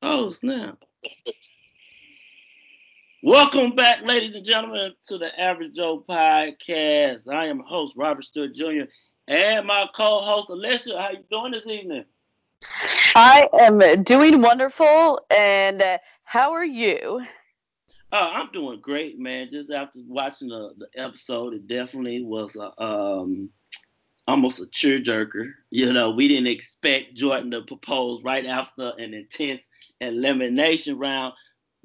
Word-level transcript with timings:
Oh, 0.00 0.30
snap. 0.30 0.78
Welcome 3.20 3.74
back, 3.74 4.02
ladies 4.04 4.36
and 4.36 4.44
gentlemen, 4.44 4.92
to 5.08 5.18
the 5.18 5.40
Average 5.40 5.74
Joe 5.74 6.04
podcast. 6.08 7.28
I 7.28 7.46
am 7.46 7.58
host 7.58 7.94
Robert 7.96 8.22
Stewart 8.22 8.54
Jr. 8.54 8.84
and 9.26 9.66
my 9.66 9.88
co-host 9.92 10.50
Alicia. 10.50 11.00
How 11.00 11.10
you 11.10 11.24
doing 11.28 11.50
this 11.50 11.66
evening? 11.66 12.04
I 13.16 13.48
am 13.58 14.04
doing 14.04 14.40
wonderful, 14.40 15.20
and 15.30 15.82
uh, 15.82 15.98
how 16.22 16.52
are 16.52 16.64
you? 16.64 17.20
Uh, 18.12 18.30
I'm 18.34 18.52
doing 18.52 18.80
great, 18.80 19.18
man. 19.18 19.48
Just 19.50 19.72
after 19.72 19.98
watching 20.06 20.48
the, 20.48 20.74
the 20.78 20.88
episode, 21.02 21.54
it 21.54 21.66
definitely 21.66 22.22
was 22.22 22.54
a, 22.54 22.80
um, 22.80 23.50
almost 24.28 24.60
a 24.60 24.66
jerker. 24.66 25.48
You 25.70 25.92
know, 25.92 26.10
we 26.10 26.28
didn't 26.28 26.46
expect 26.46 27.14
Jordan 27.14 27.50
to 27.50 27.62
propose 27.62 28.22
right 28.22 28.46
after 28.46 28.92
an 28.96 29.12
intense 29.12 29.67
elimination 30.00 30.98
round. 30.98 31.34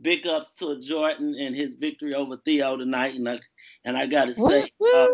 Big 0.02 0.26
ups 0.26 0.54
to 0.54 0.82
Jordan 0.82 1.36
and 1.40 1.56
his 1.56 1.76
victory 1.76 2.16
over 2.16 2.38
Theo 2.38 2.76
tonight, 2.78 3.14
and 3.14 3.30
I 3.30 3.40
and 3.86 3.96
I 3.96 4.08
gotta 4.08 4.34
say, 4.34 4.64
uh, 4.64 5.08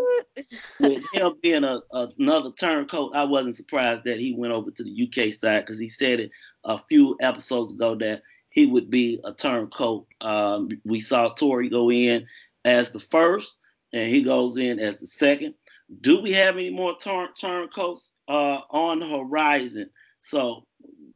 with 0.79 1.03
him 1.13 1.33
being 1.41 1.65
a, 1.65 1.81
a, 1.91 2.07
another 2.17 2.51
turncoat, 2.51 3.15
I 3.15 3.25
wasn't 3.25 3.57
surprised 3.57 4.05
that 4.05 4.19
he 4.19 4.33
went 4.33 4.53
over 4.53 4.71
to 4.71 4.83
the 4.83 5.03
UK 5.07 5.33
side 5.33 5.65
because 5.65 5.79
he 5.79 5.89
said 5.89 6.21
it 6.21 6.31
a 6.63 6.79
few 6.87 7.17
episodes 7.21 7.73
ago 7.73 7.95
that 7.95 8.21
he 8.49 8.65
would 8.65 8.89
be 8.89 9.19
a 9.23 9.33
turncoat. 9.33 10.07
Um, 10.21 10.69
we 10.85 10.99
saw 10.99 11.29
Tori 11.29 11.69
go 11.69 11.91
in 11.91 12.25
as 12.65 12.91
the 12.91 12.99
first, 12.99 13.57
and 13.93 14.07
he 14.07 14.23
goes 14.23 14.57
in 14.57 14.79
as 14.79 14.97
the 14.97 15.07
second. 15.07 15.55
Do 16.01 16.21
we 16.21 16.33
have 16.33 16.55
any 16.55 16.69
more 16.69 16.97
turn 16.97 17.29
turncoats 17.39 18.13
uh, 18.27 18.59
on 18.69 18.99
the 18.99 19.07
horizon? 19.07 19.89
So 20.21 20.65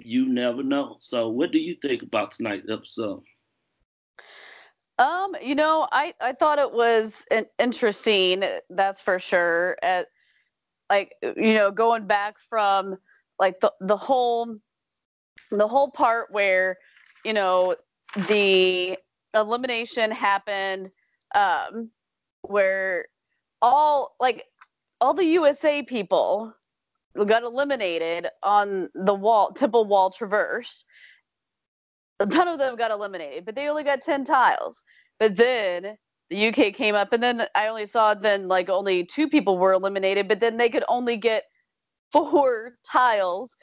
you 0.05 0.25
never 0.25 0.63
know. 0.63 0.97
So 0.99 1.29
what 1.29 1.51
do 1.51 1.59
you 1.59 1.75
think 1.81 2.03
about 2.03 2.31
tonight's 2.31 2.65
episode? 2.69 3.23
Um, 4.99 5.35
you 5.41 5.55
know, 5.55 5.87
I 5.91 6.13
I 6.21 6.33
thought 6.33 6.59
it 6.59 6.71
was 6.71 7.25
an 7.31 7.45
interesting. 7.59 8.43
That's 8.69 9.01
for 9.01 9.19
sure. 9.19 9.77
At 9.81 10.07
like 10.89 11.13
you 11.21 11.55
know, 11.55 11.71
going 11.71 12.05
back 12.05 12.35
from 12.49 12.97
like 13.39 13.59
the 13.59 13.73
the 13.81 13.97
whole 13.97 14.57
the 15.51 15.67
whole 15.67 15.89
part 15.89 16.31
where 16.31 16.77
you 17.25 17.33
know 17.33 17.75
the 18.27 18.97
elimination 19.35 20.11
happened 20.11 20.91
um 21.33 21.89
where 22.43 23.07
all 23.61 24.15
like 24.19 24.45
all 25.01 25.13
the 25.13 25.25
USA 25.25 25.81
people 25.81 26.53
got 27.15 27.43
eliminated 27.43 28.27
on 28.41 28.89
the 28.93 29.13
wall 29.13 29.51
Temple 29.51 29.85
Wall 29.85 30.11
Traverse. 30.11 30.85
A 32.19 32.27
ton 32.27 32.47
of 32.47 32.59
them 32.59 32.75
got 32.75 32.91
eliminated, 32.91 33.45
but 33.45 33.55
they 33.55 33.67
only 33.67 33.83
got 33.83 34.01
10 34.01 34.23
tiles. 34.23 34.83
But 35.19 35.35
then 35.35 35.97
the 36.29 36.47
UK 36.47 36.73
came 36.73 36.95
up, 36.95 37.13
and 37.13 37.21
then 37.21 37.45
I 37.55 37.67
only 37.67 37.85
saw 37.85 38.13
then 38.13 38.47
like 38.47 38.69
only 38.69 39.05
two 39.05 39.29
people 39.29 39.57
were 39.57 39.73
eliminated, 39.73 40.27
but 40.27 40.39
then 40.39 40.57
they 40.57 40.69
could 40.69 40.83
only 40.87 41.17
get 41.17 41.43
four 42.11 42.73
tiles. 42.91 43.55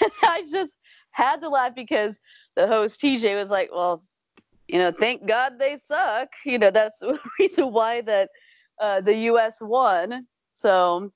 And 0.00 0.10
I 0.22 0.44
just 0.50 0.74
had 1.12 1.40
to 1.40 1.48
laugh 1.48 1.74
because 1.74 2.18
the 2.56 2.66
host 2.66 3.00
TJ 3.00 3.36
was 3.36 3.50
like, 3.50 3.70
well, 3.72 4.02
you 4.68 4.78
know, 4.78 4.92
thank 4.92 5.26
God 5.26 5.58
they 5.58 5.76
suck. 5.76 6.28
You 6.44 6.58
know, 6.58 6.70
that's 6.70 6.98
the 7.00 7.18
reason 7.38 7.72
why 7.72 8.00
that 8.02 8.30
uh, 8.80 9.00
the 9.00 9.14
US 9.30 9.58
won. 9.60 10.26
So 10.54 11.12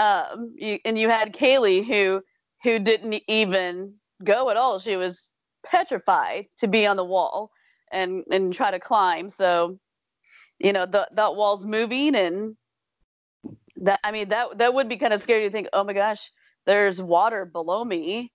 um, 0.00 0.54
you, 0.56 0.78
and 0.86 0.98
you 0.98 1.10
had 1.10 1.34
Kaycee 1.34 1.86
who 1.86 2.22
who 2.64 2.78
didn't 2.78 3.22
even 3.28 3.94
go 4.24 4.50
at 4.50 4.56
all. 4.56 4.78
She 4.78 4.96
was 4.96 5.30
petrified 5.64 6.46
to 6.58 6.68
be 6.68 6.86
on 6.86 6.96
the 6.96 7.04
wall 7.04 7.50
and 7.92 8.24
and 8.32 8.52
try 8.52 8.70
to 8.70 8.80
climb. 8.80 9.28
So 9.28 9.78
you 10.58 10.72
know 10.72 10.86
the, 10.86 11.06
that 11.14 11.36
wall's 11.36 11.66
moving 11.66 12.14
and 12.16 12.56
that 13.82 14.00
I 14.02 14.10
mean 14.10 14.30
that 14.30 14.58
that 14.58 14.72
would 14.72 14.88
be 14.88 14.96
kind 14.96 15.12
of 15.12 15.20
scary 15.20 15.44
to 15.44 15.50
think. 15.50 15.68
Oh 15.74 15.84
my 15.84 15.92
gosh, 15.92 16.30
there's 16.66 17.00
water 17.00 17.44
below 17.44 17.84
me. 17.84 18.32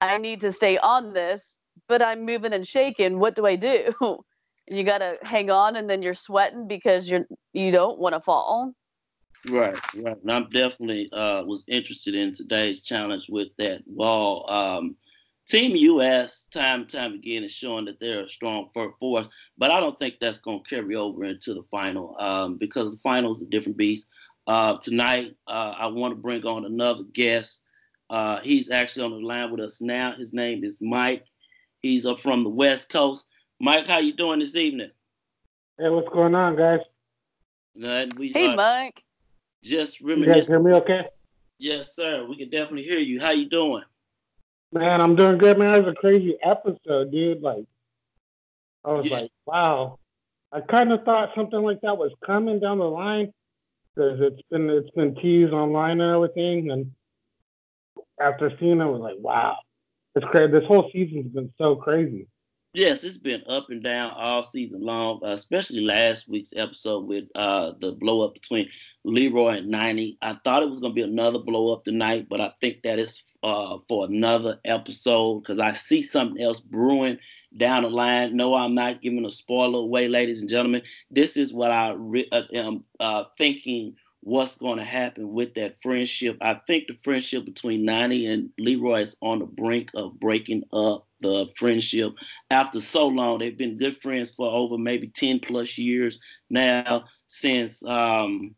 I 0.00 0.18
need 0.18 0.42
to 0.42 0.52
stay 0.52 0.78
on 0.78 1.12
this, 1.12 1.58
but 1.88 2.00
I'm 2.00 2.24
moving 2.26 2.52
and 2.52 2.66
shaking. 2.66 3.18
What 3.18 3.34
do 3.34 3.44
I 3.44 3.56
do? 3.56 3.92
you 4.68 4.84
gotta 4.84 5.18
hang 5.22 5.50
on, 5.50 5.74
and 5.74 5.90
then 5.90 6.00
you're 6.00 6.14
sweating 6.14 6.68
because 6.68 7.08
you're 7.08 7.26
you 7.52 7.72
don't 7.72 7.98
want 7.98 8.14
to 8.14 8.20
fall. 8.20 8.72
Right, 9.50 9.76
right. 9.96 10.22
And 10.22 10.30
I'm 10.30 10.48
definitely 10.48 11.10
uh, 11.12 11.42
was 11.44 11.64
interested 11.66 12.14
in 12.14 12.32
today's 12.32 12.82
challenge 12.82 13.28
with 13.28 13.48
that 13.58 13.82
wall. 13.86 14.50
Um, 14.50 14.96
Team 15.48 15.74
US, 15.74 16.46
time 16.52 16.82
and 16.82 16.88
time 16.88 17.14
again, 17.14 17.42
is 17.42 17.52
showing 17.52 17.84
that 17.86 17.98
they're 17.98 18.20
a 18.20 18.30
strong 18.30 18.70
force, 19.00 19.26
but 19.58 19.72
I 19.72 19.80
don't 19.80 19.98
think 19.98 20.14
that's 20.20 20.40
going 20.40 20.62
to 20.62 20.70
carry 20.70 20.94
over 20.94 21.24
into 21.24 21.52
the 21.52 21.64
final 21.70 22.16
um, 22.20 22.56
because 22.58 22.92
the 22.92 22.96
final 22.98 23.34
is 23.34 23.42
a 23.42 23.46
different 23.46 23.76
beast. 23.76 24.06
Uh, 24.46 24.76
tonight, 24.76 25.34
uh, 25.48 25.74
I 25.76 25.86
want 25.86 26.12
to 26.12 26.20
bring 26.20 26.46
on 26.46 26.64
another 26.64 27.02
guest. 27.12 27.62
Uh, 28.08 28.40
he's 28.42 28.70
actually 28.70 29.04
on 29.04 29.10
the 29.10 29.26
line 29.26 29.50
with 29.50 29.60
us 29.60 29.80
now. 29.80 30.14
His 30.16 30.32
name 30.32 30.62
is 30.62 30.78
Mike. 30.80 31.24
He's 31.80 32.06
uh, 32.06 32.14
from 32.14 32.44
the 32.44 32.50
West 32.50 32.88
Coast. 32.88 33.26
Mike, 33.60 33.86
how 33.86 33.98
you 33.98 34.12
doing 34.12 34.38
this 34.38 34.54
evening? 34.54 34.90
Hey, 35.78 35.88
what's 35.88 36.08
going 36.08 36.34
on, 36.34 36.56
guys? 36.56 36.80
we, 38.16 38.32
hey, 38.32 38.54
Mike. 38.54 39.02
Just 39.62 40.00
reminiscing. 40.00 40.28
You 40.28 40.40
guys 40.40 40.46
hear 40.46 40.60
me 40.60 40.72
okay? 40.72 41.06
Yes, 41.58 41.94
sir. 41.94 42.26
We 42.28 42.36
can 42.36 42.50
definitely 42.50 42.82
hear 42.82 42.98
you. 42.98 43.20
How 43.20 43.30
you 43.30 43.48
doing? 43.48 43.84
Man, 44.72 45.00
I'm 45.00 45.14
doing 45.14 45.38
good, 45.38 45.58
man. 45.58 45.74
It 45.74 45.84
was 45.84 45.94
a 45.96 46.00
crazy 46.00 46.36
episode, 46.42 47.12
dude. 47.12 47.42
Like, 47.42 47.66
I 48.84 48.92
was 48.92 49.06
yeah. 49.06 49.20
like, 49.20 49.30
wow. 49.46 49.98
I 50.50 50.60
kind 50.60 50.92
of 50.92 51.04
thought 51.04 51.30
something 51.34 51.62
like 51.62 51.80
that 51.82 51.96
was 51.96 52.12
coming 52.26 52.58
down 52.58 52.78
the 52.78 52.84
line 52.84 53.32
because 53.94 54.18
it's 54.20 54.42
been 54.50 54.68
it's 54.68 54.90
been 54.90 55.14
teased 55.14 55.52
online 55.52 56.00
and 56.00 56.14
everything. 56.14 56.70
And 56.70 56.92
after 58.20 58.50
seeing 58.58 58.80
it, 58.80 58.84
I 58.84 58.86
was 58.86 59.00
like, 59.00 59.16
wow, 59.18 59.56
it's 60.14 60.26
crazy. 60.26 60.52
This 60.52 60.64
whole 60.66 60.90
season's 60.92 61.32
been 61.32 61.52
so 61.56 61.76
crazy 61.76 62.26
yes, 62.74 63.04
it's 63.04 63.18
been 63.18 63.42
up 63.46 63.70
and 63.70 63.82
down 63.82 64.12
all 64.12 64.42
season 64.42 64.82
long, 64.82 65.20
uh, 65.24 65.28
especially 65.32 65.80
last 65.80 66.28
week's 66.28 66.52
episode 66.56 67.06
with 67.06 67.24
uh, 67.34 67.72
the 67.78 67.92
blow 67.92 68.22
up 68.22 68.34
between 68.34 68.68
Leroy 69.04 69.58
and 69.58 69.72
Nany. 69.72 70.16
I 70.22 70.34
thought 70.44 70.62
it 70.62 70.68
was 70.68 70.80
going 70.80 70.92
to 70.92 70.94
be 70.94 71.02
another 71.02 71.38
blow 71.38 71.72
up 71.72 71.84
tonight, 71.84 72.28
but 72.28 72.40
I 72.40 72.52
think 72.60 72.82
that 72.82 72.98
is 72.98 73.22
uh, 73.42 73.78
for 73.88 74.06
another 74.06 74.58
episode 74.64 75.40
because 75.40 75.58
I 75.58 75.72
see 75.72 76.02
something 76.02 76.42
else 76.42 76.60
brewing 76.60 77.18
down 77.56 77.82
the 77.82 77.90
line. 77.90 78.36
No, 78.36 78.54
I'm 78.54 78.74
not 78.74 79.02
giving 79.02 79.24
a 79.26 79.30
spoiler 79.30 79.80
away, 79.80 80.08
ladies 80.08 80.40
and 80.40 80.48
gentlemen. 80.48 80.82
This 81.10 81.36
is 81.36 81.52
what 81.52 81.70
I 81.70 81.92
re- 81.96 82.28
uh, 82.32 82.42
am 82.54 82.84
uh, 83.00 83.24
thinking 83.36 83.96
what's 84.22 84.56
going 84.56 84.78
to 84.78 84.84
happen 84.84 85.32
with 85.32 85.54
that 85.54 85.82
friendship. 85.82 86.38
I 86.40 86.54
think 86.54 86.86
the 86.86 86.94
friendship 87.02 87.44
between 87.44 87.84
Nany 87.84 88.32
and 88.32 88.50
Leroy 88.56 89.00
is 89.00 89.16
on 89.20 89.40
the 89.40 89.46
brink 89.46 89.90
of 89.94 90.18
breaking 90.20 90.62
up 90.72 91.08
the 91.20 91.48
friendship 91.56 92.12
after 92.48 92.80
so 92.80 93.08
long. 93.08 93.38
They've 93.40 93.56
been 93.56 93.78
good 93.78 94.00
friends 94.00 94.30
for 94.30 94.48
over 94.48 94.78
maybe 94.78 95.08
10 95.08 95.40
plus 95.40 95.76
years 95.76 96.20
now 96.48 97.04
since 97.26 97.82
um, 97.84 98.54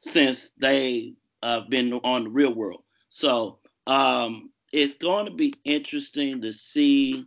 since 0.00 0.52
they 0.58 1.14
uh, 1.42 1.60
been 1.68 1.92
on 1.92 2.24
the 2.24 2.30
real 2.30 2.54
world. 2.54 2.84
So 3.08 3.58
um, 3.88 4.50
it's 4.72 4.94
going 4.94 5.26
to 5.26 5.32
be 5.32 5.54
interesting 5.64 6.40
to 6.42 6.52
see 6.52 7.26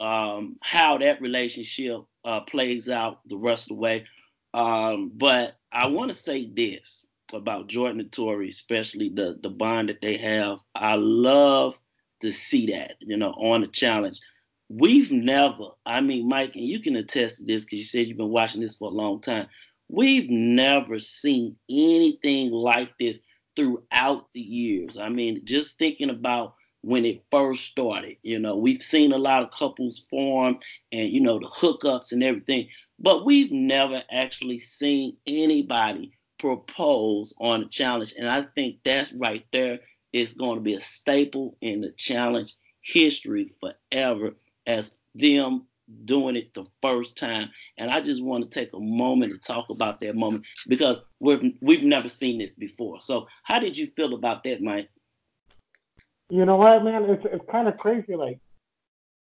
um, 0.00 0.56
how 0.62 0.96
that 0.98 1.20
relationship 1.20 2.02
uh, 2.24 2.40
plays 2.40 2.88
out 2.88 3.20
the 3.28 3.36
rest 3.36 3.64
of 3.64 3.68
the 3.68 3.74
way. 3.74 4.04
Um, 4.54 5.12
but 5.14 5.56
I 5.76 5.88
want 5.88 6.10
to 6.10 6.16
say 6.16 6.46
this 6.46 7.06
about 7.34 7.68
Jordan 7.68 8.00
and 8.00 8.10
Tori, 8.10 8.48
especially 8.48 9.10
the 9.10 9.38
the 9.42 9.50
bond 9.50 9.90
that 9.90 10.00
they 10.00 10.16
have. 10.16 10.60
I 10.74 10.94
love 10.94 11.78
to 12.22 12.32
see 12.32 12.72
that, 12.72 12.94
you 13.00 13.18
know, 13.18 13.32
on 13.32 13.60
the 13.60 13.66
challenge. 13.66 14.18
We've 14.70 15.12
never, 15.12 15.64
I 15.84 16.00
mean, 16.00 16.28
Mike, 16.28 16.56
and 16.56 16.64
you 16.64 16.80
can 16.80 16.96
attest 16.96 17.36
to 17.36 17.44
this 17.44 17.64
because 17.64 17.80
you 17.80 17.84
said 17.84 18.06
you've 18.06 18.16
been 18.16 18.30
watching 18.30 18.62
this 18.62 18.76
for 18.76 18.88
a 18.88 18.94
long 18.94 19.20
time. 19.20 19.48
We've 19.88 20.30
never 20.30 20.98
seen 20.98 21.56
anything 21.70 22.52
like 22.52 22.96
this 22.98 23.18
throughout 23.54 24.28
the 24.32 24.40
years. 24.40 24.96
I 24.96 25.10
mean, 25.10 25.42
just 25.44 25.78
thinking 25.78 26.08
about 26.08 26.54
when 26.82 27.04
it 27.04 27.24
first 27.30 27.64
started. 27.64 28.16
You 28.22 28.38
know, 28.38 28.56
we've 28.56 28.82
seen 28.82 29.12
a 29.12 29.18
lot 29.18 29.42
of 29.42 29.50
couples 29.50 30.04
form 30.10 30.58
and, 30.92 31.10
you 31.10 31.20
know, 31.20 31.38
the 31.38 31.48
hookups 31.48 32.12
and 32.12 32.22
everything, 32.22 32.68
but 32.98 33.24
we've 33.24 33.52
never 33.52 34.02
actually 34.10 34.58
seen 34.58 35.16
anybody 35.26 36.12
propose 36.38 37.34
on 37.40 37.62
a 37.62 37.68
challenge. 37.68 38.14
And 38.18 38.28
I 38.28 38.42
think 38.54 38.76
that's 38.84 39.12
right 39.12 39.44
there 39.52 39.78
is 40.12 40.34
going 40.34 40.56
to 40.56 40.62
be 40.62 40.74
a 40.74 40.80
staple 40.80 41.56
in 41.60 41.80
the 41.80 41.92
challenge 41.92 42.54
history 42.82 43.52
forever 43.60 44.34
as 44.66 44.90
them 45.14 45.66
doing 46.04 46.36
it 46.36 46.52
the 46.54 46.64
first 46.82 47.16
time. 47.16 47.50
And 47.78 47.90
I 47.90 48.00
just 48.00 48.22
want 48.22 48.44
to 48.44 48.50
take 48.50 48.72
a 48.72 48.80
moment 48.80 49.32
to 49.32 49.38
talk 49.38 49.70
about 49.70 50.00
that 50.00 50.16
moment 50.16 50.44
because 50.68 51.00
we've 51.20 51.54
we've 51.60 51.84
never 51.84 52.08
seen 52.08 52.38
this 52.38 52.54
before. 52.54 53.00
So 53.00 53.26
how 53.44 53.58
did 53.58 53.76
you 53.76 53.86
feel 53.88 54.14
about 54.14 54.44
that, 54.44 54.62
Mike? 54.62 54.88
You 56.28 56.44
know 56.44 56.56
what, 56.56 56.82
man? 56.84 57.04
It's 57.04 57.24
it's 57.24 57.44
kind 57.50 57.68
of 57.68 57.76
crazy. 57.78 58.16
Like 58.16 58.40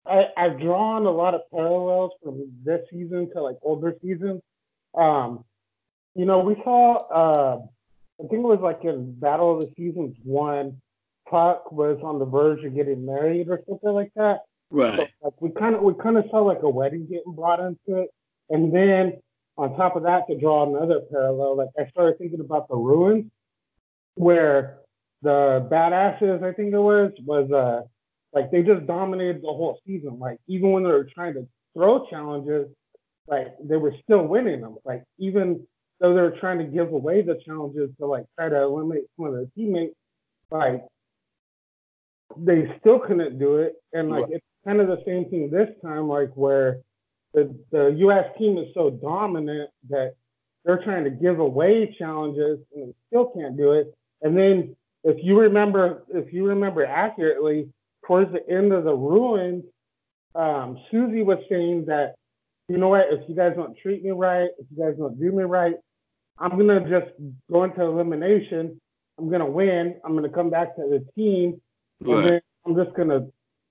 I, 0.05 0.25
I've 0.35 0.59
drawn 0.59 1.05
a 1.05 1.11
lot 1.11 1.35
of 1.35 1.41
parallels 1.51 2.11
from 2.23 2.51
this 2.63 2.81
season 2.91 3.29
to 3.33 3.41
like 3.41 3.57
older 3.61 3.95
seasons. 4.01 4.41
Um, 4.97 5.43
you 6.15 6.25
know, 6.25 6.39
we 6.39 6.55
saw, 6.63 6.95
uh, 6.95 7.59
I 8.19 8.27
think 8.27 8.43
it 8.43 8.47
was 8.47 8.59
like 8.61 8.83
in 8.83 9.13
Battle 9.19 9.55
of 9.55 9.61
the 9.61 9.67
Seasons 9.77 10.15
one, 10.23 10.81
Puck 11.29 11.71
was 11.71 11.99
on 12.03 12.19
the 12.19 12.25
verge 12.25 12.63
of 12.63 12.73
getting 12.73 13.05
married 13.05 13.49
or 13.49 13.61
something 13.67 13.91
like 13.91 14.11
that. 14.15 14.39
Right. 14.71 14.99
So, 14.99 15.07
like 15.25 15.41
we 15.41 15.49
kind 15.51 15.75
of 15.75 15.81
we 15.83 15.93
kind 16.01 16.17
of 16.17 16.25
saw 16.31 16.39
like 16.39 16.63
a 16.63 16.69
wedding 16.69 17.05
getting 17.09 17.33
brought 17.33 17.59
into 17.59 18.01
it, 18.01 18.09
and 18.49 18.73
then 18.73 19.13
on 19.57 19.75
top 19.75 19.95
of 19.95 20.03
that, 20.03 20.27
to 20.27 20.37
draw 20.39 20.67
another 20.67 21.01
parallel, 21.11 21.57
like 21.57 21.69
I 21.77 21.89
started 21.89 22.17
thinking 22.17 22.39
about 22.39 22.67
the 22.67 22.75
ruins, 22.75 23.29
where 24.15 24.79
the 25.21 25.67
badasses, 25.71 26.43
I 26.43 26.53
think 26.53 26.73
it 26.73 26.79
was, 26.79 27.11
was 27.25 27.51
uh 27.51 27.87
like 28.33 28.51
they 28.51 28.61
just 28.61 28.85
dominated 28.85 29.41
the 29.41 29.47
whole 29.47 29.79
season. 29.85 30.19
Like 30.19 30.39
even 30.47 30.71
when 30.71 30.83
they 30.83 30.89
were 30.89 31.07
trying 31.13 31.33
to 31.35 31.47
throw 31.73 32.05
challenges, 32.07 32.67
like 33.27 33.47
they 33.63 33.77
were 33.77 33.93
still 34.03 34.23
winning 34.23 34.61
them. 34.61 34.77
Like 34.85 35.03
even 35.17 35.65
though 35.99 36.13
they 36.13 36.21
were 36.21 36.37
trying 36.39 36.59
to 36.59 36.65
give 36.65 36.91
away 36.93 37.21
the 37.21 37.39
challenges 37.45 37.89
to 37.99 38.05
like 38.05 38.25
try 38.37 38.49
to 38.49 38.61
eliminate 38.61 39.05
some 39.15 39.27
of 39.27 39.33
their 39.33 39.45
teammates, 39.55 39.95
like 40.51 40.83
they 42.37 42.73
still 42.79 42.99
couldn't 42.99 43.39
do 43.39 43.57
it. 43.57 43.75
And 43.93 44.09
like 44.09 44.25
it's 44.29 44.45
kind 44.65 44.81
of 44.81 44.87
the 44.87 45.01
same 45.05 45.29
thing 45.29 45.49
this 45.49 45.69
time, 45.81 46.07
like 46.07 46.31
where 46.35 46.79
the 47.33 47.55
the 47.71 47.95
U.S. 47.99 48.25
team 48.37 48.57
is 48.57 48.67
so 48.73 48.89
dominant 48.89 49.69
that 49.89 50.15
they're 50.63 50.83
trying 50.83 51.05
to 51.05 51.09
give 51.09 51.39
away 51.39 51.95
challenges 51.97 52.59
and 52.75 52.89
they 52.89 52.93
still 53.07 53.31
can't 53.35 53.57
do 53.57 53.71
it. 53.71 53.93
And 54.21 54.37
then 54.37 54.75
if 55.07 55.23
you 55.23 55.39
remember, 55.39 56.03
if 56.13 56.33
you 56.33 56.45
remember 56.45 56.85
accurately, 56.85 57.69
towards 58.05 58.29
the 58.33 58.45
end 58.53 58.73
of 58.73 58.83
the 58.83 58.93
ruins, 58.93 59.63
um, 60.35 60.77
Susie 60.91 61.23
was 61.23 61.37
saying 61.49 61.85
that, 61.87 62.15
you 62.67 62.77
know 62.77 62.89
what, 62.89 63.05
if 63.09 63.21
you 63.29 63.35
guys 63.35 63.53
don't 63.55 63.77
treat 63.77 64.03
me 64.03 64.11
right, 64.11 64.49
if 64.59 64.65
you 64.69 64.83
guys 64.83 64.95
don't 64.97 65.17
do 65.17 65.31
me 65.31 65.43
right, 65.43 65.75
I'm 66.37 66.57
gonna 66.57 66.81
just 66.81 67.11
go 67.49 67.63
into 67.63 67.81
elimination. 67.81 68.79
I'm 69.17 69.31
gonna 69.31 69.49
win. 69.49 69.95
I'm 70.03 70.13
gonna 70.13 70.29
come 70.29 70.49
back 70.49 70.75
to 70.75 70.81
the 70.81 71.05
team, 71.15 71.61
right. 72.01 72.17
and 72.17 72.29
then 72.29 72.41
I'm 72.65 72.75
just 72.75 72.95
gonna 72.95 73.27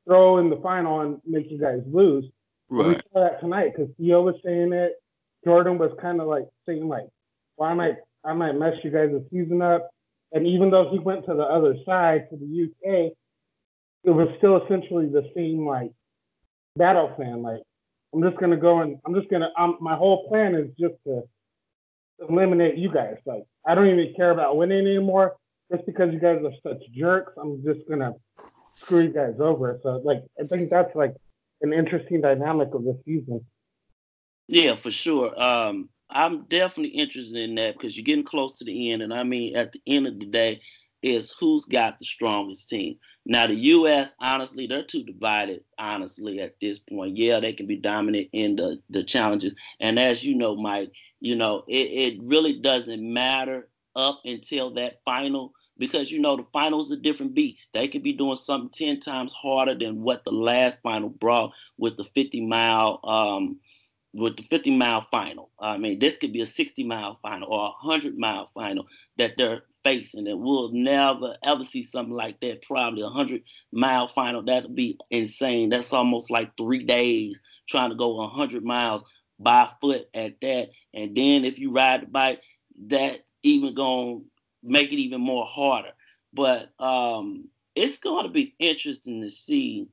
throw 0.06 0.38
in 0.38 0.48
the 0.48 0.56
final 0.56 1.02
and 1.02 1.20
make 1.26 1.50
you 1.50 1.58
guys 1.58 1.80
lose. 1.86 2.24
Right. 2.70 2.88
we 2.88 2.94
saw 3.12 3.28
that 3.28 3.40
tonight 3.40 3.74
because 3.76 3.92
Theo 3.98 4.22
was 4.22 4.36
saying 4.42 4.72
it. 4.72 4.94
Jordan 5.44 5.76
was 5.76 5.92
kind 6.00 6.20
of 6.20 6.28
like 6.28 6.46
saying 6.64 6.88
like, 6.88 7.06
"Well, 7.58 7.68
I 7.68 7.74
might, 7.74 7.96
I 8.24 8.32
might 8.32 8.52
mess 8.52 8.74
you 8.82 8.90
guys' 8.90 9.10
season 9.30 9.60
up." 9.60 9.90
And 10.32 10.46
even 10.46 10.70
though 10.70 10.90
he 10.90 10.98
went 10.98 11.24
to 11.26 11.34
the 11.34 11.44
other 11.44 11.76
side 11.84 12.28
to 12.30 12.36
the 12.36 12.64
UK, 12.64 13.12
it 14.04 14.10
was 14.10 14.28
still 14.38 14.64
essentially 14.64 15.06
the 15.06 15.30
same 15.34 15.66
like 15.66 15.92
battle 16.76 17.08
plan. 17.08 17.42
Like, 17.42 17.62
I'm 18.14 18.22
just 18.22 18.36
gonna 18.36 18.56
go 18.56 18.80
and 18.80 18.98
I'm 19.06 19.14
just 19.14 19.28
gonna. 19.30 19.50
Um, 19.58 19.78
my 19.80 19.94
whole 19.94 20.28
plan 20.28 20.54
is 20.54 20.68
just 20.78 20.94
to 21.06 21.22
eliminate 22.28 22.76
you 22.76 22.92
guys. 22.92 23.16
Like, 23.24 23.44
I 23.66 23.74
don't 23.74 23.88
even 23.88 24.14
care 24.14 24.30
about 24.30 24.56
winning 24.56 24.86
anymore. 24.86 25.36
Just 25.72 25.84
because 25.86 26.12
you 26.12 26.20
guys 26.20 26.40
are 26.44 26.52
such 26.62 26.80
jerks, 26.94 27.32
I'm 27.40 27.62
just 27.64 27.88
gonna 27.88 28.12
screw 28.76 29.00
you 29.00 29.12
guys 29.12 29.34
over. 29.40 29.78
So 29.82 30.00
like 30.04 30.22
I 30.40 30.46
think 30.46 30.70
that's 30.70 30.94
like 30.94 31.14
an 31.62 31.72
interesting 31.72 32.20
dynamic 32.20 32.74
of 32.74 32.84
this 32.84 32.96
season. 33.04 33.44
Yeah, 34.48 34.74
for 34.74 34.90
sure. 34.90 35.40
Um, 35.40 35.88
I'm 36.10 36.44
definitely 36.44 36.96
interested 36.96 37.36
in 37.36 37.54
that 37.56 37.74
because 37.74 37.96
you're 37.96 38.04
getting 38.04 38.24
close 38.24 38.58
to 38.58 38.64
the 38.64 38.92
end, 38.92 39.02
and 39.02 39.12
I 39.12 39.22
mean 39.24 39.56
at 39.56 39.72
the 39.72 39.80
end 39.86 40.06
of 40.06 40.18
the 40.18 40.26
day, 40.26 40.60
is 41.02 41.34
who's 41.38 41.64
got 41.66 41.98
the 41.98 42.04
strongest 42.04 42.68
team. 42.68 42.96
Now 43.24 43.46
the 43.46 43.54
U.S. 43.54 44.14
honestly, 44.20 44.66
they're 44.66 44.84
too 44.84 45.04
divided. 45.04 45.64
Honestly, 45.78 46.40
at 46.40 46.58
this 46.60 46.78
point, 46.78 47.16
yeah, 47.16 47.40
they 47.40 47.52
can 47.52 47.66
be 47.66 47.76
dominant 47.76 48.28
in 48.32 48.56
the 48.56 48.80
the 48.90 49.02
challenges, 49.04 49.54
and 49.80 49.98
as 49.98 50.24
you 50.24 50.34
know, 50.36 50.56
Mike, 50.56 50.92
you 51.20 51.34
know 51.36 51.64
it, 51.68 52.14
it 52.14 52.22
really 52.22 52.54
doesn't 52.60 53.02
matter 53.02 53.68
up 53.94 54.20
until 54.24 54.70
that 54.74 55.00
final 55.04 55.52
because 55.78 56.10
you 56.10 56.20
know 56.20 56.36
the 56.36 56.46
finals 56.52 56.90
a 56.90 56.96
different 56.96 57.34
beast. 57.34 57.72
They 57.72 57.88
could 57.88 58.02
be 58.02 58.12
doing 58.12 58.36
something 58.36 58.70
ten 58.70 59.00
times 59.00 59.34
harder 59.34 59.74
than 59.74 60.02
what 60.02 60.24
the 60.24 60.32
last 60.32 60.80
final 60.82 61.08
brought 61.08 61.52
with 61.78 61.96
the 61.96 62.04
50 62.04 62.46
mile 62.46 63.00
um 63.04 63.58
with 64.16 64.36
the 64.36 64.42
50 64.44 64.76
mile 64.76 65.02
final. 65.02 65.50
I 65.60 65.76
mean, 65.76 65.98
this 65.98 66.16
could 66.16 66.32
be 66.32 66.40
a 66.40 66.46
60 66.46 66.84
mile 66.84 67.18
final 67.22 67.48
or 67.48 67.66
a 67.66 67.86
100 67.86 68.16
mile 68.16 68.50
final 68.54 68.86
that 69.18 69.36
they're 69.36 69.62
facing, 69.84 70.26
and 70.26 70.40
we'll 70.40 70.72
never 70.72 71.36
ever 71.44 71.62
see 71.62 71.82
something 71.82 72.14
like 72.14 72.40
that. 72.40 72.62
Probably 72.62 73.02
a 73.02 73.06
100 73.06 73.42
mile 73.72 74.08
final. 74.08 74.42
That'd 74.42 74.74
be 74.74 74.98
insane. 75.10 75.68
That's 75.68 75.92
almost 75.92 76.30
like 76.30 76.56
three 76.56 76.84
days 76.84 77.40
trying 77.68 77.90
to 77.90 77.96
go 77.96 78.16
100 78.16 78.64
miles 78.64 79.04
by 79.38 79.68
foot 79.80 80.08
at 80.14 80.40
that. 80.40 80.70
And 80.94 81.14
then 81.14 81.44
if 81.44 81.58
you 81.58 81.70
ride 81.70 82.02
the 82.02 82.06
bike, 82.06 82.42
that 82.86 83.20
even 83.42 83.74
gonna 83.74 84.20
make 84.62 84.92
it 84.92 84.98
even 84.98 85.20
more 85.20 85.44
harder. 85.44 85.92
But 86.32 86.70
um, 86.80 87.48
it's 87.74 87.98
to 87.98 88.28
be 88.32 88.54
interesting 88.58 89.20
to 89.22 89.30
see 89.30 89.88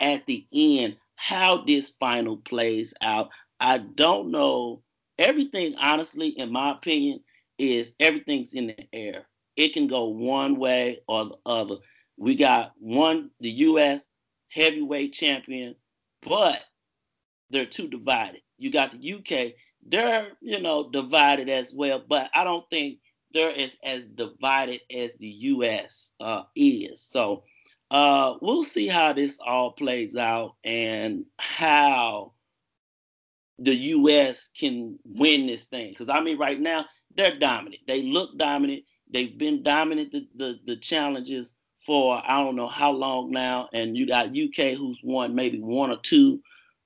at 0.00 0.24
the 0.26 0.46
end 0.52 0.96
how 1.16 1.64
this 1.64 1.88
final 1.88 2.36
plays 2.36 2.94
out. 3.00 3.30
I 3.60 3.78
don't 3.78 4.30
know. 4.30 4.82
Everything, 5.18 5.76
honestly, 5.76 6.28
in 6.28 6.50
my 6.52 6.72
opinion, 6.72 7.20
is 7.58 7.92
everything's 8.00 8.54
in 8.54 8.68
the 8.68 8.86
air. 8.92 9.26
It 9.56 9.72
can 9.72 9.86
go 9.86 10.06
one 10.06 10.56
way 10.56 10.98
or 11.06 11.26
the 11.26 11.38
other. 11.46 11.76
We 12.16 12.34
got 12.34 12.72
one, 12.78 13.30
the 13.40 13.50
U.S. 13.50 14.08
heavyweight 14.50 15.12
champion, 15.12 15.76
but 16.22 16.64
they're 17.50 17.66
too 17.66 17.88
divided. 17.88 18.40
You 18.58 18.70
got 18.70 18.92
the 18.92 19.14
UK, 19.14 19.54
they're, 19.86 20.28
you 20.40 20.60
know, 20.60 20.90
divided 20.90 21.48
as 21.48 21.72
well, 21.72 22.02
but 22.06 22.30
I 22.34 22.44
don't 22.44 22.68
think 22.70 22.98
they're 23.32 23.56
as, 23.56 23.76
as 23.82 24.08
divided 24.08 24.80
as 24.94 25.14
the 25.14 25.28
U.S. 25.28 26.12
Uh, 26.20 26.42
is. 26.56 27.00
So 27.00 27.44
uh, 27.94 28.36
we'll 28.42 28.64
see 28.64 28.88
how 28.88 29.12
this 29.12 29.38
all 29.38 29.70
plays 29.70 30.16
out 30.16 30.56
and 30.64 31.24
how 31.38 32.32
the 33.60 33.72
U.S. 33.72 34.50
can 34.58 34.98
win 35.04 35.46
this 35.46 35.66
thing. 35.66 35.90
Because 35.90 36.08
I 36.08 36.20
mean, 36.20 36.36
right 36.36 36.58
now 36.58 36.86
they're 37.14 37.38
dominant. 37.38 37.82
They 37.86 38.02
look 38.02 38.36
dominant. 38.36 38.82
They've 39.12 39.38
been 39.38 39.62
dominant 39.62 40.10
the, 40.10 40.26
the, 40.34 40.58
the 40.66 40.76
challenges 40.76 41.54
for 41.86 42.20
I 42.26 42.38
don't 42.38 42.56
know 42.56 42.66
how 42.66 42.90
long 42.90 43.30
now. 43.30 43.68
And 43.72 43.96
you 43.96 44.08
got 44.08 44.36
UK 44.36 44.76
who's 44.76 44.98
won 45.04 45.36
maybe 45.36 45.60
one 45.60 45.92
or 45.92 45.98
two 45.98 46.42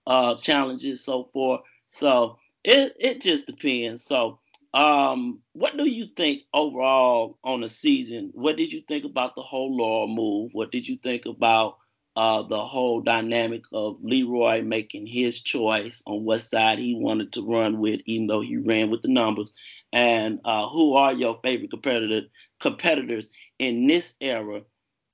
uh, 0.07 0.37
challenges 0.37 1.03
so 1.03 1.31
far. 1.33 1.61
So 1.89 2.37
it 2.65 2.95
it 3.01 3.23
just 3.23 3.47
depends. 3.47 4.05
So 4.05 4.41
um, 4.75 5.41
what 5.53 5.77
do 5.77 5.89
you 5.89 6.07
think 6.17 6.43
overall 6.53 7.39
on 7.43 7.63
the 7.63 7.69
season? 7.69 8.31
What 8.35 8.57
did 8.57 8.73
you 8.73 8.83
think 8.87 9.05
about 9.05 9.35
the 9.35 9.43
whole 9.43 9.75
Laurel 9.77 10.09
move? 10.09 10.51
What 10.53 10.71
did 10.71 10.87
you 10.87 10.99
think 11.03 11.27
about 11.27 11.79
uh, 12.17 12.43
the 12.43 12.65
whole 12.65 13.01
dynamic 13.01 13.63
of 13.73 13.99
Leroy 14.03 14.63
making 14.63 15.07
his 15.07 15.41
choice 15.41 16.03
on 16.07 16.25
what 16.25 16.41
side 16.43 16.79
he 16.79 16.95
wanted 16.95 17.33
to 17.33 17.47
run 17.47 17.79
with, 17.79 18.01
even 18.07 18.27
though 18.27 18.41
he 18.41 18.57
ran 18.57 18.91
with 18.91 19.03
the 19.03 19.09
numbers? 19.09 19.53
And 19.93 20.41
uh, 20.45 20.69
who 20.69 20.95
are 20.95 21.13
your 21.13 21.41
favorite 21.43 21.71
competitor, 21.71 22.23
competitors 22.61 23.29
in 23.59 23.87
this 23.87 24.15
era, 24.21 24.63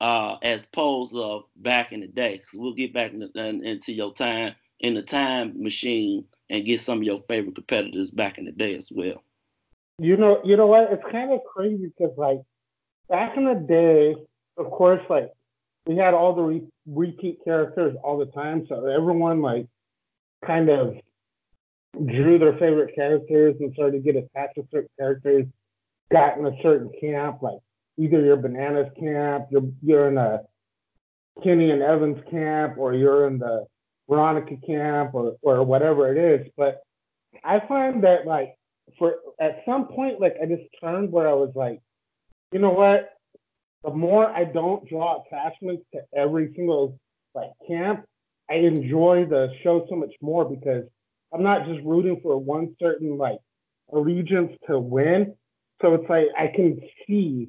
uh, 0.01 0.37
as 0.43 0.65
opposed 0.65 1.15
of 1.15 1.45
back 1.57 1.93
in 1.93 2.01
the 2.01 2.09
day? 2.09 2.33
Because 2.33 2.59
we'll 2.59 2.75
get 2.75 2.93
back 2.93 3.13
in 3.13 3.21
the, 3.21 3.31
in, 3.35 3.65
into 3.65 3.93
your 3.93 4.13
time 4.13 4.55
in 4.81 4.95
the 4.95 5.03
time 5.03 5.63
machine 5.63 6.25
and 6.51 6.67
get 6.67 6.81
some 6.81 6.99
of 6.99 7.05
your 7.05 7.23
favorite 7.29 7.55
competitors 7.55 8.11
back 8.11 8.39
in 8.39 8.45
the 8.45 8.53
day 8.53 8.75
as 8.75 8.91
well. 8.93 9.23
You 9.99 10.17
know, 10.17 10.41
you 10.45 10.57
know 10.57 10.67
what? 10.67 10.93
It's 10.93 11.03
kind 11.11 11.33
of 11.33 11.41
crazy 11.45 11.93
because 11.97 12.17
like 12.17 12.41
back 13.09 13.37
in 13.37 13.45
the 13.45 13.55
day, 13.55 14.17
of 14.57 14.71
course, 14.71 15.01
like 15.09 15.31
we 15.87 15.97
had 15.97 16.15
all 16.15 16.35
the 16.35 16.43
re- 16.43 16.69
repeat 16.87 17.39
characters 17.45 17.97
all 18.03 18.19
the 18.19 18.27
time, 18.27 18.67
so 18.69 18.87
everyone 18.87 19.41
like 19.41 19.67
kind 20.45 20.69
of 20.69 20.97
drew 22.07 22.39
their 22.39 22.55
favorite 22.55 22.95
characters 22.95 23.55
and 23.61 23.73
started 23.75 24.05
to 24.05 24.13
get 24.13 24.17
attached 24.17 24.57
to 24.57 24.67
certain 24.73 24.91
characters. 24.99 25.47
Got 26.11 26.39
in 26.39 26.47
a 26.47 26.53
certain 26.63 26.91
camp, 27.01 27.41
like 27.41 27.59
either 27.97 28.21
you're 28.21 28.37
bananas 28.37 28.91
camp, 28.99 29.47
you're 29.51 29.71
you're 29.83 30.09
in 30.09 30.19
a 30.19 30.41
Kenny 31.43 31.71
and 31.71 31.83
Evans 31.83 32.19
camp, 32.31 32.79
or 32.79 32.95
you're 32.95 33.27
in 33.27 33.39
the 33.39 33.67
Veronica 34.09 34.57
camp, 34.67 35.15
or 35.15 35.37
or 35.43 35.63
whatever 35.65 36.13
it 36.15 36.19
is. 36.43 36.51
But 36.57 36.83
I 37.43 37.61
find 37.67 38.05
that 38.05 38.27
like 38.27 38.57
for 38.99 39.15
at 39.41 39.62
some 39.67 39.87
point, 39.88 40.21
like 40.21 40.37
I 40.43 40.47
just 40.47 40.62
turned 40.81 41.11
where 41.11 41.29
I 41.29 41.33
was 41.33 41.53
like, 41.55 41.81
you 42.53 42.59
know 42.59 42.71
what? 42.71 43.11
The 43.85 43.91
more 43.91 44.26
I 44.26 44.45
don't 44.45 44.88
draw 44.88 45.23
attachments 45.23 45.85
to 45.93 46.00
every 46.17 46.53
single 46.55 46.99
like 47.35 47.50
camp, 47.67 48.07
I 48.50 48.55
enjoy 48.55 49.26
the 49.29 49.53
show 49.62 49.87
so 49.88 49.97
much 49.97 50.12
more 50.21 50.45
because 50.45 50.85
I'm 51.33 51.43
not 51.43 51.67
just 51.67 51.81
rooting 51.85 52.21
for 52.23 52.38
one 52.38 52.75
certain 52.81 53.19
like 53.19 53.38
allegiance 53.93 54.53
to 54.69 54.79
win. 54.79 55.35
So 55.83 55.95
it's 55.95 56.09
like 56.09 56.26
I 56.38 56.47
can 56.55 56.81
see, 57.07 57.49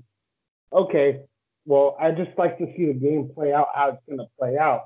okay, 0.74 1.20
well, 1.66 1.96
I 2.00 2.12
just 2.12 2.32
like 2.38 2.58
to 2.58 2.66
see 2.76 2.88
the 2.88 2.94
game 2.94 3.32
play 3.34 3.54
out 3.54 3.68
how 3.74 3.90
it's 3.90 4.02
gonna 4.10 4.28
play 4.40 4.58
out. 4.58 4.86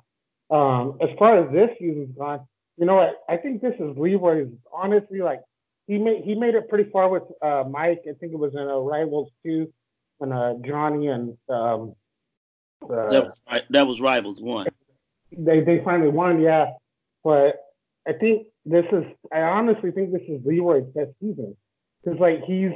Um, 0.51 0.97
as 1.01 1.09
far 1.17 1.43
as 1.43 1.51
this 1.51 1.69
season's 1.79 2.15
gone, 2.17 2.41
you 2.77 2.85
know 2.85 2.95
what? 2.95 3.21
I 3.27 3.37
think 3.37 3.61
this 3.61 3.75
is 3.79 3.97
Leroy's 3.97 4.51
honestly 4.73 5.19
like 5.19 5.41
he 5.89 5.97
made 5.97 6.23
he 6.23 6.35
made 6.35 6.53
it 6.53 6.69
pretty 6.69 6.89
far 6.91 7.09
with 7.09 7.23
uh, 7.41 7.63
Mike. 7.67 8.03
I 8.07 8.13
think 8.19 8.31
it 8.31 8.37
was 8.39 8.53
in 8.53 8.61
uh, 8.61 8.77
Rivals 8.77 9.31
two, 9.43 9.73
when 10.19 10.31
uh, 10.31 10.53
Johnny 10.63 11.07
and 11.07 11.35
um, 11.49 11.95
uh, 12.83 13.09
that 13.09 13.25
was 13.25 13.41
that 13.71 13.87
was 13.87 13.99
Rivals 13.99 14.39
one. 14.39 14.67
They 15.35 15.61
they 15.61 15.81
finally 15.83 16.11
won, 16.11 16.41
yeah. 16.41 16.73
But 17.23 17.55
I 18.07 18.13
think 18.13 18.47
this 18.65 18.85
is 18.91 19.03
I 19.33 19.41
honestly 19.41 19.89
think 19.89 20.11
this 20.11 20.21
is 20.29 20.45
Leroy's 20.45 20.85
best 20.93 21.09
season 21.19 21.57
because 22.03 22.19
like 22.19 22.43
he's 22.45 22.71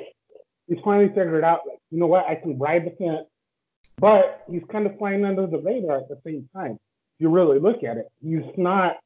he's 0.68 0.80
finally 0.84 1.10
figured 1.10 1.44
out 1.44 1.60
like 1.68 1.78
you 1.92 2.00
know 2.00 2.08
what 2.08 2.26
I 2.26 2.34
can 2.34 2.58
ride 2.58 2.86
the 2.86 2.96
fence, 2.98 3.28
but 4.00 4.44
he's 4.50 4.64
kind 4.72 4.88
of 4.88 4.98
flying 4.98 5.24
under 5.24 5.46
the 5.46 5.60
radar 5.60 5.98
at 5.98 6.10
the 6.10 6.20
same 6.26 6.50
time. 6.56 6.72
If 6.72 7.20
you 7.20 7.30
really 7.30 7.60
look 7.60 7.84
at 7.84 7.98
it, 7.98 8.08
he's 8.24 8.42
not 8.58 8.98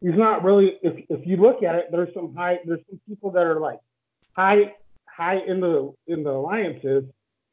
he's 0.00 0.16
not 0.16 0.44
really 0.44 0.78
if 0.82 1.04
if 1.08 1.26
you 1.26 1.36
look 1.36 1.62
at 1.62 1.74
it, 1.74 1.86
there's 1.90 2.12
some 2.14 2.34
high 2.34 2.58
there's 2.64 2.80
some 2.88 3.00
people 3.08 3.30
that 3.32 3.42
are 3.42 3.60
like 3.60 3.80
high 4.34 4.72
high 5.06 5.40
in 5.46 5.60
the 5.60 5.92
in 6.06 6.22
the 6.22 6.30
alliances 6.30 7.04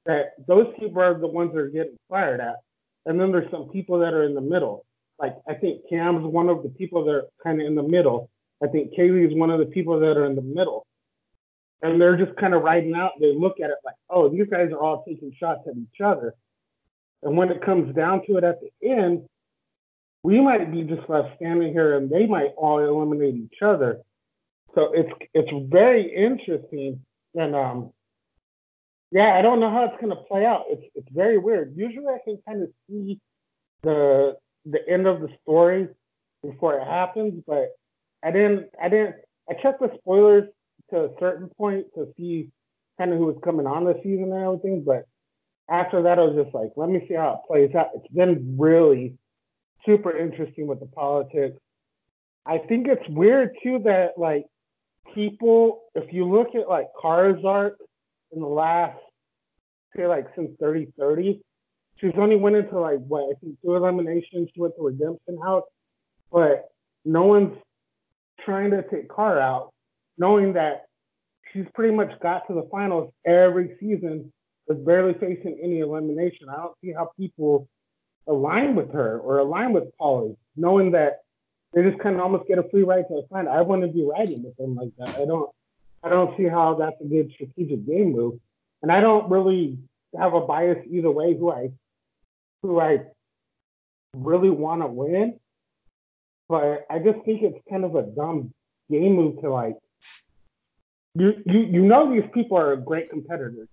that 0.06 0.34
those 0.48 0.68
people 0.80 1.02
are 1.02 1.18
the 1.18 1.28
ones 1.28 1.52
that 1.54 1.60
are 1.60 1.70
getting 1.70 1.98
fired 2.10 2.42
at. 2.42 2.58
And 3.06 3.20
then 3.20 3.32
there's 3.32 3.50
some 3.52 3.70
people 3.70 4.00
that 4.00 4.14
are 4.14 4.24
in 4.24 4.34
the 4.34 4.42
middle. 4.42 4.86
Like 5.20 5.36
I 5.48 5.54
think 5.54 5.82
Cam's 5.90 6.26
one 6.26 6.50
of 6.50 6.64
the 6.64 6.70
people 6.70 7.06
that 7.06 7.12
are 7.12 7.26
kind 7.42 7.62
of 7.62 7.68
in 7.68 7.76
the 7.76 7.84
middle. 7.84 8.30
I 8.62 8.68
think 8.68 8.94
Kaycee 8.94 9.30
is 9.30 9.38
one 9.38 9.50
of 9.50 9.60
the 9.60 9.66
people 9.66 10.00
that 10.00 10.18
are 10.18 10.26
in 10.26 10.36
the 10.36 10.42
middle. 10.42 10.86
And 11.82 12.00
they're 12.00 12.16
just 12.16 12.38
kind 12.38 12.54
of 12.54 12.62
riding 12.62 12.96
out. 12.96 13.12
They 13.20 13.34
look 13.36 13.60
at 13.60 13.70
it 13.70 13.76
like, 13.84 13.96
oh, 14.10 14.30
these 14.30 14.48
guys 14.50 14.72
are 14.72 14.80
all 14.80 15.04
taking 15.06 15.34
shots 15.38 15.62
at 15.68 15.76
each 15.76 16.00
other. 16.02 16.34
And 17.24 17.36
when 17.36 17.50
it 17.50 17.62
comes 17.62 17.94
down 17.94 18.26
to 18.28 18.38
it 18.38 18.44
at 18.46 18.60
the 18.62 18.90
end, 18.90 19.28
we 20.24 20.40
might 20.40 20.72
be 20.72 20.84
just 20.84 21.08
left 21.10 21.36
standing 21.36 21.74
here 21.74 21.98
and 21.98 22.10
they 22.10 22.26
might 22.26 22.54
all 22.58 22.80
eliminate 22.80 23.36
each 23.36 23.62
other. 23.62 24.00
So 24.74 24.94
it's 24.94 25.12
it's 25.34 25.52
very 25.70 26.14
interesting. 26.16 27.02
And 27.36 27.56
um, 27.56 27.92
yeah, 29.12 29.36
I 29.36 29.42
don't 29.42 29.60
know 29.60 29.70
how 29.70 29.84
it's 29.86 30.02
gonna 30.02 30.16
play 30.16 30.46
out. 30.46 30.64
It's 30.70 30.84
it's 30.96 31.10
very 31.12 31.38
weird. 31.38 31.74
Usually 31.76 32.08
I 32.08 32.20
can 32.24 32.40
kind 32.48 32.64
of 32.64 32.70
see 32.90 33.20
the 33.84 34.38
the 34.66 34.88
end 34.90 35.08
of 35.08 35.22
the 35.22 35.30
story 35.44 35.90
before 36.42 36.80
it 36.80 36.88
happens, 36.88 37.44
but 37.46 37.76
I 38.24 38.32
didn't 38.32 38.70
I 38.82 38.90
didn't 38.90 39.16
I 39.50 39.54
checked 39.62 39.82
the 39.82 39.92
spoilers 40.00 40.50
to 40.92 41.06
a 41.06 41.10
certain 41.20 41.50
point 41.58 41.88
to 41.96 42.08
see 42.18 42.50
kind 42.98 43.12
of 43.12 43.20
who 43.20 43.26
was 43.26 43.38
coming 43.44 43.68
on 43.68 43.84
the 43.84 43.96
season 44.04 44.32
and 44.32 44.44
everything, 44.44 44.84
but 44.86 45.06
after 45.70 46.04
that 46.04 46.18
I 46.20 46.24
was 46.24 46.44
just 46.44 46.56
like, 46.56 46.72
let 46.76 46.90
me 46.90 47.06
see 47.08 47.16
how 47.16 47.42
it 47.44 47.48
plays 47.48 47.76
out. 47.76 47.90
It's 47.96 48.14
been 48.14 48.56
really 48.58 49.18
super 49.86 50.16
interesting 50.18 50.68
with 50.68 50.80
the 50.80 50.86
politics. 50.88 51.58
I 52.46 52.58
think 52.58 52.88
it's 52.88 53.08
weird 53.10 53.52
too 53.64 53.80
that 53.86 54.12
like 54.18 54.46
people, 55.14 55.84
if 55.96 56.12
you 56.14 56.30
look 56.30 56.56
at 56.56 56.68
like 56.68 56.88
Kara's 57.02 57.44
art 57.46 57.78
in 58.32 58.42
the 58.42 58.48
last 58.48 59.00
say 59.96 60.08
like 60.08 60.26
since 60.36 60.52
Dirty 60.60 60.92
30, 61.00 61.42
she's 61.98 62.12
only 62.18 62.36
went 62.36 62.56
into 62.56 62.80
like 62.80 63.00
what 63.08 63.24
I 63.24 63.34
think 63.40 63.58
two 63.62 63.76
eliminations. 63.76 64.50
She 64.54 64.62
went 64.62 64.76
to 64.78 64.84
Redemption 64.84 65.38
House, 65.42 65.64
but 66.32 66.70
no 67.06 67.24
one's 67.24 67.58
trying 68.44 68.72
to 68.72 68.84
take 68.90 69.14
Cara 69.14 69.40
out, 69.40 69.74
knowing 70.18 70.54
that 70.54 70.86
she's 71.52 71.66
pretty 71.74 71.96
much 71.96 72.12
got 72.22 72.48
to 72.48 72.54
the 72.54 72.68
finals 72.72 73.12
every 73.26 73.76
season 73.80 74.32
with 74.68 74.86
barely 74.86 75.14
facing 75.14 75.60
any 75.62 75.80
elimination. 75.80 76.50
I 76.50 76.56
don't 76.56 76.74
see 76.84 76.94
how 76.94 77.12
people 77.18 77.68
align 78.28 78.76
with 78.76 78.92
her 78.92 79.20
or 79.20 79.40
align 79.40 79.74
with 79.74 79.86
Paulie, 80.00 80.38
knowing 80.56 80.92
that 80.92 81.24
they 81.74 81.84
just 81.84 82.00
kind 82.00 82.16
of 82.16 82.22
almost 82.22 82.48
get 82.48 82.60
a 82.60 82.70
free 82.70 82.84
ride 82.84 83.08
to 83.08 83.16
the 83.16 83.28
final. 83.30 83.52
I 83.52 83.62
want 83.62 83.82
to 83.82 83.88
be 83.88 84.04
riding 84.04 84.44
with 84.44 84.56
them 84.58 84.76
like 84.76 84.92
that. 85.00 85.10
I 85.10 85.26
don't, 85.26 85.50
I 86.04 86.10
don't 86.10 86.36
see 86.38 86.46
how 86.46 86.76
that's 86.76 87.00
a 87.02 87.06
good 87.06 87.32
strategic 87.34 87.86
game 87.86 88.12
move, 88.14 88.40
and 88.82 88.92
I 88.92 89.02
don't 89.02 89.30
really 89.30 89.78
have 90.18 90.34
a 90.34 90.42
bias 90.42 90.78
either 90.90 91.10
way 91.10 91.36
who 91.36 91.52
I, 91.52 91.72
who 92.62 92.80
I 92.80 93.00
really 94.14 94.52
want 94.52 94.82
to 94.82 94.88
win. 94.88 95.40
But 96.48 96.86
I 96.90 97.00
just 97.00 97.26
think 97.26 97.42
it's 97.42 97.58
kind 97.70 97.84
of 97.84 97.96
a 97.96 98.04
dumb 98.04 98.54
game 98.92 99.16
move 99.16 99.42
to 99.42 99.52
like. 99.52 99.76
You, 101.16 101.34
you, 101.46 101.60
you 101.60 101.82
know 101.82 102.14
these 102.14 102.30
people 102.34 102.58
are 102.58 102.76
great 102.76 103.10
competitors. 103.10 103.68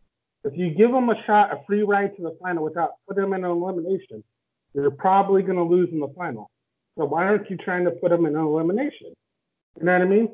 If 0.45 0.57
you 0.57 0.71
give 0.71 0.91
them 0.91 1.11
a 1.11 1.23
shot, 1.27 1.53
a 1.53 1.61
free 1.67 1.83
ride 1.83 2.17
to 2.17 2.23
the 2.23 2.37
final 2.41 2.65
without 2.65 2.93
putting 3.07 3.23
them 3.23 3.35
in 3.35 3.45
an 3.45 3.51
elimination, 3.51 4.25
you're 4.75 4.91
probably 4.91 5.43
going 5.43 5.59
to 5.59 5.65
lose 5.65 5.91
in 5.93 6.01
the 6.01 6.13
final. 6.17 6.51
So 6.99 7.05
why 7.05 7.25
aren't 7.25 7.51
you 7.51 7.57
trying 7.57 7.85
to 7.85 7.91
put 7.91 8.11
them 8.11 8.27
in 8.27 8.37
an 8.37 8.43
elimination? 8.43 9.13
You 9.79 9.85
know 9.85 9.93
what 9.93 10.03
I 10.03 10.07
mean? 10.07 10.29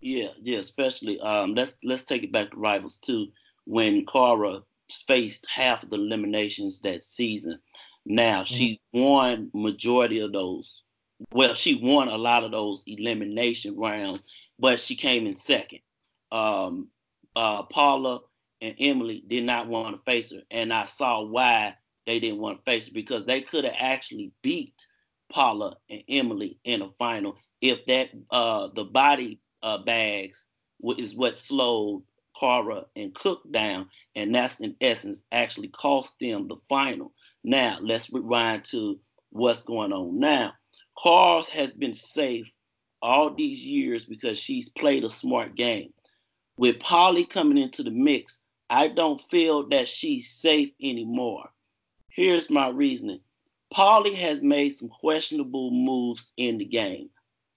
Yeah, 0.00 0.28
yeah. 0.40 0.58
Especially, 0.58 1.20
um, 1.20 1.54
let's 1.54 1.76
let's 1.84 2.04
take 2.04 2.24
it 2.24 2.32
back 2.32 2.50
to 2.50 2.56
rivals 2.56 2.98
two. 2.98 3.28
When 3.64 4.04
Cara 4.06 4.60
faced 5.06 5.46
half 5.48 5.84
of 5.84 5.90
the 5.90 5.96
eliminations 5.96 6.80
that 6.80 7.04
season, 7.04 7.60
now 8.04 8.42
mm-hmm. 8.42 8.54
she 8.54 8.80
won 8.92 9.50
majority 9.54 10.18
of 10.20 10.32
those. 10.32 10.82
Well, 11.32 11.54
she 11.54 11.76
won 11.76 12.08
a 12.08 12.18
lot 12.18 12.42
of 12.42 12.50
those 12.50 12.82
elimination 12.86 13.76
rounds, 13.76 14.22
but 14.58 14.80
she 14.80 14.96
came 14.96 15.26
in 15.26 15.36
second. 15.36 15.80
Um, 16.32 16.88
uh, 17.36 17.62
Paula 17.62 18.20
and 18.60 18.74
Emily 18.80 19.22
did 19.26 19.44
not 19.44 19.68
want 19.68 19.96
to 19.96 20.02
face 20.02 20.32
her, 20.32 20.42
and 20.50 20.72
I 20.72 20.86
saw 20.86 21.22
why 21.22 21.76
they 22.06 22.20
didn't 22.20 22.40
want 22.40 22.58
to 22.58 22.70
face 22.70 22.88
because 22.88 23.24
they 23.24 23.40
could 23.40 23.64
have 23.64 23.74
actually 23.78 24.32
beat 24.42 24.74
Paula 25.30 25.76
and 25.88 26.02
Emily 26.08 26.58
in 26.64 26.82
a 26.82 26.90
final 26.98 27.36
if 27.60 27.84
that 27.86 28.10
uh, 28.30 28.68
the 28.74 28.84
body 28.84 29.40
uh, 29.62 29.78
bags 29.78 30.44
is 30.98 31.14
what 31.14 31.36
slowed 31.36 32.02
Cara 32.38 32.86
and 32.96 33.14
Cook 33.14 33.42
down, 33.50 33.88
and 34.16 34.34
that's 34.34 34.58
in 34.60 34.74
essence 34.80 35.22
actually 35.30 35.68
cost 35.68 36.18
them 36.20 36.48
the 36.48 36.56
final. 36.68 37.12
Now 37.44 37.78
let's 37.80 38.12
rewind 38.12 38.64
to 38.66 38.98
what's 39.30 39.62
going 39.62 39.92
on 39.92 40.18
now. 40.18 40.52
Cars 40.98 41.48
has 41.48 41.72
been 41.72 41.94
safe 41.94 42.50
all 43.00 43.34
these 43.34 43.64
years 43.64 44.04
because 44.04 44.38
she's 44.38 44.68
played 44.68 45.04
a 45.04 45.08
smart 45.08 45.54
game. 45.54 45.92
With 46.56 46.78
Paulie 46.78 47.28
coming 47.28 47.58
into 47.58 47.82
the 47.82 47.90
mix, 47.90 48.40
I 48.68 48.88
don't 48.88 49.20
feel 49.20 49.68
that 49.68 49.88
she's 49.88 50.30
safe 50.30 50.72
anymore. 50.80 51.50
Here's 52.14 52.50
my 52.50 52.68
reasoning. 52.68 53.20
Paulie 53.72 54.14
has 54.14 54.42
made 54.42 54.76
some 54.76 54.88
questionable 54.88 55.70
moves 55.70 56.30
in 56.36 56.58
the 56.58 56.64
game. 56.64 57.08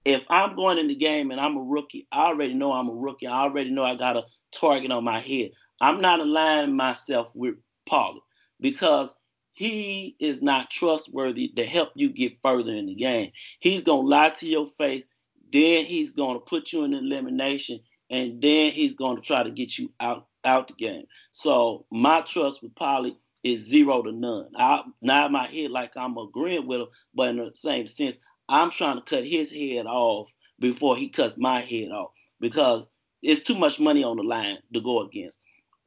If 0.06 0.22
I'm 0.30 0.56
going 0.56 0.78
in 0.78 0.88
the 0.88 0.94
game 0.94 1.30
and 1.30 1.40
I'm 1.40 1.56
a 1.56 1.62
rookie, 1.62 2.06
I 2.10 2.26
already 2.26 2.54
know 2.54 2.72
I'm 2.72 2.88
a 2.88 2.94
rookie. 2.94 3.26
I 3.26 3.42
already 3.42 3.70
know 3.70 3.82
I 3.82 3.96
got 3.96 4.16
a 4.16 4.24
target 4.52 4.92
on 4.92 5.04
my 5.04 5.20
head. 5.20 5.50
I'm 5.80 6.00
not 6.00 6.20
aligning 6.20 6.74
myself 6.74 7.28
with 7.34 7.56
Paulie 7.88 8.20
because 8.60 9.14
he 9.52 10.16
is 10.20 10.42
not 10.42 10.70
trustworthy 10.70 11.48
to 11.48 11.64
help 11.64 11.90
you 11.94 12.08
get 12.08 12.40
further 12.42 12.72
in 12.72 12.86
the 12.86 12.94
game. 12.94 13.32
He's 13.60 13.82
gonna 13.82 14.08
lie 14.08 14.30
to 14.30 14.46
your 14.46 14.66
face, 14.78 15.04
then 15.52 15.84
he's 15.84 16.12
gonna 16.12 16.40
put 16.40 16.72
you 16.72 16.84
in 16.84 16.94
elimination, 16.94 17.80
and 18.08 18.40
then 18.40 18.72
he's 18.72 18.94
gonna 18.94 19.20
try 19.20 19.42
to 19.42 19.50
get 19.50 19.76
you 19.76 19.92
out 20.00 20.28
out 20.44 20.68
the 20.68 20.74
game. 20.74 21.04
So 21.32 21.84
my 21.90 22.22
trust 22.22 22.62
with 22.62 22.74
Paulie 22.74 23.16
is 23.46 23.64
zero 23.64 24.02
to 24.02 24.12
none. 24.12 24.48
I 24.56 24.82
nod 25.00 25.30
my 25.30 25.46
head 25.46 25.70
like 25.70 25.96
I'm 25.96 26.18
agreeing 26.18 26.66
with 26.66 26.80
him, 26.80 26.88
but 27.14 27.28
in 27.28 27.36
the 27.36 27.52
same 27.54 27.86
sense, 27.86 28.16
I'm 28.48 28.70
trying 28.70 28.96
to 28.96 29.02
cut 29.02 29.24
his 29.24 29.52
head 29.52 29.86
off 29.86 30.30
before 30.58 30.96
he 30.96 31.08
cuts 31.08 31.38
my 31.38 31.60
head 31.60 31.90
off 31.90 32.10
because 32.40 32.88
it's 33.22 33.42
too 33.42 33.54
much 33.54 33.78
money 33.78 34.02
on 34.02 34.16
the 34.16 34.22
line 34.22 34.58
to 34.74 34.80
go 34.80 35.00
against. 35.00 35.38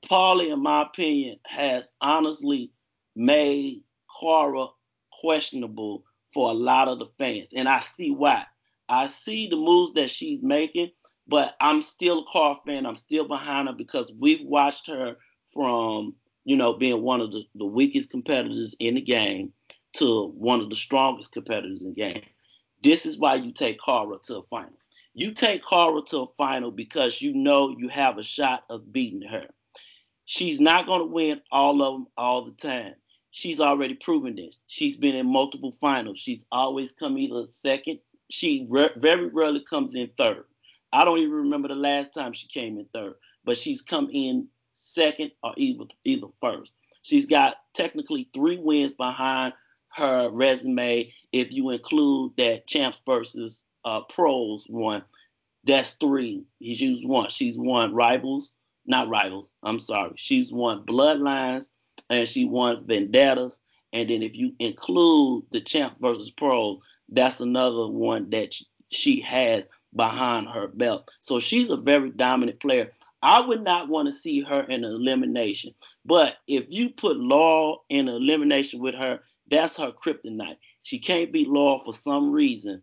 Paulie, 0.06 0.54
in 0.54 0.62
my 0.62 0.84
opinion, 0.84 1.38
has 1.46 1.90
honestly 2.00 2.72
made 3.16 3.84
Cara 4.20 4.68
questionable 5.22 6.06
for 6.34 6.52
a 6.52 6.54
lot 6.54 6.88
of 6.88 7.00
the 7.00 7.08
fans, 7.18 7.50
and 7.54 7.68
I 7.68 7.80
see 7.80 8.12
why. 8.12 8.46
I 8.88 9.08
see 9.08 9.48
the 9.48 9.58
moves 9.58 9.94
that 9.96 10.10
she's 10.10 10.42
making, 10.42 10.92
but 11.28 11.56
I'm 11.60 11.82
still 11.82 12.20
a 12.20 12.32
Cara 12.32 12.56
fan. 12.66 12.86
I'm 12.86 12.96
still 12.96 13.28
behind 13.28 13.68
her 13.68 13.74
because 13.74 14.12
we've 14.18 14.46
watched 14.46 14.88
her 14.88 15.16
from 15.54 16.16
you 16.46 16.56
know, 16.56 16.74
being 16.74 17.02
one 17.02 17.22
of 17.22 17.32
the, 17.32 17.44
the 17.56 17.66
weakest 17.66 18.10
competitors 18.10 18.76
in 18.80 18.96
the 18.96 19.02
game 19.02 19.54
to 19.94 20.28
one 20.30 20.62
of 20.62 20.70
the 20.70 20.76
strongest 20.76 21.32
competitors 21.32 21.84
in 21.84 21.90
the 21.90 21.96
game. 21.96 22.22
This 22.82 23.06
is 23.06 23.18
why 23.18 23.36
you 23.36 23.52
take 23.52 23.80
Cara 23.84 24.18
to 24.26 24.38
a 24.38 24.44
final. 24.44 24.74
You 25.14 25.32
take 25.34 25.66
Cara 25.66 26.02
to 26.08 26.20
a 26.20 26.28
final 26.38 26.72
because 26.72 27.22
you 27.22 27.34
know 27.34 27.76
you 27.78 27.90
have 27.90 28.18
a 28.18 28.24
shot 28.24 28.64
of 28.70 28.94
beating 28.94 29.28
her. 29.28 29.48
She's 30.26 30.62
not 30.62 30.86
going 30.86 31.02
to 31.02 31.06
win 31.06 31.42
all 31.52 31.82
of 31.82 31.94
them 31.94 32.08
all 32.16 32.46
the 32.46 32.52
time. 32.52 32.94
She's 33.32 33.60
already 33.60 33.96
proven 33.96 34.36
this. 34.36 34.60
She's 34.68 34.96
been 34.96 35.16
in 35.16 35.26
multiple 35.26 35.72
finals. 35.82 36.20
She's 36.20 36.46
always 36.52 36.92
come 36.92 37.18
either 37.18 37.48
second. 37.50 38.00
She 38.30 38.66
re- 38.70 38.92
very 38.96 39.28
rarely 39.28 39.64
comes 39.64 39.96
in 39.96 40.10
third. 40.18 40.46
I 40.92 41.06
don't 41.06 41.20
even 41.20 41.32
remember 41.32 41.68
the 41.68 41.76
last 41.76 42.14
time 42.14 42.34
she 42.34 42.48
came 42.48 42.80
in 42.80 42.86
third, 42.94 43.16
but 43.44 43.58
she's 43.58 43.82
come 43.82 44.10
in 44.12 44.48
second, 44.94 45.32
or 45.44 45.54
either, 45.58 45.86
either 46.04 46.28
first. 46.42 46.76
She's 47.02 47.26
got 47.26 47.58
technically 47.74 48.30
three 48.34 48.58
wins 48.58 48.94
behind 48.94 49.54
her 49.96 50.30
resume, 50.30 51.12
if 51.32 51.52
you 51.52 51.72
include 51.72 52.34
that 52.38 52.68
champs 52.68 52.98
versus 53.06 53.64
uh, 53.86 54.02
pros 54.02 54.66
one, 54.68 55.04
that's 55.64 55.92
three. 55.92 56.44
She's 56.62 57.06
won. 57.06 57.30
She's 57.30 57.58
won 57.58 57.94
rivals, 57.94 58.54
not 58.86 59.10
rivals. 59.10 59.52
I'm 59.64 59.80
sorry. 59.80 60.14
She's 60.16 60.52
won 60.52 60.86
bloodlines 60.86 61.70
and 62.10 62.28
she 62.28 62.46
won 62.46 62.86
vendettas. 62.86 63.60
And 63.92 64.10
then 64.10 64.22
if 64.22 64.36
you 64.36 64.54
include 64.60 65.46
the 65.52 65.62
champs 65.62 65.98
versus 66.00 66.30
pros, 66.32 66.80
that's 67.10 67.40
another 67.40 67.88
one 67.88 68.30
that 68.30 68.54
she 68.92 69.20
has 69.22 69.68
behind 69.96 70.48
her 70.48 70.68
belt. 70.68 71.10
So 71.22 71.40
she's 71.40 71.70
a 71.70 71.78
very 71.78 72.12
dominant 72.12 72.60
player. 72.60 72.92
I 73.22 73.42
would 73.42 73.64
not 73.64 73.90
want 73.90 74.08
to 74.08 74.14
see 74.14 74.42
her 74.42 74.62
in 74.62 74.84
elimination. 74.84 75.74
But 76.06 76.38
if 76.48 76.66
you 76.70 76.90
put 76.90 77.18
Law 77.18 77.82
in 77.90 78.08
elimination 78.08 78.80
with 78.80 78.96
her, 78.96 79.20
that's 79.50 79.78
her 79.78 79.92
kryptonite. 79.92 80.58
She 80.84 81.00
can't 81.00 81.32
beat 81.32 81.50
Law 81.50 81.80
for 81.80 81.94
some 81.94 82.32
reason. 82.32 82.82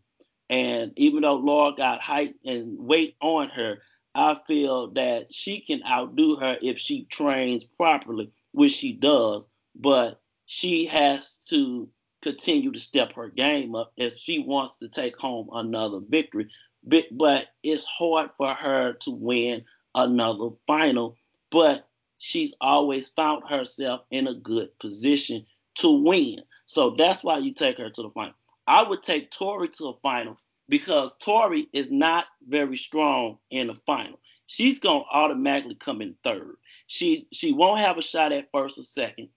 And 0.50 0.92
even 0.96 1.22
though 1.22 1.36
Law 1.36 1.72
got 1.72 2.00
height 2.00 2.34
and 2.44 2.78
weight 2.78 3.16
on 3.20 3.48
her, 3.50 3.78
I 4.14 4.38
feel 4.46 4.92
that 4.92 5.34
she 5.34 5.60
can 5.60 5.82
outdo 5.86 6.36
her 6.36 6.58
if 6.62 6.78
she 6.78 7.04
trains 7.04 7.64
properly, 7.64 8.30
which 8.52 8.72
she 8.72 8.92
does. 8.92 9.46
But 9.74 10.20
she 10.46 10.86
has 10.86 11.40
to 11.48 11.88
continue 12.22 12.72
to 12.72 12.78
step 12.78 13.12
her 13.12 13.28
game 13.28 13.74
up 13.74 13.92
if 13.96 14.16
she 14.16 14.38
wants 14.38 14.76
to 14.78 14.88
take 14.88 15.18
home 15.18 15.48
another 15.52 16.00
victory. 16.06 16.48
But 16.84 17.46
it's 17.62 17.84
hard 17.84 18.30
for 18.36 18.54
her 18.54 18.94
to 19.00 19.10
win 19.10 19.64
another 19.96 20.50
final. 20.68 21.16
But 21.50 21.88
she's 22.18 22.54
always 22.60 23.08
found 23.08 23.48
herself 23.48 24.02
in 24.10 24.28
a 24.28 24.34
good 24.34 24.78
position 24.78 25.44
to 25.76 25.90
win. 25.90 26.40
So 26.66 26.94
that's 26.96 27.24
why 27.24 27.38
you 27.38 27.52
take 27.52 27.78
her 27.78 27.90
to 27.90 28.02
the 28.02 28.10
final. 28.10 28.34
I 28.66 28.82
would 28.82 29.02
take 29.02 29.30
Tori 29.30 29.68
to 29.68 29.88
a 29.88 30.00
final 30.02 30.36
because 30.68 31.16
Tori 31.16 31.68
is 31.72 31.90
not 31.90 32.26
very 32.48 32.76
strong 32.76 33.38
in 33.50 33.68
the 33.68 33.74
final. 33.86 34.18
She's 34.46 34.78
gonna 34.78 35.04
automatically 35.12 35.76
come 35.76 36.02
in 36.02 36.16
third. 36.24 36.56
She 36.86 37.26
she 37.32 37.52
won't 37.52 37.80
have 37.80 37.98
a 37.98 38.02
shot 38.02 38.32
at 38.32 38.50
first 38.52 38.78
or 38.78 38.82
second. 38.82 39.28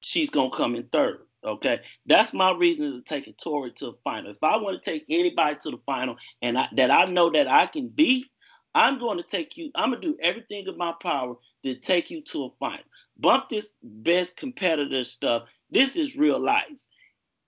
She's 0.00 0.30
gonna 0.30 0.50
come 0.50 0.74
in 0.74 0.84
third. 0.84 1.20
Okay, 1.44 1.80
that's 2.06 2.32
my 2.32 2.52
reason 2.52 2.92
to 2.96 3.02
take 3.02 3.26
a 3.28 3.32
Tori 3.32 3.70
to 3.72 3.86
the 3.86 3.98
final. 4.02 4.30
If 4.30 4.42
I 4.42 4.56
want 4.56 4.82
to 4.82 4.90
take 4.90 5.04
anybody 5.08 5.56
to 5.62 5.70
the 5.70 5.78
final 5.86 6.16
and 6.42 6.58
I, 6.58 6.68
that 6.72 6.90
I 6.90 7.04
know 7.04 7.30
that 7.30 7.48
I 7.48 7.66
can 7.66 7.88
beat, 7.88 8.26
I'm 8.76 8.98
going 8.98 9.16
to 9.16 9.24
take 9.24 9.56
you. 9.56 9.70
I'm 9.74 9.90
gonna 9.90 10.02
do 10.02 10.18
everything 10.20 10.66
in 10.66 10.76
my 10.76 10.92
power 11.00 11.36
to 11.62 11.74
take 11.76 12.10
you 12.10 12.20
to 12.24 12.44
a 12.44 12.50
final. 12.60 12.84
Bump 13.16 13.48
this 13.48 13.72
best 13.82 14.36
competitor 14.36 15.02
stuff. 15.02 15.48
This 15.70 15.96
is 15.96 16.14
real 16.14 16.38
life. 16.38 16.82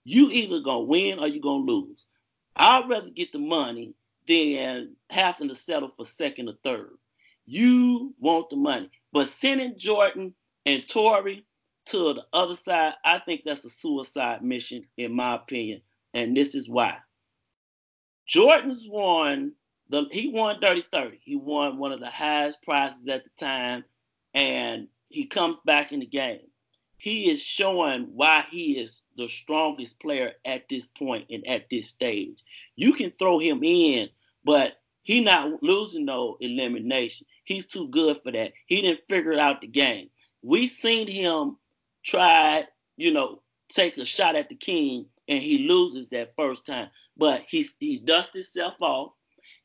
You 0.05 0.31
either 0.31 0.61
gonna 0.61 0.85
win 0.85 1.19
or 1.19 1.29
you 1.29 1.43
gonna 1.43 1.71
lose. 1.71 2.07
I'd 2.57 2.89
rather 2.89 3.11
get 3.11 3.33
the 3.33 3.41
money 3.41 3.93
than 4.27 4.97
having 5.11 5.49
to 5.49 5.55
settle 5.55 5.93
for 5.95 6.07
second 6.07 6.49
or 6.49 6.55
third. 6.65 6.97
You 7.45 8.15
want 8.19 8.49
the 8.49 8.57
money, 8.57 8.91
but 9.13 9.29
sending 9.29 9.77
Jordan 9.77 10.35
and 10.65 10.89
Tori 10.89 11.45
to 11.87 12.15
the 12.15 12.25
other 12.33 12.57
side, 12.57 12.95
I 13.05 13.19
think 13.19 13.43
that's 13.45 13.67
a 13.67 13.71
suicide 13.71 14.43
mission, 14.43 14.87
in 14.97 15.13
my 15.13 15.35
opinion, 15.35 15.83
and 16.15 16.35
this 16.35 16.55
is 16.55 16.71
why. 16.71 16.97
Jordan's 18.27 18.87
won 18.89 19.53
the 19.89 20.07
he 20.11 20.29
won 20.29 20.61
Dirty 20.61 20.85
30. 20.93 21.19
He 21.23 21.37
won 21.37 21.79
one 21.79 21.93
of 21.93 22.01
the 22.01 22.11
highest 22.11 22.63
prizes 22.63 23.09
at 23.09 23.25
the 23.25 23.31
time, 23.39 23.85
and 24.35 24.89
he 25.09 25.27
comes 25.27 25.59
back 25.65 25.93
in 25.93 26.01
the 26.01 26.07
game. 26.07 26.47
He 26.99 27.31
is 27.31 27.41
showing 27.41 28.09
why 28.15 28.45
he 28.51 28.79
is 28.79 29.01
the 29.17 29.29
strongest 29.29 30.01
player 30.01 30.33
at 30.45 30.69
this 30.69 30.87
point 30.87 31.27
and 31.31 31.47
at 31.47 31.71
this 31.71 31.89
stage. 31.89 32.43
You 32.77 32.93
can 32.93 33.13
throw 33.13 33.39
him 33.39 33.63
in, 33.63 34.09
but 34.45 34.81
he 35.03 35.21
not 35.21 35.63
losing 35.63 36.05
no 36.05 36.37
elimination. 36.41 37.27
He's 37.45 37.67
too 37.67 37.89
good 37.89 38.21
for 38.23 38.33
that. 38.33 38.53
He 38.67 38.83
didn't 38.83 39.09
figure 39.09 39.39
out 39.39 39.61
the 39.61 39.69
game. 39.69 40.11
We 40.43 40.67
seen 40.67 41.07
him 41.07 41.57
try, 42.05 42.67
you 42.97 43.13
know, 43.13 43.43
take 43.69 43.97
a 43.97 44.05
shot 44.05 44.37
at 44.37 44.49
the 44.49 44.55
king 44.55 45.07
and 45.29 45.43
he 45.43 45.67
loses 45.67 46.09
that 46.09 46.35
first 46.37 46.67
time. 46.67 46.91
But 47.17 47.45
he 47.49 47.67
he 47.81 47.99
dusted 47.99 48.35
himself 48.35 48.75
off. 48.81 49.13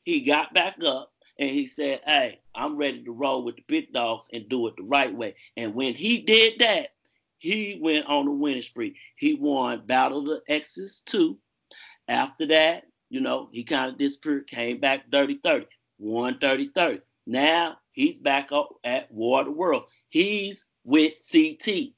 He 0.04 0.20
got 0.20 0.54
back 0.54 0.76
up 0.84 1.12
and 1.38 1.50
he 1.50 1.66
said, 1.66 2.00
Hey, 2.04 2.40
I'm 2.54 2.76
ready 2.76 3.02
to 3.04 3.12
roll 3.12 3.42
with 3.42 3.56
the 3.56 3.64
big 3.66 3.92
dogs 3.92 4.28
and 4.32 4.48
do 4.48 4.66
it 4.68 4.74
the 4.76 4.84
right 4.84 5.12
way. 5.12 5.34
And 5.56 5.74
when 5.74 5.94
he 5.94 6.18
did 6.18 6.60
that, 6.60 6.90
he 7.38 7.78
went 7.82 8.06
on 8.06 8.28
a 8.28 8.32
winning 8.32 8.62
spree. 8.62 8.96
He 9.16 9.34
won 9.34 9.86
Battle 9.86 10.18
of 10.20 10.26
the 10.26 10.42
Exes 10.48 11.02
2. 11.06 11.36
After 12.08 12.46
that, 12.46 12.84
you 13.10 13.20
know, 13.20 13.48
he 13.52 13.64
kind 13.64 13.90
of 13.90 13.98
disappeared, 13.98 14.46
came 14.46 14.78
back 14.78 15.10
Dirty 15.10 15.40
30, 15.42 15.66
won 15.98 16.38
Dirty 16.40 16.70
30. 16.74 17.00
Now 17.26 17.78
he's 17.92 18.18
back 18.18 18.52
up 18.52 18.68
at 18.84 19.10
War 19.12 19.40
of 19.40 19.46
the 19.46 19.52
World. 19.52 19.84
He's 20.10 20.66
with 20.84 21.14
CT. 21.30 21.92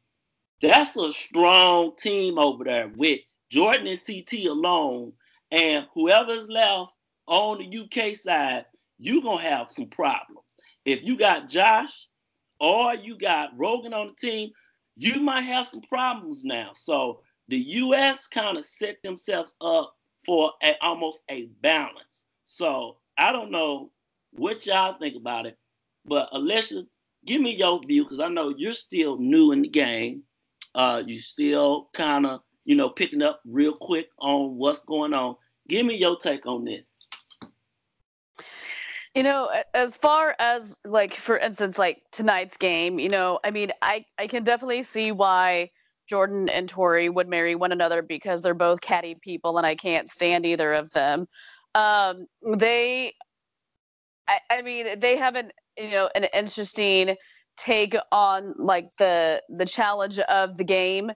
That's 0.60 0.96
a 0.96 1.12
strong 1.12 1.96
team 1.96 2.38
over 2.38 2.64
there 2.64 2.88
with 2.96 3.20
Jordan 3.50 3.88
and 3.88 4.00
CT 4.04 4.46
alone. 4.46 5.12
And 5.50 5.86
whoever's 5.94 6.48
left 6.48 6.92
on 7.26 7.58
the 7.58 7.78
UK 7.78 8.16
side, 8.16 8.66
you're 8.98 9.22
going 9.22 9.38
to 9.42 9.48
have 9.50 9.68
some 9.72 9.86
problems. 9.86 10.40
If 10.84 11.04
you 11.04 11.16
got 11.16 11.48
Josh 11.48 12.08
or 12.60 12.94
you 12.94 13.18
got 13.18 13.50
Rogan 13.56 13.92
on 13.92 14.08
the 14.08 14.14
team, 14.14 14.50
you 14.96 15.20
might 15.20 15.42
have 15.42 15.66
some 15.66 15.82
problems 15.82 16.44
now. 16.44 16.70
So 16.74 17.20
the 17.48 17.58
US 17.58 18.26
kind 18.26 18.56
of 18.56 18.64
set 18.64 19.02
themselves 19.02 19.54
up 19.60 19.94
for 20.24 20.52
a, 20.62 20.74
almost 20.80 21.22
a 21.30 21.46
balance. 21.60 22.26
So 22.44 22.98
I 23.18 23.32
don't 23.32 23.50
know 23.50 23.90
what 24.32 24.66
y'all 24.66 24.94
think 24.94 25.16
about 25.16 25.46
it, 25.46 25.58
but 26.04 26.28
Alicia, 26.32 26.84
give 27.24 27.40
me 27.40 27.56
your 27.56 27.80
view 27.86 28.04
because 28.04 28.20
I 28.20 28.28
know 28.28 28.54
you're 28.56 28.72
still 28.72 29.18
new 29.18 29.52
in 29.52 29.62
the 29.62 29.68
game. 29.68 30.22
Uh, 30.74 31.02
you 31.06 31.18
still 31.18 31.88
kind 31.94 32.26
of, 32.26 32.42
you 32.64 32.76
know, 32.76 32.90
picking 32.90 33.22
up 33.22 33.40
real 33.46 33.74
quick 33.74 34.10
on 34.18 34.56
what's 34.56 34.82
going 34.84 35.14
on. 35.14 35.36
Give 35.68 35.86
me 35.86 35.96
your 35.96 36.16
take 36.18 36.46
on 36.46 36.64
this. 36.64 36.84
You 39.16 39.22
know, 39.22 39.48
as 39.72 39.96
far 39.96 40.36
as 40.38 40.78
like 40.84 41.14
for 41.14 41.38
instance 41.38 41.78
like 41.78 42.02
tonight's 42.12 42.58
game, 42.58 42.98
you 42.98 43.08
know, 43.08 43.40
I 43.42 43.50
mean, 43.50 43.70
I 43.80 44.04
I 44.18 44.26
can 44.26 44.44
definitely 44.44 44.82
see 44.82 45.10
why 45.10 45.70
Jordan 46.06 46.50
and 46.50 46.68
Tori 46.68 47.08
would 47.08 47.26
marry 47.26 47.54
one 47.54 47.72
another 47.72 48.02
because 48.02 48.42
they're 48.42 48.52
both 48.52 48.82
catty 48.82 49.14
people 49.14 49.56
and 49.56 49.66
I 49.66 49.74
can't 49.74 50.10
stand 50.10 50.44
either 50.44 50.74
of 50.74 50.92
them. 50.92 51.26
Um, 51.74 52.26
they 52.58 53.14
I, 54.28 54.40
I 54.50 54.60
mean, 54.60 55.00
they 55.00 55.16
have 55.16 55.34
an 55.34 55.50
you 55.78 55.92
know 55.92 56.10
an 56.14 56.26
interesting 56.34 57.16
take 57.56 57.96
on 58.12 58.54
like 58.58 58.88
the 58.98 59.42
the 59.48 59.64
challenge 59.64 60.18
of 60.18 60.58
the 60.58 60.64
game 60.64 61.10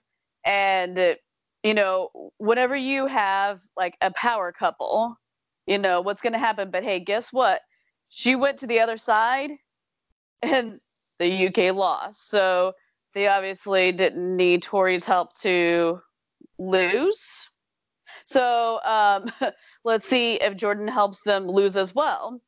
and 0.46 1.16
you 1.62 1.74
know 1.74 2.08
whenever 2.38 2.74
you 2.76 3.06
have 3.06 3.60
like 3.76 3.98
a 4.00 4.10
power 4.12 4.52
couple 4.52 5.16
you 5.66 5.76
know 5.76 6.00
what's 6.00 6.22
going 6.22 6.32
to 6.32 6.38
happen 6.38 6.70
but 6.70 6.82
hey 6.82 6.98
guess 6.98 7.30
what 7.30 7.60
she 8.10 8.36
went 8.36 8.58
to 8.58 8.66
the 8.66 8.80
other 8.80 8.98
side 8.98 9.52
and 10.42 10.80
the 11.18 11.48
UK 11.48 11.74
lost. 11.74 12.28
So 12.28 12.74
they 13.14 13.28
obviously 13.28 13.92
didn't 13.92 14.36
need 14.36 14.62
Tori's 14.62 15.06
help 15.06 15.36
to 15.40 16.00
lose. 16.58 17.48
So 18.24 18.80
um, 18.84 19.30
let's 19.84 20.06
see 20.06 20.34
if 20.34 20.56
Jordan 20.56 20.88
helps 20.88 21.22
them 21.22 21.48
lose 21.48 21.76
as 21.76 21.94
well. 21.94 22.40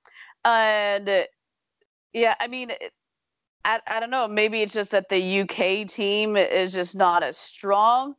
And 0.44 1.27
yeah, 2.12 2.35
I 2.38 2.46
mean, 2.48 2.72
I, 3.64 3.81
I 3.87 4.01
don't 4.01 4.11
know. 4.11 4.29
Maybe 4.29 4.62
it's 4.62 4.75
just 4.75 4.90
that 4.90 5.09
the 5.09 5.40
UK 5.40 5.87
team 5.88 6.37
is 6.37 6.75
just 6.75 6.94
not 6.96 7.22
as 7.22 7.38
strong 7.38 8.14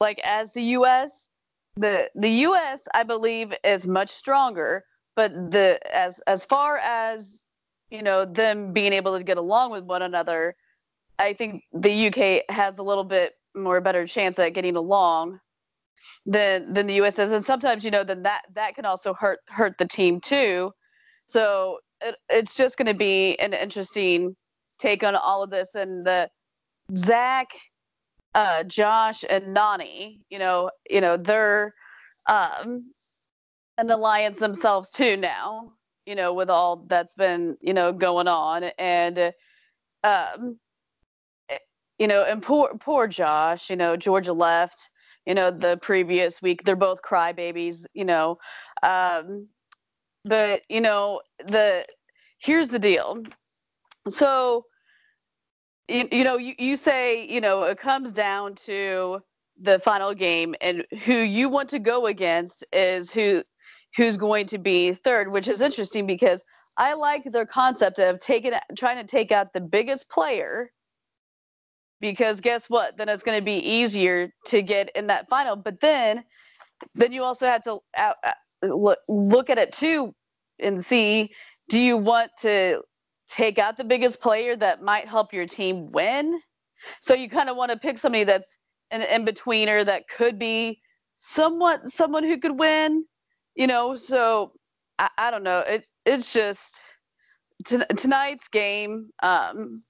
like 0.00 0.20
as 0.24 0.52
the 0.52 0.62
US. 0.62 1.28
The 1.76 2.10
the 2.14 2.30
US, 2.46 2.82
I 2.92 3.04
believe, 3.04 3.52
is 3.64 3.86
much 3.86 4.10
stronger 4.10 4.84
but 5.18 5.50
the 5.50 5.80
as 5.92 6.20
as 6.28 6.44
far 6.44 6.76
as 6.76 7.42
you 7.90 8.02
know 8.02 8.24
them 8.24 8.72
being 8.72 8.92
able 8.92 9.18
to 9.18 9.24
get 9.24 9.36
along 9.36 9.72
with 9.72 9.82
one 9.82 10.00
another, 10.00 10.54
I 11.18 11.32
think 11.32 11.64
the 11.72 12.06
UK 12.06 12.44
has 12.54 12.78
a 12.78 12.84
little 12.84 13.02
bit 13.02 13.32
more 13.52 13.80
better 13.80 14.06
chance 14.06 14.38
at 14.38 14.54
getting 14.54 14.76
along 14.76 15.40
than 16.24 16.72
than 16.72 16.86
the 16.86 17.00
US 17.02 17.18
is, 17.18 17.32
and 17.32 17.44
sometimes 17.44 17.84
you 17.84 17.90
know 17.90 18.04
then 18.04 18.22
that 18.22 18.42
that 18.54 18.76
can 18.76 18.84
also 18.84 19.12
hurt 19.12 19.40
hurt 19.48 19.76
the 19.76 19.86
team 19.86 20.20
too. 20.20 20.70
So 21.26 21.80
it, 22.00 22.14
it's 22.28 22.56
just 22.56 22.78
going 22.78 22.86
to 22.86 22.94
be 22.94 23.36
an 23.40 23.54
interesting 23.54 24.36
take 24.78 25.02
on 25.02 25.16
all 25.16 25.42
of 25.42 25.50
this, 25.50 25.74
and 25.74 26.06
the 26.06 26.30
Zach, 26.94 27.48
uh, 28.36 28.62
Josh, 28.62 29.24
and 29.28 29.46
Nany. 29.56 30.20
you 30.30 30.38
know, 30.38 30.70
you 30.88 31.00
know 31.00 31.16
they're 31.16 31.74
um, 32.28 32.92
an 33.78 33.90
alliance 33.90 34.38
themselves 34.38 34.90
too 34.90 35.16
now, 35.16 35.72
you 36.06 36.14
know, 36.14 36.34
with 36.34 36.50
all 36.50 36.84
that's 36.86 37.14
been, 37.14 37.56
you 37.60 37.74
know, 37.74 37.92
going 37.92 38.28
on. 38.28 38.64
And, 38.78 39.32
um, 40.04 40.58
you 41.98 42.06
know, 42.06 42.24
and 42.24 42.42
poor, 42.42 42.76
poor 42.78 43.06
Josh, 43.08 43.70
you 43.70 43.76
know, 43.76 43.96
Georgia 43.96 44.32
left 44.32 44.90
you 45.28 45.34
know, 45.34 45.50
the 45.50 45.76
previous 45.82 46.40
week. 46.40 46.64
They're 46.64 46.74
both 46.74 47.02
crybabies, 47.02 47.84
you 47.92 48.06
know. 48.06 48.38
Um, 48.82 49.48
but 50.24 50.62
you 50.70 50.80
know, 50.80 51.20
the 51.46 51.84
here's 52.38 52.70
the 52.70 52.78
deal. 52.78 53.22
So, 54.08 54.64
you, 55.86 56.08
you 56.10 56.24
know, 56.24 56.38
you, 56.38 56.54
you 56.58 56.76
say, 56.76 57.26
you 57.26 57.42
know, 57.42 57.64
it 57.64 57.78
comes 57.78 58.12
down 58.12 58.54
to 58.66 59.20
the 59.60 59.78
final 59.78 60.14
game, 60.14 60.54
and 60.62 60.86
who 61.04 61.12
you 61.12 61.50
want 61.50 61.68
to 61.70 61.78
go 61.78 62.06
against 62.06 62.64
is 62.72 63.12
who 63.12 63.42
who's 63.96 64.16
going 64.16 64.46
to 64.46 64.58
be 64.58 64.92
third, 64.92 65.30
which 65.30 65.48
is 65.48 65.60
interesting 65.60 66.06
because 66.06 66.44
I 66.76 66.94
like 66.94 67.24
their 67.24 67.46
concept 67.46 67.98
of 67.98 68.20
taking 68.20 68.52
trying 68.76 69.04
to 69.04 69.06
take 69.06 69.32
out 69.32 69.52
the 69.52 69.60
biggest 69.60 70.08
player 70.08 70.70
because 72.00 72.40
guess 72.40 72.70
what? 72.70 72.96
Then 72.96 73.08
it's 73.08 73.22
going 73.22 73.38
to 73.38 73.44
be 73.44 73.56
easier 73.56 74.32
to 74.46 74.62
get 74.62 74.90
in 74.94 75.08
that 75.08 75.28
final. 75.28 75.56
But 75.56 75.80
then 75.80 76.24
then 76.94 77.12
you 77.12 77.24
also 77.24 77.46
have 77.46 77.62
to 77.64 77.78
uh, 77.96 78.12
uh, 78.24 78.32
look, 78.62 78.98
look 79.08 79.50
at 79.50 79.58
it 79.58 79.72
too 79.72 80.14
and 80.60 80.84
see 80.84 81.30
do 81.68 81.80
you 81.80 81.96
want 81.96 82.30
to 82.40 82.80
take 83.28 83.58
out 83.58 83.76
the 83.76 83.84
biggest 83.84 84.20
player 84.20 84.56
that 84.56 84.82
might 84.82 85.06
help 85.06 85.32
your 85.32 85.46
team 85.46 85.90
win? 85.92 86.40
So 87.00 87.14
you 87.14 87.28
kind 87.28 87.50
of 87.50 87.56
want 87.56 87.72
to 87.72 87.76
pick 87.76 87.98
somebody 87.98 88.24
that's 88.24 88.56
an 88.90 89.02
in 89.02 89.26
betweener 89.26 89.84
that 89.84 90.08
could 90.08 90.38
be 90.38 90.80
somewhat 91.18 91.88
someone 91.88 92.24
who 92.24 92.38
could 92.38 92.58
win, 92.58 93.04
you 93.58 93.66
know. 93.66 93.96
So 93.96 94.52
I, 94.98 95.10
I 95.18 95.30
don't 95.30 95.42
know. 95.42 95.58
It 95.58 95.84
it's 96.06 96.32
just 96.32 96.82
t- 97.66 97.78
tonight's 97.96 98.48
game. 98.48 99.10
Um, 99.22 99.82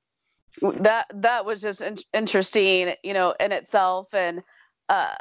that 0.80 1.06
that 1.14 1.44
was 1.44 1.62
just 1.62 1.82
in- 1.82 1.98
interesting, 2.12 2.94
you 3.04 3.14
know, 3.14 3.34
in 3.38 3.52
itself, 3.52 4.12
and 4.12 4.42
uh, 4.88 5.14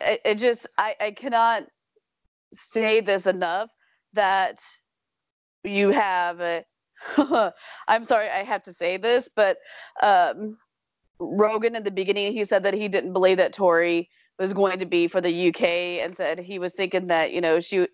it, 0.00 0.22
it 0.24 0.34
just 0.36 0.66
I 0.78 0.94
I 0.98 1.10
cannot 1.10 1.64
say 2.54 3.00
this 3.02 3.26
enough 3.26 3.68
that 4.14 4.60
you 5.64 5.90
have 5.90 6.40
a 6.40 6.64
I'm 7.88 8.04
sorry 8.04 8.30
I 8.30 8.44
have 8.44 8.62
to 8.62 8.72
say 8.72 8.96
this, 8.96 9.28
but 9.34 9.58
um, 10.02 10.56
Rogan 11.18 11.76
in 11.76 11.82
the 11.82 11.90
beginning 11.90 12.32
he 12.32 12.44
said 12.44 12.62
that 12.62 12.74
he 12.74 12.88
didn't 12.88 13.12
believe 13.12 13.38
that 13.38 13.52
Tori 13.52 14.08
was 14.38 14.52
going 14.52 14.80
to 14.80 14.86
be 14.86 15.08
for 15.08 15.20
the 15.20 15.48
UK 15.48 15.62
and 16.02 16.14
said 16.14 16.38
he 16.38 16.58
was 16.58 16.74
thinking 16.74 17.08
that 17.08 17.32
you 17.32 17.40
know 17.40 17.60
she 17.60 17.86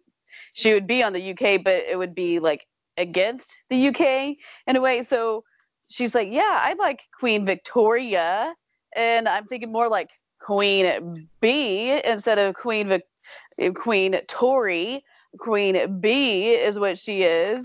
she 0.52 0.74
would 0.74 0.86
be 0.86 1.02
on 1.02 1.12
the 1.12 1.30
UK, 1.30 1.62
but 1.62 1.84
it 1.88 1.96
would 1.96 2.14
be 2.14 2.38
like 2.40 2.66
against 2.96 3.58
the 3.70 3.88
UK 3.88 4.36
in 4.66 4.76
a 4.76 4.80
way. 4.80 5.02
So 5.02 5.44
she's 5.88 6.14
like, 6.14 6.28
yeah, 6.30 6.58
I 6.60 6.74
like 6.74 7.02
Queen 7.18 7.46
Victoria, 7.46 8.54
and 8.94 9.28
I'm 9.28 9.46
thinking 9.46 9.72
more 9.72 9.88
like 9.88 10.10
Queen 10.40 11.28
B 11.40 12.00
instead 12.04 12.38
of 12.38 12.54
Queen 12.54 12.88
Vic- 12.88 13.74
Queen 13.74 14.18
Tori. 14.28 15.04
Queen 15.38 16.00
B 16.00 16.50
is 16.50 16.78
what 16.78 16.98
she 16.98 17.22
is. 17.22 17.64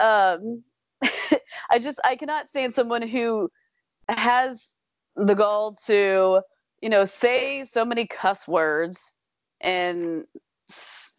Um, 0.00 0.62
I 1.70 1.78
just 1.80 2.00
I 2.04 2.16
cannot 2.16 2.48
stand 2.48 2.72
someone 2.74 3.02
who 3.02 3.50
has 4.08 4.74
the 5.16 5.34
gall 5.34 5.74
to 5.86 6.42
you 6.82 6.88
know 6.88 7.04
say 7.04 7.64
so 7.64 7.84
many 7.84 8.06
cuss 8.06 8.46
words 8.46 8.98
and 9.60 10.24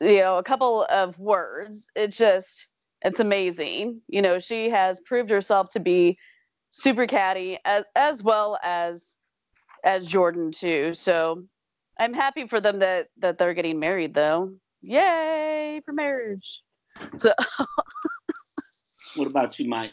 you 0.02 0.20
know 0.20 0.38
a 0.38 0.44
couple 0.44 0.86
of 0.90 1.18
words. 1.20 1.88
It 1.96 2.12
just 2.12 2.68
it's 3.02 3.20
amazing. 3.20 4.02
You 4.08 4.22
know 4.22 4.40
she 4.40 4.70
has 4.70 5.02
proved 5.02 5.30
herself 5.30 5.70
to 5.72 5.80
be 5.80 6.18
super 6.72 7.08
catty 7.08 7.60
as 7.66 7.86
as 7.96 8.24
well 8.24 8.58
as 8.64 9.16
as 9.84 10.06
Jordan 10.06 10.52
too. 10.52 10.94
So 10.94 11.44
I'm 11.98 12.14
happy 12.14 12.48
for 12.48 12.62
them 12.62 12.80
that 12.80 13.08
that 13.18 13.38
they're 13.38 13.54
getting 13.54 13.80
married 13.80 14.14
though. 14.14 14.52
Yay 14.82 15.82
for 15.86 15.94
marriage. 15.94 16.62
So 17.18 17.34
What 19.16 19.30
about 19.30 19.60
you, 19.60 19.68
Mike? 19.68 19.92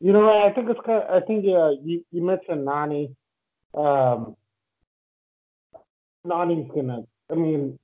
You 0.00 0.12
know, 0.12 0.28
I 0.28 0.52
think 0.52 0.70
it's 0.70 0.80
kind. 0.86 1.02
Of, 1.02 1.22
I 1.22 1.26
think 1.26 1.44
uh, 1.44 1.70
you 1.82 2.04
you 2.10 2.24
mentioned 2.24 2.66
Nany. 2.66 3.14
Um, 3.78 4.34
Nany's 6.26 6.68
gonna. 6.74 7.02
I 7.30 7.34
mean, 7.34 7.78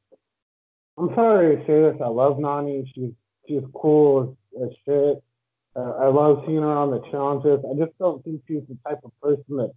I'm 0.98 1.14
sorry 1.14 1.56
to 1.56 1.62
say 1.62 1.80
this. 1.82 2.00
I 2.04 2.08
love 2.08 2.38
Nany. 2.38 2.84
She's 2.94 3.12
she's 3.46 3.62
cool 3.74 4.36
as, 4.56 4.62
as 4.62 4.68
shit. 4.84 5.22
Uh, 5.76 5.92
I 6.02 6.08
love 6.08 6.42
seeing 6.46 6.62
her 6.62 6.72
on 6.72 6.90
the 6.90 7.00
challenges. 7.10 7.64
I 7.64 7.78
just 7.78 7.96
don't 7.98 8.24
think 8.24 8.42
she's 8.48 8.62
the 8.68 8.76
type 8.86 9.00
of 9.04 9.12
person 9.22 9.56
that's 9.56 9.72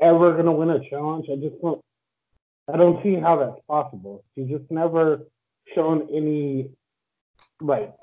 ever 0.00 0.36
gonna 0.36 0.52
win 0.52 0.70
a 0.70 0.88
challenge. 0.88 1.26
I 1.30 1.36
just 1.36 1.60
don't. 1.60 1.80
I 2.72 2.76
don't 2.76 3.02
see 3.02 3.16
how 3.16 3.36
that's 3.38 3.60
possible. 3.66 4.24
She's 4.34 4.48
just 4.48 4.70
never 4.70 5.26
shown 5.74 6.08
any 6.14 6.70
like 7.60 7.94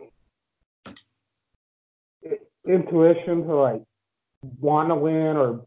intuition 2.67 3.47
to 3.47 3.55
like 3.55 3.83
want 4.59 4.89
to 4.89 4.95
win 4.95 5.37
or 5.37 5.65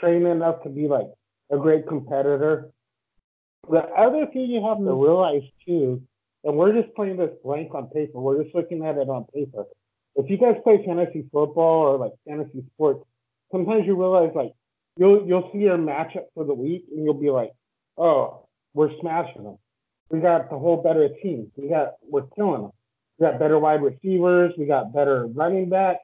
train 0.00 0.26
enough 0.26 0.62
to 0.62 0.68
be 0.68 0.88
like 0.88 1.06
a 1.50 1.56
great 1.56 1.86
competitor. 1.86 2.70
The 3.70 3.80
other 3.80 4.26
thing 4.32 4.50
you 4.50 4.64
have 4.66 4.78
to 4.78 4.84
mm-hmm. 4.84 5.00
realize 5.00 5.42
too, 5.66 6.02
and 6.44 6.56
we're 6.56 6.80
just 6.80 6.94
playing 6.94 7.16
this 7.16 7.30
blank 7.42 7.74
on 7.74 7.88
paper, 7.88 8.20
we're 8.20 8.42
just 8.42 8.54
looking 8.54 8.84
at 8.84 8.96
it 8.96 9.08
on 9.08 9.24
paper. 9.34 9.64
If 10.14 10.30
you 10.30 10.38
guys 10.38 10.56
play 10.64 10.82
fantasy 10.84 11.26
football 11.32 11.82
or 11.82 11.98
like 11.98 12.12
fantasy 12.26 12.64
sports, 12.74 13.04
sometimes 13.50 13.86
you 13.86 13.96
realize 13.96 14.30
like 14.34 14.52
you'll 14.96 15.26
you'll 15.26 15.50
see 15.52 15.58
your 15.58 15.78
matchup 15.78 16.26
for 16.34 16.44
the 16.44 16.54
week 16.54 16.84
and 16.90 17.04
you'll 17.04 17.14
be 17.14 17.30
like, 17.30 17.50
oh, 17.98 18.46
we're 18.72 18.90
smashing 19.00 19.44
them. 19.44 19.58
We 20.10 20.20
got 20.20 20.48
the 20.48 20.58
whole 20.58 20.82
better 20.82 21.08
team. 21.22 21.50
We 21.56 21.68
got 21.68 21.94
we're 22.02 22.26
killing 22.34 22.62
them. 22.62 22.70
We 23.18 23.26
got 23.26 23.38
better 23.38 23.58
wide 23.58 23.82
receivers. 23.82 24.52
We 24.56 24.66
got 24.66 24.94
better 24.94 25.26
running 25.26 25.68
back 25.68 25.98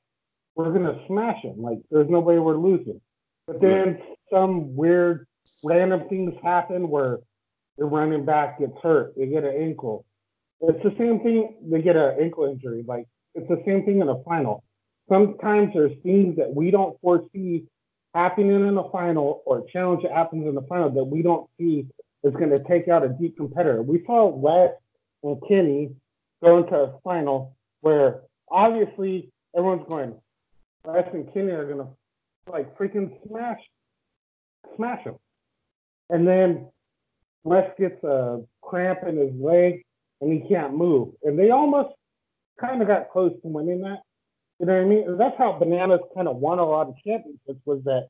we're 0.55 0.73
gonna 0.73 1.01
smash 1.07 1.43
them. 1.43 1.63
Like 1.63 1.79
there's 1.91 2.11
no 2.11 2.21
way 2.21 2.39
we're 2.39 2.57
losing. 2.57 3.01
But 3.47 3.61
then 3.61 3.99
some 4.31 4.77
weird 4.77 5.27
random 5.65 6.09
things 6.09 6.35
happen 6.43 6.89
where 6.89 7.19
the 7.79 7.85
running 7.85 8.25
back 8.25 8.59
gets 8.59 8.77
hurt, 8.83 9.15
they 9.17 9.27
get 9.27 9.45
an 9.45 9.55
ankle. 9.57 10.05
It's 10.61 10.83
the 10.83 10.95
same 10.99 11.21
thing. 11.21 11.57
They 11.71 11.83
get 11.83 11.97
an 11.97 12.17
ankle 12.21 12.45
injury. 12.45 12.85
Like 12.87 13.07
it's 13.35 13.49
the 13.49 13.63
same 13.67 13.85
thing 13.85 14.01
in 14.01 14.09
a 14.09 14.23
final. 14.23 14.63
Sometimes 15.09 15.73
there's 15.75 15.97
things 16.03 16.37
that 16.37 16.55
we 16.55 16.71
don't 16.71 17.01
foresee 17.01 17.65
happening 18.15 18.69
in 18.69 18.75
the 18.75 18.89
final 18.93 19.43
or 19.47 19.59
a 19.59 19.73
challenge 19.73 20.03
that 20.03 20.13
happens 20.13 20.47
in 20.47 20.55
the 20.55 20.63
final 20.63 20.91
that 20.91 21.05
we 21.05 21.23
don't 21.23 21.49
see 21.59 21.87
is 22.23 22.35
going 22.35 22.51
to 22.51 22.63
take 22.63 22.89
out 22.89 23.05
a 23.05 23.09
deep 23.09 23.37
competitor. 23.37 23.83
We 23.83 24.05
saw 24.07 24.27
Wes 24.27 24.71
and 25.23 25.41
Kenny 25.49 25.91
go 26.43 26.59
into 26.59 26.75
a 26.75 26.99
final 27.03 27.57
where 27.81 28.23
obviously 28.51 29.31
everyone's 29.57 29.87
going, 29.89 30.15
Wes 30.85 31.09
and 31.13 31.33
Kenny 31.33 31.53
are 31.53 31.67
gonna 31.67 31.89
like 32.51 32.77
freaking 32.77 33.11
smash 33.27 33.61
smash 34.77 35.05
him. 35.05 35.15
And 36.13 36.27
then 36.27 36.69
Wes 37.43 37.69
gets 37.77 38.03
a 38.05 38.43
cramp 38.61 39.01
in 39.09 39.17
his 39.17 39.35
leg 39.35 39.85
and 40.21 40.33
he 40.33 40.49
can't 40.49 40.75
move. 40.75 41.15
And 41.25 41.37
they 41.37 41.51
almost 41.51 41.95
kind 42.61 42.81
of 42.81 42.87
got 42.87 43.11
close 43.11 43.33
to 43.33 43.49
winning 43.49 43.81
that. 43.81 44.03
You 44.61 44.67
know 44.67 44.75
what 44.75 44.83
I 44.83 44.85
mean? 44.85 45.17
That's 45.19 45.37
how 45.37 45.59
Bananas 45.59 46.01
kind 46.15 46.29
of 46.29 46.37
won 46.37 46.61
a 46.61 46.65
lot 46.65 46.89
of 46.89 46.95
championships 47.05 47.61
was 47.65 47.83
that 47.85 48.07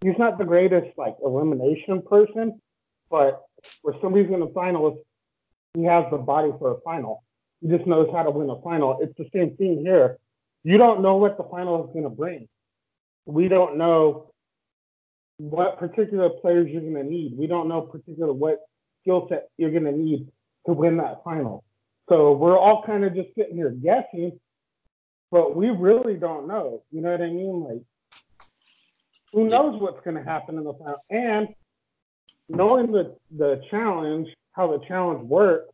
he's 0.00 0.18
not 0.18 0.38
the 0.38 0.44
greatest 0.44 0.98
like 0.98 1.14
elimination 1.24 2.02
person, 2.02 2.60
but 3.08 3.44
where 3.82 3.94
somebody's 4.02 4.32
in 4.32 4.40
the 4.40 4.50
finals, 4.52 4.98
he 5.74 5.84
has 5.84 6.04
the 6.10 6.18
body 6.18 6.50
for 6.58 6.72
a 6.72 6.80
final. 6.80 7.22
He 7.60 7.68
just 7.68 7.86
knows 7.86 8.08
how 8.12 8.24
to 8.24 8.30
win 8.32 8.50
a 8.50 8.60
final. 8.62 8.98
It's 9.00 9.16
the 9.16 9.28
same 9.32 9.56
thing 9.56 9.82
here 9.84 10.18
you 10.64 10.78
don't 10.78 11.02
know 11.02 11.16
what 11.16 11.36
the 11.36 11.44
final 11.44 11.84
is 11.84 11.92
going 11.92 12.04
to 12.04 12.10
bring. 12.10 12.48
We 13.24 13.48
don't 13.48 13.78
know 13.78 14.31
what 15.38 15.78
particular 15.78 16.28
players 16.28 16.68
you're 16.70 16.82
going 16.82 16.94
to 16.94 17.04
need. 17.04 17.36
We 17.36 17.46
don't 17.46 17.68
know 17.68 17.82
particular 17.82 18.32
what 18.32 18.60
skill 19.00 19.26
set 19.28 19.48
you're 19.56 19.70
going 19.70 19.84
to 19.84 19.92
need 19.92 20.28
to 20.66 20.72
win 20.72 20.96
that 20.98 21.22
final. 21.24 21.64
So 22.08 22.32
we're 22.32 22.58
all 22.58 22.82
kind 22.84 23.04
of 23.04 23.14
just 23.14 23.28
sitting 23.36 23.56
here 23.56 23.70
guessing, 23.70 24.38
but 25.30 25.56
we 25.56 25.70
really 25.70 26.14
don't 26.14 26.46
know. 26.46 26.82
You 26.90 27.00
know 27.00 27.12
what 27.12 27.22
I 27.22 27.28
mean? 27.28 27.64
Like, 27.64 27.82
who 29.32 29.48
knows 29.48 29.80
what's 29.80 30.04
going 30.04 30.16
to 30.16 30.22
happen 30.22 30.58
in 30.58 30.64
the 30.64 30.74
final? 30.74 31.04
And 31.10 31.48
knowing 32.48 32.92
the 32.92 33.16
the 33.36 33.62
challenge, 33.70 34.28
how 34.52 34.76
the 34.76 34.84
challenge 34.86 35.22
works, 35.26 35.72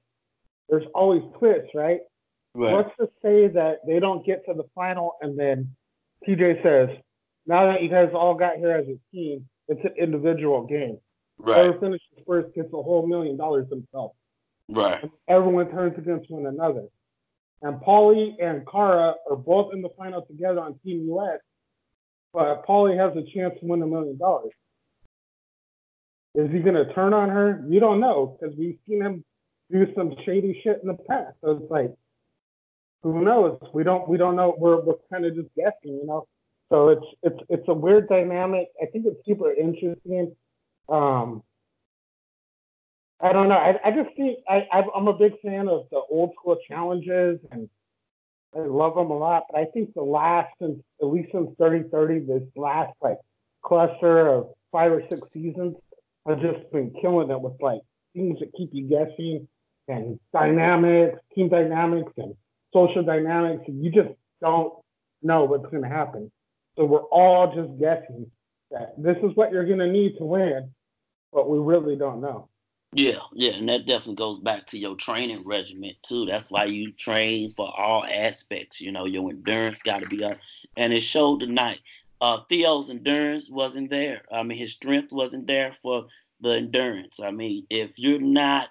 there's 0.69 0.87
always 0.95 1.23
twists, 1.39 1.71
right? 1.75 2.01
Right. 2.55 2.75
Let's 2.75 2.91
just 2.99 3.13
say 3.23 3.49
that 3.49 3.81
they 3.87 4.01
don't 4.01 4.25
get 4.25 4.45
to 4.47 4.55
the 4.55 4.65
final, 4.75 5.17
and 5.21 5.39
then 5.39 5.75
TJ 6.27 6.63
says, 6.63 6.97
"Now 7.49 7.67
that 7.73 7.83
you 7.83 7.89
guys 7.89 8.11
all 8.15 8.35
got 8.35 8.57
here 8.57 8.71
as 8.71 8.87
a 8.87 8.99
team, 9.13 9.49
it's 9.67 9.85
an 9.85 9.95
individual 9.99 10.67
game. 10.67 10.99
Right. 11.39 11.65
Whoever 11.65 11.81
finishes 11.81 12.07
first 12.27 12.55
gets 12.55 12.69
a 12.73 12.83
whole 12.83 13.07
million 13.07 13.37
dollars 13.37 13.69
himself. 13.71 14.13
Right. 14.69 15.03
And 15.03 15.11
everyone 15.27 15.71
turns 15.71 15.97
against 15.99 16.31
one 16.31 16.47
another. 16.47 16.87
And 17.63 17.81
Paulie 17.81 18.35
and 18.41 18.67
Cara 18.71 19.15
are 19.29 19.37
both 19.37 19.73
in 19.73 19.83
the 19.83 19.89
final 19.97 20.23
together 20.23 20.61
on 20.61 20.79
Team 20.85 21.09
US, 21.11 21.41
but 22.33 22.65
Paulie 22.67 22.97
has 22.97 23.17
a 23.17 23.27
chance 23.35 23.59
to 23.61 23.67
win 23.67 23.83
a 23.83 23.87
million 23.87 24.17
dollars. 24.17 24.53
Is 26.35 26.51
he 26.53 26.61
going 26.61 26.75
to 26.75 26.93
turn 26.95 27.15
on 27.15 27.31
her? 27.31 27.65
You 27.69 27.81
don't 27.81 27.99
know 27.99 28.39
because 28.39 28.55
we've 28.57 28.79
seen 28.87 29.03
him 29.03 29.25
do 29.71 29.87
some 29.97 30.15
shady 30.25 30.61
shit 30.63 30.81
in 30.83 30.89
the 30.89 30.95
past. 30.95 31.35
So 31.41 31.53
it's 31.53 31.71
like, 31.71 31.93
who 33.03 33.25
knows? 33.25 33.59
We 33.73 33.85
don't 33.85 34.09
we 34.09 34.19
don't 34.19 34.37
know. 34.37 34.55
We're 34.59 34.81
we're 34.81 34.95
kind 35.11 35.25
of 35.25 35.35
just 35.35 35.49
guessing, 35.57 35.99
you 36.01 36.07
know. 36.07 36.27
So 36.71 36.89
it's 36.91 37.07
it's 37.23 37.39
it's 37.49 37.69
a 37.69 37.75
weird 37.75 38.09
dynamic. 38.09 38.69
I 38.83 38.87
think 38.87 39.07
it's 39.07 39.25
super 39.25 39.53
interesting. 39.53 40.35
Um, 40.89 41.43
I 43.21 43.33
don't 43.33 43.49
know. 43.49 43.57
I, 43.57 43.79
I 43.85 43.91
just 43.91 44.15
think 44.17 44.39
I 44.49 44.67
I'm 44.73 45.09
a 45.09 45.13
big 45.13 45.41
fan 45.41 45.69
of 45.69 45.87
the 45.91 46.01
old 46.11 46.35
school 46.35 46.59
challenges 46.69 47.41
and 47.51 47.69
I 48.55 48.61
love 48.61 48.95
them 48.95 49.11
a 49.11 49.17
lot. 49.17 49.45
But 49.51 49.61
I 49.61 49.65
think 49.67 49.95
the 49.95 50.03
last 50.03 50.51
since 50.61 50.79
at 51.01 51.07
least 51.07 51.33
since 51.33 51.51
Dirty 51.59 51.89
30, 51.91 52.21
this 52.21 52.43
last 52.57 52.93
like 53.03 53.19
cluster 53.63 54.29
of 54.29 54.49
five 54.73 54.93
or 54.93 55.03
six 55.11 55.31
seasons 55.31 55.77
have 56.27 56.41
just 56.41 56.71
been 56.73 56.93
killing 57.01 57.31
it 57.31 57.41
with 57.41 57.55
like 57.61 57.81
things 58.15 58.39
that 58.41 58.53
keep 58.57 58.71
you 58.73 58.89
guessing 58.89 59.49
and 59.89 60.21
dynamics, 60.33 61.19
team 61.35 61.49
dynamics, 61.49 62.13
and 62.19 62.35
social 62.75 63.03
dynamics. 63.03 63.65
And 63.67 63.83
you 63.83 63.91
just 63.91 64.11
don't 64.41 64.75
know 65.23 65.45
what's 65.45 65.71
going 65.71 65.83
to 65.83 65.89
happen. 65.89 66.31
So 66.79 66.85
we're 66.85 67.01
all 67.01 67.53
just 67.53 67.77
guessing 67.81 68.31
that 68.71 68.95
this 68.97 69.17
is 69.25 69.35
what 69.35 69.51
you're 69.51 69.67
going 69.67 69.81
to 69.81 69.91
need 69.91 70.17
to 70.19 70.25
win, 70.25 70.71
but 71.33 71.51
we 71.51 71.59
really 71.59 71.97
don't 71.97 72.21
know. 72.21 72.49
Yeah, 72.93 73.19
yeah, 73.35 73.55
and 73.55 73.69
that 73.69 73.87
definitely 73.87 74.15
goes 74.15 74.39
back 74.39 74.69
to 74.69 74.79
your 74.79 74.95
training 74.95 75.43
regimen 75.45 75.95
too. 76.07 76.25
That's 76.25 76.53
why 76.53 76.67
you 76.67 76.93
train 76.93 77.53
for 77.57 77.69
all 77.77 78.05
aspects. 78.07 78.81
You 78.81 78.93
know, 78.93 79.07
your 79.07 79.29
endurance 79.29 79.83
got 79.83 80.05
to 80.05 80.09
be 80.09 80.23
up, 80.23 80.39
and 80.77 80.93
it 80.93 81.01
showed 81.01 81.41
tonight. 81.41 81.81
Uh, 82.21 82.43
Theo's 82.49 82.91
endurance 82.91 83.51
wasn't 83.51 83.91
there. 83.91 84.23
I 84.33 84.45
mean, 84.45 84.57
his 84.57 84.73
strength 84.73 85.13
wasn't 85.13 85.49
there 85.49 85.73
for 85.83 86.07
the 86.41 86.51
endurance. 86.51 87.19
I 87.21 87.33
mean, 87.33 87.67
if 87.71 87.99
you're 87.99 88.21
not 88.21 88.69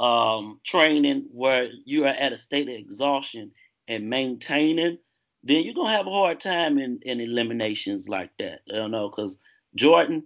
um, 0.00 0.60
training 0.64 1.28
where 1.30 1.68
you 1.84 2.04
are 2.04 2.08
at 2.08 2.32
a 2.32 2.36
state 2.36 2.68
of 2.68 2.74
exhaustion 2.74 3.52
and 3.86 4.10
maintaining, 4.10 4.98
then 5.44 5.62
you're 5.62 5.74
gonna 5.74 5.96
have 5.96 6.06
a 6.06 6.10
hard 6.10 6.40
time 6.40 6.78
in, 6.78 6.98
in 7.02 7.20
eliminations 7.20 8.08
like 8.08 8.30
that. 8.38 8.62
I 8.72 8.76
don't 8.76 8.90
know, 8.90 9.08
because 9.08 9.38
Jordan, 9.74 10.24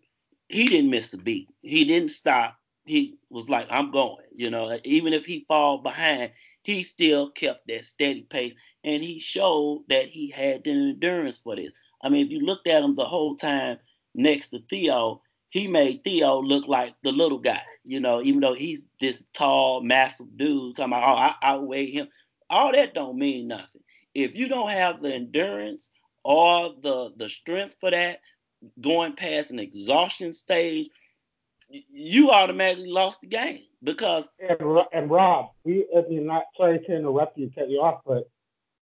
he 0.49 0.67
didn't 0.67 0.91
miss 0.91 1.13
a 1.13 1.19
beat. 1.19 1.49
He 1.63 1.85
didn't 1.85 2.11
stop. 2.11 2.57
He 2.87 3.19
was 3.29 3.51
like, 3.51 3.67
I'm 3.71 3.91
going. 3.91 4.25
You 4.35 4.51
know, 4.51 4.79
even 4.85 5.13
if 5.13 5.27
he 5.27 5.45
fall 5.49 5.79
behind, 5.79 6.31
he 6.63 6.83
still 6.83 7.31
kept 7.31 7.67
that 7.67 7.85
steady 7.85 8.23
pace, 8.23 8.55
and 8.85 9.03
he 9.03 9.19
showed 9.19 9.85
that 9.89 10.07
he 10.07 10.31
had 10.31 10.65
the 10.65 10.71
endurance 10.71 11.39
for 11.39 11.57
this. 11.57 11.73
I 12.03 12.09
mean, 12.09 12.27
if 12.27 12.33
you 12.33 12.41
looked 12.41 12.69
at 12.69 12.83
him 12.83 12.95
the 12.95 13.05
whole 13.05 13.35
time 13.35 13.79
next 14.15 14.49
to 14.51 14.61
Theo, 14.71 15.21
he 15.51 15.67
made 15.67 16.05
Theo 16.05 16.41
look 16.41 16.69
like 16.69 16.95
the 17.03 17.11
little 17.11 17.39
guy, 17.39 17.63
you 17.83 18.01
know, 18.01 18.23
even 18.23 18.41
though 18.41 18.55
he's 18.55 18.85
this 19.01 19.25
tall, 19.35 19.83
massive 19.83 20.37
dude 20.37 20.77
talking 20.77 20.93
about, 20.93 21.05
oh, 21.05 21.21
I 21.21 21.35
outweigh 21.43 21.91
him. 21.91 22.09
All 22.51 22.73
that 22.73 22.95
don't 22.95 23.19
mean 23.19 23.49
nothing. 23.49 23.83
If 24.15 24.35
you 24.35 24.49
don't 24.49 24.71
have 24.71 25.03
the 25.03 25.15
endurance 25.15 25.91
or 26.25 26.75
the 26.83 27.13
the 27.17 27.29
strength 27.29 27.77
for 27.81 27.91
that, 27.91 28.21
going 28.81 29.15
past 29.15 29.51
an 29.51 29.59
exhaustion 29.59 30.33
stage, 30.33 30.89
you 31.69 32.31
automatically 32.31 32.91
lost 32.91 33.21
the 33.21 33.27
game 33.27 33.63
because. 33.83 34.29
And, 34.41 34.61
and 34.93 35.11
Rob, 35.11 35.51
we, 35.65 35.87
mean, 36.09 36.27
not 36.27 36.45
sorry 36.57 36.81
to 36.81 36.97
interrupt 36.97 37.39
you, 37.39 37.51
cut 37.55 37.71
you 37.71 37.79
off, 37.79 38.01
but 38.07 38.29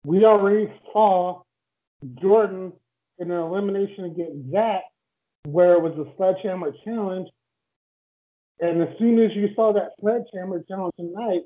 we 0.04 0.24
already 0.24 0.72
saw 0.92 1.42
Jordan 2.20 2.72
in 3.18 3.30
an 3.30 3.38
elimination 3.38 4.04
against 4.04 4.50
Zach 4.50 4.82
where 5.44 5.74
it 5.74 5.82
was 5.82 5.92
a 5.98 6.06
sledgehammer 6.16 6.72
challenge. 6.84 7.28
And 8.60 8.82
as 8.82 8.88
soon 8.98 9.18
as 9.20 9.34
you 9.34 9.48
saw 9.54 9.72
that 9.72 9.92
sledgehammer 10.00 10.62
challenge 10.68 10.94
tonight, 10.98 11.42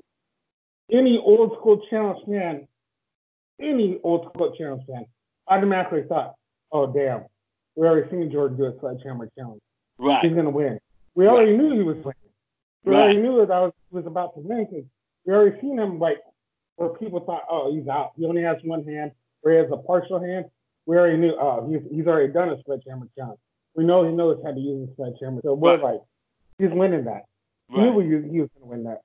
any 0.91 1.17
old 1.17 1.57
school 1.59 1.81
challenge 1.89 2.25
man, 2.27 2.67
any 3.59 3.99
old 4.03 4.27
school 4.29 4.53
challenge 4.57 4.83
fan 4.87 5.05
automatically 5.47 6.03
thought, 6.07 6.35
oh, 6.71 6.91
damn, 6.91 7.25
we 7.75 7.87
already 7.87 8.09
seen 8.09 8.31
Jordan 8.31 8.57
do 8.57 8.65
a 8.65 8.79
sledgehammer 8.79 9.29
challenge. 9.37 9.61
Right. 9.97 10.23
He's 10.23 10.33
going 10.33 10.45
to 10.45 10.51
win. 10.51 10.79
We 11.15 11.27
already 11.27 11.57
knew 11.57 11.73
he 11.73 11.83
was 11.83 11.97
winning. 11.97 12.15
We 12.85 12.93
right. 12.93 13.03
already 13.03 13.19
knew 13.19 13.45
that 13.45 13.51
I 13.51 13.61
was, 13.61 13.73
was 13.91 14.05
about 14.05 14.33
to 14.35 14.39
win 14.39 14.65
because 14.69 14.85
we 15.25 15.33
already 15.33 15.59
seen 15.59 15.77
him 15.77 15.99
like 15.99 16.19
where 16.77 16.89
people 16.89 17.19
thought, 17.19 17.43
oh, 17.49 17.73
he's 17.73 17.87
out. 17.87 18.11
He 18.15 18.25
only 18.25 18.41
has 18.43 18.57
one 18.63 18.85
hand, 18.85 19.11
or 19.43 19.51
he 19.51 19.57
has 19.57 19.67
a 19.71 19.77
partial 19.77 20.21
hand. 20.21 20.45
We 20.85 20.97
already 20.97 21.17
knew, 21.17 21.35
oh, 21.39 21.69
he's, 21.69 21.81
he's 21.91 22.07
already 22.07 22.31
done 22.31 22.49
a 22.49 22.63
sledgehammer 22.63 23.07
challenge. 23.17 23.39
We 23.75 23.83
know 23.83 24.05
he 24.05 24.13
knows 24.13 24.39
how 24.43 24.51
to 24.51 24.59
use 24.59 24.89
a 24.89 24.95
sledgehammer. 24.95 25.41
So 25.43 25.53
we're 25.53 25.75
right. 25.75 25.83
like, 25.83 26.01
he's 26.57 26.71
winning 26.71 27.05
that. 27.05 27.25
Right. 27.69 27.93
We 27.93 28.03
knew 28.03 28.21
he 28.21 28.39
was 28.39 28.49
going 28.57 28.63
to 28.63 28.65
win 28.65 28.83
that. 28.85 29.01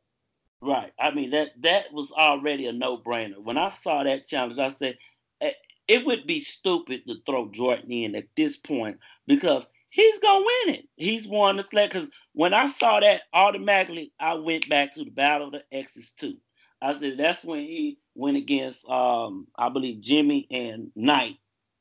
Right. 0.60 0.92
I 0.98 1.12
mean 1.12 1.30
that 1.30 1.50
that 1.62 1.92
was 1.92 2.10
already 2.12 2.66
a 2.66 2.72
no-brainer. 2.72 3.38
When 3.38 3.58
I 3.58 3.68
saw 3.68 4.02
that 4.02 4.26
challenge, 4.26 4.58
I 4.58 4.68
said 4.68 4.98
eh, 5.40 5.52
it 5.86 6.04
would 6.04 6.26
be 6.26 6.40
stupid 6.40 7.06
to 7.06 7.16
throw 7.24 7.48
Jordan 7.50 7.92
in 7.92 8.14
at 8.16 8.26
this 8.36 8.56
point 8.56 8.98
because 9.26 9.64
he's 9.90 10.18
gonna 10.18 10.44
win 10.66 10.74
it. 10.76 10.88
He's 10.96 11.28
won 11.28 11.56
the 11.56 11.62
sled. 11.62 11.90
Because 11.90 12.10
when 12.32 12.54
I 12.54 12.68
saw 12.70 12.98
that, 13.00 13.22
automatically 13.32 14.12
I 14.18 14.34
went 14.34 14.68
back 14.68 14.94
to 14.94 15.04
the 15.04 15.10
Battle 15.10 15.48
of 15.48 15.52
the 15.52 15.62
Exes 15.70 16.12
too. 16.12 16.36
I 16.82 16.98
said 16.98 17.18
that's 17.18 17.44
when 17.44 17.60
he 17.60 17.98
went 18.16 18.36
against 18.36 18.88
um 18.88 19.46
I 19.56 19.68
believe 19.68 20.00
Jimmy 20.00 20.48
and 20.50 20.90
Knight 20.96 21.36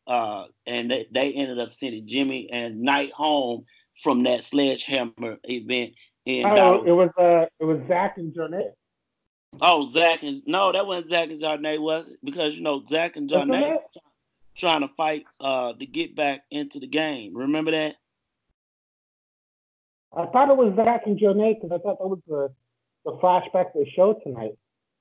uh, 0.08 0.46
and 0.66 0.92
they, 0.92 1.08
they 1.12 1.34
ended 1.34 1.60
up 1.60 1.72
sending 1.74 2.06
Jimmy 2.08 2.50
and 2.52 2.82
Knight 2.82 3.12
home 3.12 3.66
from 4.04 4.24
that 4.24 4.44
sledgehammer 4.44 5.38
event. 5.44 5.94
In 6.26 6.46
oh, 6.46 6.84
it 6.86 6.92
was 6.92 7.10
uh, 7.18 7.46
it 7.60 7.66
was 7.66 7.80
Zach 7.88 8.18
and 8.18 8.34
Johnny. 8.34 8.64
Oh, 9.62 9.90
Zach 9.90 10.24
and 10.24 10.42
no, 10.46 10.72
that 10.72 10.86
wasn't 10.86 11.10
Zach 11.10 11.30
and 11.30 11.40
Johnny, 11.40 11.78
was 11.78 12.10
it? 12.10 12.18
Because 12.24 12.56
you 12.56 12.62
know 12.62 12.84
Zach 12.88 13.18
and 13.18 13.30
Johnny 13.30 13.78
trying 14.56 14.82
to 14.82 14.90
fight 14.96 15.26
uh 15.40 15.74
to 15.74 15.86
get 15.86 16.16
back 16.16 16.44
into 16.50 16.80
the 16.80 16.88
game. 16.88 17.36
Remember 17.36 17.72
that? 17.72 17.96
I 20.16 20.28
thought 20.28 20.50
it 20.50 20.58
was 20.58 20.74
Zach 20.76 21.02
and 21.06 21.20
Johnny 21.20 21.56
because 21.56 21.72
I 21.72 21.82
thought 21.82 22.00
that 22.00 22.08
was 22.08 22.20
the 22.28 22.50
the 23.04 23.12
flashback 23.18 23.74
they 23.74 23.92
showed 23.94 24.22
tonight. 24.24 24.54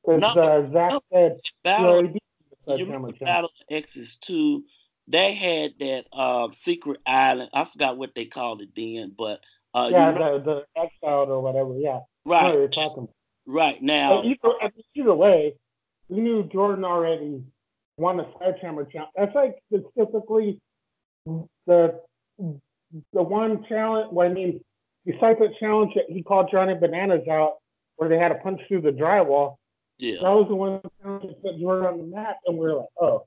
Because 0.04 0.20
no, 0.20 0.28
uh, 0.28 0.72
Zach 0.72 0.92
no, 0.92 1.00
said 1.12 1.40
Battle, 1.62 2.04
you 2.04 2.84
remember 2.84 3.12
Battle 3.20 3.50
X's 3.70 4.16
two 4.16 4.64
they 5.08 5.34
had 5.34 5.74
that 5.80 6.04
uh, 6.12 6.48
secret 6.52 7.00
island. 7.06 7.50
I 7.52 7.64
forgot 7.64 7.96
what 7.96 8.14
they 8.14 8.24
called 8.24 8.62
it 8.62 8.70
then, 8.74 9.12
but 9.16 9.40
uh, 9.74 9.88
yeah, 9.90 10.12
the 10.12 10.42
the 10.44 10.80
exiled 10.80 11.30
or 11.30 11.40
whatever. 11.40 11.76
Yeah, 11.78 12.00
right. 12.24 12.54
You're 12.54 12.68
talking. 12.68 13.08
Right 13.44 13.82
now, 13.82 14.22
either, 14.22 14.70
either 14.94 15.14
way, 15.14 15.54
we 16.08 16.20
knew 16.20 16.44
Jordan 16.44 16.84
already 16.84 17.42
won 17.96 18.18
the 18.18 18.26
sledgehammer 18.38 18.84
challenge. 18.84 19.10
That's 19.16 19.34
like 19.34 19.56
specifically 19.72 20.60
the 21.66 22.00
the 22.38 23.22
one 23.22 23.64
challenge. 23.68 24.12
Well, 24.12 24.30
I 24.30 24.32
mean, 24.32 24.60
besides 25.04 25.38
the 25.40 25.52
challenge 25.58 25.92
that 25.94 26.04
he 26.08 26.22
called 26.22 26.50
Johnny 26.52 26.74
Bananas 26.74 27.26
out, 27.28 27.54
where 27.96 28.08
they 28.08 28.18
had 28.18 28.28
to 28.28 28.36
punch 28.36 28.60
through 28.68 28.82
the 28.82 28.90
drywall. 28.90 29.56
Yeah, 29.98 30.16
that 30.22 30.30
was 30.30 30.46
the 30.48 30.54
one 30.54 30.80
challenge 31.00 31.22
that 31.22 31.42
put 31.42 31.58
Jordan 31.60 31.86
on 31.86 31.98
the 31.98 32.16
map, 32.16 32.36
and 32.46 32.56
we 32.58 32.66
were 32.66 32.74
like, 32.74 32.88
oh, 33.00 33.26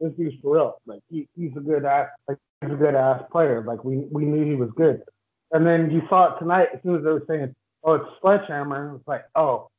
this 0.00 0.12
dude's 0.16 0.36
for 0.42 0.54
real. 0.54 0.78
Like 0.86 1.00
he, 1.10 1.28
he's 1.36 1.52
a 1.56 1.60
good 1.60 1.84
ass, 1.84 2.08
like 2.28 2.38
he's 2.60 2.72
a 2.72 2.76
good 2.76 2.94
ass 2.94 3.22
player. 3.30 3.62
Like 3.64 3.84
we 3.84 3.98
we 4.10 4.24
knew 4.24 4.44
he 4.44 4.54
was 4.54 4.70
good. 4.76 5.02
And 5.52 5.66
then 5.66 5.90
you 5.90 6.02
saw 6.08 6.34
it 6.34 6.38
tonight 6.38 6.68
as 6.74 6.82
soon 6.82 6.96
as 6.96 7.04
they 7.04 7.10
were 7.10 7.24
saying, 7.26 7.54
"Oh, 7.82 7.94
it's 7.94 8.10
Sledgehammer." 8.20 8.90
And 8.90 8.98
it's 8.98 9.08
like, 9.08 9.24
oh, 9.34 9.70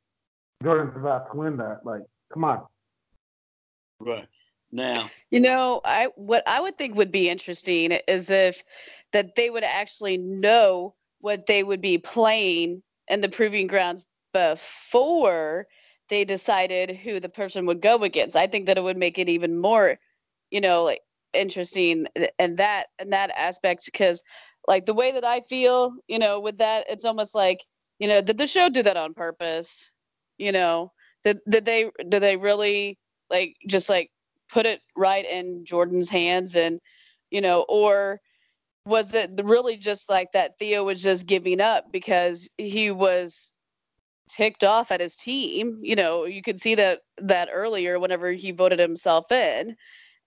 Jordan's 0.62 0.96
about 0.96 1.30
to 1.30 1.38
win 1.38 1.56
that. 1.58 1.84
Like, 1.84 2.02
come 2.32 2.44
on. 2.44 2.66
Right 4.00 4.26
now. 4.72 5.10
You 5.30 5.40
know, 5.40 5.80
I 5.84 6.08
what 6.16 6.46
I 6.46 6.60
would 6.60 6.76
think 6.76 6.96
would 6.96 7.12
be 7.12 7.28
interesting 7.28 7.92
is 7.92 8.30
if 8.30 8.62
that 9.12 9.34
they 9.34 9.50
would 9.50 9.64
actually 9.64 10.18
know 10.18 10.94
what 11.20 11.46
they 11.46 11.62
would 11.62 11.80
be 11.80 11.98
playing 11.98 12.82
in 13.08 13.20
the 13.20 13.28
proving 13.28 13.66
grounds 13.66 14.06
before 14.32 15.66
they 16.08 16.24
decided 16.24 16.96
who 16.96 17.20
the 17.20 17.28
person 17.28 17.66
would 17.66 17.80
go 17.80 18.02
against. 18.02 18.36
I 18.36 18.46
think 18.46 18.66
that 18.66 18.78
it 18.78 18.82
would 18.82 18.96
make 18.96 19.18
it 19.18 19.28
even 19.28 19.58
more, 19.58 19.98
you 20.50 20.60
know, 20.60 20.84
like 20.84 21.02
interesting 21.32 22.06
and 22.38 22.56
that 22.56 22.88
and 22.98 23.12
that 23.12 23.30
aspect 23.30 23.86
because 23.86 24.22
like 24.68 24.86
the 24.86 24.94
way 24.94 25.12
that 25.12 25.24
I 25.24 25.40
feel, 25.40 25.92
you 26.08 26.18
know, 26.18 26.40
with 26.40 26.58
that, 26.58 26.86
it's 26.88 27.04
almost 27.04 27.34
like, 27.34 27.64
you 27.98 28.08
know, 28.08 28.20
did 28.20 28.38
the 28.38 28.46
show 28.46 28.68
do 28.68 28.82
that 28.82 28.96
on 28.96 29.14
purpose? 29.14 29.90
You 30.38 30.52
know, 30.52 30.92
did 31.24 31.40
did 31.48 31.64
they 31.64 31.90
did 32.08 32.22
they 32.22 32.36
really 32.36 32.98
like 33.28 33.56
just 33.66 33.88
like 33.90 34.10
put 34.48 34.66
it 34.66 34.80
right 34.96 35.24
in 35.24 35.64
Jordan's 35.64 36.08
hands 36.08 36.56
and 36.56 36.80
you 37.30 37.40
know, 37.40 37.64
or 37.68 38.20
was 38.86 39.14
it 39.14 39.30
really 39.44 39.76
just 39.76 40.08
like 40.08 40.32
that 40.32 40.58
Theo 40.58 40.84
was 40.84 41.02
just 41.02 41.26
giving 41.26 41.60
up 41.60 41.92
because 41.92 42.48
he 42.58 42.90
was 42.90 43.52
ticked 44.30 44.64
off 44.64 44.92
at 44.92 45.00
his 45.00 45.16
team. 45.16 45.80
You 45.82 45.96
know, 45.96 46.24
you 46.24 46.42
could 46.42 46.60
see 46.60 46.76
that 46.76 47.00
that 47.18 47.48
earlier 47.52 47.98
whenever 47.98 48.32
he 48.32 48.52
voted 48.52 48.78
himself 48.78 49.30
in. 49.30 49.76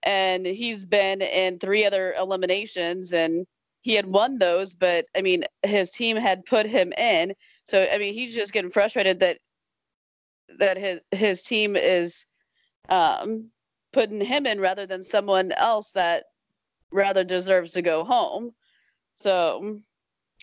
And 0.02 0.44
he's 0.44 0.84
been 0.84 1.22
in 1.22 1.58
three 1.58 1.86
other 1.86 2.12
eliminations 2.12 3.14
and 3.14 3.46
he 3.84 3.92
had 3.92 4.06
won 4.06 4.38
those, 4.38 4.74
but 4.74 5.04
I 5.14 5.20
mean, 5.20 5.44
his 5.62 5.90
team 5.90 6.16
had 6.16 6.46
put 6.46 6.64
him 6.64 6.94
in. 6.94 7.34
So 7.64 7.86
I 7.92 7.98
mean, 7.98 8.14
he's 8.14 8.34
just 8.34 8.54
getting 8.54 8.70
frustrated 8.70 9.20
that 9.20 9.36
that 10.58 10.78
his 10.78 11.00
his 11.10 11.42
team 11.42 11.76
is 11.76 12.24
um, 12.88 13.50
putting 13.92 14.22
him 14.22 14.46
in 14.46 14.58
rather 14.58 14.86
than 14.86 15.02
someone 15.02 15.52
else 15.52 15.90
that 15.92 16.24
rather 16.90 17.24
deserves 17.24 17.72
to 17.72 17.82
go 17.82 18.04
home. 18.04 18.52
So 19.16 19.80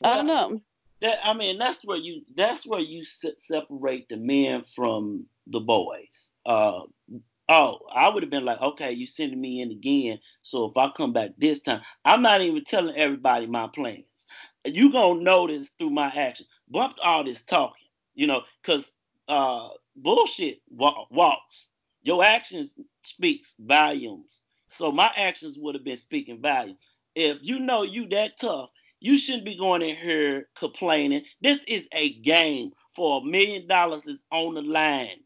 I 0.03 0.17
don't 0.17 0.27
know. 0.27 0.61
That 1.01 1.17
I 1.23 1.33
mean, 1.33 1.57
that's 1.57 1.83
where 1.83 1.97
you 1.97 2.21
that's 2.35 2.63
where 2.63 2.79
you 2.79 3.03
separate 3.39 4.07
the 4.07 4.17
men 4.17 4.61
from 4.75 5.25
the 5.47 5.61
boys. 5.61 6.29
Uh, 6.45 6.81
oh, 7.49 7.79
I 7.93 8.09
would 8.09 8.23
have 8.23 8.29
been 8.29 8.45
like, 8.45 8.61
okay, 8.61 8.91
you 8.91 9.07
sending 9.07 9.39
me 9.39 9.61
in 9.61 9.71
again. 9.71 10.19
So 10.41 10.65
if 10.65 10.77
I 10.77 10.89
come 10.95 11.13
back 11.13 11.31
this 11.37 11.61
time, 11.61 11.81
I'm 12.05 12.21
not 12.21 12.41
even 12.41 12.63
telling 12.63 12.95
everybody 12.95 13.47
my 13.47 13.67
plans. 13.67 14.05
You 14.65 14.91
gonna 14.91 15.21
notice 15.21 15.69
through 15.77 15.91
my 15.91 16.07
action. 16.09 16.45
Bump 16.69 16.97
all 17.03 17.23
this 17.23 17.43
talking, 17.43 17.87
you 18.15 18.27
know, 18.27 18.41
cause 18.63 18.91
uh, 19.27 19.69
bullshit 19.95 20.61
walks. 20.69 21.67
Your 22.03 22.23
actions 22.23 22.75
speaks 23.03 23.53
volumes. 23.59 24.41
So 24.67 24.91
my 24.91 25.11
actions 25.15 25.57
would 25.59 25.75
have 25.75 25.83
been 25.83 25.97
speaking 25.97 26.41
volumes. 26.41 26.79
If 27.15 27.37
you 27.41 27.59
know 27.59 27.83
you 27.83 28.07
that 28.09 28.37
tough, 28.39 28.69
you 28.99 29.17
shouldn't 29.17 29.45
be 29.45 29.57
going 29.57 29.81
in 29.81 29.95
here 29.95 30.47
complaining. 30.57 31.23
This 31.41 31.59
is 31.67 31.87
a 31.91 32.13
game 32.21 32.71
for 32.95 33.21
a 33.21 33.25
million 33.25 33.67
dollars 33.67 34.07
is 34.07 34.19
on 34.31 34.55
the 34.55 34.61
line. 34.61 35.21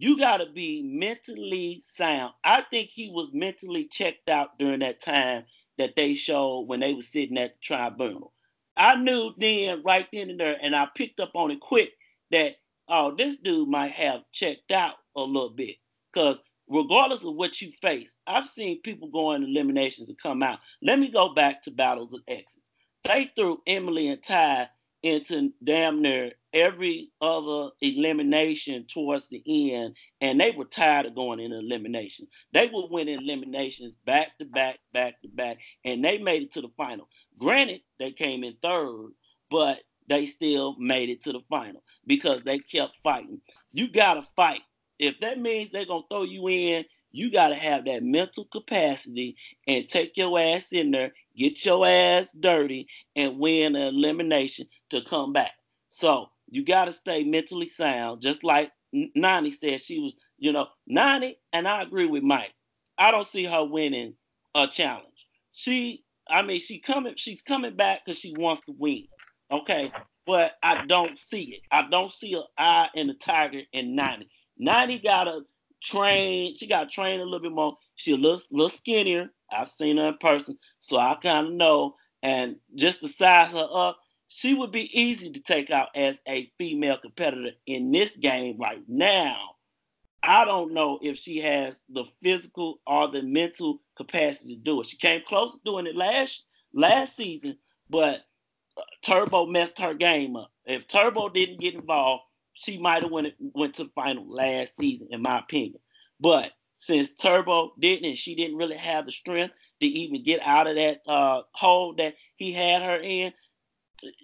You 0.00 0.18
got 0.18 0.38
to 0.38 0.46
be 0.46 0.82
mentally 0.82 1.82
sound. 1.86 2.32
I 2.42 2.62
think 2.62 2.88
he 2.88 3.10
was 3.10 3.32
mentally 3.34 3.84
checked 3.86 4.30
out 4.30 4.58
during 4.58 4.80
that 4.80 5.02
time 5.02 5.44
that 5.76 5.94
they 5.94 6.14
showed 6.14 6.62
when 6.62 6.80
they 6.80 6.94
were 6.94 7.02
sitting 7.02 7.36
at 7.36 7.52
the 7.54 7.60
tribunal. 7.62 8.32
I 8.78 8.96
knew 8.96 9.34
then, 9.36 9.82
right 9.84 10.06
then 10.10 10.30
and 10.30 10.40
there, 10.40 10.56
and 10.62 10.74
I 10.74 10.88
picked 10.96 11.20
up 11.20 11.32
on 11.34 11.50
it 11.50 11.60
quick 11.60 11.90
that 12.30 12.56
oh, 12.88 13.14
this 13.14 13.36
dude 13.36 13.68
might 13.68 13.92
have 13.92 14.22
checked 14.32 14.72
out 14.72 14.94
a 15.16 15.20
little 15.20 15.50
bit. 15.50 15.76
Because 16.14 16.40
regardless 16.66 17.22
of 17.22 17.34
what 17.34 17.60
you 17.60 17.70
face, 17.82 18.16
I've 18.26 18.48
seen 18.48 18.80
people 18.80 19.10
go 19.10 19.32
in 19.32 19.44
eliminations 19.44 20.08
and 20.08 20.18
come 20.18 20.42
out. 20.42 20.60
Let 20.82 20.98
me 20.98 21.10
go 21.10 21.34
back 21.34 21.62
to 21.64 21.72
Battles 21.72 22.14
of 22.14 22.22
Exes. 22.26 22.62
They 23.04 23.30
threw 23.36 23.60
Emily 23.66 24.08
and 24.08 24.22
Ty 24.22 24.70
into 25.02 25.52
damn 25.64 26.02
near 26.02 26.32
every 26.52 27.10
other 27.20 27.70
elimination 27.80 28.86
towards 28.92 29.28
the 29.28 29.72
end, 29.72 29.96
and 30.20 30.40
they 30.40 30.50
were 30.50 30.64
tired 30.64 31.06
of 31.06 31.14
going 31.14 31.40
in 31.40 31.52
elimination. 31.52 32.26
They 32.52 32.66
were 32.72 32.88
winning 32.88 33.20
eliminations 33.20 33.94
back 34.04 34.36
to 34.38 34.44
back, 34.44 34.78
back 34.92 35.20
to 35.22 35.28
back, 35.28 35.58
and 35.84 36.04
they 36.04 36.18
made 36.18 36.42
it 36.42 36.52
to 36.52 36.60
the 36.60 36.70
final. 36.76 37.08
Granted, 37.38 37.80
they 37.98 38.12
came 38.12 38.44
in 38.44 38.56
third, 38.62 39.10
but 39.50 39.78
they 40.08 40.26
still 40.26 40.76
made 40.78 41.08
it 41.08 41.22
to 41.22 41.32
the 41.32 41.40
final 41.48 41.82
because 42.06 42.42
they 42.44 42.58
kept 42.58 42.96
fighting. 43.02 43.40
You 43.72 43.88
gotta 43.88 44.22
fight. 44.36 44.62
If 44.98 45.20
that 45.20 45.40
means 45.40 45.70
they're 45.70 45.86
gonna 45.86 46.02
throw 46.10 46.24
you 46.24 46.48
in, 46.48 46.84
you 47.12 47.30
gotta 47.30 47.54
have 47.54 47.84
that 47.86 48.02
mental 48.02 48.44
capacity 48.46 49.36
and 49.66 49.88
take 49.88 50.16
your 50.16 50.38
ass 50.38 50.72
in 50.72 50.90
there, 50.90 51.12
get 51.36 51.64
your 51.64 51.86
ass 51.86 52.30
dirty, 52.38 52.88
and 53.16 53.38
win 53.38 53.76
an 53.76 53.94
elimination 53.94 54.66
to 54.90 55.02
come 55.02 55.32
back. 55.32 55.52
So 55.88 56.28
you 56.48 56.64
gotta 56.64 56.92
stay 56.92 57.24
mentally 57.24 57.66
sound, 57.66 58.22
just 58.22 58.44
like 58.44 58.70
Nany 58.94 59.58
said 59.58 59.80
she 59.80 59.98
was, 60.00 60.14
you 60.38 60.52
know, 60.52 60.68
Nany, 60.90 61.36
and 61.52 61.66
I 61.66 61.82
agree 61.82 62.06
with 62.06 62.22
Mike. 62.22 62.52
I 62.98 63.10
don't 63.10 63.26
see 63.26 63.44
her 63.44 63.64
winning 63.64 64.14
a 64.54 64.66
challenge. 64.66 65.06
She, 65.52 66.04
I 66.28 66.42
mean, 66.42 66.58
she 66.58 66.78
coming, 66.78 67.14
she's 67.16 67.42
coming 67.42 67.76
back 67.76 68.00
because 68.04 68.18
she 68.18 68.34
wants 68.36 68.62
to 68.66 68.74
win. 68.78 69.06
Okay, 69.50 69.92
but 70.26 70.52
I 70.62 70.86
don't 70.86 71.18
see 71.18 71.54
it. 71.54 71.60
I 71.70 71.88
don't 71.88 72.12
see 72.12 72.34
an 72.34 72.44
eye 72.56 72.88
in 72.94 73.08
the 73.08 73.14
tiger 73.14 73.62
in 73.72 73.96
Nany. 73.96 74.28
Nany 74.60 75.02
got 75.02 75.24
to 75.24 75.40
train. 75.82 76.54
She 76.56 76.66
got 76.66 76.90
trained 76.90 77.20
a 77.20 77.24
little 77.24 77.40
bit 77.40 77.52
more. 77.52 77.76
She 77.94 78.16
looks 78.16 78.46
a 78.50 78.54
little, 78.54 78.68
skinnier. 78.68 79.30
I've 79.50 79.70
seen 79.70 79.96
her 79.96 80.08
in 80.08 80.18
person, 80.18 80.58
so 80.78 80.96
I 80.96 81.16
kind 81.20 81.48
of 81.48 81.52
know. 81.52 81.96
And 82.22 82.56
just 82.74 83.00
to 83.00 83.08
size 83.08 83.52
her 83.52 83.68
up, 83.72 83.98
she 84.28 84.54
would 84.54 84.70
be 84.70 84.98
easy 84.98 85.30
to 85.32 85.40
take 85.40 85.70
out 85.70 85.88
as 85.94 86.18
a 86.28 86.52
female 86.56 86.98
competitor 86.98 87.50
in 87.66 87.90
this 87.90 88.16
game 88.16 88.58
right 88.58 88.82
now. 88.86 89.56
I 90.22 90.44
don't 90.44 90.74
know 90.74 90.98
if 91.02 91.18
she 91.18 91.40
has 91.40 91.80
the 91.88 92.04
physical 92.22 92.80
or 92.86 93.08
the 93.08 93.22
mental 93.22 93.82
capacity 93.96 94.56
to 94.56 94.62
do 94.62 94.80
it. 94.80 94.88
She 94.88 94.98
came 94.98 95.22
close 95.26 95.52
to 95.52 95.60
doing 95.64 95.86
it 95.86 95.96
last 95.96 96.44
last 96.72 97.16
season, 97.16 97.56
but 97.88 98.20
uh, 98.76 98.82
Turbo 99.02 99.46
messed 99.46 99.78
her 99.78 99.94
game 99.94 100.36
up. 100.36 100.52
If 100.64 100.86
Turbo 100.86 101.28
didn't 101.28 101.60
get 101.60 101.74
involved, 101.74 102.22
she 102.60 102.78
might 102.78 103.02
have 103.02 103.10
went 103.10 103.34
went 103.54 103.74
to 103.74 103.84
the 103.84 103.90
final 103.94 104.28
last 104.28 104.76
season, 104.76 105.08
in 105.10 105.22
my 105.22 105.38
opinion. 105.38 105.80
But 106.20 106.52
since 106.76 107.10
Turbo 107.10 107.72
didn't, 107.78 108.04
and 108.04 108.18
she 108.18 108.34
didn't 108.34 108.58
really 108.58 108.76
have 108.76 109.06
the 109.06 109.12
strength 109.12 109.54
to 109.80 109.86
even 109.86 110.22
get 110.22 110.40
out 110.42 110.66
of 110.66 110.76
that 110.76 111.00
uh, 111.06 111.42
hole 111.52 111.94
that 111.96 112.14
he 112.36 112.52
had 112.52 112.82
her 112.82 112.96
in, 112.96 113.32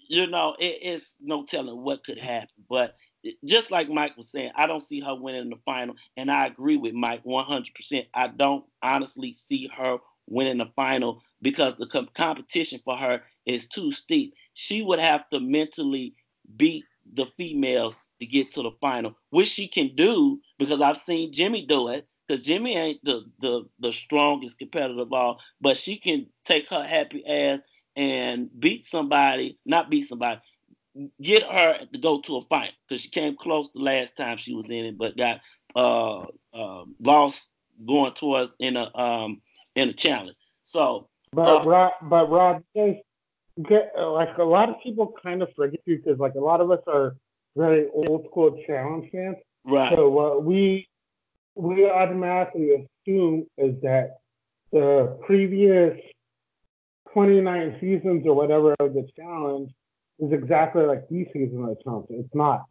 you 0.08 0.26
know, 0.26 0.54
it, 0.58 0.78
it's 0.82 1.14
no 1.20 1.44
telling 1.46 1.82
what 1.82 2.04
could 2.04 2.18
happen. 2.18 2.48
But 2.68 2.96
just 3.44 3.70
like 3.70 3.88
Mike 3.88 4.16
was 4.18 4.30
saying, 4.30 4.52
I 4.54 4.66
don't 4.66 4.82
see 4.82 5.00
her 5.00 5.14
winning 5.14 5.48
the 5.48 5.58
final, 5.64 5.94
and 6.18 6.30
I 6.30 6.46
agree 6.46 6.76
with 6.76 6.92
Mike 6.92 7.24
100%. 7.24 8.06
I 8.12 8.28
don't 8.28 8.64
honestly 8.82 9.32
see 9.32 9.70
her 9.74 9.96
winning 10.26 10.58
the 10.58 10.70
final 10.76 11.22
because 11.40 11.74
the 11.78 11.86
com- 11.86 12.10
competition 12.14 12.80
for 12.84 12.98
her 12.98 13.22
is 13.46 13.66
too 13.66 13.92
steep. 13.92 14.34
She 14.52 14.82
would 14.82 15.00
have 15.00 15.28
to 15.30 15.40
mentally 15.40 16.14
beat 16.56 16.84
the 17.14 17.26
females 17.38 17.96
to 18.20 18.26
get 18.26 18.52
to 18.54 18.62
the 18.62 18.70
final, 18.80 19.16
which 19.30 19.48
she 19.48 19.68
can 19.68 19.94
do 19.94 20.40
because 20.58 20.80
I've 20.80 20.98
seen 20.98 21.32
Jemmye 21.32 21.68
do 21.68 21.88
it. 21.88 22.06
Because 22.26 22.44
Jemmye 22.44 22.74
ain't 22.74 23.04
the, 23.04 23.24
the 23.40 23.68
the 23.78 23.92
strongest 23.92 24.58
competitor 24.58 25.00
of 25.00 25.12
all, 25.12 25.38
but 25.60 25.76
she 25.76 25.96
can 25.96 26.26
take 26.44 26.68
her 26.70 26.82
happy 26.82 27.24
ass 27.24 27.60
and 27.94 28.50
beat 28.58 28.84
somebody, 28.84 29.58
not 29.64 29.90
beat 29.90 30.08
somebody, 30.08 30.40
get 31.20 31.42
her 31.44 31.86
to 31.92 31.98
go 31.98 32.20
to 32.22 32.36
a 32.36 32.42
fight 32.42 32.72
because 32.88 33.00
she 33.02 33.10
came 33.10 33.36
close 33.36 33.70
the 33.72 33.80
last 33.80 34.16
time 34.16 34.36
she 34.36 34.54
was 34.54 34.70
in 34.70 34.86
it, 34.86 34.98
but 34.98 35.16
got 35.16 35.40
uh, 35.74 36.22
uh, 36.54 36.84
lost 37.00 37.46
going 37.86 38.12
towards 38.14 38.54
in 38.58 38.76
a 38.76 38.90
um 38.96 39.40
in 39.74 39.90
a 39.90 39.92
challenge. 39.92 40.36
So, 40.64 41.08
but 41.32 41.62
uh, 41.62 41.64
Rob, 41.64 41.92
but 42.02 42.30
Rob, 42.30 42.62
like 42.76 44.38
a 44.38 44.44
lot 44.44 44.68
of 44.68 44.76
people 44.82 45.12
kind 45.22 45.42
of 45.42 45.48
forget 45.54 45.80
you 45.84 45.98
because 45.98 46.18
like 46.18 46.34
a 46.34 46.40
lot 46.40 46.60
of 46.60 46.70
us 46.70 46.80
are 46.86 47.16
very 47.56 47.86
old 47.92 48.26
school 48.30 48.58
challenge 48.66 49.08
fans. 49.12 49.36
Right. 49.64 49.92
So 49.94 50.08
what 50.08 50.44
we 50.44 50.88
we 51.54 51.88
automatically 51.88 52.86
assume 53.06 53.46
is 53.56 53.80
that 53.82 54.18
the 54.72 55.18
previous 55.26 55.98
29 57.12 57.78
seasons 57.80 58.26
or 58.26 58.34
whatever 58.34 58.74
of 58.78 58.92
the 58.92 59.06
challenge 59.16 59.70
is 60.18 60.32
exactly 60.32 60.84
like 60.84 61.08
these 61.08 61.26
seasons 61.32 61.60
of 61.60 61.68
the 61.68 61.76
challenge. 61.82 62.06
It's 62.10 62.34
not. 62.34 62.64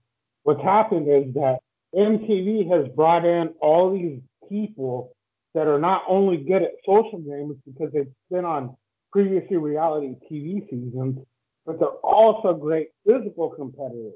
What's 0.43 0.61
happened 0.61 1.07
is 1.09 1.33
that 1.33 1.57
MTV 1.95 2.69
has 2.69 2.87
brought 2.95 3.25
in 3.25 3.53
all 3.61 3.91
these 3.93 4.19
people 4.47 5.15
that 5.55 5.67
are 5.67 5.79
not 5.79 6.03
only 6.07 6.37
good 6.37 6.61
at 6.61 6.71
social 6.85 7.19
games 7.19 7.55
because 7.65 7.91
they've 7.93 8.11
been 8.29 8.45
on 8.45 8.75
previously 9.11 9.57
reality 9.57 10.15
TV 10.29 10.69
seasons, 10.69 11.25
but 11.65 11.79
they're 11.79 11.87
also 12.03 12.53
great 12.53 12.89
physical 13.07 13.49
competitors. 13.49 14.13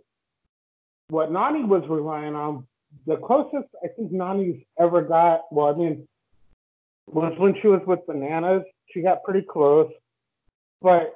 What 1.10 1.32
Nany 1.32 1.68
was 1.68 1.84
relying 1.90 2.36
on, 2.36 2.68
the 3.06 3.18
closest 3.18 3.68
I 3.84 3.88
think 3.96 4.12
Nany's 4.12 4.64
ever 4.80 5.02
got, 5.02 5.42
well, 5.52 5.68
I 5.68 5.74
mean, 5.74 6.08
was 7.08 7.34
when 7.38 7.56
she 7.62 7.68
was 7.68 7.82
with 7.86 8.06
Bananas. 8.08 8.64
She 8.92 9.02
got 9.02 9.24
pretty 9.24 9.46
close, 9.48 9.92
but 10.82 11.14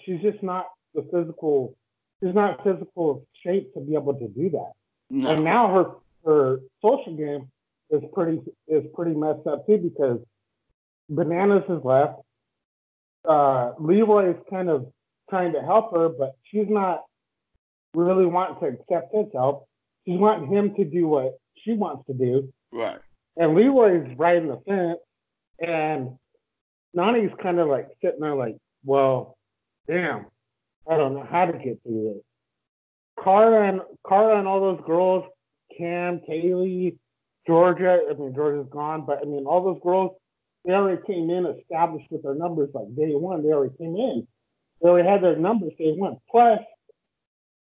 she's 0.00 0.20
just 0.20 0.42
not 0.42 0.66
the 0.94 1.02
physical, 1.12 1.74
she's 2.22 2.34
not 2.34 2.62
physical 2.64 3.26
shape 3.42 3.72
to 3.74 3.80
be 3.80 3.94
able 3.94 4.14
to 4.14 4.28
do 4.28 4.50
that. 4.50 4.72
No. 5.10 5.30
And 5.30 5.44
now 5.44 5.72
her 5.72 5.90
her 6.24 6.60
social 6.82 7.16
game 7.16 7.50
is 7.90 8.02
pretty 8.12 8.40
is 8.66 8.84
pretty 8.94 9.14
messed 9.14 9.46
up 9.46 9.66
too 9.66 9.78
because 9.78 10.18
Bananas 11.08 11.64
has 11.68 11.84
left. 11.84 12.20
Uh, 13.28 13.72
Leroy 13.78 14.30
is 14.30 14.36
kind 14.50 14.68
of 14.68 14.86
trying 15.28 15.52
to 15.52 15.60
help 15.62 15.94
her, 15.94 16.08
but 16.08 16.36
she's 16.50 16.66
not 16.68 17.04
really 17.94 18.26
wanting 18.26 18.56
to 18.60 18.66
accept 18.76 19.14
his 19.14 19.26
help. 19.32 19.66
She's 20.06 20.18
wanting 20.18 20.52
him 20.52 20.74
to 20.76 20.84
do 20.84 21.06
what 21.06 21.38
she 21.64 21.72
wants 21.72 22.06
to 22.06 22.14
do. 22.14 22.52
Right. 22.72 22.98
And 23.36 23.54
Leroy's 23.54 24.16
riding 24.16 24.48
the 24.48 24.60
fence, 24.66 24.98
and 25.58 26.16
Nany's 26.94 27.32
kind 27.42 27.58
of 27.58 27.68
like 27.68 27.88
sitting 28.02 28.20
there, 28.20 28.36
like, 28.36 28.56
well, 28.84 29.36
damn, 29.88 30.26
I 30.88 30.96
don't 30.96 31.14
know 31.14 31.26
how 31.28 31.46
to 31.46 31.52
get 31.52 31.82
through 31.82 32.14
this. 32.14 33.24
Cara 33.24 33.68
and 33.68 33.80
Cara 34.06 34.38
and 34.38 34.46
all 34.46 34.60
those 34.60 34.84
girls, 34.86 35.24
Cam, 35.76 36.20
Kaylee, 36.28 36.96
Georgia. 37.46 38.00
I 38.08 38.14
mean, 38.14 38.34
Georgia's 38.34 38.70
gone, 38.70 39.04
but 39.06 39.18
I 39.22 39.24
mean, 39.24 39.46
all 39.46 39.64
those 39.64 39.80
girls, 39.82 40.12
they 40.64 40.72
already 40.72 41.02
came 41.06 41.30
in 41.30 41.46
established 41.46 42.10
with 42.10 42.22
their 42.22 42.34
numbers 42.34 42.70
like 42.74 42.94
day 42.94 43.14
one. 43.14 43.42
They 43.42 43.52
already 43.52 43.74
came 43.78 43.96
in, 43.96 44.26
they 44.82 44.88
already 44.88 45.08
had 45.08 45.22
their 45.22 45.36
numbers. 45.36 45.72
day 45.78 45.92
one. 45.92 46.18
Plus, 46.30 46.60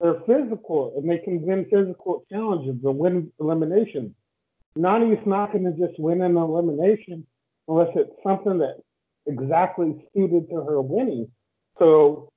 they're 0.00 0.20
physical 0.26 0.94
and 0.96 1.08
they 1.08 1.18
can 1.18 1.42
win 1.42 1.66
physical 1.70 2.24
challenges 2.30 2.76
and 2.84 2.98
win 2.98 3.32
eliminations. 3.40 4.12
Nany's 4.76 5.24
not 5.26 5.52
going 5.52 5.64
to 5.64 5.72
just 5.72 5.98
win 5.98 6.20
an 6.22 6.36
elimination 6.36 7.26
unless 7.68 7.90
it's 7.94 8.10
something 8.22 8.58
that 8.58 8.76
exactly 9.26 9.94
suited 10.14 10.48
to 10.50 10.56
her 10.56 10.80
winning. 10.80 11.30
So 11.78 12.28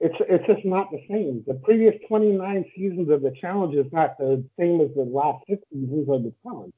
it's 0.00 0.16
it's 0.20 0.46
just 0.46 0.64
not 0.64 0.90
the 0.90 1.00
same. 1.08 1.44
The 1.46 1.54
previous 1.54 1.94
29 2.08 2.64
seasons 2.74 3.10
of 3.10 3.22
the 3.22 3.32
challenge 3.40 3.76
is 3.76 3.90
not 3.92 4.18
the 4.18 4.44
same 4.58 4.80
as 4.80 4.88
the 4.94 5.02
last 5.02 5.44
six 5.48 5.62
seasons 5.72 6.08
of 6.08 6.22
the 6.24 6.32
challenge. 6.42 6.74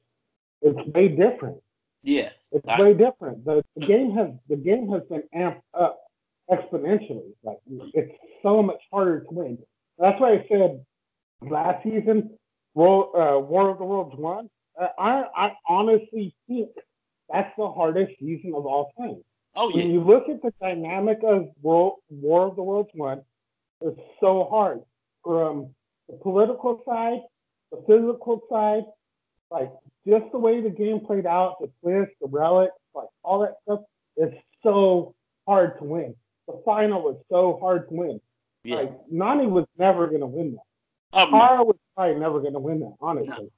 It's 0.61 0.87
way 0.93 1.07
different. 1.07 1.57
Yes, 2.03 2.33
it's 2.51 2.67
I, 2.67 2.79
way 2.81 2.93
different. 2.93 3.45
The, 3.45 3.63
the 3.75 3.85
game 3.85 4.11
has 4.11 4.29
the 4.49 4.55
game 4.55 4.89
has 4.89 5.03
been 5.09 5.23
amped 5.35 5.61
up 5.73 5.99
exponentially. 6.51 7.33
Like 7.43 7.59
it's 7.93 8.13
so 8.43 8.61
much 8.61 8.81
harder 8.91 9.21
to 9.21 9.27
win. 9.31 9.57
That's 9.97 10.19
why 10.19 10.33
I 10.33 10.45
said 10.49 10.83
last 11.41 11.83
season, 11.83 12.37
World, 12.73 13.09
uh, 13.15 13.39
War 13.39 13.69
of 13.69 13.77
the 13.77 13.85
Worlds 13.85 14.15
one. 14.15 14.49
I 14.79 15.25
I 15.35 15.51
honestly 15.67 16.35
think 16.47 16.69
that's 17.31 17.51
the 17.57 17.69
hardest 17.69 18.13
season 18.19 18.53
of 18.55 18.65
all 18.65 18.91
time. 18.97 19.21
Oh 19.55 19.69
yeah. 19.69 19.83
When 19.83 19.91
you 19.91 20.01
look 20.01 20.29
at 20.29 20.41
the 20.41 20.53
dynamic 20.61 21.19
of 21.23 21.49
World 21.61 21.95
War 22.09 22.47
of 22.47 22.55
the 22.55 22.63
Worlds 22.63 22.89
one, 22.93 23.21
it's 23.81 23.99
so 24.19 24.47
hard 24.49 24.81
from 25.23 25.73
the 26.09 26.17
political 26.17 26.81
side, 26.85 27.19
the 27.71 27.83
physical 27.87 28.41
side, 28.49 28.83
like 29.49 29.71
just 30.07 30.31
the 30.31 30.39
way 30.39 30.61
the 30.61 30.69
game 30.69 31.01
played 31.01 31.25
out, 31.25 31.57
the 31.59 31.69
twist, 31.81 32.11
the 32.21 32.27
relic, 32.27 32.71
like 32.95 33.07
all 33.23 33.39
that 33.41 33.55
stuff. 33.63 33.81
It's 34.17 34.35
so 34.63 35.13
hard 35.47 35.77
to 35.79 35.83
win. 35.83 36.15
The 36.51 36.61
final 36.65 37.01
was 37.01 37.17
so 37.29 37.57
hard 37.61 37.89
to 37.89 37.95
win. 37.95 38.21
Yeah. 38.63 38.75
Like 38.75 38.91
Nany 39.11 39.49
was 39.49 39.65
never 39.77 40.07
going 40.07 40.21
to 40.21 40.27
win 40.27 40.53
that. 40.53 41.19
Um, 41.19 41.31
was 41.31 41.75
probably 41.95 42.19
never 42.19 42.39
going 42.39 42.53
to 42.53 42.59
win 42.59 42.79
that. 42.81 42.93
Honestly, 43.01 43.51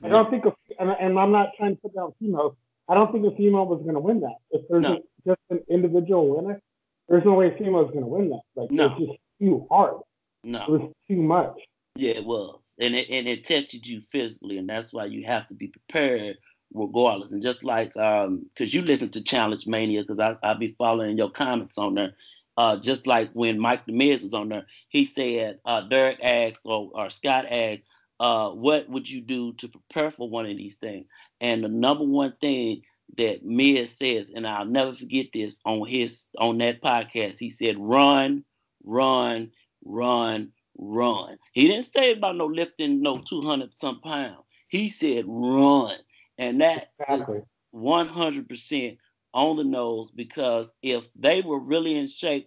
no. 0.00 0.08
I 0.08 0.10
don't 0.10 0.30
think, 0.30 0.44
a, 0.46 0.52
and, 0.78 0.90
and 0.90 1.18
I'm 1.18 1.32
not 1.32 1.50
trying 1.56 1.76
to 1.76 1.82
put 1.82 1.94
down 1.94 2.12
females. 2.20 2.54
I 2.88 2.94
don't 2.94 3.12
think 3.12 3.24
a 3.26 3.36
female 3.36 3.66
was 3.66 3.82
going 3.82 3.94
to 3.94 4.00
win 4.00 4.20
that. 4.20 4.36
If 4.50 4.62
there's 4.68 4.82
no. 4.82 4.94
a, 4.94 5.00
just 5.26 5.40
an 5.50 5.60
individual 5.68 6.36
winner, 6.36 6.60
there's 7.08 7.24
no 7.24 7.34
way 7.34 7.56
female 7.58 7.84
is 7.84 7.90
going 7.90 8.04
to 8.04 8.06
win 8.06 8.30
that. 8.30 8.42
Like 8.54 8.70
no. 8.70 8.86
it's 8.86 8.98
just 8.98 9.18
too 9.40 9.66
hard. 9.70 9.96
No, 10.44 10.62
it 10.62 10.70
was 10.70 10.92
too 11.08 11.16
much. 11.16 11.58
Yeah, 11.96 12.12
it 12.12 12.24
was, 12.24 12.60
and 12.78 12.94
it 12.94 13.10
and 13.10 13.28
it 13.28 13.44
tested 13.44 13.86
you 13.86 14.00
physically, 14.00 14.58
and 14.58 14.68
that's 14.68 14.92
why 14.92 15.06
you 15.06 15.24
have 15.26 15.46
to 15.48 15.54
be 15.54 15.68
prepared 15.68 16.36
regardless. 16.72 17.32
And 17.32 17.42
just 17.42 17.64
like 17.64 17.96
um, 17.96 18.46
because 18.54 18.72
you 18.72 18.82
listen 18.82 19.10
to 19.10 19.22
Challenge 19.22 19.66
Mania, 19.66 20.02
because 20.02 20.18
I 20.18 20.36
I 20.48 20.54
be 20.54 20.74
following 20.78 21.18
your 21.18 21.30
comments 21.30 21.76
on 21.78 21.94
there. 21.94 22.14
Uh, 22.60 22.76
just 22.76 23.06
like 23.06 23.30
when 23.32 23.58
Mike 23.58 23.86
the 23.86 23.92
Miz 23.92 24.22
was 24.22 24.34
on 24.34 24.50
there, 24.50 24.66
he 24.90 25.06
said 25.06 25.60
uh, 25.64 25.80
Derrick 25.80 26.18
asked 26.22 26.60
or, 26.66 26.90
or 26.92 27.08
Scott 27.08 27.46
asked, 27.50 27.88
uh, 28.20 28.50
what 28.50 28.86
would 28.86 29.08
you 29.08 29.22
do 29.22 29.54
to 29.54 29.68
prepare 29.68 30.10
for 30.10 30.28
one 30.28 30.44
of 30.44 30.58
these 30.58 30.76
things? 30.76 31.06
And 31.40 31.64
the 31.64 31.68
number 31.68 32.04
one 32.04 32.34
thing 32.38 32.82
that 33.16 33.42
Miz 33.46 33.96
says, 33.96 34.30
and 34.36 34.46
I'll 34.46 34.66
never 34.66 34.92
forget 34.92 35.28
this 35.32 35.58
on 35.64 35.88
his 35.88 36.26
on 36.36 36.58
that 36.58 36.82
podcast, 36.82 37.38
he 37.38 37.48
said, 37.48 37.76
run, 37.78 38.44
run, 38.84 39.52
run, 39.82 40.52
run. 40.76 41.38
He 41.54 41.66
didn't 41.66 41.90
say 41.90 42.12
about 42.12 42.36
no 42.36 42.44
lifting 42.44 43.00
no 43.00 43.22
200 43.26 43.72
some 43.72 44.02
pounds. 44.02 44.44
He 44.68 44.90
said 44.90 45.24
run. 45.26 45.96
And 46.36 46.60
that 46.60 46.90
exactly. 47.00 47.38
is 47.38 47.44
100% 47.74 48.98
on 49.32 49.56
the 49.56 49.64
nose 49.64 50.10
because 50.10 50.72
if 50.82 51.04
they 51.14 51.40
were 51.40 51.58
really 51.58 51.96
in 51.96 52.06
shape, 52.06 52.46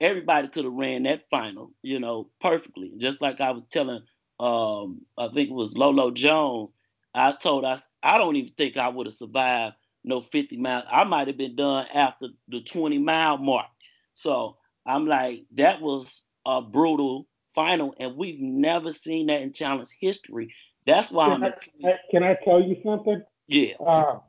everybody 0.00 0.48
could 0.48 0.64
have 0.64 0.74
ran 0.74 1.04
that 1.04 1.28
final, 1.30 1.72
you 1.82 1.98
know, 1.98 2.30
perfectly. 2.40 2.92
Just 2.98 3.20
like 3.20 3.40
I 3.40 3.50
was 3.50 3.62
telling 3.70 4.02
um, 4.40 5.02
I 5.16 5.28
think 5.28 5.50
it 5.50 5.54
was 5.54 5.76
Lolo 5.76 6.10
Jones. 6.10 6.70
I 7.14 7.32
told 7.32 7.64
us 7.64 7.80
I 8.02 8.18
don't 8.18 8.36
even 8.36 8.52
think 8.54 8.76
I 8.76 8.88
would 8.88 9.06
have 9.06 9.14
survived 9.14 9.74
no 10.04 10.20
50 10.20 10.56
miles. 10.56 10.84
I 10.90 11.04
might 11.04 11.26
have 11.26 11.36
been 11.36 11.56
done 11.56 11.86
after 11.92 12.28
the 12.48 12.60
20 12.60 12.98
mile 12.98 13.38
mark. 13.38 13.66
So 14.14 14.56
I'm 14.86 15.06
like, 15.06 15.44
that 15.54 15.80
was 15.80 16.24
a 16.46 16.62
brutal 16.62 17.26
final, 17.54 17.94
and 17.98 18.16
we've 18.16 18.40
never 18.40 18.92
seen 18.92 19.26
that 19.26 19.42
in 19.42 19.52
challenge 19.52 19.88
history. 20.00 20.54
That's 20.86 21.10
why 21.10 21.26
can 21.34 21.44
I'm. 21.44 21.52
I, 21.84 21.94
can 22.10 22.22
I 22.22 22.36
tell 22.44 22.62
you 22.62 22.76
something? 22.84 23.22
Yeah. 23.48 23.74
Uh, 23.84 24.20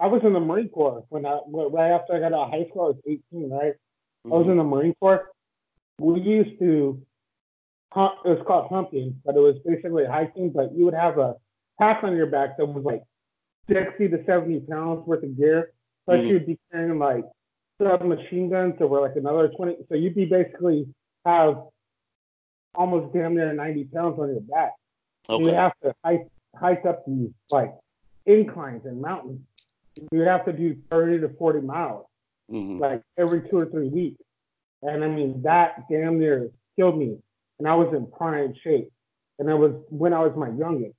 I 0.00 0.06
was 0.06 0.22
in 0.24 0.32
the 0.32 0.40
Marine 0.40 0.68
Corps 0.68 1.04
when 1.08 1.26
I 1.26 1.40
right 1.48 1.90
after 1.90 2.14
I 2.14 2.20
got 2.20 2.32
out 2.32 2.46
of 2.46 2.50
high 2.50 2.66
school. 2.70 2.82
I 2.82 2.88
was 2.88 3.20
18, 3.32 3.50
right? 3.50 3.72
Mm-hmm. 3.72 4.32
I 4.32 4.36
was 4.36 4.42
mm-hmm. 4.42 4.52
in 4.52 4.56
the 4.58 4.64
Marine 4.64 4.94
Corps. 5.00 5.28
We 6.00 6.20
used 6.20 6.58
to 6.60 7.02
it 7.96 8.28
was 8.28 8.44
called 8.46 8.68
humping, 8.70 9.20
but 9.24 9.34
it 9.34 9.40
was 9.40 9.56
basically 9.64 10.04
hiking. 10.04 10.50
But 10.50 10.74
you 10.74 10.84
would 10.84 10.94
have 10.94 11.18
a 11.18 11.34
pack 11.78 12.04
on 12.04 12.16
your 12.16 12.26
back 12.26 12.56
that 12.58 12.66
was 12.66 12.84
like 12.84 13.02
60 13.72 14.08
to 14.08 14.24
70 14.24 14.60
pounds 14.60 15.06
worth 15.06 15.24
of 15.24 15.36
gear. 15.36 15.72
Plus, 16.04 16.18
mm-hmm. 16.18 16.28
you'd 16.28 16.46
be 16.46 16.58
carrying 16.70 16.98
like 16.98 17.24
submachine 17.80 18.50
guns 18.50 18.74
that 18.78 18.86
were 18.86 19.00
like 19.00 19.16
another 19.16 19.48
20. 19.48 19.76
So 19.88 19.94
you'd 19.94 20.14
be 20.14 20.26
basically 20.26 20.86
have 21.24 21.62
almost 22.74 23.12
damn 23.12 23.34
near 23.34 23.52
90 23.52 23.84
pounds 23.84 24.18
on 24.18 24.28
your 24.28 24.40
back. 24.40 24.72
Okay. 25.28 25.44
You 25.44 25.54
have 25.54 25.72
to 25.82 25.94
hike, 26.04 26.26
hike 26.54 26.84
up 26.86 27.04
these 27.06 27.30
like 27.50 27.72
inclines 28.26 28.82
and 28.84 29.00
mountains. 29.00 29.40
You 30.12 30.20
have 30.22 30.44
to 30.46 30.52
do 30.52 30.76
30 30.90 31.20
to 31.20 31.28
40 31.38 31.60
miles, 31.60 32.06
mm-hmm. 32.50 32.78
like 32.78 33.02
every 33.18 33.48
two 33.48 33.58
or 33.58 33.66
three 33.66 33.88
weeks. 33.88 34.22
And 34.82 35.04
I 35.04 35.08
mean, 35.08 35.42
that 35.42 35.88
damn 35.90 36.18
near 36.18 36.50
killed 36.76 36.98
me 36.98 37.18
and 37.58 37.68
I 37.68 37.74
was 37.74 37.92
in 37.94 38.06
prime 38.06 38.54
shape. 38.62 38.90
And 39.38 39.48
I 39.48 39.54
was 39.54 39.72
when 39.88 40.12
I 40.12 40.20
was 40.20 40.32
my 40.36 40.48
youngest. 40.48 40.96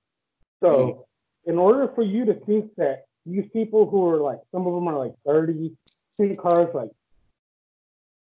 So 0.64 0.70
mm-hmm. 0.70 1.52
in 1.52 1.58
order 1.58 1.92
for 1.94 2.04
you 2.04 2.26
to 2.26 2.34
think 2.46 2.72
that 2.78 3.04
these 3.26 3.46
people 3.52 3.90
who 3.90 4.08
are 4.08 4.18
like, 4.18 4.40
some 4.54 4.66
of 4.66 4.74
them 4.74 4.88
are 4.88 4.98
like 4.98 5.14
30, 5.26 5.76
see 6.12 6.36
cars 6.36 6.70
like 6.74 6.90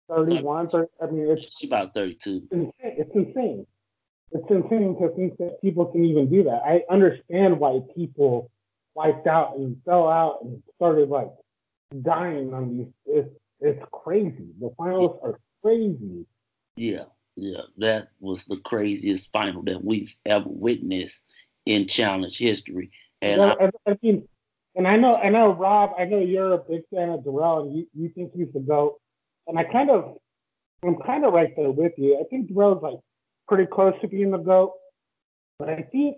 31, 0.09 0.69
30, 0.69 0.87
I 1.01 1.05
mean, 1.07 1.29
it's, 1.29 1.43
it's 1.43 1.63
about 1.63 1.93
32. 1.93 2.47
It's 2.81 3.11
insane. 3.13 3.67
It's 4.31 4.49
insane 4.49 4.97
to 4.99 5.09
think 5.15 5.37
that 5.37 5.61
people 5.61 5.85
can 5.85 6.03
even 6.03 6.29
do 6.29 6.43
that. 6.43 6.61
I 6.65 6.81
understand 6.89 7.59
why 7.59 7.79
people 7.95 8.49
wiped 8.97 9.27
out 9.27 9.55
and 9.57 9.77
fell 9.85 10.09
out 10.09 10.39
and 10.41 10.61
started 10.75 11.09
like 11.09 11.29
dying 12.01 12.53
on 12.53 12.63
these. 12.77 12.87
It's, 13.05 13.29
it's 13.59 13.85
crazy. 13.91 14.47
The 14.59 14.71
finals 14.77 15.19
are 15.23 15.39
crazy. 15.63 16.25
Yeah. 16.75 17.05
Yeah, 17.39 17.61
that 17.77 18.07
was 18.19 18.45
the 18.45 18.57
craziest 18.65 19.31
final 19.31 19.61
that 19.65 19.83
we've 19.83 20.11
ever 20.25 20.49
witnessed 20.49 21.21
in 21.67 21.87
challenge 21.87 22.39
history. 22.39 22.89
And 23.21 23.39
I, 23.39 23.69
I, 23.87 23.97
mean, 24.01 24.27
and 24.75 24.87
I 24.87 24.95
know, 24.95 25.13
I 25.13 25.29
know, 25.29 25.53
Rob, 25.53 25.91
I 25.99 26.05
know 26.05 26.17
you're 26.19 26.53
a 26.53 26.57
big 26.57 26.81
fan 26.91 27.09
of 27.09 27.23
Darrell, 27.23 27.67
and 27.67 27.77
you, 27.77 27.87
you 27.93 28.09
think 28.09 28.31
he's 28.35 28.51
the 28.53 28.59
goat. 28.59 28.99
And 29.45 29.59
I 29.59 29.65
kind 29.65 29.91
of, 29.91 30.17
I'm 30.83 30.95
kind 30.95 31.25
of 31.25 31.33
right 31.33 31.55
there 31.55 31.69
with 31.69 31.93
you. 31.97 32.19
I 32.19 32.23
think 32.27 32.51
Darrell's 32.51 32.81
like 32.81 32.97
pretty 33.47 33.67
close 33.67 33.93
to 34.01 34.07
being 34.07 34.31
the 34.31 34.39
goat, 34.39 34.73
but 35.59 35.69
I 35.69 35.83
think, 35.91 36.17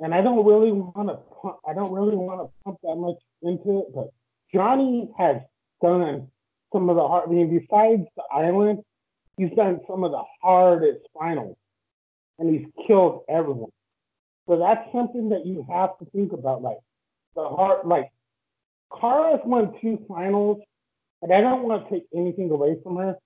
and 0.00 0.14
I 0.14 0.20
don't 0.20 0.44
really 0.44 0.72
want 0.72 1.08
to, 1.08 1.52
I 1.68 1.74
don't 1.74 1.92
really 1.92 2.16
want 2.16 2.40
to 2.40 2.52
pump 2.64 2.78
that 2.82 2.96
much 2.96 3.16
into 3.42 3.80
it, 3.80 3.86
but 3.94 4.08
Johnny 4.52 5.10
has 5.18 5.36
done 5.82 6.28
some 6.72 6.88
of 6.88 6.96
the 6.96 7.06
hard. 7.06 7.28
I 7.28 7.32
mean, 7.32 7.58
besides 7.58 8.02
the 8.16 8.22
island, 8.32 8.80
he's 9.36 9.50
done 9.56 9.80
some 9.88 10.04
of 10.04 10.12
the 10.12 10.22
hardest 10.42 11.00
finals 11.18 11.56
and 12.38 12.54
he's 12.54 12.68
killed 12.86 13.22
everyone. 13.28 13.70
So 14.46 14.58
that's 14.58 14.90
something 14.92 15.28
that 15.30 15.46
you 15.46 15.66
have 15.70 15.98
to 15.98 16.06
think 16.06 16.32
about. 16.32 16.62
Like 16.62 16.78
the 17.34 17.48
hard, 17.48 17.86
like 17.86 18.10
Cara's 18.98 19.40
won 19.44 19.74
two 19.80 20.04
finals, 20.08 20.62
and 21.22 21.32
I 21.32 21.40
don't 21.40 21.64
want 21.64 21.84
to 21.84 21.94
take 21.94 22.04
anything 22.14 22.50
away 22.50 22.76
from 22.82 22.96
her, 22.96 23.16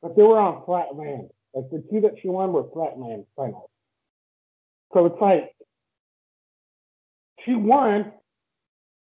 but 0.00 0.16
they 0.16 0.22
were 0.22 0.38
on 0.38 0.64
flat 0.64 0.94
land. 0.94 1.28
Like 1.54 1.70
the 1.70 1.84
two 1.90 2.00
that 2.00 2.14
she 2.20 2.28
won 2.28 2.52
were 2.52 2.64
flat 2.72 2.98
land 2.98 3.26
finals. 3.36 3.68
So 4.92 5.06
it's 5.06 5.20
like 5.20 5.50
she 7.44 7.54
won. 7.54 8.12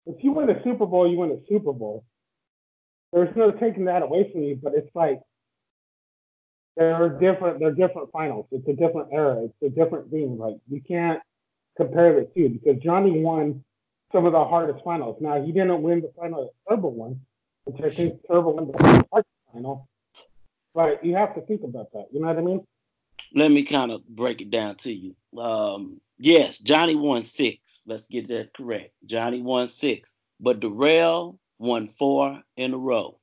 If 0.05 0.23
you 0.23 0.33
win 0.33 0.49
a 0.49 0.61
Super 0.63 0.85
Bowl, 0.85 1.09
you 1.09 1.17
win 1.17 1.31
a 1.31 1.39
Super 1.49 1.73
Bowl. 1.73 2.05
There's 3.11 3.35
no 3.35 3.51
taking 3.51 3.85
that 3.85 4.03
away 4.03 4.29
from 4.31 4.43
you, 4.43 4.59
but 4.61 4.73
it's 4.75 4.93
like 4.93 5.21
they're 6.75 7.17
different. 7.19 7.59
They're 7.59 7.71
different 7.71 8.11
finals. 8.11 8.47
It's 8.51 8.67
a 8.67 8.73
different 8.73 9.09
era. 9.11 9.45
It's 9.45 9.53
a 9.63 9.69
different 9.69 10.11
thing. 10.11 10.37
Like 10.37 10.57
you 10.69 10.81
can't 10.81 11.21
compare 11.77 12.13
the 12.13 12.29
two 12.35 12.49
because 12.49 12.81
Johnny 12.83 13.19
won 13.21 13.63
some 14.11 14.25
of 14.25 14.33
the 14.33 14.43
hardest 14.43 14.83
finals. 14.83 15.17
Now 15.21 15.41
he 15.41 15.51
didn't 15.51 15.81
win 15.81 16.01
the 16.01 16.11
final 16.19 16.43
that 16.43 16.69
Turbo 16.69 16.89
won, 16.89 17.21
which 17.65 17.81
I 17.81 17.93
think 17.93 18.19
Turbo 18.27 18.51
won 18.51 18.71
the 18.71 19.05
hardest 19.11 19.29
final. 19.51 19.87
But 20.73 21.05
you 21.05 21.15
have 21.15 21.35
to 21.35 21.41
think 21.41 21.63
about 21.63 21.91
that. 21.93 22.07
You 22.11 22.19
know 22.19 22.27
what 22.27 22.37
I 22.37 22.41
mean? 22.41 22.65
Let 23.33 23.49
me 23.49 23.63
kind 23.63 23.91
of 23.91 24.05
break 24.07 24.41
it 24.41 24.49
down 24.49 24.75
to 24.77 24.93
you. 24.93 25.15
Um, 25.39 25.97
yes, 26.17 26.59
Johnny 26.59 26.95
won 26.95 27.23
six. 27.23 27.59
Let's 27.85 28.07
get 28.07 28.27
that 28.29 28.53
correct. 28.53 28.93
Johnny 29.05 29.41
won 29.41 29.67
six, 29.67 30.13
but 30.39 30.59
Darrell 30.59 31.39
won 31.59 31.89
four 31.97 32.41
in 32.57 32.73
a 32.73 32.77
row. 32.77 33.19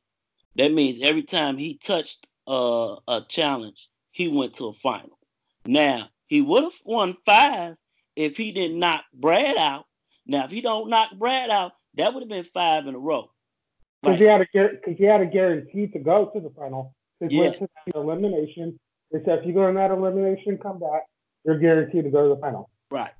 That 0.56 0.72
means 0.72 1.00
every 1.02 1.22
time 1.22 1.56
he 1.56 1.78
touched 1.78 2.26
uh, 2.46 2.96
a 3.08 3.22
challenge, 3.28 3.88
he 4.10 4.28
went 4.28 4.54
to 4.54 4.66
a 4.66 4.72
final. 4.72 5.18
Now 5.64 6.08
he 6.26 6.42
would 6.42 6.64
have 6.64 6.72
won 6.84 7.16
five 7.24 7.76
if 8.16 8.36
he 8.36 8.52
didn't 8.52 8.78
knock 8.78 9.04
Brad 9.14 9.56
out. 9.56 9.86
Now 10.26 10.44
if 10.44 10.50
he 10.50 10.60
don't 10.60 10.90
knock 10.90 11.10
Brad 11.18 11.50
out, 11.50 11.72
that 11.94 12.12
would 12.12 12.22
have 12.22 12.28
been 12.28 12.44
five 12.44 12.86
in 12.86 12.94
a 12.94 12.98
row. 12.98 13.30
Because 14.02 14.18
he 14.18 14.24
had 14.24 14.40
a 14.40 14.46
because 14.52 14.98
he 14.98 15.04
had 15.04 15.20
a 15.20 15.26
guarantee 15.26 15.86
to 15.88 15.98
go 15.98 16.30
to 16.34 16.40
the 16.40 16.50
final. 16.50 16.94
He 17.20 17.36
Yeah. 17.36 17.42
went 17.42 17.58
to 17.58 17.68
the 17.86 17.98
elimination. 17.98 18.78
They 19.12 19.22
said 19.24 19.40
if 19.40 19.46
you 19.46 19.52
go 19.52 19.68
in 19.68 19.76
that 19.76 19.90
elimination, 19.90 20.58
come 20.58 20.80
back, 20.80 21.02
you're 21.44 21.58
guaranteed 21.58 22.04
to 22.04 22.10
go 22.10 22.28
to 22.28 22.34
the 22.34 22.40
final. 22.40 22.68
Right. 22.92 23.12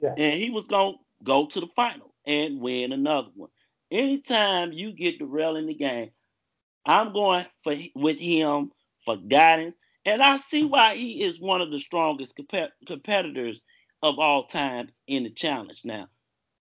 Yeah. 0.00 0.14
And 0.16 0.40
he 0.40 0.50
was 0.50 0.66
going 0.66 0.94
to 0.94 0.98
go 1.24 1.46
to 1.46 1.60
the 1.60 1.66
final 1.68 2.14
and 2.26 2.60
win 2.60 2.92
another 2.92 3.28
one. 3.34 3.50
Anytime 3.90 4.72
you 4.72 4.92
get 4.92 5.18
Darrell 5.18 5.56
in 5.56 5.66
the 5.66 5.74
game, 5.74 6.10
I'm 6.86 7.12
going 7.12 7.46
for 7.62 7.74
with 7.94 8.18
him 8.18 8.70
for 9.04 9.16
guidance. 9.16 9.76
And 10.04 10.22
I 10.22 10.38
see 10.38 10.64
why 10.64 10.94
he 10.94 11.22
is 11.22 11.40
one 11.40 11.60
of 11.60 11.70
the 11.70 11.78
strongest 11.78 12.36
compe- 12.36 12.70
competitors 12.86 13.60
of 14.02 14.18
all 14.18 14.46
times 14.46 14.92
in 15.06 15.24
the 15.24 15.30
challenge. 15.30 15.82
Now, 15.84 16.08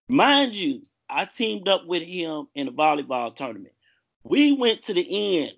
mind 0.07 0.53
you, 0.53 0.83
I 1.09 1.25
teamed 1.25 1.67
up 1.67 1.85
with 1.87 2.03
him 2.03 2.47
in 2.53 2.67
a 2.67 2.71
volleyball 2.71 3.35
tournament. 3.35 3.73
We 4.23 4.51
went 4.51 4.83
to 4.83 4.93
the 4.93 5.39
end. 5.39 5.53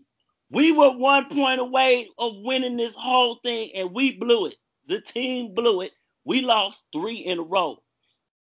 We 0.49 0.71
were 0.71 0.95
one 0.95 1.25
point 1.25 1.59
away 1.59 2.07
of 2.17 2.35
winning 2.37 2.77
this 2.77 2.93
whole 2.93 3.39
thing, 3.43 3.71
and 3.75 3.91
we 3.93 4.11
blew 4.11 4.45
it. 4.47 4.55
The 4.87 5.01
team 5.01 5.53
blew 5.53 5.81
it. 5.81 5.91
We 6.25 6.41
lost 6.41 6.81
three 6.93 7.17
in 7.17 7.39
a 7.39 7.43
row. 7.43 7.77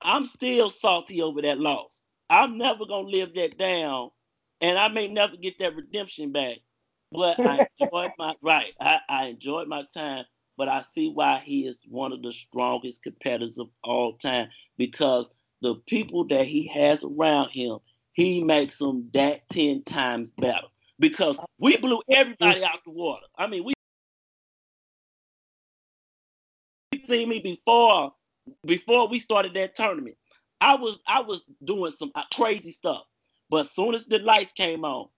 I'm 0.00 0.26
still 0.26 0.70
salty 0.70 1.22
over 1.22 1.42
that 1.42 1.58
loss. 1.58 2.02
I'm 2.30 2.58
never 2.58 2.86
gonna 2.86 3.08
live 3.08 3.34
that 3.34 3.58
down, 3.58 4.10
and 4.60 4.78
I 4.78 4.88
may 4.88 5.08
never 5.08 5.36
get 5.36 5.58
that 5.58 5.76
redemption 5.76 6.32
back. 6.32 6.58
But 7.10 7.38
I 7.40 7.66
enjoyed 7.80 8.12
my 8.18 8.34
right. 8.42 8.72
I, 8.80 9.00
I 9.08 9.26
enjoyed 9.26 9.68
my 9.68 9.84
time, 9.94 10.24
but 10.56 10.68
I 10.68 10.82
see 10.82 11.08
why 11.08 11.42
he 11.44 11.66
is 11.66 11.82
one 11.88 12.12
of 12.12 12.22
the 12.22 12.32
strongest 12.32 13.02
competitors 13.02 13.58
of 13.58 13.68
all 13.84 14.16
time 14.16 14.48
because 14.78 15.28
the 15.60 15.76
people 15.86 16.26
that 16.28 16.46
he 16.46 16.66
has 16.68 17.04
around 17.04 17.50
him, 17.50 17.78
he 18.12 18.42
makes 18.42 18.78
them 18.78 19.10
that 19.14 19.48
ten 19.48 19.82
times 19.84 20.30
better. 20.38 20.66
Because 20.98 21.36
we 21.58 21.76
blew 21.76 22.00
everybody 22.10 22.64
out 22.64 22.78
the 22.84 22.92
water. 22.92 23.26
I 23.36 23.46
mean, 23.46 23.64
we 23.64 23.74
seen 27.12 27.28
me 27.28 27.40
before 27.40 28.12
before 28.64 29.06
we 29.08 29.18
started 29.18 29.54
that 29.54 29.74
tournament. 29.74 30.16
I 30.60 30.76
was 30.76 30.98
I 31.06 31.20
was 31.20 31.42
doing 31.62 31.90
some 31.90 32.10
uh, 32.14 32.22
crazy 32.34 32.70
stuff, 32.70 33.02
but 33.50 33.66
as 33.66 33.70
soon 33.72 33.94
as 33.94 34.06
the 34.06 34.18
lights 34.18 34.52
came 34.52 34.84
on, 34.84 35.08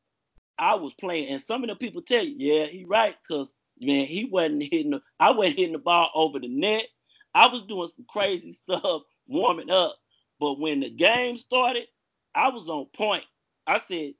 I 0.58 0.74
was 0.74 0.92
playing. 0.94 1.28
And 1.28 1.40
some 1.40 1.62
of 1.62 1.68
the 1.68 1.76
people 1.76 2.02
tell 2.02 2.24
you, 2.24 2.34
yeah, 2.36 2.64
he 2.66 2.84
right, 2.84 3.14
cause 3.28 3.54
man, 3.80 4.06
he 4.06 4.24
wasn't 4.24 4.62
hitting. 4.62 4.90
The, 4.90 5.02
I 5.20 5.30
wasn't 5.30 5.56
hitting 5.56 5.72
the 5.72 5.78
ball 5.78 6.10
over 6.14 6.40
the 6.40 6.48
net. 6.48 6.86
I 7.34 7.46
was 7.46 7.62
doing 7.62 7.88
some 7.94 8.06
crazy 8.08 8.52
stuff 8.68 9.02
warming 9.28 9.70
up, 9.70 9.94
but 10.40 10.58
when 10.58 10.80
the 10.80 10.90
game 10.90 11.38
started, 11.38 11.86
I 12.34 12.48
was 12.48 12.68
on 12.68 12.86
point. 12.86 13.24
I 13.66 13.80
said, 13.80 14.14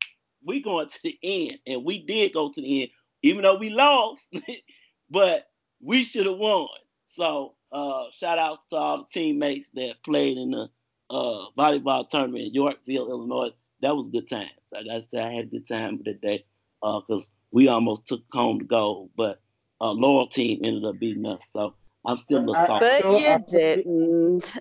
we 0.45 0.63
going 0.63 0.89
to 0.89 0.99
the 1.03 1.19
end, 1.23 1.59
and 1.67 1.85
we 1.85 1.99
did 1.99 2.33
go 2.33 2.51
to 2.51 2.61
the 2.61 2.83
end, 2.83 2.91
even 3.23 3.43
though 3.43 3.57
we 3.57 3.71
lost, 3.71 4.29
but 5.11 5.47
we 5.81 6.03
should 6.03 6.27
have 6.27 6.39
won. 6.39 6.69
So 7.07 7.55
uh, 7.75 8.05
shout 8.13 8.39
out 8.39 8.59
to 8.71 8.77
all 8.77 8.99
the 8.99 9.05
teammates 9.13 9.69
that 9.75 10.03
played 10.05 10.39
in 10.39 10.53
the 10.53 10.69
uh, 11.11 11.47
volleyball 11.59 12.09
tournament 12.09 12.45
in 12.45 12.55
Yorkville, 12.55 13.11
Illinois. 13.11 13.51
That 13.83 13.95
was 13.97 14.09
good 14.09 14.29
times. 14.29 14.51
I 14.75 14.85
gotta 14.85 15.03
say 15.13 15.19
I 15.21 15.33
had 15.33 15.45
a 15.47 15.49
good 15.49 15.67
time 15.69 16.01
that 16.05 16.21
day 16.21 16.45
because 16.81 17.31
we 17.51 17.69
almost 17.69 18.07
took 18.07 18.23
home 18.33 18.59
the 18.59 18.65
gold, 18.65 19.11
but 19.17 19.41
uh, 19.81 19.91
Laurel 19.93 20.29
team 20.29 20.61
ended 20.65 20.85
up 20.85 20.99
beating 20.99 21.27
us. 21.27 21.43
So 21.53 21.75
I'm 22.07 22.17
still 22.17 22.39
a 22.39 22.41
little 22.41 22.57
I- 22.57 22.67
salty. 22.67 22.87
But 22.87 22.99
still- 23.01 23.21
you 23.21 23.27
I- 23.29 23.39
didn't. 23.49 24.59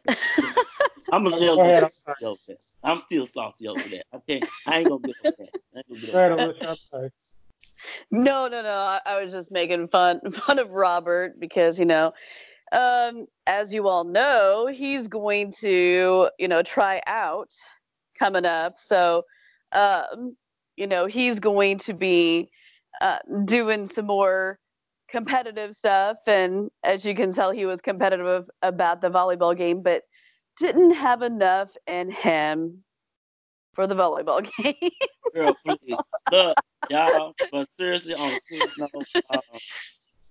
I'm 1.12 1.28
a 1.28 1.30
little 1.30 1.58
Go 1.58 1.62
ahead, 1.62 1.82
bit 1.82 1.84
I'm 1.84 1.90
salty 1.92 2.26
over 2.26 2.40
that. 2.48 2.58
I'm 2.84 3.00
still 3.02 3.28
salty 3.28 3.68
over 3.68 3.80
that. 3.90 4.06
I 4.14 4.18
can't. 4.28 4.46
I 4.66 4.80
ain't 4.80 4.90
gonna 4.90 5.02
get 5.02 5.16
over 5.24 5.36
that. 5.38 5.50
I 5.76 5.78
ain't 5.78 5.88
gonna 5.90 6.02
get 6.02 6.16
over 6.16 6.36
that. 6.38 6.46
Alicia. 6.46 6.70
I'm 6.70 6.76
sorry. 6.90 7.10
No, 8.12 8.48
no, 8.48 8.62
no. 8.62 8.70
I, 8.74 9.00
I 9.06 9.22
was 9.24 9.32
just 9.32 9.52
making 9.52 9.88
fun 9.90 10.20
fun 10.32 10.60
of 10.60 10.72
Robert 10.72 11.40
because 11.40 11.78
you 11.80 11.86
know, 11.86 12.14
um, 12.72 13.26
as 13.48 13.74
you 13.74 13.88
all 13.88 14.04
know, 14.04 14.68
he's 14.68 15.08
going 15.08 15.52
to 15.60 16.30
you 16.40 16.48
know 16.48 16.62
try 16.64 17.02
out 17.08 17.52
coming 18.18 18.46
up. 18.46 18.80
So, 18.80 19.24
um, 19.72 20.36
you 20.78 20.88
know, 20.88 21.06
he's 21.06 21.40
going 21.40 21.78
to 21.80 21.94
be 21.94 22.50
uh, 23.02 23.20
doing 23.46 23.86
some 23.86 24.06
more 24.08 24.60
competitive 25.10 25.76
stuff, 25.76 26.18
and 26.26 26.70
as 26.84 27.06
you 27.06 27.16
can 27.16 27.32
tell, 27.32 27.52
he 27.52 27.66
was 27.66 27.82
competitive 27.82 28.50
about 28.62 29.02
the 29.02 29.10
volleyball 29.10 29.56
game, 29.56 29.82
but 29.82 30.04
didn't 30.58 30.92
have 30.92 31.22
enough 31.22 31.70
in 31.88 32.12
him 32.12 32.84
for 33.74 33.88
the 33.88 33.96
volleyball 33.96 34.48
game. 34.64 34.92
Girl, 35.34 35.56
please. 35.66 35.98
Y'all, 36.90 37.34
but 37.52 37.68
seriously, 37.78 38.14
on 38.14 38.34
a 38.34 38.40
serious 38.44 38.78
note, 38.78 38.92
uh, 39.30 39.38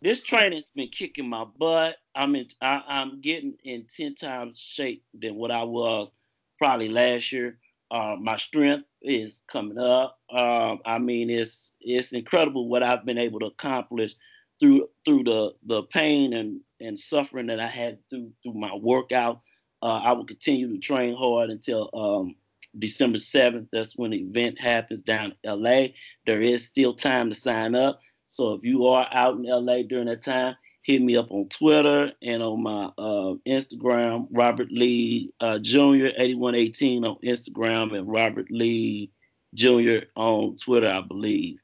this 0.03 0.23
training's 0.23 0.71
been 0.71 0.89
kicking 0.89 1.29
my 1.29 1.45
butt. 1.45 1.97
I'm 2.15 2.35
in, 2.35 2.47
I, 2.61 2.83
I'm 2.87 3.21
getting 3.21 3.55
in 3.65 3.87
ten 3.95 4.15
times 4.15 4.59
shape 4.59 5.05
than 5.15 5.37
what 5.37 5.51
I 5.51 5.63
was 5.63 6.11
probably 6.59 6.89
last 6.89 7.33
year. 7.33 7.59
Uh, 7.91 8.17
my 8.19 8.37
strength 8.37 8.87
is 9.03 9.43
coming 9.51 9.79
up. 9.79 10.19
Um, 10.35 10.81
I 10.85 10.99
mean, 10.99 11.31
it's 11.31 11.73
it's 11.81 12.13
incredible 12.13 12.69
what 12.69 12.83
I've 12.83 13.05
been 13.05 13.19
able 13.19 13.41
to 13.41 13.47
accomplish 13.47 14.15
through 14.61 14.89
through 15.05 15.25
the 15.25 15.53
the 15.67 15.83
pain 15.85 16.33
and 16.33 16.61
and 16.81 16.99
suffering 16.99 17.47
that 17.47 17.61
I 17.61 17.69
had 17.69 17.99
through 18.11 18.33
through 18.43 18.55
my 18.55 18.75
workout. 18.75 19.41
Uh, 19.83 20.01
I 20.05 20.13
will 20.13 20.27
continue 20.27 20.73
to 20.73 20.79
train 20.79 21.17
hard 21.17 21.51
until 21.51 21.91
um, 21.93 22.37
December 22.79 23.19
7th. 23.19 23.67
That's 23.73 23.97
when 23.97 24.13
the 24.13 24.19
event 24.19 24.61
happens 24.61 25.03
down 25.03 25.35
in 25.43 25.63
LA. 25.63 25.89
There 26.25 26.41
is 26.41 26.65
still 26.67 26.95
time 26.95 27.31
to 27.31 27.35
sign 27.35 27.75
up. 27.75 28.01
So 28.33 28.55
if 28.55 28.65
you 28.65 28.87
are 28.87 29.07
out 29.13 29.37
in 29.37 29.43
LA 29.43 29.83
during 29.83 30.07
that 30.07 30.23
time, 30.23 30.57
hit 30.83 31.03
me 31.03 31.19
up 31.19 31.31
on 31.31 31.51
Twitter 31.51 32.13
and 32.23 32.43
on 32.43 32.63
my 32.63 32.87
uh, 32.97 33.35
Instagram, 33.47 34.27
Robert 34.31 34.73
Lee 34.73 35.35
uh, 35.39 35.59
Jr. 35.59 36.09
8118 36.17 37.05
on 37.05 37.17
Instagram 37.23 37.95
and 37.95 38.09
Robert 38.09 38.47
Lee 38.51 39.11
Jr. 39.53 40.07
on 40.17 40.57
Twitter, 40.57 40.89
I 40.89 41.03
believe. 41.03 41.59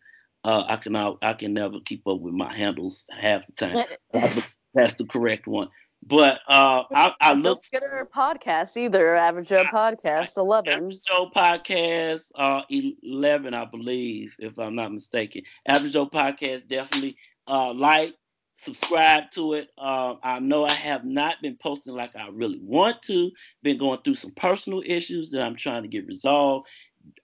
Uh, 0.45 0.65
I 0.69 0.77
can 0.77 0.95
I 0.95 1.33
can 1.33 1.55
never 1.55 1.81
keep 1.81 2.07
up 2.07 2.21
with 2.21 2.35
my 2.35 2.53
handles 2.53 3.07
half 3.11 3.47
the 3.47 3.53
time. 3.53 3.85
That's 4.75 4.95
the 4.97 5.07
correct 5.07 5.47
one. 5.47 5.69
But 6.07 6.41
uh, 6.49 6.85
I, 6.95 7.13
I 7.21 7.35
Don't 7.35 7.43
look 7.43 7.65
forget 7.65 7.83
our 7.83 8.07
podcast 8.07 8.77
either, 8.77 9.15
Average 9.15 9.49
Joe 9.49 9.65
Podcast 9.65 10.39
11. 10.39 10.73
Average 10.73 11.03
Joe 11.03 11.31
Podcast, 11.35 12.31
uh, 12.35 12.63
11, 12.71 13.53
I 13.53 13.65
believe, 13.67 14.35
if 14.39 14.59
I'm 14.59 14.75
not 14.75 14.93
mistaken. 14.93 15.43
Average 15.67 15.93
Joe 15.93 16.07
Podcast, 16.07 16.69
definitely 16.69 17.17
uh, 17.47 17.75
like, 17.75 18.15
subscribe 18.59 19.31
to 19.33 19.55
it. 19.55 19.69
Uh, 19.79 20.15
I 20.23 20.41
know 20.41 20.65
I 20.65 20.73
have 20.73 21.05
not 21.05 21.37
been 21.43 21.57
posting 21.57 21.95
like 21.95 22.15
I 22.17 22.29
really 22.29 22.61
want 22.61 23.03
to. 23.03 23.31
Been 23.63 23.79
going 23.79 24.01
through 24.03 24.15
some 24.15 24.33
personal 24.33 24.83
issues 24.85 25.31
that 25.31 25.43
I'm 25.43 25.57
trying 25.57 25.83
to 25.83 25.89
get 25.89 26.07
resolved. 26.07 26.69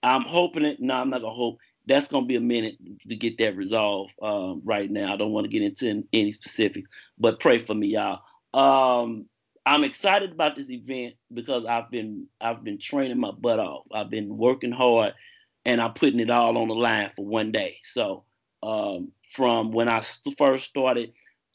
I'm 0.03 0.22
hoping 0.22 0.64
it. 0.64 0.81
No, 0.81 0.95
I'm 0.95 1.11
not 1.11 1.20
gonna 1.20 1.35
hope. 1.35 1.59
That's 1.87 2.09
gonna 2.09 2.27
be 2.27 2.37
a 2.37 2.41
minute 2.41 2.77
to 3.09 3.16
get 3.16 3.39
that 3.39 3.57
resolved 3.57 4.14
um, 4.22 4.62
right 4.64 4.91
now. 4.91 5.12
I 5.12 5.16
don't 5.16 5.33
want 5.33 5.45
to 5.45 5.51
get 5.51 5.62
into 5.62 6.05
any 6.12 6.33
specifics, 6.33 6.89
but 7.18 7.41
pray 7.41 7.59
for 7.59 7.75
me, 7.75 7.89
y'all. 7.89 8.20
Um, 8.55 9.27
I'm 9.67 9.85
excited 9.85 10.33
about 10.33 10.57
this 10.57 10.71
event 10.71 11.15
because 11.33 11.65
I've 11.65 11.91
been 11.91 12.27
I've 12.41 12.63
been 12.63 12.79
training 12.79 13.19
my 13.19 13.33
butt 13.33 13.59
off. 13.59 13.85
I've 13.93 14.11
been 14.11 14.37
working 14.37 14.73
hard, 14.73 15.15
and 15.65 15.81
I'm 15.81 15.93
putting 15.95 16.21
it 16.21 16.31
all 16.31 16.57
on 16.57 16.69
the 16.69 16.75
line 16.75 17.11
for 17.17 17.25
one 17.25 17.51
day. 17.51 17.79
So 17.83 18.25
um, 18.63 19.11
from 19.33 19.73
when 19.73 19.89
I 19.89 20.03
first 20.39 20.67
started, 20.67 21.13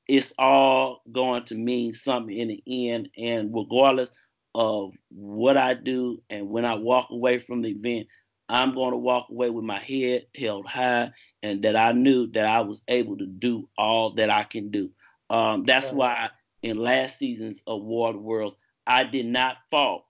it's 0.07 0.33
all 0.37 1.03
going 1.11 1.45
to 1.45 1.55
mean 1.55 1.93
something 1.93 2.35
in 2.35 2.49
the 2.49 2.63
end. 2.89 3.09
And 3.17 3.53
regardless 3.53 4.09
of 4.55 4.91
what 5.09 5.55
I 5.55 5.75
do, 5.75 6.21
and 6.29 6.49
when 6.49 6.65
I 6.65 6.75
walk 6.75 7.07
away 7.11 7.39
from 7.39 7.61
the 7.61 7.69
event, 7.69 8.07
I'm 8.49 8.73
going 8.73 8.91
to 8.91 8.97
walk 8.97 9.27
away 9.29 9.51
with 9.51 9.63
my 9.63 9.79
head 9.79 10.25
held 10.35 10.65
high, 10.65 11.11
and 11.43 11.63
that 11.63 11.75
I 11.75 11.91
knew 11.93 12.27
that 12.31 12.45
I 12.45 12.61
was 12.61 12.83
able 12.87 13.17
to 13.17 13.27
do 13.27 13.69
all 13.77 14.15
that 14.15 14.31
I 14.31 14.43
can 14.43 14.71
do. 14.71 14.89
Um, 15.29 15.63
that's 15.65 15.91
why 15.91 16.31
in 16.63 16.77
last 16.77 17.17
season's 17.17 17.63
award 17.67 18.15
world, 18.15 18.55
I 18.85 19.03
did 19.03 19.25
not 19.25 19.57
fault 19.69 20.05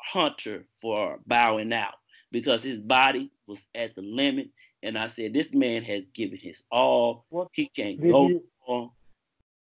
Hunter 0.00 0.66
for 0.80 1.20
bowing 1.26 1.72
out 1.72 1.94
because 2.30 2.62
his 2.62 2.80
body 2.80 3.30
was 3.46 3.64
at 3.74 3.94
the 3.94 4.02
limit. 4.02 4.50
And 4.82 4.96
I 4.98 5.06
said, 5.06 5.32
this 5.32 5.52
man 5.54 5.82
has 5.84 6.06
given 6.08 6.38
his 6.38 6.62
all. 6.70 7.24
What- 7.30 7.48
He 7.52 7.66
can't 7.66 8.00
go 8.00 8.28
you 8.28 8.42
wrong. 8.68 8.90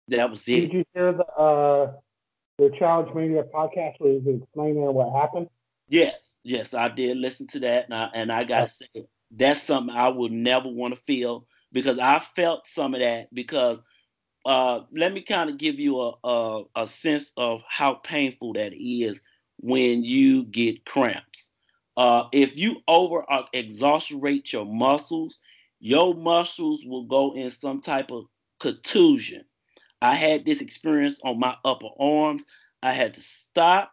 That 0.10 0.30
was 0.30 0.44
did 0.44 0.64
it. 0.64 0.68
Did 0.68 0.74
you 0.74 0.86
hear 0.94 1.14
the 1.14 1.26
uh 1.26 1.94
the 2.58 2.70
Challenge 2.80 3.14
Mania 3.14 3.44
podcast 3.44 3.96
where 4.00 4.14
he 4.14 4.20
was 4.20 4.42
explaining 4.42 4.82
what 4.94 5.12
happened? 5.20 5.50
Yes, 5.90 6.16
yes, 6.44 6.74
I 6.74 6.88
did 6.90 7.18
listen 7.18 7.48
to 7.48 7.60
that, 7.60 7.86
and 7.86 7.94
I, 7.94 8.10
and 8.14 8.32
I 8.32 8.44
gotta 8.44 8.68
say, 8.68 8.88
that's 9.32 9.62
something 9.62 9.96
I 9.96 10.08
would 10.08 10.32
never 10.32 10.70
want 10.70 10.96
to 10.96 11.02
feel 11.02 11.48
because 11.72 12.00
I 12.00 12.20
felt 12.36 12.66
some 12.68 12.94
of 12.94 13.02
that 13.02 13.34
because 13.34 13.80
uh, 14.46 14.82
let 14.96 15.12
me 15.14 15.22
kind 15.22 15.50
of 15.50 15.58
give 15.58 15.80
you 15.80 16.00
a, 16.00 16.14
a, 16.24 16.64
a 16.76 16.88
sense 16.88 17.34
of 17.36 17.64
how 17.68 17.96
painful 17.96 18.54
that 18.54 18.74
is 18.74 19.22
when 19.58 20.04
you 20.04 20.44
get 20.44 20.86
cramps. 20.86 21.52
Uh, 21.98 22.26
if 22.32 22.56
you 22.58 22.78
over 22.88 23.24
exaggerate 23.54 24.52
your 24.54 24.66
muscles, 24.66 25.40
your 25.80 26.14
muscles 26.14 26.82
will 26.86 27.06
go 27.06 27.34
in 27.36 27.50
some 27.52 27.82
type 27.82 28.12
of 28.12 28.26
contusion. 28.60 29.44
I 30.02 30.16
had 30.16 30.46
this 30.46 30.62
experience 30.62 31.20
on 31.24 31.40
my 31.40 31.56
upper 31.64 31.88
arms. 32.00 32.44
I 32.84 32.92
had 32.92 33.14
to 33.16 33.22
stop 33.22 33.92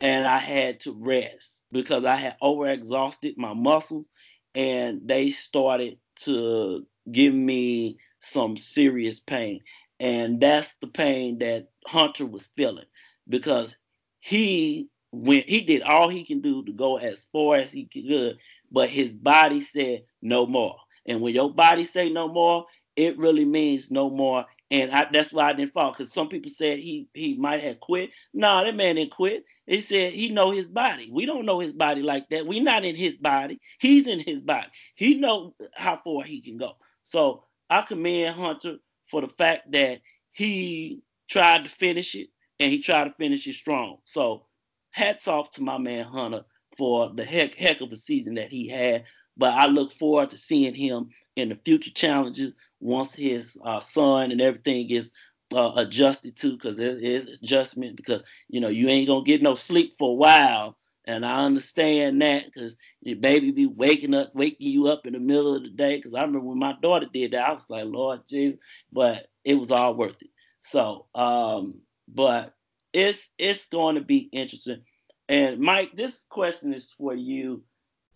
and 0.00 0.26
I 0.26 0.38
had 0.38 0.80
to 0.80 0.92
rest 0.92 1.64
because 1.72 2.04
I 2.04 2.16
had 2.16 2.36
overexhausted 2.42 3.36
my 3.36 3.52
muscles 3.52 4.08
and 4.54 5.02
they 5.04 5.30
started 5.30 5.98
to 6.20 6.86
give 7.10 7.34
me 7.34 7.98
some 8.20 8.56
serious 8.56 9.20
pain. 9.20 9.60
And 9.98 10.40
that's 10.40 10.74
the 10.80 10.86
pain 10.86 11.38
that 11.40 11.68
Hunter 11.86 12.26
was 12.26 12.46
feeling 12.56 12.86
because 13.28 13.76
he 14.18 14.88
went 15.12 15.46
he 15.46 15.60
did 15.60 15.82
all 15.82 16.08
he 16.08 16.24
can 16.24 16.40
do 16.40 16.64
to 16.64 16.72
go 16.72 16.96
as 16.98 17.24
far 17.32 17.56
as 17.56 17.72
he 17.72 17.86
could, 17.86 18.38
but 18.70 18.88
his 18.88 19.14
body 19.14 19.60
said 19.60 20.04
no 20.22 20.46
more. 20.46 20.76
And 21.06 21.20
when 21.20 21.34
your 21.34 21.52
body 21.52 21.84
say 21.84 22.08
no 22.10 22.28
more, 22.28 22.66
it 22.96 23.18
really 23.18 23.44
means 23.44 23.90
no 23.90 24.10
more. 24.10 24.44
And 24.70 24.92
I, 24.92 25.08
that's 25.12 25.32
why 25.32 25.48
I 25.48 25.52
didn't 25.52 25.72
fall 25.72 25.90
because 25.90 26.12
some 26.12 26.28
people 26.28 26.50
said 26.50 26.78
he 26.78 27.08
he 27.12 27.36
might 27.36 27.62
have 27.62 27.80
quit. 27.80 28.10
No, 28.32 28.62
that 28.64 28.76
man 28.76 28.96
didn't 28.96 29.10
quit. 29.10 29.44
He 29.66 29.80
said 29.80 30.12
he 30.12 30.28
know 30.28 30.50
his 30.50 30.68
body. 30.68 31.10
We 31.10 31.26
don't 31.26 31.46
know 31.46 31.60
his 31.60 31.72
body 31.72 32.02
like 32.02 32.28
that. 32.30 32.46
We 32.46 32.60
not 32.60 32.84
in 32.84 32.94
his 32.94 33.16
body. 33.16 33.60
He's 33.80 34.06
in 34.06 34.20
his 34.20 34.42
body. 34.42 34.68
He 34.94 35.14
know 35.14 35.54
how 35.74 36.00
far 36.04 36.22
he 36.22 36.40
can 36.40 36.56
go. 36.56 36.76
So 37.02 37.44
I 37.70 37.82
commend 37.82 38.36
Hunter 38.36 38.78
for 39.10 39.22
the 39.22 39.28
fact 39.28 39.72
that 39.72 40.02
he 40.32 41.02
tried 41.30 41.64
to 41.64 41.70
finish 41.70 42.16
it 42.16 42.28
and 42.60 42.72
he 42.72 42.82
tried 42.82 43.04
to 43.04 43.14
finish 43.18 43.46
it 43.46 43.54
strong. 43.54 43.98
So 44.06 44.46
hats 44.92 45.28
off 45.28 45.52
to 45.52 45.62
my 45.62 45.78
man 45.78 46.06
Hunter 46.06 46.44
for 46.76 47.12
the 47.14 47.24
heck 47.24 47.54
heck 47.56 47.80
of 47.80 47.92
a 47.92 47.96
season 47.96 48.34
that 48.36 48.50
he 48.52 48.68
had. 48.68 49.04
But 49.36 49.54
I 49.54 49.66
look 49.66 49.92
forward 49.92 50.30
to 50.30 50.38
seeing 50.38 50.74
him 50.74 51.10
in 51.36 51.50
the 51.50 51.56
future 51.64 51.92
challenges 51.92 52.54
once 52.80 53.14
his 53.14 53.58
uh, 53.64 53.80
son 53.80 54.32
and 54.32 54.40
everything 54.40 54.88
gets 54.88 55.12
uh, 55.54 55.72
adjusted 55.76 56.36
to, 56.38 56.52
because 56.52 56.76
there 56.76 56.98
is 56.98 57.28
adjustment. 57.28 57.96
Because 57.96 58.22
you 58.48 58.60
know 58.60 58.68
you 58.68 58.88
ain't 58.88 59.08
gonna 59.08 59.24
get 59.24 59.42
no 59.42 59.54
sleep 59.54 59.94
for 59.98 60.10
a 60.10 60.14
while, 60.14 60.76
and 61.06 61.24
I 61.24 61.44
understand 61.44 62.20
that 62.22 62.46
because 62.46 62.76
your 63.00 63.16
baby 63.16 63.50
be 63.50 63.66
waking 63.66 64.14
up, 64.14 64.34
waking 64.34 64.68
you 64.68 64.88
up 64.88 65.06
in 65.06 65.14
the 65.14 65.18
middle 65.18 65.56
of 65.56 65.62
the 65.62 65.70
day. 65.70 65.96
Because 65.96 66.14
I 66.14 66.20
remember 66.20 66.40
when 66.40 66.58
my 66.58 66.74
daughter 66.80 67.06
did 67.12 67.32
that, 67.32 67.48
I 67.48 67.52
was 67.52 67.64
like, 67.68 67.86
Lord 67.86 68.20
Jesus, 68.28 68.60
but 68.92 69.28
it 69.44 69.54
was 69.54 69.70
all 69.70 69.94
worth 69.94 70.20
it. 70.20 70.30
So, 70.60 71.06
um, 71.14 71.82
but 72.06 72.54
it's 72.92 73.28
it's 73.38 73.66
going 73.68 73.94
to 73.94 74.02
be 74.02 74.28
interesting. 74.32 74.82
And 75.28 75.60
Mike, 75.60 75.92
this 75.94 76.18
question 76.28 76.74
is 76.74 76.92
for 76.98 77.14
you 77.14 77.62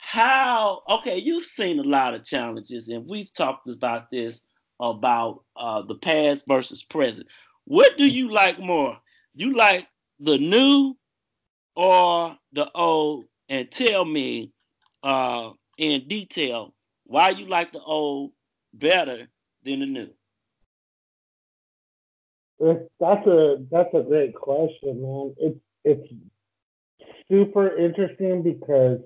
how 0.05 0.83
okay 0.87 1.17
you've 1.17 1.47
seen 1.47 1.79
a 1.79 1.83
lot 1.83 2.13
of 2.13 2.23
challenges 2.23 2.89
and 2.89 3.09
we've 3.09 3.33
talked 3.33 3.67
about 3.69 4.11
this 4.11 4.43
about 4.79 5.43
uh, 5.57 5.81
the 5.81 5.95
past 5.95 6.45
versus 6.47 6.83
present 6.83 7.27
what 7.65 7.97
do 7.97 8.07
you 8.07 8.31
like 8.31 8.59
more 8.59 8.95
you 9.35 9.55
like 9.55 9.87
the 10.21 10.37
new 10.37 10.95
or 11.77 12.37
the 12.53 12.71
old 12.75 13.25
and 13.49 13.71
tell 13.71 14.05
me 14.05 14.51
uh, 15.03 15.51
in 15.79 16.07
detail 16.09 16.75
why 17.05 17.31
you 17.31 17.47
like 17.47 17.73
the 17.73 17.81
old 17.81 18.33
better 18.73 19.29
than 19.65 19.81
the 19.81 19.87
new. 19.87 20.09
That's 22.61 23.27
a 23.27 23.57
that's 23.71 23.93
a 23.95 24.03
great 24.03 24.35
question 24.35 25.03
man. 25.03 25.35
It's 25.39 25.59
it's 25.85 26.15
super 27.31 27.77
interesting 27.77 28.43
because 28.43 29.01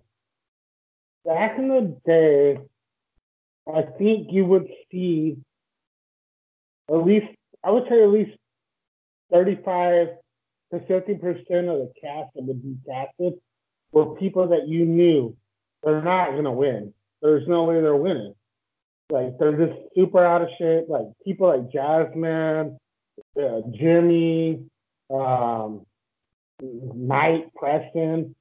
back 1.25 1.59
in 1.59 1.69
the 1.69 1.97
day, 2.05 2.59
I 3.67 3.83
think 3.99 4.29
you 4.31 4.45
would 4.45 4.69
see 4.93 5.39
at 6.91 7.05
least, 7.05 7.27
I 7.63 7.71
would 7.71 7.85
say 7.89 8.03
at 8.03 8.09
least 8.09 8.37
35 9.33 10.09
to 10.73 10.81
50 10.87 11.15
percent 11.15 11.69
of 11.69 11.79
the 11.79 11.93
cast 12.01 12.35
that 12.35 12.45
would 12.45 12.63
be 12.63 12.77
casted 12.87 13.35
were 13.93 14.15
people 14.17 14.49
that 14.49 14.69
you 14.69 14.85
knew 14.85 15.37
they're 15.83 16.03
not 16.03 16.31
to 16.31 16.51
win. 16.51 16.93
There's 17.23 17.47
no 17.49 17.65
way 17.65 17.81
they're 17.81 17.97
winning. 17.97 18.35
Like, 19.11 19.39
they're 19.39 19.57
just 19.57 19.79
super 19.95 20.25
out 20.25 20.43
of 20.43 20.49
shape. 20.59 20.85
Like, 20.89 21.07
people 21.25 21.49
like 21.49 21.73
Jasmine, 21.73 22.79
uh, 23.37 23.61
Jemmye, 23.81 24.69
um, 25.11 25.87
Knight, 26.61 27.55
Preston, 27.55 28.35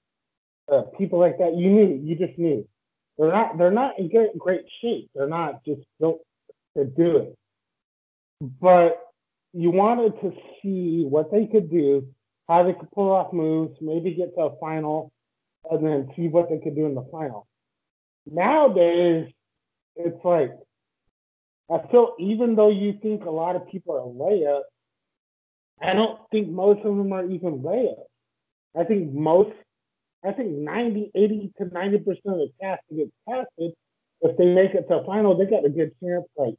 uh, 0.71 0.82
people 0.97 1.19
like 1.19 1.38
that. 1.38 1.55
You 1.55 1.69
knew, 1.69 2.01
you 2.03 2.15
just 2.15 2.38
knew. 2.38 2.67
They're 3.17 3.32
not 3.32 3.57
they're 3.57 3.71
not 3.71 3.97
in 3.97 4.09
great, 4.09 4.38
great 4.38 4.65
shape. 4.82 5.09
They're 5.15 5.28
not 5.28 5.63
just 5.65 5.82
built 5.99 6.19
to 6.75 6.86
do 6.86 7.17
it. 7.17 7.36
But 8.61 8.99
you 9.53 9.71
wanted 9.71 10.19
to 10.21 10.34
see 10.61 11.03
what 11.07 11.32
they 11.32 11.47
could 11.47 11.71
do, 11.71 12.07
how 12.47 12.63
they 12.63 12.73
could 12.73 12.91
pull 12.91 13.11
off 13.11 13.33
moves, 13.33 13.77
maybe 13.81 14.13
get 14.13 14.33
to 14.35 14.41
a 14.41 14.59
final, 14.59 15.11
and 15.69 15.85
then 15.85 16.09
see 16.15 16.27
what 16.27 16.49
they 16.49 16.59
could 16.59 16.75
do 16.75 16.85
in 16.85 16.95
the 16.95 17.07
final. 17.11 17.47
Nowadays, 18.25 19.31
it's 19.95 20.23
like 20.23 20.51
I 21.69 21.79
feel 21.91 22.15
even 22.19 22.55
though 22.55 22.69
you 22.69 22.97
think 23.01 23.25
a 23.25 23.29
lot 23.29 23.55
of 23.55 23.67
people 23.67 23.95
are 23.95 24.29
layups, 24.29 24.61
I 25.81 25.93
don't 25.93 26.19
think 26.31 26.49
most 26.49 26.79
of 26.79 26.95
them 26.95 27.11
are 27.11 27.25
even 27.25 27.59
layups. 27.59 28.05
I 28.77 28.83
think 28.83 29.11
most 29.13 29.51
I 30.23 30.31
think 30.31 30.49
90, 30.49 31.11
80 31.13 31.53
to 31.57 31.65
90% 31.65 31.97
of 31.99 32.15
the 32.25 32.49
cast 32.59 32.81
to 32.89 32.95
get 32.95 33.11
casted, 33.27 33.73
if 34.21 34.37
they 34.37 34.45
make 34.45 34.73
it 34.73 34.87
to 34.87 34.95
a 34.99 35.05
final, 35.05 35.37
they 35.37 35.45
got 35.45 35.65
a 35.65 35.69
good 35.69 35.91
chance. 36.01 36.25
Like 36.35 36.55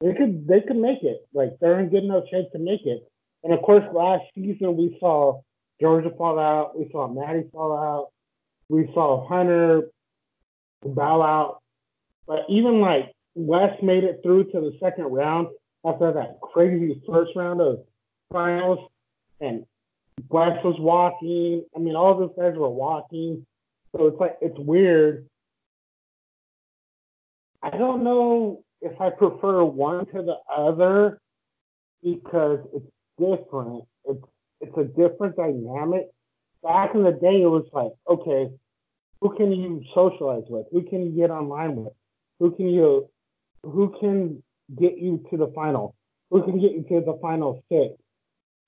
they 0.00 0.14
could 0.14 0.46
they 0.46 0.60
could 0.60 0.76
make 0.76 1.02
it. 1.02 1.26
Like 1.32 1.58
they're 1.60 1.80
in 1.80 1.90
good 1.90 2.04
enough 2.04 2.24
shape 2.30 2.50
to 2.52 2.58
make 2.58 2.84
it. 2.84 3.08
And 3.44 3.52
of 3.52 3.62
course, 3.62 3.84
last 3.92 4.24
season 4.34 4.76
we 4.76 4.96
saw 5.00 5.40
Georgia 5.80 6.10
fall 6.16 6.38
out, 6.38 6.78
we 6.78 6.88
saw 6.92 7.08
Maddie 7.08 7.48
fall 7.52 7.76
out, 7.76 8.08
we 8.68 8.88
saw 8.94 9.26
Hunter 9.28 9.88
bow 10.84 11.22
out. 11.22 11.60
But 12.26 12.40
even 12.48 12.80
like 12.80 13.12
Wes 13.34 13.72
made 13.82 14.04
it 14.04 14.20
through 14.22 14.44
to 14.44 14.60
the 14.60 14.76
second 14.80 15.04
round 15.04 15.48
after 15.84 16.12
that 16.12 16.38
crazy 16.40 17.00
first 17.06 17.32
round 17.34 17.60
of 17.60 17.80
finals, 18.32 18.78
and 19.40 19.66
Wes 20.28 20.62
was 20.64 20.76
walking. 20.78 21.64
I 21.74 21.78
mean, 21.80 21.96
all 21.96 22.16
those 22.16 22.30
guys 22.38 22.56
were 22.56 22.70
walking. 22.70 23.44
So 23.96 24.06
it's 24.06 24.20
like 24.20 24.36
it's 24.40 24.58
weird. 24.58 25.26
I 27.62 27.70
don't 27.70 28.04
know 28.04 28.62
if 28.80 29.00
I 29.00 29.10
prefer 29.10 29.64
one 29.64 30.06
to 30.06 30.22
the 30.22 30.36
other 30.52 31.20
because 32.02 32.58
it's 32.74 32.86
different. 33.18 33.84
It's 34.04 34.24
it's 34.60 34.76
a 34.76 34.84
different 34.84 35.36
dynamic. 35.36 36.08
Back 36.62 36.94
in 36.94 37.02
the 37.02 37.12
day, 37.12 37.42
it 37.42 37.50
was 37.50 37.66
like, 37.72 37.92
okay, 38.08 38.50
who 39.20 39.34
can 39.36 39.52
you 39.52 39.82
socialize 39.94 40.44
with? 40.48 40.66
Who 40.72 40.82
can 40.82 41.04
you 41.04 41.10
get 41.10 41.30
online 41.30 41.76
with? 41.76 41.92
Who 42.38 42.52
can 42.52 42.68
you 42.68 43.08
who 43.62 43.94
can 44.00 44.42
get 44.78 44.98
you 44.98 45.24
to 45.30 45.36
the 45.36 45.52
final? 45.54 45.94
Who 46.30 46.42
can 46.42 46.60
get 46.60 46.72
you 46.72 46.82
to 46.88 47.04
the 47.04 47.18
final 47.20 47.62
six? 47.70 47.94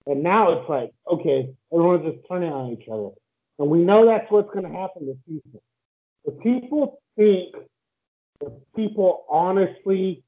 And 0.07 0.23
now 0.23 0.53
it's 0.53 0.69
like, 0.69 0.93
okay, 1.11 1.51
everyone's 1.73 2.13
just 2.13 2.29
turning 2.29 2.53
on 2.53 2.73
each 2.73 2.87
other. 2.89 3.11
And 3.59 3.71
we 3.71 3.79
know 3.79 4.05
that's 4.05 4.31
what's 4.31 4.53
going 4.53 4.71
to 4.71 4.79
happen 4.79 5.07
this 5.07 5.17
season. 5.27 5.61
If 6.25 6.39
people 6.41 7.01
think, 7.17 7.55
if 8.41 8.53
people 8.77 9.25
honestly, 9.31 10.23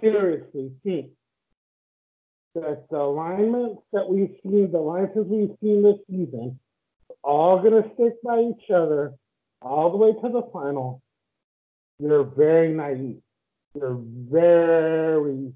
seriously 0.00 0.72
think 0.84 1.10
that 2.54 2.84
the 2.90 2.96
alignments 2.96 3.82
that 3.92 4.08
we've 4.08 4.34
seen, 4.42 4.70
the 4.70 4.78
alliances 4.78 5.26
we've 5.26 5.56
seen 5.60 5.82
this 5.82 5.98
season, 6.08 6.58
all 7.22 7.60
going 7.60 7.82
to 7.82 7.90
stick 7.94 8.14
by 8.22 8.40
each 8.40 8.70
other 8.70 9.14
all 9.60 9.90
the 9.90 9.96
way 9.96 10.12
to 10.12 10.28
the 10.28 10.42
final, 10.52 11.02
you're 11.98 12.24
very 12.24 12.72
naive. 12.72 13.20
You're 13.74 13.98
very 14.00 15.52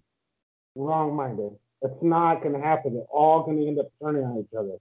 wrong 0.75 1.15
minded. 1.15 1.53
It's 1.83 2.03
not 2.03 2.43
going 2.43 2.55
to 2.55 2.61
happen. 2.61 2.95
They're 2.95 3.03
all 3.05 3.45
going 3.45 3.59
to 3.59 3.69
end 3.69 3.79
up 3.79 3.91
turning 4.03 4.25
on 4.25 4.39
each 4.39 4.57
other. 4.59 4.77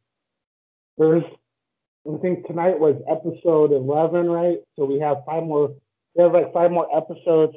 There's, 0.97 1.23
I 2.11 2.17
think 2.17 2.47
tonight 2.47 2.79
was 2.79 2.95
episode 3.09 3.71
11, 3.71 4.27
right? 4.27 4.57
So 4.75 4.85
we 4.85 4.99
have 4.99 5.17
five 5.25 5.43
more, 5.43 5.75
we 6.15 6.23
have 6.23 6.33
like 6.33 6.51
five 6.53 6.71
more 6.71 6.87
episodes. 6.95 7.53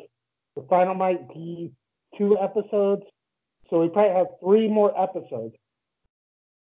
The 0.56 0.66
final 0.68 0.94
might 0.94 1.28
be 1.32 1.72
two 2.18 2.36
episodes. 2.38 3.02
So 3.70 3.80
we 3.80 3.88
probably 3.88 4.16
have 4.16 4.26
three 4.42 4.68
more 4.68 4.92
episodes. 5.00 5.54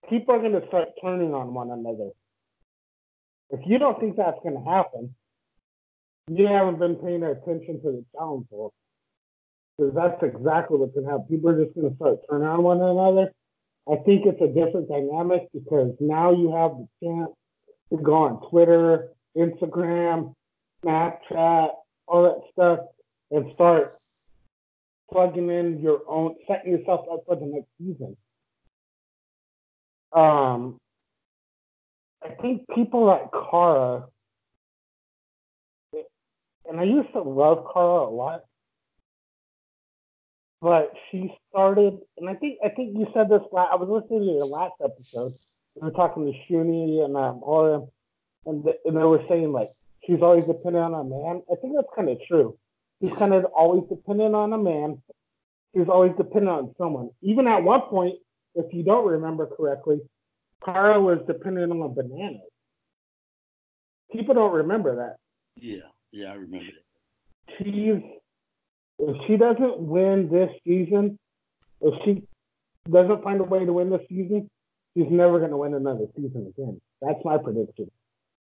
People 0.08 0.34
are 0.34 0.38
going 0.38 0.58
to 0.60 0.66
start 0.68 0.88
turning 1.02 1.34
on 1.34 1.52
one 1.52 1.70
another. 1.70 2.10
If 3.50 3.60
you 3.66 3.78
don't 3.78 3.98
think 3.98 4.16
that's 4.16 4.38
going 4.42 4.54
to 4.54 4.70
happen, 4.70 5.14
you 6.28 6.46
haven't 6.46 6.78
been 6.78 6.94
paying 6.94 7.24
attention 7.24 7.82
to 7.82 7.90
the 7.90 8.04
downfall. 8.16 8.72
Because 9.76 9.94
that's 9.94 10.22
exactly 10.22 10.78
what's 10.78 10.94
going 10.94 11.06
to 11.06 11.12
happen. 11.12 11.26
People 11.28 11.50
are 11.50 11.64
just 11.64 11.74
going 11.74 11.90
to 11.90 11.96
start 11.96 12.18
turning 12.30 12.46
on 12.46 12.62
one 12.62 12.80
another. 12.80 13.32
I 13.90 13.96
think 14.04 14.26
it's 14.26 14.40
a 14.40 14.46
different 14.46 14.88
dynamic 14.88 15.48
because 15.52 15.94
now 15.98 16.32
you 16.32 16.52
have 16.52 16.72
the 16.72 16.86
chance 17.02 17.30
to 17.90 17.96
go 17.96 18.14
on 18.14 18.48
Twitter, 18.48 19.08
Instagram, 19.36 20.34
Snapchat, 20.84 21.70
all 22.06 22.22
that 22.22 22.40
stuff, 22.52 22.78
and 23.32 23.52
start 23.54 23.90
plugging 25.12 25.50
in 25.50 25.80
your 25.80 26.00
own, 26.08 26.36
setting 26.46 26.72
yourself 26.72 27.06
up 27.12 27.20
for 27.26 27.36
the 27.36 27.46
next 27.46 27.68
season. 27.78 28.16
Um, 30.12 30.78
I 32.22 32.30
think 32.40 32.62
people 32.74 33.06
like 33.06 33.30
Cara, 33.32 34.06
and 36.68 36.80
I 36.80 36.84
used 36.84 37.12
to 37.12 37.22
love 37.22 37.66
Cara 37.72 38.08
a 38.08 38.10
lot, 38.10 38.42
but 40.60 40.92
she 41.10 41.32
started, 41.48 41.98
and 42.18 42.28
I 42.28 42.34
think 42.34 42.58
I 42.64 42.68
think 42.70 42.96
you 42.96 43.06
said 43.14 43.28
this. 43.28 43.42
Last, 43.52 43.70
I 43.72 43.76
was 43.76 43.88
listening 43.88 44.26
to 44.26 44.32
your 44.32 44.46
last 44.46 44.74
episode. 44.84 45.32
We 45.76 45.88
were 45.88 45.92
talking 45.92 46.26
to 46.26 46.52
Shuni 46.52 47.04
and 47.04 47.16
um, 47.16 47.40
them, 47.40 47.88
and, 48.46 48.64
the, 48.64 48.74
and 48.84 48.96
they 48.96 49.04
were 49.04 49.22
saying 49.28 49.52
like 49.52 49.68
she's 50.04 50.20
always 50.22 50.46
dependent 50.46 50.92
on 50.92 50.94
a 50.94 51.04
man. 51.04 51.42
I 51.50 51.54
think 51.56 51.74
that's 51.76 51.88
kind 51.94 52.08
of 52.08 52.18
true. 52.28 52.58
She's 53.00 53.12
kind 53.18 53.32
of 53.32 53.44
always 53.46 53.88
dependent 53.88 54.34
on 54.34 54.52
a 54.52 54.58
man. 54.58 55.02
She's 55.74 55.88
always 55.88 56.12
dependent 56.16 56.50
on 56.50 56.74
someone. 56.76 57.10
Even 57.22 57.46
at 57.46 57.62
one 57.62 57.82
point, 57.82 58.16
if 58.54 58.72
you 58.72 58.82
don't 58.82 59.06
remember 59.06 59.46
correctly, 59.46 60.00
Cara 60.64 61.00
was 61.00 61.18
dependent 61.26 61.72
on 61.72 61.94
bananas. 61.94 62.40
People 64.12 64.34
don't 64.34 64.52
remember 64.52 64.96
that. 64.96 65.16
Yeah, 65.56 65.88
yeah, 66.12 66.32
I 66.32 66.34
remember 66.34 66.66
that. 66.66 67.58
She's 67.58 68.02
if 68.98 69.16
she 69.26 69.36
doesn't 69.36 69.78
win 69.78 70.28
this 70.30 70.50
season, 70.64 71.18
if 71.80 71.94
she 72.04 72.22
doesn't 72.90 73.24
find 73.24 73.40
a 73.40 73.44
way 73.44 73.64
to 73.64 73.72
win 73.72 73.90
this 73.90 74.02
season, 74.08 74.50
she's 74.94 75.06
never 75.10 75.38
going 75.38 75.50
to 75.50 75.56
win 75.56 75.74
another 75.74 76.06
season 76.16 76.52
again. 76.54 76.80
That's 77.00 77.24
my 77.24 77.38
prediction. 77.38 77.90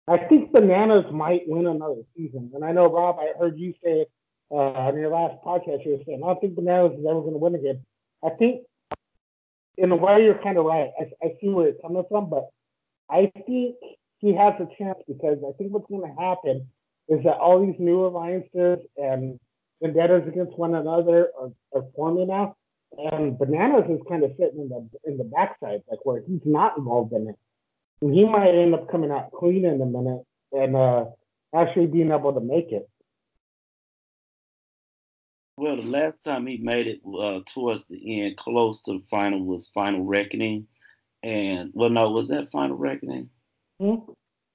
I 0.06 0.18
think 0.18 0.52
Bananas 0.52 1.06
might 1.12 1.42
win 1.48 1.66
another 1.66 2.02
season. 2.16 2.52
And 2.54 2.64
I 2.64 2.70
know, 2.70 2.86
Rob, 2.86 3.16
I 3.18 3.36
heard 3.36 3.58
you 3.58 3.74
say 3.82 4.06
uh, 4.50 4.54
on 4.54 4.96
your 4.96 5.10
last 5.10 5.42
podcast, 5.44 5.84
you 5.84 5.92
were 5.92 6.04
saying, 6.06 6.22
I 6.22 6.26
don't 6.28 6.40
think 6.40 6.54
Bananas 6.54 6.98
is 6.98 7.06
ever 7.08 7.20
going 7.20 7.32
to 7.32 7.38
win 7.38 7.54
again. 7.54 7.84
I 8.24 8.30
think, 8.30 8.62
in 9.76 9.92
a 9.92 9.96
way, 9.96 10.24
you're 10.24 10.42
kind 10.42 10.58
of 10.58 10.64
right. 10.64 10.90
I, 10.98 11.26
I 11.26 11.32
see 11.40 11.48
where 11.48 11.68
it's 11.68 11.80
coming 11.82 12.04
from, 12.08 12.30
but 12.30 12.48
I 13.10 13.32
think 13.46 13.76
he 14.18 14.34
has 14.34 14.54
a 14.58 14.68
chance 14.78 14.98
because 15.06 15.38
I 15.46 15.52
think 15.58 15.72
what's 15.72 15.88
going 15.88 16.02
to 16.02 16.20
happen 16.20 16.68
is 17.08 17.22
that 17.24 17.36
all 17.36 17.64
these 17.64 17.78
new 17.78 18.06
alliances 18.06 18.78
and 18.96 19.38
vendettas 19.82 20.26
against 20.26 20.58
one 20.58 20.74
another 20.74 21.28
are, 21.40 21.50
are 21.74 21.84
forming 21.94 22.28
now. 22.28 22.56
And 22.96 23.38
Bananas 23.38 23.84
is 23.90 24.00
kind 24.08 24.24
of 24.24 24.30
sitting 24.38 24.60
in 24.60 24.68
the 24.68 24.88
in 25.04 25.18
the 25.18 25.24
backside, 25.24 25.82
like 25.90 26.04
where 26.04 26.22
he's 26.26 26.40
not 26.44 26.78
involved 26.78 27.12
in 27.12 27.28
it. 27.28 27.36
And 28.00 28.14
he 28.14 28.24
might 28.24 28.54
end 28.54 28.74
up 28.74 28.90
coming 28.90 29.10
out 29.10 29.32
clean 29.32 29.64
in 29.64 29.80
a 29.80 29.86
minute 29.86 30.22
and 30.52 30.76
uh, 30.76 31.04
actually 31.54 31.86
being 31.86 32.10
able 32.10 32.32
to 32.32 32.40
make 32.40 32.72
it. 32.72 32.88
Well, 35.58 35.76
the 35.76 35.82
last 35.82 36.16
time 36.24 36.46
he 36.46 36.58
made 36.58 36.86
it 36.86 37.00
uh, 37.06 37.40
towards 37.46 37.86
the 37.86 38.22
end, 38.22 38.36
close 38.36 38.82
to 38.82 38.98
the 38.98 39.04
final, 39.10 39.42
was 39.42 39.68
Final 39.68 40.04
Reckoning. 40.04 40.66
And, 41.22 41.70
well, 41.74 41.88
no, 41.88 42.10
was 42.10 42.28
that 42.28 42.50
Final 42.50 42.76
Reckoning? 42.76 43.30
Hmm? 43.80 44.10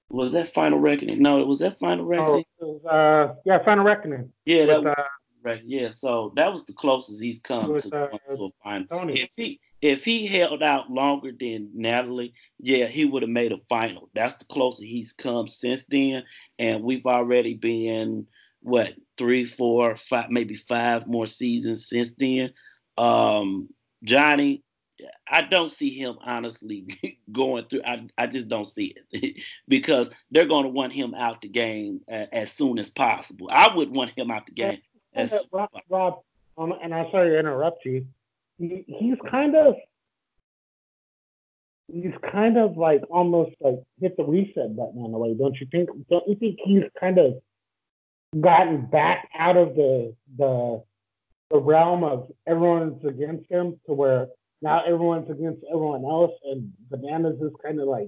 Was 0.10 0.34
that 0.34 0.54
Final 0.54 0.80
Reckoning? 0.80 1.22
No, 1.22 1.40
it 1.40 1.48
was 1.48 1.60
that 1.60 1.80
Final 1.80 2.06
Reckoning. 2.06 2.46
Oh, 2.62 2.80
was, 2.84 2.86
uh, 2.86 3.36
yeah, 3.46 3.64
Final 3.64 3.84
Reckoning. 3.84 4.32
Yeah, 4.46 4.66
that 4.68 4.84
with, 4.84 4.86
was 4.86 4.96
uh, 4.98 5.04
right. 5.44 5.62
Yeah, 5.66 5.90
so 5.90 6.34
that 6.36 6.52
was 6.52 6.66
the 6.66 6.74
closest 6.74 7.22
he's 7.22 7.40
come 7.40 7.80
to, 7.80 7.98
uh, 7.98 8.08
to 8.10 8.44
a 8.46 8.50
final. 8.64 8.88
Tony. 8.88 9.14
If 9.14 9.32
he 9.36 9.60
if 9.82 10.06
he 10.06 10.28
held 10.28 10.62
out 10.62 10.92
longer 10.92 11.32
than 11.32 11.70
Natalie, 11.74 12.34
yeah, 12.60 12.86
he 12.86 13.06
would 13.06 13.24
have 13.24 13.30
made 13.32 13.52
a 13.52 13.58
final. 13.70 14.10
That's 14.14 14.36
the 14.36 14.46
closest 14.46 14.84
he's 14.84 15.14
come 15.14 15.48
since 15.48 15.86
then, 15.86 16.24
and 16.60 16.84
we've 16.84 17.06
already 17.06 17.56
been 17.56 18.28
what 18.62 18.94
three, 19.18 19.46
four, 19.46 19.96
five, 19.96 20.30
maybe 20.30 20.56
five 20.56 21.08
more 21.08 21.28
seasons 21.28 21.88
since 21.88 22.14
then. 22.14 22.52
Um, 22.98 23.70
Johnny, 24.04 24.64
I 25.28 25.42
don't 25.44 25.72
see 25.72 25.90
him 25.90 26.18
honestly 26.24 26.88
going 27.32 27.66
through. 27.66 27.82
I, 27.86 28.08
I 28.18 28.28
just 28.28 28.48
don't 28.48 28.68
see 28.68 28.96
it 29.12 29.36
because 29.68 30.10
they're 30.30 30.46
going 30.46 30.64
to 30.64 30.70
want 30.70 30.94
him 30.94 31.14
out 31.14 31.42
the 31.42 31.50
game 31.50 32.02
as, 32.08 32.28
as 32.32 32.52
soon 32.52 32.80
as 32.80 32.90
possible. 32.90 33.50
I 33.52 33.74
would 33.76 33.96
want 33.96 34.18
him 34.18 34.32
out 34.32 34.46
the 34.46 34.54
game 34.54 34.80
as 35.14 35.34
Rob. 35.52 35.70
Rob 35.90 36.20
um, 36.58 36.74
and 36.84 36.94
I'm 36.94 37.08
sorry 37.12 37.32
to 37.32 37.40
interrupt 37.40 37.86
you. 37.86 38.06
He, 38.60 38.84
he's 38.88 39.18
kind 39.30 39.56
of 39.56 39.76
he's 41.88 42.14
kind 42.32 42.58
of 42.58 42.78
like 42.78 43.02
almost 43.10 43.52
like 43.60 43.82
hit 44.00 44.16
the 44.18 44.24
reset 44.24 44.76
button 44.76 45.04
in 45.04 45.14
a 45.14 45.18
way, 45.18 45.34
don't 45.34 45.60
you 45.60 45.68
think? 45.72 45.90
Don't 46.10 46.28
you 46.28 46.36
think 46.36 46.60
he's 46.64 46.84
kind 47.00 47.18
of 47.18 47.42
gotten 48.40 48.86
back 48.86 49.30
out 49.38 49.58
of 49.58 49.76
the 49.76 50.16
the 50.38 50.84
the 51.50 51.60
realm 51.60 52.04
of 52.04 52.32
everyone's 52.48 53.04
against 53.04 53.50
him 53.52 53.80
to 53.86 53.94
where 53.94 54.28
now 54.62 54.84
everyone's 54.84 55.30
against 55.30 55.64
everyone 55.68 56.06
else 56.06 56.32
and 56.46 56.72
bananas 56.90 57.42
is 57.42 57.52
kind 57.64 57.80
of 57.80 57.88
like 57.88 58.08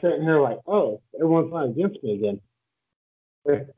sitting 0.00 0.22
here 0.22 0.40
like, 0.40 0.60
oh, 0.66 1.00
everyone's 1.14 1.52
not 1.52 1.70
against 1.70 2.02
me 2.02 2.14
again. 2.14 2.40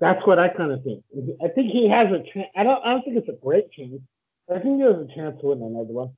That's 0.00 0.26
what 0.26 0.38
I 0.38 0.48
kind 0.48 0.72
of 0.72 0.82
think. 0.82 1.04
I 1.44 1.48
think 1.48 1.70
he 1.70 1.88
has 1.88 2.08
a 2.08 2.22
chance. 2.32 2.48
I 2.56 2.62
don't. 2.62 2.82
I 2.84 2.90
don't 2.90 3.04
think 3.04 3.18
it's 3.18 3.28
a 3.28 3.44
great 3.44 3.70
chance. 3.70 4.00
I 4.50 4.58
think 4.60 4.78
he 4.78 4.82
has 4.82 4.96
a 4.96 5.14
chance 5.14 5.38
to 5.40 5.48
win 5.48 5.62
another 5.62 5.92
one. 5.92 6.10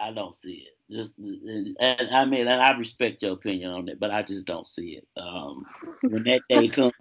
I 0.00 0.12
don't 0.12 0.34
see 0.34 0.68
it. 0.68 0.94
Just 0.94 1.18
and, 1.18 1.76
and 1.80 2.14
I 2.14 2.24
mean, 2.24 2.46
and 2.46 2.62
I 2.62 2.70
respect 2.76 3.22
your 3.22 3.32
opinion 3.32 3.72
on 3.72 3.88
it, 3.88 3.98
but 3.98 4.12
I 4.12 4.22
just 4.22 4.46
don't 4.46 4.66
see 4.66 5.00
it. 5.00 5.08
Um, 5.20 5.64
when 6.02 6.22
that 6.24 6.42
day 6.48 6.68
comes, 6.68 6.92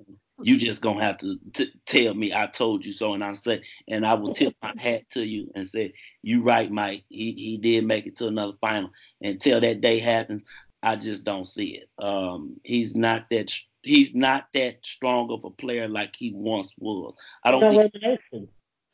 you 0.42 0.58
just 0.58 0.82
gonna 0.82 1.04
have 1.04 1.18
to 1.20 1.36
t- 1.54 1.74
tell 1.86 2.14
me 2.14 2.34
I 2.34 2.48
told 2.48 2.86
you 2.86 2.94
so, 2.94 3.14
and 3.14 3.24
I 3.24 3.34
say, 3.34 3.62
and 3.88 4.06
I 4.06 4.14
will 4.14 4.34
tip 4.34 4.56
my 4.62 4.74
hat 4.78 5.10
to 5.12 5.26
you 5.26 5.52
and 5.56 5.68
say, 5.68 5.94
you 6.22 6.42
right, 6.44 6.72
Mike. 6.72 7.04
He 7.10 7.34
he 7.34 7.58
did 7.58 7.86
make 7.86 8.06
it 8.08 8.18
to 8.18 8.28
another 8.28 8.54
final. 8.62 8.92
Until 9.22 9.60
that 9.62 9.82
day 9.82 10.00
happens, 10.00 10.44
I 10.82 10.96
just 10.96 11.24
don't 11.24 11.46
see 11.46 11.78
it. 11.78 11.90
Um, 12.04 12.60
he's 12.64 12.96
not 12.96 13.30
that 13.30 13.52
he's 13.84 14.16
not 14.16 14.48
that 14.54 14.86
strong 14.86 15.32
of 15.32 15.44
a 15.46 15.50
player 15.50 15.88
like 15.88 16.16
he 16.16 16.32
once 16.34 16.72
was. 16.78 17.16
I 17.44 17.52
don't 17.52 17.64
in 17.64 17.70
think 17.70 17.94
elimination. 17.94 18.48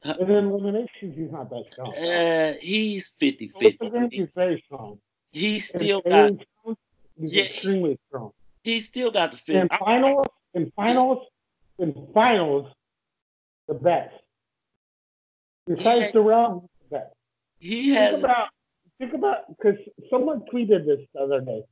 Huh? 0.04 0.16
In 0.20 0.30
eliminations, 0.30 1.16
he's 1.18 1.32
not 1.32 1.50
that 1.50 1.64
strong. 1.72 1.93
uh, 1.96 2.54
he's 2.62 3.14
50 3.20 3.48
50. 3.48 4.10
he's 4.12 4.28
very 4.36 4.64
strong. 4.66 5.00
He's 5.32 5.68
still 5.68 6.02
got 6.02 6.32
phase, 6.32 6.76
he's 7.20 7.32
Yeah, 7.34 7.43
extremely 7.43 8.00
strong. 8.08 8.32
he's 8.64 8.88
still 8.88 9.12
got 9.12 9.32
the 9.32 9.54
In 9.54 9.68
fit. 9.68 9.80
Finals, 9.80 10.28
in 10.54 10.72
finals, 10.76 11.28
in 11.80 12.07
finals, 12.13 12.71
the 13.67 13.73
best. 13.73 14.13
Besides 15.67 16.11
Darrell, 16.13 16.69
he's 16.80 16.89
the 16.89 16.95
best. 16.97 17.13
He 17.59 17.89
has 17.91 18.11
Think 18.11 18.23
about, 18.23 18.49
think 18.99 19.13
about, 19.13 19.38
because 19.49 19.80
someone 20.09 20.41
tweeted 20.53 20.86
this 20.86 20.99
the 21.13 21.21
other 21.21 21.41
day. 21.41 21.63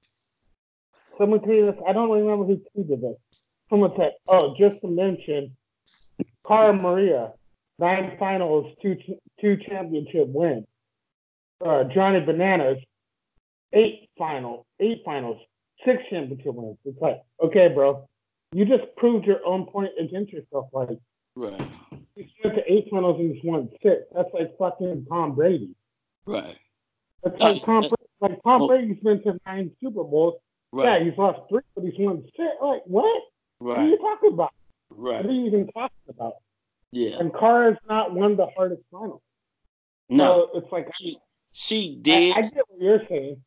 Someone 1.17 1.39
tweeted 1.41 1.73
this. 1.73 1.83
I 1.87 1.93
don't 1.93 2.09
remember 2.09 2.45
who 2.45 2.61
tweeted 2.75 3.01
this. 3.01 3.43
Someone 3.69 3.91
said, 3.95 4.13
"Oh, 4.27 4.55
just 4.57 4.81
to 4.81 4.87
mention, 4.87 5.55
Cara 6.45 6.73
Maria, 6.73 7.33
nine 7.79 8.17
finals, 8.17 8.75
two 8.81 8.97
two 9.39 9.57
championship 9.57 10.27
wins. 10.27 10.65
Uh, 11.63 11.83
Johnny 11.85 12.19
Bananas, 12.19 12.79
eight 13.73 14.09
final, 14.17 14.65
eight 14.79 15.01
finals, 15.05 15.39
six 15.85 16.03
championship 16.09 16.53
wins." 16.55 16.77
It's 16.83 16.99
like, 16.99 17.21
okay, 17.41 17.67
bro, 17.67 18.07
you 18.53 18.65
just 18.65 18.83
proved 18.97 19.25
your 19.25 19.45
own 19.45 19.65
point 19.65 19.91
against 19.99 20.31
yourself. 20.31 20.67
Like, 20.73 20.89
right, 21.35 21.61
he's 22.15 22.27
went 22.43 22.55
to 22.57 22.71
eight 22.71 22.87
finals 22.91 23.19
and 23.19 23.33
he's 23.35 23.43
won 23.43 23.69
six. 23.81 24.01
That's 24.15 24.29
like 24.33 24.57
fucking 24.57 25.05
Tom 25.09 25.35
Brady. 25.35 25.75
right, 26.25 26.57
That's 27.23 27.39
like 27.39 27.61
Uh, 27.61 27.65
Tom, 27.65 27.77
uh, 27.85 27.89
Brady. 27.89 27.95
like 28.21 28.43
Tom 28.43 28.59
well- 28.61 28.67
Brady's 28.69 28.99
been 29.03 29.21
to 29.23 29.39
nine 29.45 29.71
Super 29.81 30.03
Bowls. 30.03 30.35
Right. 30.71 31.01
Yeah, 31.03 31.09
he's 31.09 31.17
lost 31.17 31.41
three, 31.49 31.61
but 31.75 31.83
he's 31.83 31.93
won 31.99 32.23
six. 32.35 32.49
Like 32.61 32.81
what? 32.85 33.05
Right. 33.59 33.77
What 33.77 33.79
are 33.79 33.87
you 33.87 33.97
talking 33.97 34.33
about? 34.33 34.51
Right. 34.89 35.23
What 35.23 35.29
are 35.29 35.31
you 35.33 35.45
even 35.45 35.67
talking 35.67 35.97
about? 36.09 36.33
Yeah, 36.91 37.17
And 37.19 37.31
Cara's 37.33 37.77
not 37.89 38.13
won 38.13 38.35
the 38.37 38.47
hardest 38.55 38.81
finals. 38.91 39.21
no, 40.09 40.49
So 40.53 40.59
it's 40.59 40.71
like 40.71 40.89
she 40.95 41.17
she 41.51 41.95
did 42.01 42.35
I 42.35 42.41
get 42.41 42.63
what 42.69 42.81
you're 42.81 43.01
saying. 43.07 43.41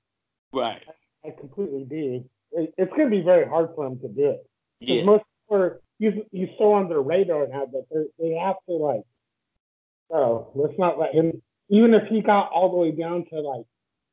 right. 0.53 0.83
I 1.25 1.31
completely 1.31 1.85
do. 1.85 2.25
It, 2.53 2.73
it's 2.79 2.91
going 2.93 3.11
to 3.11 3.17
be 3.17 3.23
very 3.23 3.47
hard 3.49 3.71
for 3.75 3.87
him 3.87 3.99
to 4.01 4.09
do 4.09 4.31
it. 4.31 4.47
Because 4.81 4.97
Yeah, 4.97 5.05
most 5.05 5.25
people 5.25 5.63
are 5.63 5.81
you 5.99 6.27
he's 6.33 6.49
so 6.59 6.73
on 6.73 6.89
their 6.89 7.01
radar 7.01 7.47
now 7.49 7.67
that 7.67 7.87
they 7.91 8.05
they 8.19 8.35
have 8.37 8.57
to 8.69 8.75
like. 8.75 9.03
Oh, 10.11 10.51
let's 10.55 10.79
not 10.79 10.99
let 10.99 11.15
him. 11.15 11.43
Even 11.69 11.95
if 11.95 12.09
he 12.09 12.21
got 12.21 12.51
all 12.53 12.71
the 12.71 12.77
way 12.77 12.93
down 12.93 13.25
to 13.33 13.41
like 13.41 13.65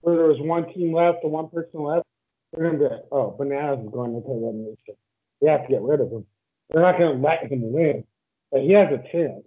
where 0.01 0.16
there 0.16 0.28
was 0.28 0.39
one 0.39 0.74
team 0.74 0.93
left 0.93 1.20
or 1.24 1.30
one 1.30 1.49
person 1.49 1.84
left, 1.84 2.05
they're 2.51 2.66
gonna 2.66 2.78
be 2.78 2.86
like, 2.86 3.05
oh, 3.11 3.36
Bananas 3.38 3.86
is 3.86 3.91
going 3.91 4.16
into 4.16 4.32
elimination. 4.32 4.95
We 5.43 5.49
have 5.49 5.64
to 5.64 5.68
get 5.68 5.82
rid 5.82 5.99
of 5.99 6.09
him. 6.09 6.26
they're 6.70 6.82
not 6.82 6.97
going 6.97 7.18
to 7.18 7.22
let 7.22 7.51
him 7.51 7.74
win, 7.74 8.05
but 8.49 8.61
he 8.61 8.72
has 8.72 8.88
a 8.93 9.03
chance. 9.11 9.43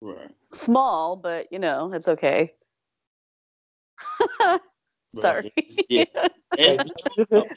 Right. 0.00 0.30
Small, 0.52 1.16
but 1.16 1.48
you 1.50 1.58
know, 1.58 1.92
it's 1.92 2.06
okay. 2.06 2.52
Sorry. 5.16 5.52
Yeah. 5.88 6.04
It's, 6.58 6.90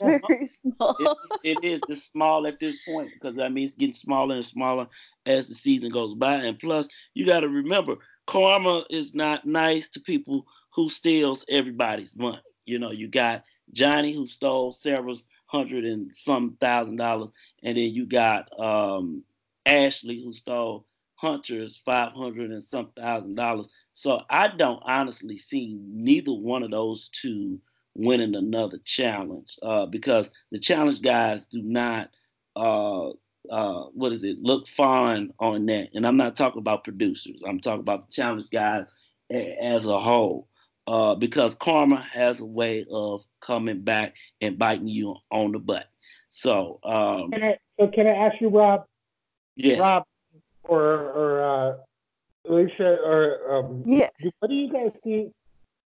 Very 0.02 0.50
it 1.44 1.64
is 1.64 1.82
it's 1.88 2.04
small 2.04 2.48
at 2.48 2.60
this 2.60 2.78
point 2.86 3.12
because 3.14 3.38
I 3.40 3.50
mean 3.50 3.66
it's 3.66 3.76
getting 3.76 3.94
smaller 3.94 4.36
and 4.36 4.46
smaller 4.46 4.88
as 5.26 5.48
the 5.48 5.56
season 5.56 5.90
goes 5.92 6.14
by. 6.16 6.36
And 6.36 6.58
plus, 6.60 6.88
you 7.14 7.26
got 7.26 7.42
to 7.42 7.50
remember, 7.50 7.98
karma 8.28 8.86
is 8.90 9.14
not 9.14 9.46
nice 9.46 9.90
to 9.90 10.00
people 10.00 10.46
who 10.74 10.90
steals 10.90 11.46
everybody's 11.50 12.16
money. 12.16 12.40
You 12.66 12.80
know, 12.80 12.92
you 12.92 13.08
got 13.08 13.44
Johnny 13.74 14.14
who 14.14 14.26
stole 14.28 14.72
several 14.72 15.18
hundred 15.48 15.86
and 15.86 16.12
some 16.16 16.58
thousand 16.60 16.98
dollars, 16.98 17.30
and 17.64 17.78
then 17.78 17.94
you 17.94 18.06
got 18.06 18.48
um, 18.60 19.24
Ashley 19.66 20.22
who 20.24 20.34
stole 20.34 20.86
Hunter's 21.16 21.78
five 21.86 22.14
hundred 22.14 22.52
and 22.52 22.64
some 22.64 22.92
thousand 22.96 23.36
dollars. 23.36 23.68
So 23.94 24.22
I 24.30 24.48
don't 24.48 24.82
honestly 24.86 25.36
see 25.36 25.78
neither 25.82 26.32
one 26.32 26.64
of 26.64 26.72
those 26.72 27.10
two 27.10 27.60
winning 28.06 28.36
another 28.36 28.78
challenge 28.84 29.58
uh, 29.64 29.86
because 29.86 30.30
the 30.52 30.60
challenge 30.60 31.02
guys 31.02 31.46
do 31.46 31.62
not 31.62 32.10
uh, 32.56 33.10
uh, 33.50 33.84
what 33.94 34.12
is 34.12 34.24
it 34.24 34.38
look 34.42 34.68
fine 34.68 35.32
on 35.40 35.66
that. 35.68 35.90
And 35.94 36.06
I'm 36.06 36.18
not 36.18 36.36
talking 36.36 36.60
about 36.60 36.84
producers. 36.84 37.42
I'm 37.48 37.60
talking 37.60 37.82
about 37.82 38.08
the 38.10 38.14
challenge 38.14 38.46
guys 38.52 38.86
a- 39.32 39.58
as 39.62 39.86
a 39.86 40.00
whole. 40.00 40.48
Uh, 40.88 41.14
because 41.14 41.54
karma 41.56 42.04
has 42.12 42.40
a 42.40 42.46
way 42.46 42.84
of 42.92 43.22
coming 43.42 43.82
back 43.82 44.16
and 44.42 44.58
biting 44.58 44.88
you 44.88 45.16
on 45.32 45.52
the 45.52 45.60
butt. 45.60 45.86
So, 46.32 46.80
um, 46.84 47.32
Can 47.32 47.44
I, 47.44 47.58
so 47.80 47.88
can 47.90 48.08
I 48.08 48.12
ask 48.12 48.42
you, 48.42 48.50
Rob? 48.50 48.86
yeah, 49.56 49.80
Rob 49.80 50.04
or 50.64 50.82
or 50.84 51.44
uh, 51.44 51.78
Alicia 52.50 52.98
or 53.04 53.56
um, 53.58 53.84
Yeah. 53.86 54.10
what 54.40 54.50
do 54.50 54.56
you 54.56 54.70
guys 54.70 54.96
think? 55.04 55.32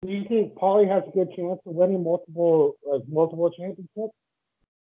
Do 0.03 0.11
you 0.11 0.25
think 0.27 0.55
Paulie 0.55 0.89
has 0.89 1.03
a 1.07 1.11
good 1.11 1.33
chance 1.33 1.59
of 1.65 1.75
winning 1.75 2.03
multiple 2.03 2.75
like 2.85 3.03
multiple 3.07 3.49
championships? 3.51 4.13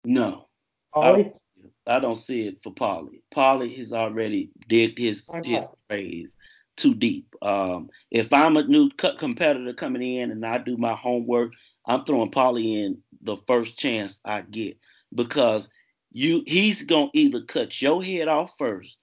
no, 0.06 0.48
I 0.96 1.12
don't, 1.12 1.34
see 1.34 1.62
it. 1.64 1.72
I 1.88 2.00
don't 2.00 2.16
see 2.16 2.48
it 2.48 2.62
for 2.62 2.72
Paulie. 2.72 3.22
Paulie 3.34 3.76
has 3.78 3.94
already 3.94 4.52
digged 4.68 5.00
his 5.00 5.28
his 5.44 5.68
grave 5.90 6.30
too 6.76 6.94
deep. 6.94 7.36
Um, 7.42 7.90
if 8.12 8.32
I'm 8.32 8.58
a 8.58 8.64
new 8.64 8.92
co- 8.92 9.16
competitor 9.16 9.74
coming 9.74 10.04
in 10.04 10.30
and 10.30 10.46
I 10.46 10.60
do 10.60 10.78
my 10.78 10.94
homework, 10.94 11.54
I'm 11.88 12.06
throwing 12.06 12.30
Paulie 12.30 12.86
in 12.86 13.00
the 13.22 13.38
first 13.48 13.78
chance 13.78 14.22
I 14.24 14.42
get 14.42 14.78
because 15.16 15.68
you 16.12 16.44
he's 16.46 16.84
gonna 16.84 17.10
either 17.14 17.42
cut 17.42 17.82
your 17.82 18.04
head 18.04 18.28
off 18.28 18.54
first 18.60 18.98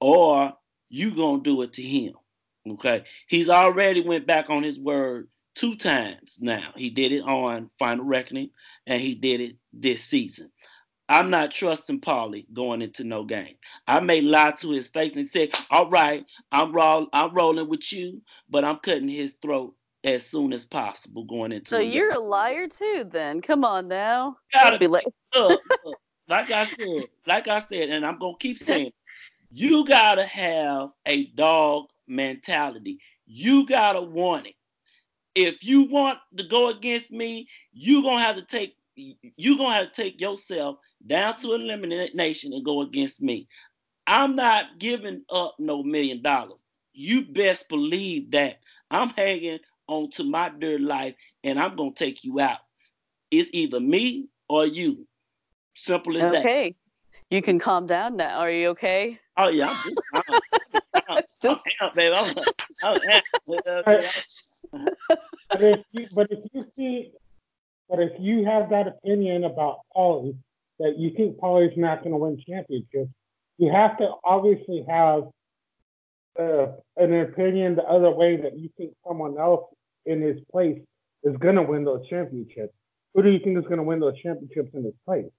or 0.00 0.54
you 0.88 1.14
gonna 1.14 1.42
do 1.42 1.60
it 1.60 1.74
to 1.74 1.82
him. 1.82 2.14
Okay, 2.66 3.04
he's 3.28 3.50
already 3.50 4.00
went 4.00 4.26
back 4.26 4.48
on 4.48 4.62
his 4.62 4.80
word 4.80 5.28
two 5.58 5.74
times 5.74 6.38
now. 6.40 6.72
He 6.76 6.88
did 6.88 7.12
it 7.12 7.22
on 7.22 7.70
Final 7.78 8.04
Reckoning 8.04 8.50
and 8.86 9.02
he 9.02 9.14
did 9.14 9.40
it 9.40 9.56
this 9.72 10.02
season. 10.04 10.50
I'm 11.08 11.30
not 11.30 11.50
trusting 11.50 12.00
Paulie 12.00 12.46
going 12.52 12.82
into 12.82 13.02
no 13.02 13.24
game. 13.24 13.56
I 13.86 14.00
may 14.00 14.20
lie 14.20 14.52
to 14.58 14.70
his 14.70 14.88
face 14.88 15.16
and 15.16 15.26
say, 15.26 15.50
"All 15.70 15.88
right, 15.88 16.24
I'm 16.52 16.72
roll, 16.72 17.08
I'm 17.12 17.34
rolling 17.34 17.68
with 17.68 17.92
you, 17.92 18.22
but 18.48 18.64
I'm 18.64 18.76
cutting 18.78 19.08
his 19.08 19.34
throat 19.42 19.74
as 20.04 20.24
soon 20.24 20.52
as 20.52 20.66
possible 20.66 21.24
going 21.24 21.52
into." 21.52 21.70
So 21.70 21.78
a 21.78 21.82
you're 21.82 22.10
game. 22.10 22.18
a 22.18 22.24
liar 22.24 22.68
too, 22.68 23.08
then? 23.10 23.40
Come 23.40 23.64
on 23.64 23.88
now. 23.88 24.36
Gotta 24.52 24.78
be 24.78 24.86
like, 24.86 25.06
look, 25.34 25.62
look, 25.84 25.98
like 26.28 26.50
I 26.50 26.66
said, 26.66 27.04
like 27.26 27.48
I 27.48 27.60
said, 27.60 27.88
and 27.88 28.04
I'm 28.04 28.18
gonna 28.18 28.36
keep 28.38 28.62
saying, 28.62 28.92
you 29.50 29.86
gotta 29.86 30.24
have 30.26 30.90
a 31.06 31.26
dog 31.28 31.86
mentality. 32.06 33.00
You 33.26 33.66
gotta 33.66 34.02
want 34.02 34.46
it. 34.46 34.54
If 35.38 35.62
you 35.62 35.82
want 35.82 36.18
to 36.36 36.42
go 36.42 36.68
against 36.68 37.12
me, 37.12 37.46
you 37.72 38.02
gonna 38.02 38.18
have 38.24 38.34
to 38.34 38.42
take 38.42 38.74
you 38.96 39.56
gonna 39.56 39.72
have 39.72 39.92
to 39.92 40.02
take 40.02 40.20
yourself 40.20 40.78
down 41.06 41.36
to 41.36 41.52
elimination 41.52 42.52
and 42.52 42.64
go 42.64 42.82
against 42.82 43.22
me. 43.22 43.46
I'm 44.08 44.34
not 44.34 44.80
giving 44.80 45.22
up 45.30 45.54
no 45.60 45.84
million 45.84 46.22
dollars. 46.22 46.60
You 46.92 47.24
best 47.24 47.68
believe 47.68 48.32
that 48.32 48.58
I'm 48.90 49.10
hanging 49.10 49.60
on 49.86 50.10
to 50.12 50.24
my 50.24 50.48
dear 50.48 50.80
life 50.80 51.14
and 51.44 51.60
I'm 51.60 51.76
gonna 51.76 51.92
take 51.92 52.24
you 52.24 52.40
out. 52.40 52.58
It's 53.30 53.50
either 53.52 53.78
me 53.78 54.26
or 54.48 54.66
you. 54.66 55.06
Simple 55.76 56.16
as 56.16 56.32
that. 56.32 56.40
okay, 56.40 56.74
you 57.30 57.42
can 57.42 57.60
calm 57.60 57.86
down 57.86 58.16
now. 58.16 58.40
Are 58.40 58.50
you 58.50 58.70
okay? 58.70 59.20
Oh 59.36 59.50
yeah, 59.50 59.68
I'm 59.68 59.76
just, 59.84 60.02
I'm, 60.12 60.22
I'm, 60.28 60.40
I'm, 61.08 61.22
Just- 61.40 61.64
amped, 61.80 61.94
baby. 61.94 62.16
I'm, 62.16 62.34
I'm 62.82 63.22
amped. 63.84 64.47
But 64.72 65.62
if 65.62 65.80
you 65.92 66.06
but 66.14 66.30
if 66.30 66.40
you 66.52 66.62
see 66.74 67.12
but 67.88 68.00
if 68.00 68.12
you 68.18 68.44
have 68.44 68.70
that 68.70 68.86
opinion 68.86 69.44
about 69.44 69.80
Paulie, 69.96 70.36
that 70.78 70.98
you 70.98 71.10
think 71.16 71.38
Paulie's 71.38 71.76
not 71.76 72.00
going 72.00 72.12
to 72.12 72.18
win 72.18 72.42
championships, 72.46 73.10
you 73.56 73.72
have 73.72 73.96
to 73.98 74.10
obviously 74.24 74.84
have 74.88 75.24
uh, 76.38 76.66
an 76.96 77.14
opinion 77.14 77.76
the 77.76 77.84
other 77.84 78.10
way 78.10 78.36
that 78.36 78.58
you 78.58 78.68
think 78.76 78.92
someone 79.06 79.38
else 79.38 79.64
in 80.06 80.20
his 80.20 80.38
place 80.52 80.78
is 81.24 81.36
going 81.38 81.56
to 81.56 81.62
win 81.62 81.84
those 81.84 82.06
championships. 82.08 82.72
Who 83.14 83.22
do 83.22 83.30
you 83.30 83.38
think 83.40 83.58
is 83.58 83.64
going 83.64 83.78
to 83.78 83.82
win 83.82 84.00
those 84.00 84.18
championships 84.22 84.70
in 84.74 84.84
his 84.84 84.94
place? 85.04 85.30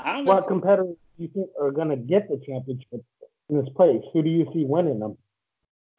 Honestly, 0.00 0.26
What 0.26 0.48
competitors 0.48 0.96
do 1.16 1.22
you 1.22 1.28
think 1.28 1.48
are 1.60 1.70
going 1.70 1.90
to 1.90 1.96
get 1.96 2.28
the 2.28 2.40
championship 2.44 3.04
in 3.48 3.56
his 3.56 3.68
place? 3.76 4.02
Who 4.12 4.22
do 4.22 4.30
you 4.30 4.46
see 4.52 4.64
winning 4.64 4.98
them? 4.98 5.16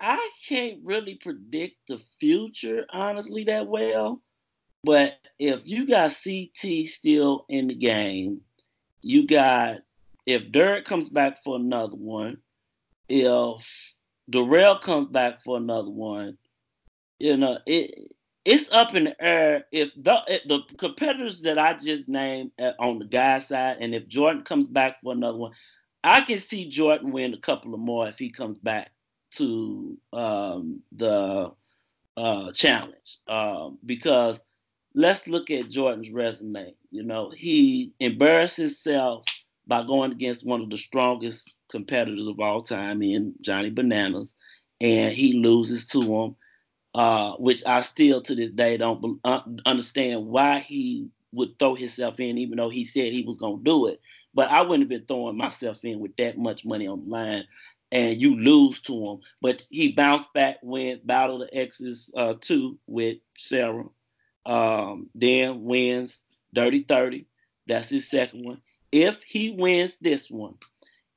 I 0.02 0.32
can't 0.48 0.80
really 0.84 1.16
predict 1.16 1.76
the 1.88 2.02
future, 2.20 2.86
honestly, 2.92 3.44
that 3.44 3.68
well. 3.68 4.20
But 4.84 5.14
if 5.38 5.62
you 5.66 5.88
got 5.88 6.18
CT 6.24 6.88
still 6.88 7.46
in 7.50 7.68
the 7.68 7.76
game, 7.76 8.42
you 9.04 9.28
got 9.28 9.78
if 10.26 10.52
Derrick 10.52 10.86
comes 10.86 11.10
back 11.10 11.44
for 11.44 11.56
another 11.56 11.96
one, 11.96 12.38
if 13.10 13.94
Darrell 14.28 14.80
comes 14.80 15.06
back 15.06 15.44
for 15.44 15.58
another 15.58 15.92
one, 15.92 16.38
you 17.20 17.38
know, 17.38 17.60
it 17.68 18.16
it's 18.44 18.72
up 18.72 18.96
in 18.96 19.04
the 19.04 19.24
air. 19.24 19.66
If 19.72 19.92
the 19.96 20.20
if 20.28 20.48
the 20.48 20.62
competitors 20.80 21.42
that 21.44 21.60
I 21.60 21.74
just 21.74 22.10
named 22.10 22.52
uh, 22.60 22.72
on 22.80 22.98
the 22.98 23.06
guy 23.06 23.38
side, 23.38 23.78
and 23.82 23.94
if 23.94 24.08
Jordan 24.08 24.44
comes 24.44 24.66
back 24.66 25.00
for 25.04 25.14
another 25.14 25.38
one, 25.38 25.52
I 26.04 26.22
can 26.22 26.40
see 26.40 26.70
Jordan 26.70 27.12
win 27.12 27.36
a 27.36 27.40
couple 27.40 27.76
of 27.76 27.80
more 27.80 28.08
if 28.08 28.18
he 28.18 28.32
comes 28.32 28.58
back 28.58 28.92
to 29.38 29.98
um, 30.14 30.82
the 30.92 31.52
uh, 32.18 32.52
challenge 32.52 33.20
um, 33.28 33.78
because 33.86 34.40
let's 34.94 35.28
look 35.28 35.50
at 35.50 35.70
Jordan's 35.70 36.12
resume. 36.12 36.74
You 36.92 37.04
know, 37.04 37.32
he 37.36 37.94
embarrassed 38.00 38.58
himself 38.58 39.26
by 39.68 39.84
going 39.84 40.12
against 40.12 40.46
one 40.46 40.62
of 40.62 40.70
the 40.70 40.78
strongest 40.78 41.56
competitors 41.70 42.28
of 42.28 42.40
all 42.40 42.64
time 42.64 43.02
in 43.02 43.34
Johnny 43.42 43.70
Bananas, 43.70 44.36
and 44.82 45.14
he 45.14 45.34
loses 45.34 45.86
to 45.88 46.02
him, 46.02 46.36
uh, 46.94 47.34
which 47.34 47.64
I 47.66 47.82
still 47.82 48.22
to 48.24 48.36
this 48.36 48.52
day 48.52 48.78
don't 48.78 49.20
uh, 49.24 49.42
understand 49.66 50.28
why 50.28 50.60
he 50.60 51.10
would 51.32 51.58
throw 51.58 51.76
himself 51.76 52.20
in, 52.20 52.38
even 52.38 52.58
though 52.58 52.70
he 52.70 52.84
said 52.84 53.14
he 53.14 53.24
was 53.24 53.38
gonna 53.38 53.64
do 53.64 53.88
it. 53.88 54.02
But 54.34 54.50
I 54.50 54.62
wouldn't 54.62 54.82
have 54.84 54.90
been 54.90 55.06
throwing 55.08 55.38
myself 55.38 55.84
in 55.86 56.00
with 56.00 56.16
that 56.18 56.38
much 56.38 56.66
money 56.66 56.88
on 56.88 57.06
the 57.06 57.10
line 57.10 57.44
and 57.92 58.22
you 58.22 58.36
lose 58.36 58.80
to 58.82 59.06
him. 59.06 59.20
But 59.42 59.66
he 59.70 59.92
bounced 59.92 60.32
back, 60.34 60.58
went 60.62 61.06
Battle 61.06 61.40
the 61.40 61.54
Exes 61.56 62.12
uh, 62.16 62.36
two 62.40 62.78
with 62.88 63.18
Sarah. 63.38 63.86
Um, 64.46 65.10
then 65.14 65.64
wins 65.64 66.20
Dirty 66.54 66.84
30. 66.84 67.28
That's 67.68 67.90
his 67.90 68.10
second 68.10 68.46
one. 68.46 68.62
If 68.92 69.22
he 69.24 69.52
wins 69.52 69.98
this 70.02 70.30
one, 70.30 70.56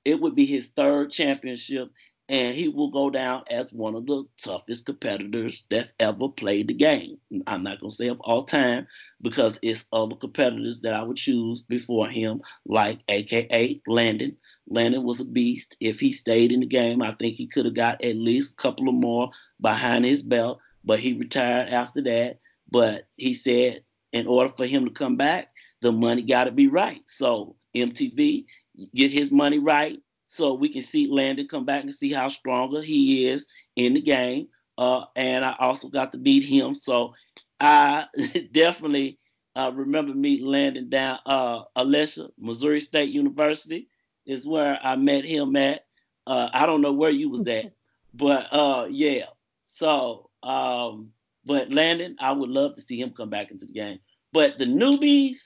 it 0.05 0.21
would 0.21 0.35
be 0.35 0.47
his 0.47 0.67
third 0.67 1.11
championship, 1.11 1.91
and 2.29 2.55
he 2.55 2.69
will 2.69 2.91
go 2.91 3.11
down 3.11 3.43
as 3.51 3.71
one 3.73 3.95
of 3.95 4.07
the 4.07 4.25
toughest 4.43 4.87
competitors 4.87 5.67
that's 5.71 5.93
ever 6.01 6.29
played 6.29 6.69
the 6.69 6.75
game. 6.75 7.19
I'm 7.47 7.63
not 7.63 7.81
gonna 7.81 7.91
say 7.91 8.09
of 8.09 8.21
all 8.21 8.45
time 8.45 8.87
because 9.21 9.59
it's 9.63 9.85
other 9.93 10.17
competitors 10.17 10.81
that 10.81 10.95
I 10.95 11.03
would 11.03 11.19
choose 11.19 11.63
before 11.63 12.09
him, 12.09 12.41
like 12.65 13.01
AKA 13.09 13.83
Landon. 13.87 14.37
Landon 14.69 15.03
was 15.05 15.21
a 15.21 15.25
beast. 15.25 15.77
If 15.81 16.01
he 16.01 16.13
stayed 16.13 16.51
in 16.51 16.61
the 16.61 16.67
game, 16.67 17.03
I 17.03 17.13
think 17.13 17.35
he 17.37 17.47
could 17.47 17.67
have 17.67 17.75
got 17.75 18.03
at 18.03 18.17
least 18.17 18.55
a 18.55 18.57
couple 18.57 18.89
of 18.89 18.95
more 18.95 19.31
behind 19.61 20.05
his 20.05 20.23
belt, 20.23 20.61
but 20.83 21.01
he 21.01 21.13
retired 21.13 21.69
after 21.69 22.01
that. 22.03 22.39
But 22.71 23.07
he 23.17 23.35
said 23.35 23.85
in 24.13 24.27
order 24.27 24.53
for 24.57 24.65
him 24.65 24.87
to 24.87 24.91
come 24.91 25.17
back, 25.17 25.51
the 25.83 25.93
money 25.93 26.23
got 26.23 26.45
to 26.45 26.53
be 26.53 26.69
right. 26.69 27.03
So 27.07 27.57
MTV, 27.75 28.47
get 28.95 29.13
his 29.13 29.31
money 29.31 29.59
right 29.59 30.01
so 30.35 30.53
we 30.53 30.69
can 30.69 30.83
see 30.83 31.07
Landon 31.07 31.47
come 31.47 31.65
back 31.65 31.83
and 31.83 31.95
see 31.95 32.13
how 32.13 32.27
stronger 32.27 32.83
he 32.83 33.29
is 33.29 33.47
in 33.77 33.95
the 33.95 34.01
game. 34.01 34.49
Uh, 34.77 35.05
and 35.15 35.45
I 35.45 35.55
also 35.61 35.89
got 35.89 36.11
to 36.13 36.19
beat 36.19 36.43
him. 36.43 36.75
So 36.75 37.15
I 37.61 38.07
definitely 38.53 39.19
I 39.55 39.69
remember 39.69 40.13
meeting 40.13 40.47
Landon 40.47 40.89
down 40.89 41.21
uh 41.25 41.63
Alicia, 41.77 42.31
Missouri 42.37 42.81
State 42.81 43.11
University 43.11 43.89
is 44.27 44.45
where 44.45 44.81
I 44.83 44.97
met 44.97 45.25
him 45.25 45.55
at. 45.55 45.85
Uh, 46.27 46.49
I 46.53 46.67
don't 46.67 46.81
know 46.81 46.93
where 46.93 47.11
you 47.11 47.29
was 47.29 47.47
at, 47.47 47.73
but 48.15 48.49
uh, 48.53 48.89
yeah. 48.91 49.27
So, 49.67 50.31
um, 50.43 51.11
but 51.45 51.71
Landon, 51.71 52.17
I 52.19 52.33
would 52.33 52.51
love 52.51 52.75
to 52.75 52.83
see 52.83 53.01
him 53.01 53.11
come 53.11 53.31
back 53.31 53.53
into 53.53 53.67
the 53.67 53.73
game. 53.73 54.01
But 54.33 54.59
the 54.59 54.65
newbies, 54.65 55.37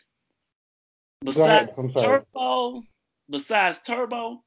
besides 1.23 1.75
Turbo, 1.95 2.85
besides 3.29 3.81
Turbo, 3.85 4.43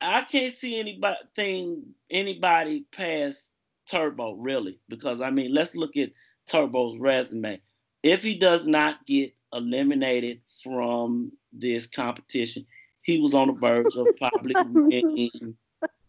I 0.00 0.22
can't 0.22 0.54
see 0.54 0.78
anybody 0.78 1.82
anybody 2.10 2.84
past 2.92 3.52
Turbo 3.90 4.32
really 4.32 4.78
because 4.88 5.20
I 5.20 5.30
mean 5.30 5.54
let's 5.54 5.74
look 5.74 5.96
at 5.96 6.10
Turbo's 6.46 6.98
resume. 6.98 7.60
If 8.02 8.22
he 8.22 8.34
does 8.34 8.66
not 8.66 9.06
get 9.06 9.34
eliminated 9.52 10.40
from 10.62 11.32
this 11.52 11.86
competition, 11.86 12.66
he 13.02 13.20
was 13.20 13.34
on 13.34 13.48
the 13.48 13.54
verge 13.54 13.94
of 13.96 14.08
probably 14.18 14.54
winning 14.64 15.56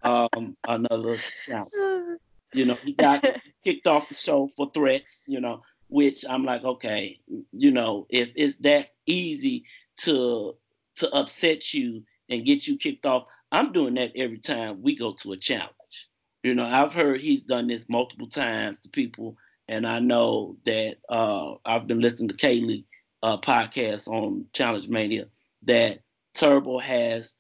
um, 0.04 0.56
another 0.68 1.18
challenge. 1.46 2.20
You 2.54 2.66
know, 2.66 2.78
he 2.84 2.94
got 2.94 3.26
kicked 3.64 3.88
off 3.88 4.10
the 4.10 4.16
show 4.16 4.50
for 4.58 4.72
threats. 4.74 5.24
You 5.26 5.42
know, 5.42 5.62
which 5.88 6.26
I'm 6.28 6.44
like, 6.44 6.64
okay, 6.64 7.20
you 7.52 7.72
know, 7.72 8.08
if 8.10 8.30
it's 8.36 8.56
that 8.58 8.90
easy 9.06 9.66
to 9.98 10.56
to 10.98 11.14
upset 11.14 11.74
you 11.74 12.04
and 12.30 12.46
get 12.46 12.68
you 12.68 12.78
kicked 12.78 13.06
off, 13.06 13.28
I'm 13.52 13.72
doing 13.72 13.96
that 13.96 14.12
every 14.16 14.40
time 14.40 14.82
we 14.82 14.96
go 14.96 15.14
to 15.22 15.32
a 15.34 15.38
challenge. 15.38 15.72
You 16.44 16.54
know, 16.54 16.66
I've 16.66 16.94
heard 16.94 17.22
he's 17.22 17.44
done 17.44 17.68
this 17.68 17.88
multiple 17.90 18.28
times 18.28 18.80
to 18.82 18.90
people, 18.90 19.38
and 19.68 19.88
I 19.88 20.00
know 20.00 20.58
that 20.66 20.98
uh, 21.10 21.56
I've 21.66 21.88
been 21.88 22.00
listening 22.00 22.30
to 22.30 22.36
Kaylee 22.36 22.86
uh, 23.24 23.38
podcast 23.38 24.08
on 24.08 24.46
Challenge 24.54 24.88
Mania 24.88 25.28
that 25.64 26.00
Turbo 26.36 26.80
has 26.80 27.36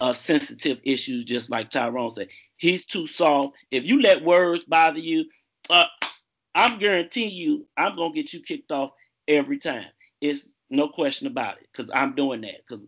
uh, 0.00 0.12
sensitive 0.12 0.78
issues, 0.82 1.24
just 1.24 1.50
like 1.50 1.70
Tyrone 1.70 2.10
said. 2.10 2.28
He's 2.56 2.84
too 2.84 3.06
soft. 3.06 3.56
If 3.70 3.84
you 3.84 4.00
let 4.00 4.24
words 4.24 4.64
bother 4.64 4.98
you, 4.98 5.26
uh, 5.68 5.84
I'm 6.54 6.78
guaranteeing 6.78 7.34
you, 7.34 7.66
I'm 7.76 7.96
gonna 7.96 8.14
get 8.14 8.32
you 8.32 8.40
kicked 8.40 8.72
off 8.72 8.90
every 9.28 9.58
time. 9.58 9.86
It's 10.20 10.52
no 10.70 10.88
question 10.88 11.26
about 11.26 11.58
it, 11.58 11.68
cause 11.74 11.90
I'm 11.94 12.14
doing 12.14 12.40
that, 12.42 12.66
cause 12.68 12.84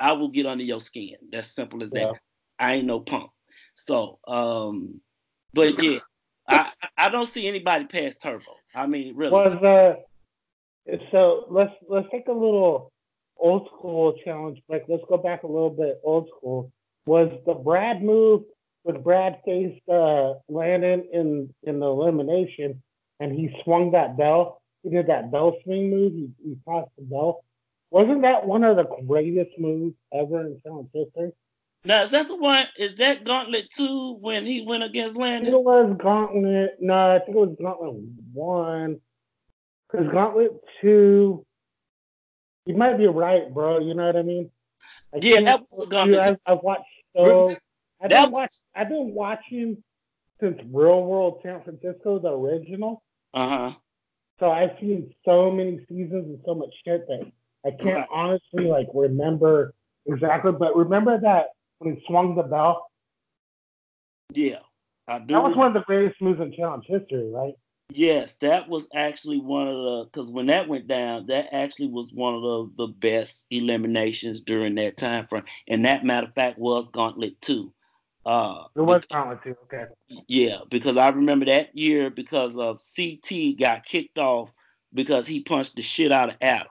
I 0.00 0.12
will 0.12 0.28
get 0.28 0.46
under 0.46 0.64
your 0.64 0.80
skin. 0.80 1.16
That's 1.32 1.54
simple 1.54 1.82
as 1.82 1.90
yeah. 1.94 2.12
that. 2.12 2.20
I 2.58 2.74
ain't 2.74 2.86
no 2.86 3.00
punk. 3.00 3.30
So, 3.74 4.18
um, 4.26 5.00
but 5.52 5.82
yeah, 5.82 5.98
I 6.48 6.70
I 6.96 7.08
don't 7.10 7.28
see 7.28 7.46
anybody 7.46 7.86
past 7.86 8.20
Turbo. 8.22 8.52
I 8.74 8.86
mean, 8.86 9.16
really. 9.16 9.32
Was 9.32 9.62
uh, 9.62 10.96
so 11.10 11.46
let's 11.50 11.72
let's 11.88 12.08
take 12.10 12.28
a 12.28 12.32
little 12.32 12.92
old 13.38 13.66
school 13.68 14.16
challenge 14.24 14.60
Like 14.68 14.84
Let's 14.88 15.02
go 15.08 15.16
back 15.16 15.42
a 15.42 15.46
little 15.46 15.70
bit 15.70 16.00
old 16.02 16.28
school. 16.36 16.72
Was 17.06 17.30
the 17.46 17.54
Brad 17.54 18.02
move 18.02 18.42
when 18.82 19.02
Brad 19.02 19.40
faced 19.44 19.88
uh, 19.88 20.34
Landon 20.48 21.04
in 21.12 21.54
in 21.64 21.80
the 21.80 21.86
elimination 21.86 22.82
and 23.20 23.32
he 23.32 23.54
swung 23.64 23.92
that 23.92 24.16
bell? 24.16 24.62
He 24.82 24.90
did 24.90 25.08
that 25.08 25.30
bell 25.30 25.56
swing 25.64 25.90
move. 25.90 26.12
He, 26.12 26.30
he 26.42 26.56
tossed 26.64 26.90
the 26.96 27.04
bell. 27.04 27.44
Wasn't 27.90 28.22
that 28.22 28.46
one 28.46 28.64
of 28.64 28.76
the 28.76 28.84
greatest 29.06 29.58
moves 29.58 29.94
ever 30.12 30.40
in 30.40 30.60
challenge 30.62 30.88
history? 30.92 31.32
Now 31.84 32.02
is 32.02 32.10
that 32.10 32.26
the 32.26 32.36
one? 32.36 32.64
Is 32.76 32.96
that 32.96 33.24
Gauntlet 33.24 33.70
two 33.70 34.16
when 34.20 34.44
he 34.44 34.62
went 34.66 34.82
against 34.82 35.16
Landon? 35.16 35.54
it 35.54 35.62
was 35.62 35.96
Gauntlet. 36.02 36.76
No, 36.80 37.14
I 37.14 37.18
think 37.20 37.36
it 37.36 37.40
was 37.40 37.56
Gauntlet 37.60 37.94
one. 38.32 39.00
Because 39.90 40.10
Gauntlet 40.12 40.52
two 40.80 41.46
you 42.66 42.74
might 42.74 42.98
be 42.98 43.06
right, 43.06 43.52
bro. 43.52 43.78
You 43.78 43.94
know 43.94 44.06
what 44.06 44.16
I 44.16 44.22
mean? 44.22 44.50
I 45.14 45.18
yeah, 45.22 45.40
that 45.42 45.62
was 45.70 45.88
gonna. 45.88 46.18
I've, 46.18 46.38
I've 46.46 46.62
watched 46.62 46.82
so. 47.16 47.48
I've 48.02 48.10
been, 48.10 48.30
watch, 48.30 48.52
I've 48.74 48.88
been 48.88 49.14
watching 49.14 49.82
since 50.40 50.60
Real 50.70 51.02
World 51.04 51.40
San 51.42 51.62
Francisco, 51.62 52.18
the 52.18 52.30
original. 52.30 53.02
Uh 53.32 53.48
huh. 53.48 53.72
So 54.38 54.50
I've 54.50 54.76
seen 54.80 55.14
so 55.24 55.50
many 55.50 55.78
seasons 55.88 56.26
and 56.26 56.40
so 56.44 56.54
much 56.54 56.68
shit 56.84 57.06
that 57.06 57.30
I 57.66 57.70
can't 57.70 57.96
right. 57.96 58.08
honestly 58.12 58.66
like 58.66 58.86
remember 58.94 59.74
exactly. 60.06 60.52
But 60.52 60.76
remember 60.76 61.18
that 61.20 61.46
when 61.78 61.96
he 61.96 62.02
swung 62.06 62.36
the 62.36 62.44
bell. 62.44 62.86
Yeah, 64.32 64.58
I 65.08 65.18
do. 65.18 65.34
That 65.34 65.42
was 65.42 65.56
one 65.56 65.68
of 65.68 65.74
the 65.74 65.80
greatest 65.80 66.20
moves 66.20 66.40
in 66.40 66.52
challenge 66.52 66.84
history, 66.86 67.30
right? 67.30 67.54
Yes, 67.88 68.34
that 68.40 68.68
was 68.68 68.88
actually 68.94 69.38
one 69.38 69.68
of 69.68 69.74
the 69.74 70.04
because 70.04 70.30
when 70.30 70.46
that 70.46 70.68
went 70.68 70.86
down, 70.86 71.26
that 71.26 71.54
actually 71.54 71.88
was 71.88 72.12
one 72.12 72.34
of 72.34 72.42
the, 72.42 72.86
the 72.86 72.92
best 72.92 73.46
eliminations 73.50 74.40
during 74.40 74.74
that 74.76 74.96
time 74.96 75.26
frame. 75.26 75.44
And 75.68 75.84
that 75.84 76.04
matter 76.04 76.26
of 76.26 76.34
fact 76.34 76.58
was 76.58 76.88
Gauntlet 76.88 77.40
two. 77.40 77.72
Uh, 78.24 78.64
it 78.74 78.80
was 78.80 79.04
Gauntlet 79.10 79.42
two, 79.42 79.56
okay. 79.64 79.84
Yeah, 80.28 80.58
because 80.68 80.96
I 80.96 81.08
remember 81.08 81.46
that 81.46 81.76
year 81.76 82.10
because 82.10 82.58
of 82.58 82.80
CT 82.96 83.58
got 83.58 83.84
kicked 83.84 84.18
off 84.18 84.52
because 84.92 85.26
he 85.26 85.40
punched 85.40 85.76
the 85.76 85.82
shit 85.82 86.12
out 86.12 86.30
of 86.30 86.36
Adam. 86.40 86.68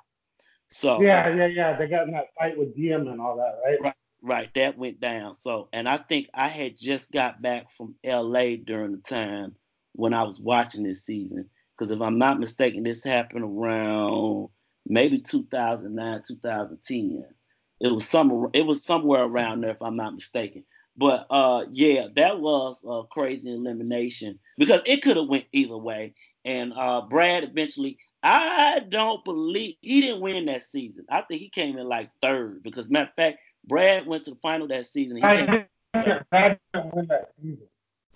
So 0.75 1.01
yeah, 1.01 1.33
yeah, 1.33 1.45
yeah. 1.45 1.77
They 1.77 1.87
got 1.87 2.05
in 2.05 2.11
that 2.11 2.33
fight 2.37 2.57
with 2.57 2.75
Diem 2.75 3.07
and 3.07 3.21
all 3.21 3.37
that, 3.37 3.61
right? 3.63 3.81
Right, 3.81 3.93
right. 4.21 4.53
That 4.55 4.77
went 4.77 4.99
down. 4.99 5.33
So, 5.33 5.69
and 5.71 5.87
I 5.87 5.97
think 5.97 6.29
I 6.33 6.49
had 6.49 6.75
just 6.77 7.13
got 7.13 7.41
back 7.41 7.71
from 7.71 7.95
LA 8.05 8.57
during 8.61 8.91
the 8.91 9.01
time 9.07 9.55
when 9.93 10.13
I 10.13 10.23
was 10.23 10.37
watching 10.37 10.83
this 10.83 11.05
season. 11.05 11.49
Because 11.77 11.91
if 11.91 12.01
I'm 12.01 12.17
not 12.17 12.39
mistaken, 12.39 12.83
this 12.83 13.05
happened 13.05 13.45
around 13.45 14.49
maybe 14.85 15.19
2009, 15.19 16.23
2010. 16.27 17.25
It 17.79 17.87
was 17.87 18.05
some, 18.05 18.49
it 18.51 18.65
was 18.65 18.83
somewhere 18.83 19.23
around 19.23 19.61
there, 19.61 19.71
if 19.71 19.81
I'm 19.81 19.95
not 19.95 20.15
mistaken. 20.15 20.65
But 20.97 21.25
uh, 21.29 21.65
yeah, 21.69 22.07
that 22.17 22.39
was 22.39 22.83
a 22.85 23.03
crazy 23.09 23.53
elimination 23.53 24.39
because 24.57 24.81
it 24.85 25.01
could 25.03 25.15
have 25.15 25.27
went 25.27 25.45
either 25.53 25.77
way. 25.77 26.15
And 26.43 26.73
uh, 26.73 27.01
Brad 27.09 27.43
eventually, 27.43 27.97
I 28.25 28.79
don't 28.79 29.23
believe 29.23 29.75
he 29.81 30.01
didn't 30.01 30.21
win 30.21 30.45
that 30.47 30.67
season. 30.67 31.05
I 31.09 31.21
think 31.21 31.41
he 31.41 31.49
came 31.49 31.77
in 31.77 31.87
like 31.87 32.09
third 32.23 32.63
because 32.63 32.89
matter 32.89 33.09
of 33.09 33.13
fact, 33.15 33.37
Brad 33.67 34.07
went 34.07 34.23
to 34.23 34.31
the 34.31 34.37
final 34.37 34.67
that 34.69 34.87
season. 34.87 35.17
He 35.17 35.21
Brad 35.21 35.45
didn't 35.93 36.95
win 36.95 37.07
that 37.07 37.31
season. 37.39 37.67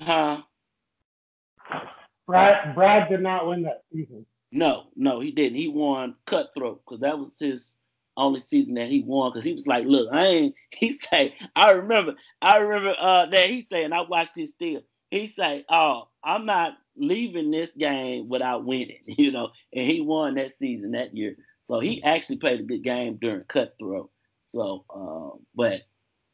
Huh? 0.01 0.41
Brad 2.26 2.74
Brad 2.74 3.10
did 3.10 3.22
not 3.22 3.47
win 3.47 3.62
that 3.64 3.84
season. 3.93 4.26
No, 4.51 4.88
no, 4.95 5.20
he 5.20 5.32
didn't. 5.32 5.57
He 5.57 5.68
won 5.68 6.16
Cutthroat 6.26 6.82
because 6.84 7.01
that 7.01 7.20
was 7.20 7.38
his 7.39 7.76
only 8.18 8.39
season 8.39 8.74
that 8.76 8.88
he 8.88 9.03
won. 9.03 9.32
Because 9.32 9.45
he 9.45 9.53
was 9.53 9.68
like, 9.68 9.86
"Look, 9.86 10.10
I 10.12 10.26
ain't." 10.26 10.55
He 10.72 10.93
say, 10.93 11.36
"I 11.55 11.72
remember, 11.72 12.16
I 12.41 12.57
remember 12.57 12.95
uh, 12.97 13.28
that 13.28 13.49
he 13.49 13.68
said, 13.70 13.84
and 13.84 13.93
I 13.93 14.01
watched 14.01 14.36
this 14.36 14.49
still. 14.49 14.82
He 15.12 15.28
say, 15.28 15.66
"Oh, 15.70 16.07
I'm 16.24 16.45
not 16.45 16.78
leaving 16.95 17.51
this 17.51 17.72
game 17.72 18.30
without 18.30 18.66
winning," 18.66 19.01
you 19.05 19.32
know. 19.32 19.49
And 19.74 19.86
he 19.86 20.01
won 20.01 20.36
that 20.36 20.57
season 20.57 20.91
that 20.91 21.16
year. 21.16 21.36
So 21.68 21.80
he 21.80 22.03
actually 22.03 22.38
played 22.38 22.60
a 22.60 22.64
good 22.64 22.84
game 22.84 23.18
during 23.22 23.43
Cutthroat. 23.43 24.10
So, 24.47 24.86
uh, 24.89 25.38
but 25.55 25.82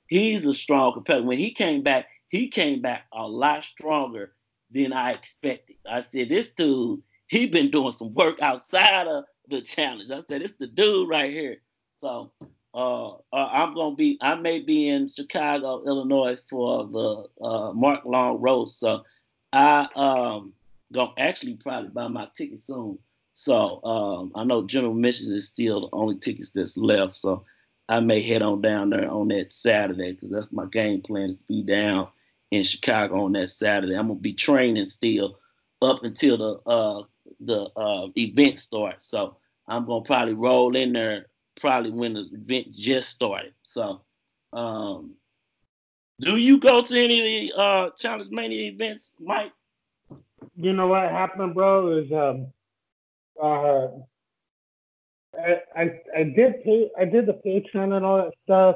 he's 0.07 0.45
a 0.45 0.53
strong 0.53 0.93
competitor. 0.93 1.27
When 1.27 1.37
he 1.37 1.53
came 1.53 1.83
back, 1.83 2.07
he 2.29 2.47
came 2.47 2.81
back 2.81 3.05
a 3.13 3.27
lot 3.27 3.63
stronger 3.63 4.33
than 4.71 4.93
I 4.93 5.11
expected. 5.11 5.75
I 5.89 6.01
said, 6.01 6.29
this 6.29 6.51
dude, 6.51 7.01
he 7.27 7.47
been 7.47 7.71
doing 7.71 7.91
some 7.91 8.13
work 8.13 8.41
outside 8.41 9.07
of 9.07 9.25
the 9.49 9.61
challenge. 9.61 10.11
I 10.11 10.21
said, 10.27 10.41
it's 10.41 10.53
the 10.53 10.67
dude 10.67 11.09
right 11.09 11.31
here. 11.31 11.57
So 12.01 12.31
uh, 12.75 13.13
uh, 13.13 13.15
I'm 13.31 13.73
gonna 13.73 13.95
be, 13.95 14.17
I 14.21 14.35
may 14.35 14.59
be 14.59 14.89
in 14.89 15.09
Chicago, 15.09 15.83
Illinois 15.85 16.37
for 16.49 16.85
the 16.85 17.45
uh, 17.45 17.71
Mark 17.71 18.05
Long 18.05 18.41
Roast. 18.41 18.79
So 18.79 19.03
I 19.53 19.87
um 19.95 20.53
gonna 20.91 21.13
actually 21.17 21.55
probably 21.55 21.89
buy 21.89 22.07
my 22.07 22.27
ticket 22.35 22.59
soon. 22.59 22.99
So 23.33 23.83
um, 23.83 24.31
I 24.35 24.43
know 24.43 24.65
General 24.65 24.93
Mission 24.93 25.33
is 25.33 25.47
still 25.47 25.81
the 25.81 25.89
only 25.93 26.17
tickets 26.17 26.51
that's 26.51 26.77
left. 26.77 27.15
So 27.15 27.45
I 27.87 27.99
may 27.99 28.21
head 28.21 28.41
on 28.41 28.61
down 28.61 28.89
there 28.89 29.09
on 29.09 29.29
that 29.29 29.53
Saturday 29.53 30.11
because 30.11 30.31
that's 30.31 30.51
my 30.51 30.65
game 30.65 31.01
plan 31.01 31.29
is 31.29 31.37
to 31.37 31.43
be 31.47 31.63
down 31.63 32.09
in 32.51 32.63
Chicago 32.63 33.25
on 33.25 33.33
that 33.33 33.49
Saturday. 33.49 33.95
I'm 33.95 34.07
gonna 34.07 34.19
be 34.19 34.33
training 34.33 34.85
still 34.85 35.39
up 35.81 36.03
until 36.03 36.37
the 36.37 36.69
uh 36.69 37.03
the 37.39 37.69
uh 37.77 38.07
event 38.17 38.59
starts. 38.59 39.05
So 39.05 39.37
I'm 39.67 39.85
gonna 39.85 40.03
probably 40.03 40.33
roll 40.33 40.75
in 40.75 40.93
there 40.93 41.27
probably 41.59 41.91
when 41.91 42.13
the 42.13 42.27
event 42.33 42.71
just 42.71 43.09
started. 43.09 43.53
So 43.63 44.01
um 44.53 45.15
do 46.19 46.37
you 46.37 46.59
go 46.59 46.81
to 46.81 47.03
any 47.03 47.19
of 47.19 47.25
the 47.25 47.61
uh 47.61 47.89
Challenge 47.97 48.31
Mania 48.31 48.71
events, 48.71 49.11
Mike? 49.19 49.51
You 50.55 50.73
know 50.73 50.87
what 50.87 51.09
happened, 51.09 51.53
bro, 51.53 51.97
is 51.97 52.11
um 52.11 52.47
uh 53.41 53.87
I, 55.37 55.61
I 55.75 56.01
I 56.17 56.23
did 56.23 56.63
pay 56.63 56.89
I 56.97 57.05
did 57.05 57.25
the 57.25 57.39
Patreon 57.45 57.95
and 57.95 58.05
all 58.05 58.17
that 58.17 58.33
stuff. 58.43 58.75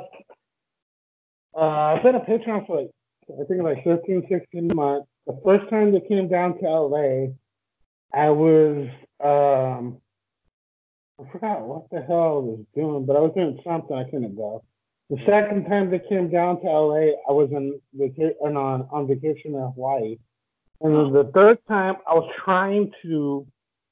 Uh, 1.55 1.95
I've 1.95 2.03
been 2.03 2.15
a 2.15 2.19
Patreon 2.19 2.67
for 2.67 2.81
like 2.81 2.91
I 3.29 3.43
think 3.45 3.61
like 3.61 3.83
15, 3.83 4.27
16 4.29 4.71
months. 4.73 5.07
The 5.27 5.39
first 5.43 5.69
time 5.69 5.91
they 5.91 6.01
came 6.01 6.27
down 6.27 6.57
to 6.59 6.65
LA, 6.67 7.27
I 8.13 8.29
was 8.29 8.87
um, 9.23 9.97
I 11.19 11.31
forgot 11.31 11.61
what 11.61 11.89
the 11.91 12.01
hell 12.01 12.17
I 12.17 12.39
was 12.39 12.59
doing, 12.75 13.05
but 13.05 13.15
I 13.15 13.19
was 13.19 13.33
doing 13.35 13.59
something. 13.63 13.95
I 13.95 14.05
couldn't 14.05 14.35
go. 14.35 14.63
The 15.09 15.17
second 15.25 15.65
time 15.65 15.89
they 15.89 15.99
came 15.99 16.29
down 16.29 16.61
to 16.61 16.67
LA, 16.67 17.17
I 17.27 17.31
was 17.31 17.49
in 17.51 17.79
vacation 17.93 18.35
on 18.55 18.87
on 18.91 19.07
vacation 19.07 19.55
in 19.55 19.71
Hawaii, 19.75 20.17
and 20.81 20.95
then 20.95 21.11
the 21.11 21.31
third 21.33 21.57
time 21.67 21.95
I 22.07 22.13
was 22.13 22.31
trying 22.43 22.91
to. 23.01 23.45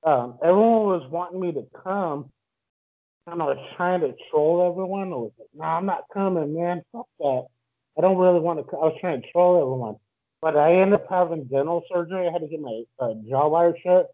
Um, 0.03 0.37
everyone 0.41 0.85
was 0.85 1.09
wanting 1.11 1.41
me 1.41 1.51
to 1.51 1.65
come, 1.83 2.29
and 3.25 3.41
I 3.41 3.45
was 3.45 3.57
trying 3.75 4.01
to 4.01 4.13
troll 4.29 4.69
everyone. 4.71 5.11
I 5.11 5.15
was 5.15 5.31
like, 5.37 5.49
"Nah, 5.53 5.77
I'm 5.77 5.85
not 5.85 6.03
coming, 6.13 6.53
man. 6.53 6.83
Fuck 6.93 7.07
that. 7.19 7.47
I 7.97 8.01
don't 8.01 8.17
really 8.17 8.39
want 8.39 8.59
to." 8.59 8.77
I 8.77 8.85
was 8.85 8.97
trying 9.01 9.21
to 9.21 9.31
troll 9.31 9.59
everyone, 9.59 9.95
but 10.39 10.55
I 10.55 10.75
ended 10.75 11.01
up 11.01 11.07
having 11.09 11.45
dental 11.45 11.83
surgery. 11.91 12.27
I 12.27 12.31
had 12.31 12.41
to 12.41 12.47
get 12.47 12.61
my 12.61 12.83
uh, 12.99 13.15
jaw 13.27 13.49
wire 13.49 13.75
shut. 13.83 14.07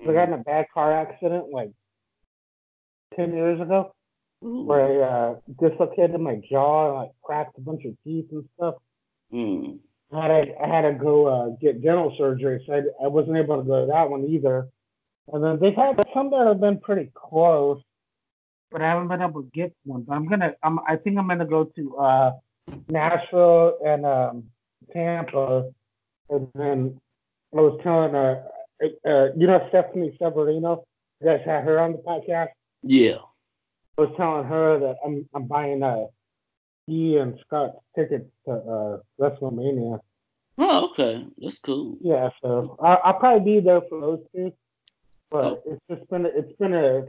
I 0.00 0.12
got 0.12 0.28
in 0.28 0.34
a 0.34 0.38
bad 0.38 0.66
car 0.72 0.92
accident 0.92 1.50
like 1.52 1.70
ten 3.16 3.34
years 3.34 3.60
ago 3.60 3.92
Ooh. 4.44 4.64
where 4.64 5.02
I 5.02 5.30
uh, 5.30 5.34
dislocated 5.60 6.20
my 6.20 6.40
jaw 6.50 6.88
and 6.88 6.94
like 7.00 7.10
cracked 7.22 7.58
a 7.58 7.60
bunch 7.60 7.84
of 7.84 7.94
teeth 8.04 8.26
and 8.30 8.44
stuff. 8.56 8.74
Mm. 9.32 9.78
I 10.12 10.22
had 10.22 10.44
to, 10.44 10.62
I 10.62 10.68
had 10.68 10.82
to 10.82 10.92
go 10.92 11.26
uh, 11.26 11.48
get 11.60 11.82
dental 11.82 12.14
surgery, 12.16 12.62
so 12.66 12.74
I, 12.74 13.04
I 13.04 13.08
wasn't 13.08 13.36
able 13.36 13.56
to 13.56 13.64
go 13.64 13.80
to 13.80 13.86
that 13.92 14.08
one 14.10 14.24
either. 14.24 14.68
And 15.32 15.42
then 15.42 15.58
they've 15.60 15.74
had 15.74 16.00
some 16.14 16.30
that 16.30 16.46
have 16.46 16.60
been 16.60 16.78
pretty 16.78 17.10
close, 17.14 17.80
but 18.70 18.82
I 18.82 18.88
haven't 18.88 19.08
been 19.08 19.22
able 19.22 19.42
to 19.42 19.50
get 19.54 19.74
one. 19.84 20.02
But 20.02 20.14
I'm 20.14 20.28
gonna, 20.28 20.52
I'm, 20.62 20.78
I 20.86 20.96
think 20.96 21.18
I'm 21.18 21.26
gonna 21.26 21.46
go 21.46 21.64
to 21.64 21.96
uh, 21.96 22.32
Nashville 22.88 23.78
and 23.84 24.04
um, 24.04 24.44
Tampa, 24.92 25.70
and 26.28 26.48
then 26.54 27.00
I 27.56 27.60
was 27.60 27.80
telling 27.82 28.14
uh, 28.14 28.42
uh, 29.08 29.32
you 29.36 29.46
know 29.46 29.66
Stephanie 29.70 30.16
Severino, 30.20 30.84
you 31.20 31.28
guys 31.28 31.40
had 31.44 31.64
her 31.64 31.80
on 31.80 31.92
the 31.92 31.98
podcast. 31.98 32.48
Yeah. 32.84 33.18
I 33.98 34.02
was 34.02 34.14
telling 34.16 34.44
her 34.46 34.78
that 34.80 34.96
I'm 35.04 35.28
I'm 35.34 35.46
buying 35.46 35.82
uh 35.82 36.06
he 36.86 37.16
and 37.16 37.38
Scott's 37.46 37.78
tickets 37.96 38.28
to 38.46 38.52
uh 38.52 38.98
WrestleMania. 39.20 40.00
Oh, 40.58 40.90
okay. 40.90 41.26
That's 41.38 41.58
cool. 41.58 41.96
Yeah, 42.00 42.28
so 42.42 42.76
I, 42.82 42.94
I'll 43.04 43.14
probably 43.18 43.54
be 43.54 43.60
there 43.60 43.80
for 43.88 44.00
those 44.00 44.20
two. 44.34 44.52
But 45.30 45.44
Oh. 45.44 45.62
it's 45.66 45.80
just 45.90 46.08
been 46.10 46.26
it's 46.26 46.52
been 46.58 46.74
a 46.74 47.06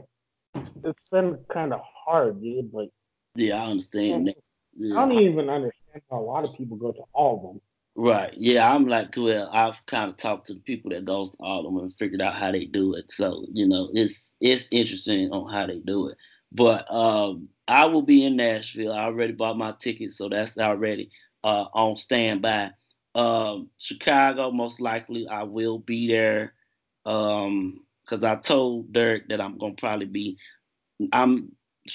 it's 0.84 1.08
been 1.10 1.38
kind 1.52 1.72
of 1.74 1.80
hard, 2.04 2.40
dude. 2.40 2.72
Like 2.72 2.90
Yeah, 3.34 3.62
I 3.62 3.66
understand 3.70 4.28
that. 4.28 4.36
I 4.36 4.40
Yeah. 4.78 4.94
don't 4.94 5.12
even 5.12 5.50
understand 5.50 6.02
how 6.10 6.20
a 6.20 6.22
lot 6.22 6.44
of 6.44 6.54
people 6.56 6.76
go 6.76 6.92
to 6.92 7.02
all 7.12 7.36
of 7.36 7.42
them. 7.42 7.60
Right. 7.98 8.34
Yeah, 8.36 8.70
I'm 8.72 8.86
like, 8.86 9.14
well, 9.16 9.48
I've 9.52 9.84
kind 9.86 10.10
of 10.10 10.18
talked 10.18 10.46
to 10.48 10.54
the 10.54 10.60
people 10.60 10.90
that 10.90 11.06
goes 11.06 11.30
to 11.30 11.36
all 11.40 11.60
of 11.60 11.64
them 11.74 11.82
and 11.82 11.94
figured 11.94 12.20
out 12.20 12.34
how 12.34 12.52
they 12.52 12.66
do 12.66 12.94
it. 12.94 13.10
So, 13.12 13.46
you 13.52 13.66
know, 13.66 13.88
it's 13.94 14.32
it's 14.40 14.68
interesting 14.70 15.30
on 15.32 15.50
how 15.52 15.66
they 15.66 15.78
do 15.78 16.08
it. 16.08 16.18
But 16.52 16.92
um, 16.92 17.48
I 17.66 17.86
will 17.86 18.02
be 18.02 18.24
in 18.24 18.36
Nashville. 18.36 18.92
I 18.92 19.04
already 19.04 19.32
bought 19.32 19.56
my 19.56 19.72
ticket, 19.80 20.12
so 20.12 20.28
that's 20.28 20.58
already 20.58 21.10
uh, 21.42 21.66
on 21.72 21.96
standby. 21.96 22.72
Um, 23.14 23.70
Chicago, 23.78 24.50
most 24.50 24.78
likely, 24.80 25.26
I 25.26 25.44
will 25.44 25.78
be 25.78 26.08
there 26.08 26.52
Um, 27.06 27.86
because 28.04 28.24
I 28.24 28.36
told 28.36 28.92
Derrick 28.92 29.28
that 29.30 29.40
I'm 29.40 29.58
gonna 29.58 29.74
probably 29.74 30.06
be. 30.06 30.38
I'm. 31.12 31.52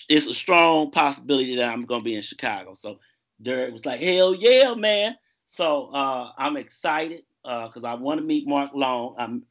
It's 0.07 0.27
a 0.27 0.33
strong 0.33 0.91
possibility 0.91 1.57
that 1.57 1.69
I'm 1.69 1.81
gonna 1.81 2.03
be 2.03 2.15
in 2.15 2.21
Chicago. 2.21 2.73
So 2.75 2.99
Derrick 3.41 3.73
was 3.73 3.85
like, 3.85 3.99
"Hell 3.99 4.33
yeah, 4.33 4.73
man!" 4.73 5.15
So 5.51 5.87
uh, 5.93 6.31
I'm 6.37 6.55
excited 6.55 7.23
because 7.43 7.83
I 7.83 7.95
want 7.95 8.21
to 8.21 8.25
meet 8.25 8.47
Mark 8.47 8.71
Long. 8.73 9.15
I'm 9.19 9.43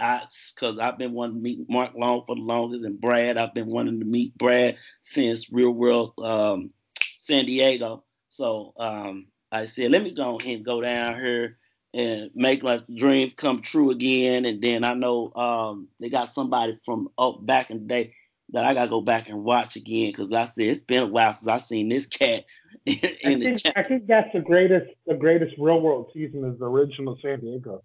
because 0.55 0.79
I've 0.79 0.97
been 0.97 1.13
wanting 1.13 1.37
to 1.37 1.43
meet 1.43 1.69
Mark 1.69 1.91
Long 1.95 2.25
for 2.27 2.35
the 2.35 2.41
longest, 2.41 2.87
and 2.87 2.99
Brad. 2.99 3.37
I've 3.37 3.53
been 3.53 3.67
wanting 3.67 4.01
to 4.01 4.07
meet 4.07 4.37
Brad 4.39 4.79
since 5.03 5.53
Real 5.53 5.73
World 5.73 6.15
um, 6.19 6.71
San 7.19 7.45
Diego. 7.45 8.05
So 8.31 8.73
um, 8.79 9.27
I 9.53 9.67
said, 9.67 9.93
let 9.93 10.03
me 10.03 10.13
go 10.15 10.39
and 10.39 10.65
go 10.65 10.81
down 10.81 11.21
here 11.21 11.59
and 11.93 12.31
make 12.35 12.63
my 12.63 12.81
dreams 12.97 13.35
come 13.35 13.61
true 13.61 13.91
again. 13.91 14.47
And 14.47 14.63
then 14.63 14.85
I 14.85 14.95
know 14.95 15.35
um, 15.35 15.89
they 16.01 16.09
got 16.09 16.33
somebody 16.33 16.79
from 16.87 17.11
up 17.19 17.45
back 17.45 17.71
in 17.71 17.81
the 17.81 17.85
day 17.85 18.15
that 18.53 18.65
I 18.65 18.75
gotta 18.75 18.91
go 18.91 19.01
back 19.01 19.29
and 19.29 19.45
watch 19.45 19.77
again 19.77 20.11
because 20.13 20.33
I 20.33 20.45
said 20.45 20.65
it's 20.67 20.83
been 20.83 21.03
a 21.05 21.07
while 21.07 21.33
since 21.33 21.49
I 21.49 21.59
seen 21.59 21.89
this 21.89 22.07
cat 22.07 22.45
in, 22.87 22.99
I 23.25 23.31
in 23.31 23.41
the 23.41 23.45
think. 23.57 23.77
I 23.77 23.83
think 23.83 24.07
that's 24.07 24.33
the 24.33 24.41
greatest 24.41 24.87
the 25.07 25.15
greatest 25.15 25.55
real 25.59 25.81
world 25.81 26.11
season 26.15 26.45
is 26.45 26.59
the 26.59 26.67
original 26.67 27.19
San 27.23 27.41
Diego. 27.41 27.83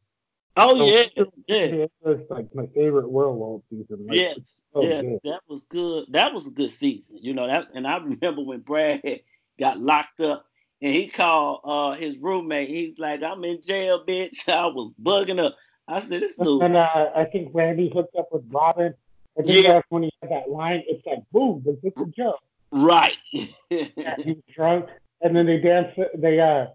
Oh 0.58 0.78
The 0.78 1.12
yeah, 1.48 1.66
yeah. 1.66 1.86
Is 2.12 2.22
like 2.30 2.54
my 2.56 2.66
favorite 2.68 3.08
real 3.08 3.36
world 3.36 3.64
season. 3.70 4.08
Like, 4.08 4.18
Yes, 4.18 4.64
so 4.74 4.84
yeah, 4.84 5.02
good. 5.02 5.20
that 5.26 5.42
was 5.50 5.66
good. 5.66 6.06
That 6.12 6.34
was 6.34 6.48
a 6.48 6.52
good 6.52 6.72
season, 6.72 7.18
you 7.22 7.34
know. 7.34 7.46
That 7.48 7.68
and 7.74 7.86
I 7.86 7.98
remember 7.98 8.42
when 8.42 8.62
Brad 8.62 9.02
got 9.60 9.80
locked 9.80 10.22
up 10.22 10.46
and 10.82 10.94
he 10.94 11.08
called 11.08 11.60
uh 11.66 11.92
his 11.94 12.18
roommate. 12.18 12.70
He's 12.70 12.98
like, 12.98 13.22
"I'm 13.22 13.44
in 13.44 13.62
jail, 13.62 14.06
bitch." 14.06 14.48
I 14.50 14.68
was 14.68 14.94
bugging 15.02 15.44
up. 15.44 15.56
I 15.90 16.00
said, 16.02 16.22
"This 16.22 16.38
dude." 16.38 16.62
And 16.64 16.78
uh, 16.78 17.12
I 17.16 17.26
think 17.26 17.50
Randy 17.54 17.92
hooked 17.94 18.16
up 18.16 18.30
with 18.32 18.44
Robin. 18.50 18.94
I 19.38 19.42
think 19.44 19.64
Yeah. 19.64 19.74
that's 19.74 19.86
when 19.90 20.04
he 20.04 20.12
had 20.22 20.32
that 20.32 20.50
line. 20.50 20.84
It's 20.88 21.06
like, 21.06 21.20
boom, 21.32 21.64
is 21.68 21.78
this 21.82 21.94
a 21.98 22.06
joke? 22.06 22.40
Right. 22.72 23.16
Yeah, 23.70 24.16
he 24.18 24.34
was 24.34 24.44
drunk, 24.56 24.90
and 25.22 25.36
then 25.36 25.46
they 25.46 25.60
danced. 25.60 26.00
They 26.16 26.40
uh, 26.40 26.64
it 26.66 26.72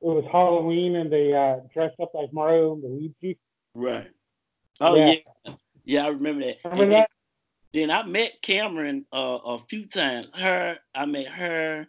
was 0.00 0.24
Halloween, 0.30 0.96
and 0.96 1.10
they 1.10 1.32
uh 1.32 1.60
dressed 1.72 1.98
up 2.00 2.12
like 2.14 2.32
Mario 2.32 2.74
and 2.74 2.82
Luigi. 2.82 3.38
right. 3.74 4.10
Oh 4.80 4.94
yeah. 4.96 5.14
Yeah. 5.44 5.54
yeah, 5.84 6.04
I 6.04 6.08
remember 6.08 6.44
that. 6.46 6.56
Remember 6.64 6.94
that? 6.94 7.10
Then, 7.72 7.88
then 7.88 7.90
I 7.90 8.04
met 8.04 8.40
Cameran 8.42 9.04
uh, 9.12 9.38
a 9.44 9.58
few 9.58 9.86
times. 9.86 10.28
Her, 10.34 10.78
I 10.94 11.06
met 11.06 11.26
her 11.28 11.86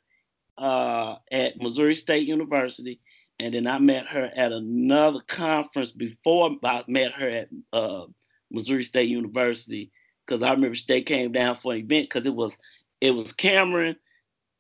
uh, 0.57 1.15
at 1.32 1.57
Missouri 1.61 1.95
State 1.95 2.28
University, 2.28 2.99
and 3.39 3.53
then 3.53 3.67
I 3.67 3.78
met 3.80 4.07
her 4.07 4.32
at 4.36 4.51
another 4.51 5.19
conference 5.28 5.91
before 5.91 6.57
I 6.63 6.84
met 6.88 7.11
her 7.13 7.30
at 7.30 7.49
uh, 7.73 8.05
Missouri 8.51 8.84
State 8.84 9.09
University 9.09 9.91
because 10.26 10.43
I 10.43 10.51
remember 10.51 10.78
they 10.88 11.01
came 11.01 11.32
down 11.32 11.55
for 11.55 11.73
an 11.73 11.80
event 11.80 12.05
because 12.05 12.26
it 12.26 12.36
was 12.36 12.55
it 13.01 13.11
was 13.11 13.34
Cameran, 13.34 13.95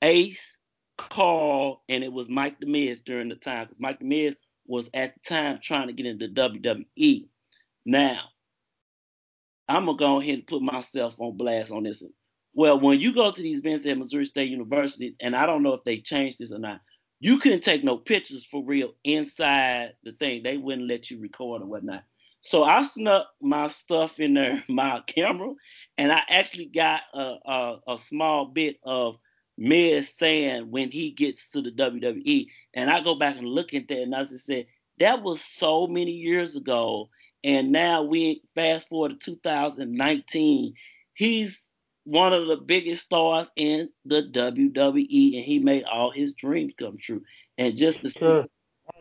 Ace, 0.01 0.57
Carl, 0.97 1.83
and 1.89 2.03
it 2.03 2.11
was 2.11 2.29
Mike 2.29 2.59
the 2.59 2.65
Miz 2.65 3.01
during 3.01 3.29
the 3.29 3.35
time 3.35 3.65
because 3.65 3.79
Mike 3.79 3.99
the 3.99 4.05
Miz 4.05 4.35
was 4.67 4.89
at 4.93 5.13
the 5.15 5.29
time 5.29 5.59
trying 5.61 5.87
to 5.87 5.93
get 5.93 6.05
into 6.05 6.27
WWE. 6.27 7.27
Now, 7.85 8.19
I'm 9.67 9.85
gonna 9.85 9.97
go 9.97 10.19
ahead 10.19 10.35
and 10.35 10.47
put 10.47 10.61
myself 10.61 11.15
on 11.19 11.37
blast 11.37 11.71
on 11.71 11.83
this. 11.83 12.03
Well, 12.53 12.79
when 12.79 12.99
you 12.99 13.13
go 13.13 13.31
to 13.31 13.41
these 13.41 13.59
events 13.59 13.85
at 13.85 13.97
Missouri 13.97 14.25
State 14.25 14.49
University, 14.49 15.15
and 15.19 15.35
I 15.35 15.45
don't 15.45 15.63
know 15.63 15.73
if 15.73 15.83
they 15.83 15.97
changed 15.97 16.39
this 16.39 16.51
or 16.51 16.59
not, 16.59 16.79
you 17.19 17.39
couldn't 17.39 17.63
take 17.63 17.83
no 17.83 17.97
pictures 17.97 18.45
for 18.45 18.63
real 18.63 18.93
inside 19.03 19.93
the 20.03 20.13
thing. 20.13 20.43
They 20.43 20.57
wouldn't 20.57 20.87
let 20.87 21.09
you 21.09 21.19
record 21.19 21.61
or 21.61 21.65
whatnot. 21.65 22.03
So 22.45 22.63
I 22.63 22.83
snuck 22.83 23.27
my 23.41 23.67
stuff 23.67 24.19
in 24.19 24.35
there, 24.35 24.63
my 24.69 25.01
camera, 25.07 25.53
and 25.97 26.11
I 26.11 26.21
actually 26.29 26.67
got 26.67 27.01
a, 27.13 27.37
a, 27.43 27.79
a 27.87 27.97
small 27.97 28.45
bit 28.45 28.77
of 28.83 29.17
Miz 29.57 30.09
saying 30.09 30.69
when 30.69 30.91
he 30.91 31.09
gets 31.11 31.49
to 31.51 31.61
the 31.63 31.71
WWE. 31.71 32.47
And 32.75 32.91
I 32.91 33.01
go 33.01 33.15
back 33.15 33.37
and 33.37 33.47
look 33.47 33.73
at 33.73 33.87
that, 33.87 33.97
and 33.99 34.13
I 34.15 34.23
just 34.25 34.45
said, 34.45 34.67
that 34.99 35.23
was 35.23 35.41
so 35.41 35.87
many 35.87 36.11
years 36.11 36.55
ago. 36.55 37.09
And 37.43 37.71
now 37.71 38.03
we 38.03 38.43
fast 38.53 38.89
forward 38.89 39.19
to 39.21 39.31
2019. 39.35 40.75
He's 41.15 41.63
one 42.03 42.33
of 42.33 42.47
the 42.47 42.57
biggest 42.57 43.05
stars 43.05 43.49
in 43.55 43.89
the 44.05 44.21
WWE, 44.21 45.35
and 45.35 45.45
he 45.45 45.59
made 45.59 45.85
all 45.85 46.11
his 46.11 46.33
dreams 46.35 46.73
come 46.77 46.97
true. 46.99 47.23
And 47.57 47.75
just 47.75 48.03
to 48.03 48.11
Sure. 48.11 48.45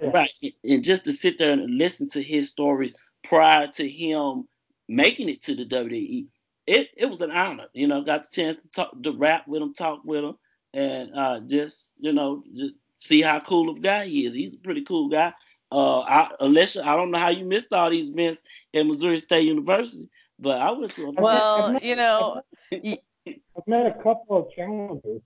sit, 0.02 0.12
right, 0.14 0.30
and 0.64 0.82
just 0.82 1.04
to 1.04 1.12
sit 1.12 1.36
there 1.38 1.52
and 1.52 1.76
listen 1.76 2.08
to 2.10 2.22
his 2.22 2.48
stories 2.48 2.94
prior 3.24 3.66
to 3.68 3.88
him 3.88 4.46
making 4.88 5.28
it 5.28 5.42
to 5.42 5.54
the 5.54 5.64
WWE, 5.64 6.26
it, 6.66 6.90
it 6.96 7.06
was 7.06 7.20
an 7.20 7.30
honor. 7.30 7.66
You 7.72 7.86
know, 7.86 8.02
got 8.02 8.24
the 8.24 8.30
chance 8.34 8.56
to 8.56 8.68
talk, 8.68 9.02
to 9.02 9.12
rap 9.12 9.46
with 9.48 9.62
him, 9.62 9.74
talk 9.74 10.02
with 10.04 10.24
him, 10.24 10.36
and 10.72 11.10
uh, 11.14 11.40
just 11.40 11.88
you 11.98 12.12
know, 12.12 12.44
just 12.54 12.74
see 12.98 13.22
how 13.22 13.40
cool 13.40 13.70
of 13.70 13.78
a 13.78 13.80
guy 13.80 14.04
he 14.06 14.26
is. 14.26 14.34
He's 14.34 14.54
a 14.54 14.58
pretty 14.58 14.82
cool 14.82 15.08
guy. 15.08 15.32
Uh, 15.72 16.00
I, 16.00 16.30
Alicia, 16.40 16.86
I 16.86 16.94
don't 16.94 17.10
know 17.10 17.18
how 17.18 17.30
you 17.30 17.44
missed 17.44 17.72
all 17.72 17.90
these 17.90 18.08
events 18.08 18.42
at 18.72 18.86
Missouri 18.86 19.18
State 19.18 19.44
University, 19.44 20.08
but 20.38 20.60
I 20.60 20.70
went 20.70 20.92
to 20.94 21.06
a 21.06 21.08
I've 21.08 21.14
met- 21.14 21.22
Well, 21.22 21.62
I've 21.62 21.72
met- 21.72 21.82
you 21.84 21.96
know, 21.96 22.42
I've 22.72 23.66
met 23.66 23.86
a 23.86 24.02
couple 24.02 24.38
of 24.38 24.52
challengers. 24.54 25.22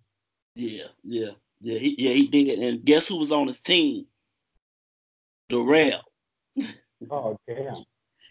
Yeah, 0.54 0.84
yeah, 1.04 1.30
yeah. 1.60 1.78
He, 1.78 1.94
yeah, 1.98 2.12
he 2.12 2.26
did. 2.26 2.58
And 2.58 2.84
guess 2.84 3.06
who 3.06 3.16
was 3.16 3.30
on 3.30 3.46
his 3.46 3.60
team? 3.60 4.06
Darrell. 5.48 6.02
Oh 7.10 7.38
damn. 7.46 7.74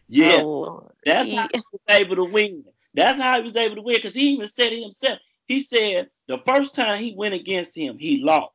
Yeah, 0.10 0.42
oh, 0.42 0.60
Lord. 0.62 0.94
that's 1.06 1.32
how 1.32 1.48
he 1.54 1.62
was 1.72 1.82
able 1.90 2.16
to 2.18 2.24
win. 2.26 2.64
That's 2.94 3.22
how 3.22 3.38
he 3.40 3.46
was 3.46 3.56
able 3.56 3.76
to 3.76 3.82
win 3.82 3.98
because 3.98 4.16
he 4.16 4.30
even 4.30 4.48
said 4.48 4.74
it 4.74 4.82
himself. 4.82 5.20
He 5.48 5.62
said 5.62 6.10
the 6.28 6.40
first 6.46 6.76
time 6.76 6.98
he 6.98 7.14
went 7.16 7.34
against 7.34 7.78
him, 7.78 7.98
he 7.98 8.22
lost. 8.24 8.54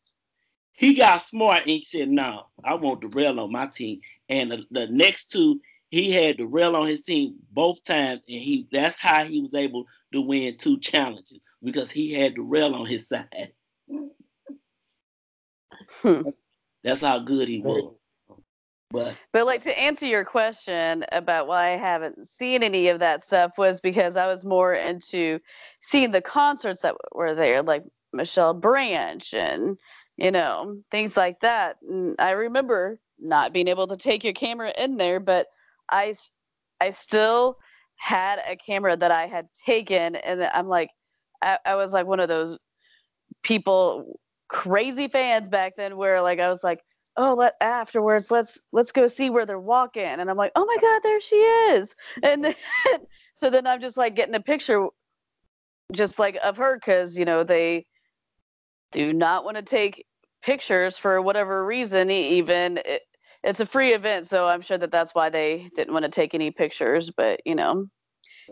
He 0.73 0.95
got 0.95 1.19
smart 1.19 1.61
and 1.61 1.71
he 1.71 1.83
said, 1.83 2.09
"No, 2.09 2.47
I 2.65 2.75
want 2.75 3.01
Darrell 3.03 3.41
on 3.41 3.53
my 3.53 3.67
team." 3.67 4.01
And 4.29 4.51
the, 4.51 4.65
the 4.71 4.87
next 4.87 5.31
two, 5.31 5.61
he 5.91 6.11
had 6.11 6.39
Darrell 6.39 6.77
on 6.77 6.89
his 6.89 7.03
team 7.03 7.37
both 7.51 7.85
times, 7.85 8.23
and 8.29 8.41
he 8.41 8.67
that's 8.73 8.97
how 8.97 9.25
he 9.25 9.41
was 9.41 9.55
able 9.55 9.87
to 10.13 10.21
win 10.21 10.57
two 10.57 10.79
challenges 10.81 11.39
because 11.63 11.91
he 11.91 12.13
had 12.13 12.35
Darrell 12.35 12.75
on 12.75 12.87
his 12.87 13.09
side. 13.09 13.53
Hmm. 16.01 16.23
That's 16.83 17.03
how 17.03 17.21
good 17.21 17.49
he 17.49 17.61
was. 17.61 17.95
But 19.33 19.47
like 19.47 19.63
to 19.63 19.79
answer 19.79 20.07
your 20.07 20.25
question 20.25 21.05
about 21.13 21.47
why 21.47 21.75
I 21.75 21.77
haven't 21.79 22.29
seen 22.29 22.63
any 22.63 22.89
of 22.89 23.01
that 23.01 23.25
stuff 23.25 23.53
was 23.59 23.81
because 23.81 24.17
I 24.17 24.27
was 24.27 24.45
more 24.45 24.73
into 24.75 25.41
seeing 25.81 26.11
the 26.13 26.21
concerts 26.21 26.83
that 26.83 26.97
were 27.13 27.35
there, 27.35 27.63
like 27.63 27.85
Michelle 28.13 28.55
Branch 28.55 29.35
and 29.35 29.79
you 30.17 30.31
know 30.31 30.77
things 30.91 31.17
like 31.17 31.41
that. 31.41 31.77
And 31.83 32.17
I 32.19 32.33
remember 32.33 33.01
not 33.19 33.53
being 33.53 33.69
able 33.69 33.87
to 33.87 33.97
take 33.97 34.25
your 34.25 34.35
camera 34.35 34.73
in 34.77 34.97
there, 34.97 35.21
but 35.21 35.47
I 35.91 36.15
I 36.81 36.91
still 36.91 37.59
had 37.97 38.41
a 38.47 38.57
camera 38.57 38.97
that 38.97 39.11
I 39.11 39.27
had 39.27 39.49
taken, 39.65 40.17
and 40.17 40.43
I'm 40.43 40.69
like 40.69 40.91
I, 41.41 41.59
I 41.65 41.75
was 41.77 41.93
like 41.93 42.07
one 42.07 42.21
of 42.21 42.29
those 42.29 42.59
people 43.43 44.19
crazy 44.49 45.09
fans 45.09 45.49
back 45.49 45.75
then 45.77 45.97
where 45.97 46.21
like 46.21 46.39
I 46.39 46.49
was 46.49 46.63
like 46.63 46.81
oh 47.17 47.35
let 47.35 47.55
afterwards 47.61 48.31
let's 48.31 48.61
let's 48.73 48.93
go 48.93 49.07
see 49.07 49.31
where 49.31 49.47
they're 49.47 49.59
walking. 49.59 50.05
And 50.05 50.31
i'm 50.31 50.37
like 50.37 50.53
oh 50.57 50.65
my 50.65 50.77
god 50.81 51.01
there 51.03 51.21
she 51.21 51.37
is. 51.37 51.95
And 52.23 52.45
then 52.45 52.55
so 53.35 53.51
then 53.51 53.67
i'm 53.67 53.81
just 53.81 53.97
like 53.97 54.15
getting 54.15 54.35
a 54.35 54.41
picture 54.41 54.89
just 55.93 56.19
like 56.19 56.39
of 56.43 56.57
her 56.57 56.77
because 56.77 57.19
you 57.19 57.25
know 57.25 57.45
they 57.45 57.87
do 58.93 59.13
not 59.13 59.45
want 59.45 59.57
to 59.57 59.63
take 59.63 60.07
pictures 60.43 60.99
for 60.99 61.21
whatever 61.23 61.65
reason 61.65 62.11
even 62.11 62.79
it, 62.85 63.03
it's 63.45 63.61
a 63.61 63.67
free 63.67 63.93
event 63.93 64.27
so 64.27 64.47
i'm 64.47 64.63
sure 64.63 64.79
that 64.79 64.91
that's 64.91 65.15
why 65.15 65.29
they 65.29 65.69
didn't 65.75 65.93
want 65.93 66.05
to 66.05 66.11
take 66.11 66.35
any 66.35 66.51
pictures 66.51 67.11
but 67.11 67.41
you 67.45 67.55
know 67.55 67.87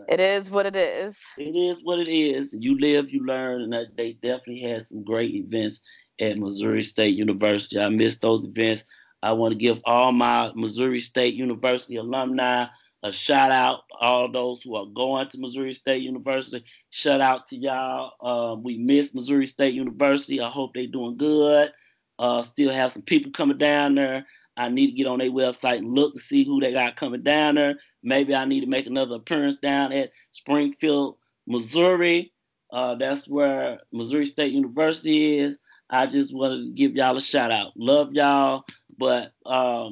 it 0.07 0.19
is 0.19 0.49
what 0.49 0.65
it 0.65 0.75
is. 0.75 1.19
It 1.37 1.55
is 1.55 1.83
what 1.83 1.99
it 1.99 2.09
is. 2.09 2.55
You 2.57 2.77
live 2.79 3.11
you 3.11 3.25
learn 3.25 3.61
and 3.61 3.87
they 3.95 4.13
definitely 4.13 4.61
had 4.61 4.85
some 4.85 5.03
great 5.03 5.33
events 5.33 5.81
at 6.21 6.37
Missouri 6.37 6.83
State 6.83 7.17
University. 7.17 7.79
I 7.79 7.89
missed 7.89 8.21
those 8.21 8.45
events. 8.45 8.85
I 9.23 9.33
want 9.33 9.51
to 9.51 9.57
give 9.57 9.79
all 9.85 10.11
my 10.11 10.51
Missouri 10.55 10.99
State 10.99 11.33
University 11.33 11.97
alumni 11.97 12.67
a 13.03 13.11
shout 13.11 13.51
out. 13.51 13.81
All 13.99 14.31
those 14.31 14.61
who 14.61 14.75
are 14.75 14.85
going 14.85 15.27
to 15.29 15.39
Missouri 15.39 15.73
State 15.73 16.03
University, 16.03 16.63
shout 16.89 17.21
out 17.21 17.47
to 17.47 17.55
y'all. 17.55 18.13
Uh, 18.21 18.55
we 18.55 18.77
miss 18.77 19.13
Missouri 19.13 19.45
State 19.45 19.73
University. 19.73 20.41
I 20.41 20.49
hope 20.49 20.73
they're 20.73 20.87
doing 20.87 21.17
good. 21.17 21.71
Uh, 22.19 22.41
still 22.41 22.71
have 22.71 22.91
some 22.91 23.01
people 23.01 23.31
coming 23.31 23.57
down 23.57 23.95
there. 23.95 24.25
I 24.57 24.69
need 24.69 24.87
to 24.87 24.93
get 24.93 25.07
on 25.07 25.19
their 25.19 25.31
website 25.31 25.79
and 25.79 25.95
look 25.95 26.13
to 26.13 26.21
see 26.21 26.43
who 26.43 26.59
they 26.59 26.71
got 26.71 26.95
coming 26.95 27.23
down 27.23 27.55
there. 27.55 27.75
Maybe 28.03 28.35
I 28.35 28.45
need 28.45 28.61
to 28.61 28.67
make 28.67 28.85
another 28.85 29.15
appearance 29.15 29.57
down 29.57 29.91
at 29.91 30.11
Springfield, 30.31 31.17
Missouri. 31.47 32.31
Uh, 32.71 32.95
that's 32.95 33.27
where 33.27 33.79
Missouri 33.91 34.25
State 34.25 34.51
University 34.51 35.39
is. 35.39 35.57
I 35.91 36.07
just 36.07 36.33
wanted 36.33 36.59
to 36.63 36.71
give 36.71 36.95
y'all 36.95 37.17
a 37.17 37.21
shout 37.21 37.51
out. 37.51 37.73
Love 37.75 38.13
y'all, 38.13 38.65
but 38.97 39.33
um, 39.45 39.91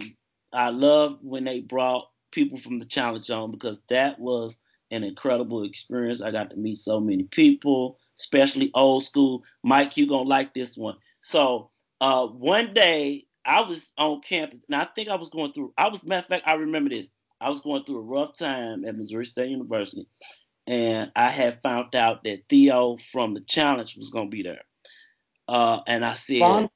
I 0.53 0.69
love 0.71 1.19
when 1.21 1.43
they 1.43 1.61
brought 1.61 2.09
people 2.31 2.57
from 2.57 2.79
the 2.79 2.85
challenge 2.85 3.25
zone 3.25 3.51
because 3.51 3.81
that 3.89 4.19
was 4.19 4.57
an 4.91 5.03
incredible 5.03 5.63
experience. 5.63 6.21
I 6.21 6.31
got 6.31 6.51
to 6.51 6.57
meet 6.57 6.79
so 6.79 7.01
many 7.01 7.23
people, 7.23 7.99
especially 8.19 8.71
old 8.75 9.05
school. 9.05 9.43
Mike, 9.63 9.97
you 9.97 10.07
gonna 10.07 10.29
like 10.29 10.53
this 10.53 10.77
one. 10.77 10.97
So 11.21 11.69
uh, 12.01 12.27
one 12.27 12.73
day 12.73 13.27
I 13.45 13.61
was 13.61 13.91
on 13.97 14.21
campus, 14.21 14.61
and 14.69 14.81
I 14.81 14.87
think 14.95 15.09
I 15.09 15.15
was 15.15 15.29
going 15.29 15.53
through. 15.53 15.73
I 15.77 15.89
was 15.89 16.03
matter 16.05 16.21
of 16.21 16.27
fact, 16.27 16.47
I 16.47 16.53
remember 16.53 16.91
this. 16.91 17.07
I 17.41 17.49
was 17.49 17.61
going 17.61 17.83
through 17.85 17.99
a 17.99 18.03
rough 18.03 18.37
time 18.37 18.85
at 18.85 18.97
Missouri 18.97 19.25
State 19.25 19.49
University, 19.51 20.07
and 20.67 21.11
I 21.15 21.29
had 21.29 21.61
found 21.61 21.95
out 21.95 22.23
that 22.23 22.43
Theo 22.49 22.97
from 23.11 23.33
the 23.33 23.41
challenge 23.41 23.97
was 23.97 24.11
gonna 24.11 24.29
be 24.29 24.43
there. 24.43 24.61
Uh, 25.49 25.81
and 25.87 26.05
I 26.05 26.13
said, 26.13 26.39
Von? 26.39 26.69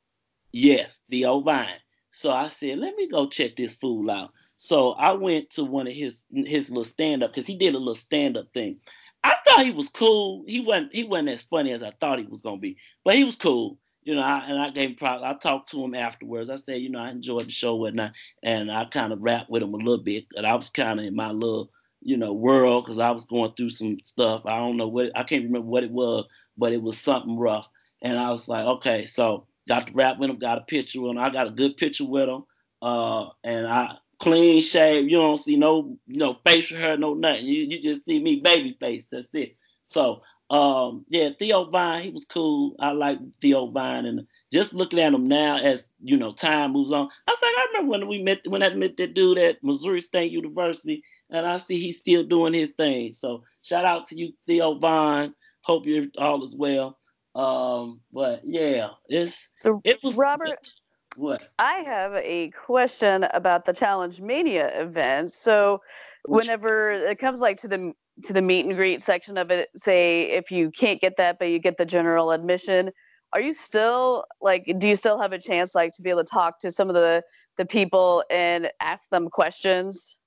yes, 0.52 1.00
Theo 1.10 1.42
Von. 1.42 1.68
So 2.10 2.32
I 2.32 2.48
said, 2.48 2.80
let 2.80 2.96
me 2.96 3.08
go 3.08 3.28
check 3.28 3.56
this 3.56 3.76
fool 3.76 4.10
out. 4.10 4.32
So 4.58 4.92
I 4.94 5.14
went 5.14 5.52
to 5.52 5.64
one 5.64 5.88
of 5.88 5.94
his 5.94 6.24
his 6.32 6.70
little 6.70 6.84
stand 6.84 7.24
up 7.24 7.32
because 7.32 7.48
he 7.48 7.56
did 7.58 7.76
a 7.76 7.80
little 7.80 7.94
stand 7.94 8.38
up 8.38 8.52
thing. 8.54 8.80
I 9.24 9.36
thought 9.46 9.66
he 9.66 9.72
was 9.72 9.90
cool. 9.90 10.44
He 10.48 10.60
wasn't 10.60 10.94
he 10.96 11.04
wasn't 11.04 11.30
as 11.30 11.42
funny 11.44 11.72
as 11.72 11.84
I 11.84 11.92
thought 11.92 12.20
he 12.20 12.26
was 12.26 12.42
gonna 12.42 12.58
be, 12.58 12.78
but 13.04 13.16
he 13.16 13.24
was 13.24 13.36
cool. 13.36 13.78
You 14.04 14.16
know, 14.16 14.22
I, 14.22 14.46
and 14.48 14.60
I 14.60 14.70
gave 14.70 14.90
him 14.92 14.96
props. 14.96 15.24
I 15.24 15.34
talked 15.34 15.72
to 15.72 15.84
him 15.84 15.96
afterwards. 15.96 16.50
I 16.50 16.58
said, 16.58 16.82
you 16.82 16.90
know, 16.90 17.00
I 17.00 17.10
enjoyed 17.10 17.48
the 17.48 17.52
show, 17.52 17.76
whatnot, 17.76 18.14
and 18.42 18.72
I 18.72 18.86
kind 18.86 19.14
of 19.14 19.22
rapped 19.22 19.50
with 19.50 19.64
him 19.64 19.74
a 19.74 19.78
little 19.78 20.04
bit. 20.04 20.26
And 20.36 20.46
I 20.46 20.56
was 20.56 20.70
kind 20.70 21.00
of 21.00 21.06
in 21.06 21.16
my 21.16 21.32
little, 21.32 21.72
you 22.02 22.18
know, 22.18 22.34
world 22.34 22.84
because 22.84 23.00
I 23.00 23.12
was 23.12 23.26
going 23.26 23.54
through 23.54 23.70
some 23.70 23.98
stuff. 24.04 24.42
I 24.46 24.58
don't 24.58 24.78
know 24.78 24.88
what 24.88 25.12
I 25.16 25.24
can't 25.24 25.46
remember 25.46 25.68
what 25.68 25.84
it 25.84 25.92
was, 25.92 26.26
but 26.58 26.74
it 26.74 26.82
was 26.82 26.98
something 26.98 27.38
rough. 27.38 27.68
And 28.04 28.20
I 28.20 28.30
was 28.30 28.48
like, 28.48 28.66
okay, 28.66 29.06
so 29.06 29.48
got 29.68 29.88
to 29.88 29.94
rap 29.94 30.20
with 30.20 30.30
him, 30.30 30.38
got 30.38 30.58
a 30.60 30.62
picture 30.62 31.02
with 31.02 31.12
him. 31.12 31.18
I 31.18 31.30
got 31.30 31.48
a 31.48 31.52
good 31.52 31.78
picture 31.78 32.06
with 32.06 32.30
him. 32.30 32.44
Uh, 32.82 33.30
and 33.44 33.66
I 33.66 33.96
clean 34.20 34.62
shave. 34.62 35.10
You 35.10 35.18
don't 35.18 35.42
see 35.42 35.56
no, 35.56 35.98
know, 36.08 36.38
facial 36.46 36.78
hair, 36.78 36.98
no 36.98 37.14
nothing. 37.14 37.46
You 37.46 37.64
you 37.64 37.82
just 37.82 38.06
see 38.06 38.20
me 38.20 38.42
baby 38.42 38.78
face. 38.80 39.08
That's 39.10 39.34
it. 39.34 39.56
So 39.86 40.22
um, 40.50 41.06
yeah, 41.10 41.30
Theo 41.40 41.66
Von, 41.70 42.02
he 42.02 42.10
was 42.12 42.26
cool. 42.26 42.76
I 42.80 42.92
like 42.92 43.18
Theo 43.42 43.72
Von, 43.72 44.06
and 44.06 44.28
just 44.52 44.74
looking 44.74 45.00
at 45.00 45.14
him 45.14 45.28
now 45.28 45.58
as 45.58 45.90
you 46.04 46.18
know 46.18 46.32
time 46.34 46.74
moves 46.74 46.92
on. 46.92 47.10
I 47.28 47.32
was 47.32 47.40
like, 47.42 47.56
I 47.58 47.68
remember 47.74 47.92
when 47.92 48.08
we 48.08 48.22
met 48.22 48.46
when 48.48 48.62
I 48.62 48.70
met 48.70 48.98
that 48.98 49.14
dude 49.14 49.38
at 49.38 49.64
Missouri 49.64 50.02
State 50.02 50.32
University, 50.32 51.04
and 51.30 51.46
I 51.46 51.58
see 51.58 51.80
he's 51.80 51.98
still 51.98 52.24
doing 52.24 52.54
his 52.54 52.70
thing. 52.70 53.14
So 53.14 53.44
shout 53.62 53.86
out 53.86 54.08
to 54.08 54.16
you, 54.16 54.34
Theo 54.46 54.78
Von. 54.78 55.34
Hope 55.62 55.86
you're 55.86 56.06
all 56.18 56.44
is 56.44 56.56
well. 56.56 56.98
Um, 57.36 58.02
but 58.12 58.42
yeah, 58.44 58.90
it's 59.08 59.50
so 59.58 59.82
it 59.84 60.00
was 60.04 60.16
Robert. 60.16 60.50
It, 60.50 60.70
what? 61.16 61.44
I 61.58 61.84
have 61.86 62.14
a 62.16 62.52
question 62.52 63.24
about 63.24 63.66
the 63.66 63.74
Challenge 63.74 64.20
Mania 64.22 64.82
event. 64.82 65.32
So, 65.32 65.82
whenever 66.26 66.92
it 66.92 67.20
comes 67.20 67.40
like 67.40 67.58
to 67.62 67.68
the 67.68 67.94
to 68.26 68.34
the 68.34 68.42
meet 68.42 68.66
and 68.66 68.76
greet 68.76 69.02
section 69.02 69.38
of 69.38 69.50
it, 69.50 69.70
say 69.76 70.32
if 70.32 70.52
you 70.52 70.70
can't 70.70 71.02
get 71.02 71.18
that, 71.18 71.40
but 71.40 71.50
you 71.50 71.60
get 71.60 71.78
the 71.78 71.86
general 71.86 72.32
admission, 72.32 72.92
are 73.34 73.42
you 73.42 73.54
still 73.54 74.26
like, 74.40 74.72
do 74.78 74.88
you 74.88 74.96
still 74.96 75.20
have 75.20 75.34
a 75.34 75.40
chance 75.40 75.74
like 75.74 75.94
to 75.94 76.04
be 76.04 76.12
able 76.12 76.24
to 76.24 76.30
talk 76.30 76.60
to 76.60 76.72
some 76.72 76.90
of 76.90 76.94
the 76.94 77.24
the 77.58 77.66
people 77.66 78.24
and 78.30 78.72
ask 78.80 79.04
them 79.10 79.30
questions? 79.30 80.18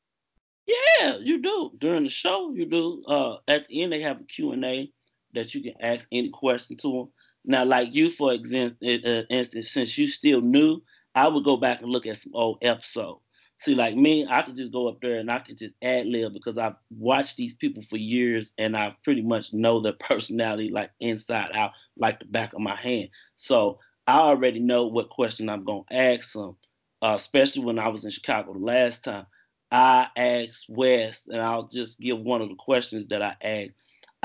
Yeah, 0.66 1.16
you 1.18 1.40
do 1.40 1.70
during 1.78 2.02
the 2.02 2.08
show. 2.08 2.52
You 2.52 2.66
do. 2.66 3.04
Uh, 3.06 3.36
at 3.46 3.68
the 3.68 3.82
end 3.82 3.92
they 3.92 4.00
have 4.00 4.20
a 4.20 4.24
Q 4.24 4.52
and 4.52 4.64
A 4.64 4.90
that 5.36 5.54
you 5.54 5.62
can 5.62 5.74
ask 5.80 6.08
any 6.12 6.30
question 6.30 6.76
to 6.78 6.92
them. 6.92 7.08
Now, 7.44 7.64
like 7.64 7.94
you, 7.94 8.10
for 8.10 8.32
example, 8.32 8.88
uh, 8.88 9.22
instance, 9.30 9.70
since 9.70 9.96
you 9.96 10.08
still 10.08 10.40
new, 10.40 10.82
I 11.14 11.28
would 11.28 11.44
go 11.44 11.56
back 11.56 11.80
and 11.80 11.90
look 11.90 12.06
at 12.06 12.18
some 12.18 12.34
old 12.34 12.58
episodes. 12.62 13.20
See, 13.58 13.74
like 13.74 13.96
me, 13.96 14.26
I 14.28 14.42
could 14.42 14.54
just 14.54 14.72
go 14.72 14.88
up 14.88 15.00
there 15.00 15.18
and 15.18 15.30
I 15.30 15.38
could 15.38 15.56
just 15.56 15.72
ad 15.80 16.06
lib 16.06 16.34
because 16.34 16.58
I've 16.58 16.74
watched 16.90 17.36
these 17.36 17.54
people 17.54 17.82
for 17.88 17.96
years 17.96 18.52
and 18.58 18.76
I 18.76 18.94
pretty 19.02 19.22
much 19.22 19.52
know 19.52 19.80
their 19.80 19.92
personality 20.00 20.70
like 20.70 20.90
inside 21.00 21.52
out, 21.54 21.72
like 21.96 22.18
the 22.18 22.26
back 22.26 22.52
of 22.52 22.60
my 22.60 22.76
hand. 22.76 23.08
So 23.38 23.78
I 24.06 24.18
already 24.18 24.60
know 24.60 24.86
what 24.86 25.08
question 25.08 25.48
I'm 25.48 25.64
gonna 25.64 25.82
ask 25.90 26.32
them, 26.34 26.56
uh, 27.00 27.14
especially 27.16 27.64
when 27.64 27.78
I 27.78 27.88
was 27.88 28.04
in 28.04 28.10
Chicago 28.10 28.52
the 28.52 28.58
last 28.58 29.04
time. 29.04 29.26
I 29.70 30.08
asked 30.16 30.66
Wes, 30.68 31.26
and 31.26 31.40
I'll 31.40 31.66
just 31.66 31.98
give 31.98 32.20
one 32.20 32.40
of 32.40 32.48
the 32.48 32.54
questions 32.54 33.08
that 33.08 33.22
I 33.22 33.36
asked. 33.42 33.72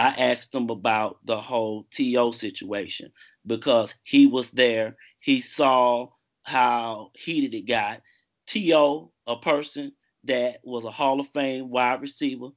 I 0.01 0.15
asked 0.17 0.55
him 0.55 0.67
about 0.71 1.19
the 1.25 1.39
whole 1.39 1.85
TO 1.91 2.33
situation 2.33 3.11
because 3.45 3.93
he 4.01 4.25
was 4.25 4.49
there. 4.49 4.97
He 5.19 5.41
saw 5.41 6.07
how 6.41 7.11
heated 7.13 7.53
it 7.53 7.67
got. 7.67 8.01
TO, 8.47 9.11
a 9.27 9.35
person 9.35 9.91
that 10.23 10.59
was 10.63 10.85
a 10.85 10.89
Hall 10.89 11.19
of 11.19 11.27
Fame 11.27 11.69
wide 11.69 12.01
receiver, 12.01 12.47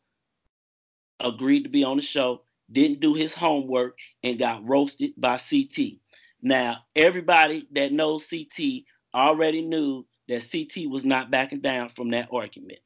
agreed 1.21 1.65
to 1.65 1.69
be 1.69 1.85
on 1.85 1.99
the 1.99 2.03
show, 2.03 2.45
didn't 2.73 3.01
do 3.01 3.13
his 3.13 3.35
homework, 3.35 3.99
and 4.23 4.39
got 4.39 4.67
roasted 4.67 5.13
by 5.19 5.37
CT. 5.37 5.99
Now, 6.41 6.79
everybody 6.97 7.69
that 7.73 7.93
knows 7.93 8.27
CT 8.27 8.85
already 9.15 9.61
knew 9.61 10.07
that 10.29 10.49
CT 10.51 10.89
was 10.89 11.05
not 11.05 11.31
backing 11.31 11.61
down 11.61 11.91
from 11.91 12.09
that 12.13 12.31
argument. 12.33 12.79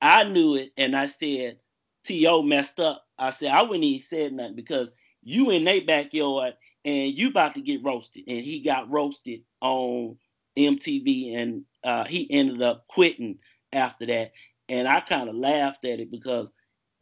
I 0.00 0.22
knew 0.22 0.54
it, 0.54 0.70
and 0.76 0.94
I 0.94 1.08
said, 1.08 1.58
T.O. 2.04 2.42
messed 2.42 2.78
up. 2.78 3.03
I 3.18 3.30
said, 3.30 3.50
I 3.50 3.62
wouldn't 3.62 3.84
even 3.84 4.02
said 4.06 4.34
nothing 4.34 4.56
because 4.56 4.92
you 5.22 5.50
in 5.50 5.64
their 5.64 5.82
backyard 5.84 6.54
and 6.84 7.12
you 7.16 7.30
about 7.30 7.54
to 7.56 7.62
get 7.62 7.84
roasted. 7.84 8.24
And 8.28 8.44
he 8.44 8.62
got 8.62 8.90
roasted 8.90 9.42
on 9.62 10.18
MTV 10.58 11.36
and 11.36 11.64
uh, 11.84 12.04
he 12.06 12.28
ended 12.30 12.62
up 12.62 12.86
quitting 12.88 13.38
after 13.72 14.06
that. 14.06 14.32
And 14.68 14.88
I 14.88 15.00
kind 15.00 15.28
of 15.30 15.36
laughed 15.36 15.86
at 15.86 16.00
it 16.00 16.10
because 16.12 16.50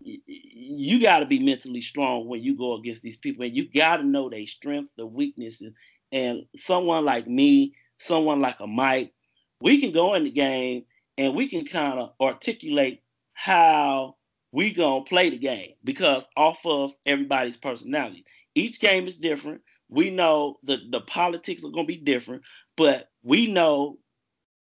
y- 0.04 0.18
you 0.26 1.00
got 1.02 1.20
to 1.20 1.26
be 1.26 1.40
mentally 1.40 1.82
strong 1.82 2.28
when 2.28 2.42
you 2.42 2.56
go 2.56 2.74
against 2.76 3.02
these 3.02 3.18
people 3.18 3.44
and 3.44 3.56
you 3.56 3.68
got 3.70 3.98
to 3.98 4.04
know 4.04 4.30
their 4.30 4.46
strengths, 4.46 4.92
their 4.96 5.06
weaknesses. 5.06 5.74
And 6.12 6.44
someone 6.56 7.04
like 7.04 7.28
me, 7.28 7.74
someone 7.98 8.40
like 8.40 8.60
a 8.60 8.68
Mike, 8.68 9.12
we 9.60 9.80
can 9.80 9.92
go 9.92 10.14
in 10.14 10.24
the 10.24 10.30
game 10.30 10.84
and 11.18 11.34
we 11.34 11.48
can 11.48 11.66
kind 11.66 11.98
of 12.00 12.12
articulate 12.20 13.02
how 13.34 14.16
we 14.52 14.72
gonna 14.72 15.04
play 15.04 15.30
the 15.30 15.38
game 15.38 15.72
because 15.82 16.26
off 16.36 16.64
of 16.66 16.94
everybody's 17.06 17.56
personalities. 17.56 18.24
Each 18.54 18.78
game 18.78 19.08
is 19.08 19.18
different. 19.18 19.62
We 19.88 20.10
know 20.10 20.58
the 20.62 20.78
the 20.90 21.00
politics 21.00 21.64
are 21.64 21.70
gonna 21.70 21.86
be 21.86 21.96
different, 21.96 22.42
but 22.76 23.08
we 23.22 23.50
know 23.50 23.98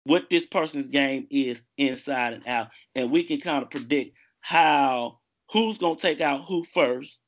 what 0.03 0.29
this 0.29 0.45
person's 0.45 0.87
game 0.87 1.27
is 1.29 1.61
inside 1.77 2.33
and 2.33 2.47
out, 2.47 2.69
and 2.95 3.11
we 3.11 3.23
can 3.23 3.41
kind 3.41 3.63
of 3.63 3.69
predict 3.69 4.17
how 4.41 5.19
who's 5.51 5.77
gonna 5.77 5.95
take 5.97 6.21
out 6.21 6.45
who 6.45 6.63
first 6.63 7.19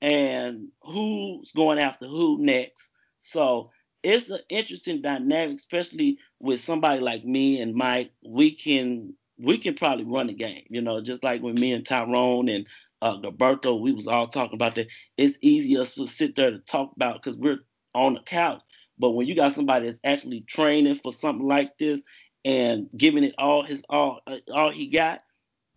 and 0.00 0.68
who's 0.82 1.50
going 1.52 1.78
after 1.78 2.06
who 2.06 2.38
next. 2.40 2.90
So 3.20 3.70
it's 4.02 4.30
an 4.30 4.40
interesting 4.48 5.02
dynamic, 5.02 5.56
especially 5.58 6.18
with 6.40 6.60
somebody 6.60 7.00
like 7.00 7.24
me 7.24 7.60
and 7.60 7.74
Mike. 7.74 8.12
We 8.26 8.52
can 8.52 9.14
we 9.38 9.58
can 9.58 9.74
probably 9.74 10.04
run 10.04 10.26
the 10.26 10.34
game, 10.34 10.64
you 10.68 10.80
know, 10.80 11.00
just 11.00 11.22
like 11.22 11.42
when 11.42 11.54
me 11.54 11.72
and 11.72 11.86
Tyrone 11.86 12.48
and 12.48 12.66
uh, 13.00 13.16
Gilberto, 13.18 13.80
we 13.80 13.92
was 13.92 14.08
all 14.08 14.26
talking 14.26 14.54
about 14.54 14.74
that. 14.74 14.88
It's 15.16 15.38
easier 15.40 15.84
to 15.84 16.06
sit 16.06 16.34
there 16.34 16.50
to 16.50 16.58
talk 16.58 16.92
about 16.96 17.22
because 17.22 17.36
we're 17.36 17.60
on 17.94 18.14
the 18.14 18.20
couch. 18.20 18.62
But 18.98 19.10
when 19.10 19.26
you 19.26 19.36
got 19.36 19.52
somebody 19.52 19.86
that's 19.86 20.00
actually 20.02 20.40
training 20.42 20.96
for 21.02 21.12
something 21.12 21.46
like 21.46 21.78
this 21.78 22.02
and 22.44 22.88
giving 22.96 23.24
it 23.24 23.34
all 23.38 23.62
his 23.62 23.82
all 23.88 24.20
uh, 24.26 24.38
all 24.52 24.72
he 24.72 24.88
got, 24.88 25.22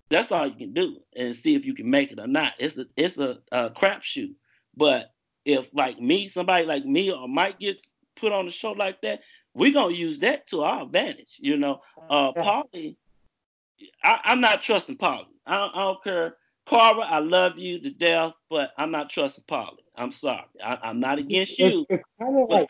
that's 0.10 0.32
all 0.32 0.48
you 0.48 0.56
can 0.56 0.74
do 0.74 0.98
and 1.16 1.36
see 1.36 1.56
if 1.56 1.66
you 1.66 1.76
can 1.76 1.90
make 1.90 2.12
it 2.12 2.20
or 2.20 2.28
not. 2.28 2.54
It's 2.58 2.78
a 2.78 2.86
it's 2.98 3.20
a, 3.20 3.40
a 3.52 3.70
crapshoot. 3.70 4.34
But 4.76 5.14
if 5.46 5.70
like 5.74 6.00
me, 6.00 6.28
somebody 6.28 6.66
like 6.66 6.86
me 6.86 7.12
or 7.12 7.28
Mike 7.28 7.60
gets 7.60 7.88
put 8.16 8.32
on 8.32 8.48
a 8.48 8.52
show 8.52 8.72
like 8.72 9.02
that, 9.02 9.22
we're 9.54 9.74
gonna 9.74 9.94
use 9.94 10.20
that 10.20 10.48
to 10.48 10.64
our 10.64 10.84
advantage. 10.84 11.38
You 11.40 11.58
know, 11.58 11.80
uh, 12.10 12.32
Paulie, 12.34 12.98
I, 14.04 14.20
am 14.26 14.42
not 14.42 14.62
trusting 14.62 14.98
Paulie. 14.98 15.26
I, 15.46 15.70
I, 15.74 15.84
don't 15.84 16.04
care, 16.04 16.36
Carver. 16.68 17.02
I 17.02 17.20
love 17.20 17.58
you 17.58 17.80
to 17.82 17.92
death, 17.92 18.34
but 18.50 18.72
I'm 18.78 18.92
not 18.92 19.10
trusting 19.10 19.46
Paulie. 19.48 19.78
I'm 19.96 20.12
sorry. 20.12 20.46
I, 20.64 20.90
am 20.90 21.00
not 21.00 21.20
against 21.20 21.60
you. 21.60 21.86
It's, 21.90 22.02
it's 22.02 22.04
kind 22.20 22.38
of 22.38 22.50
like 22.50 22.70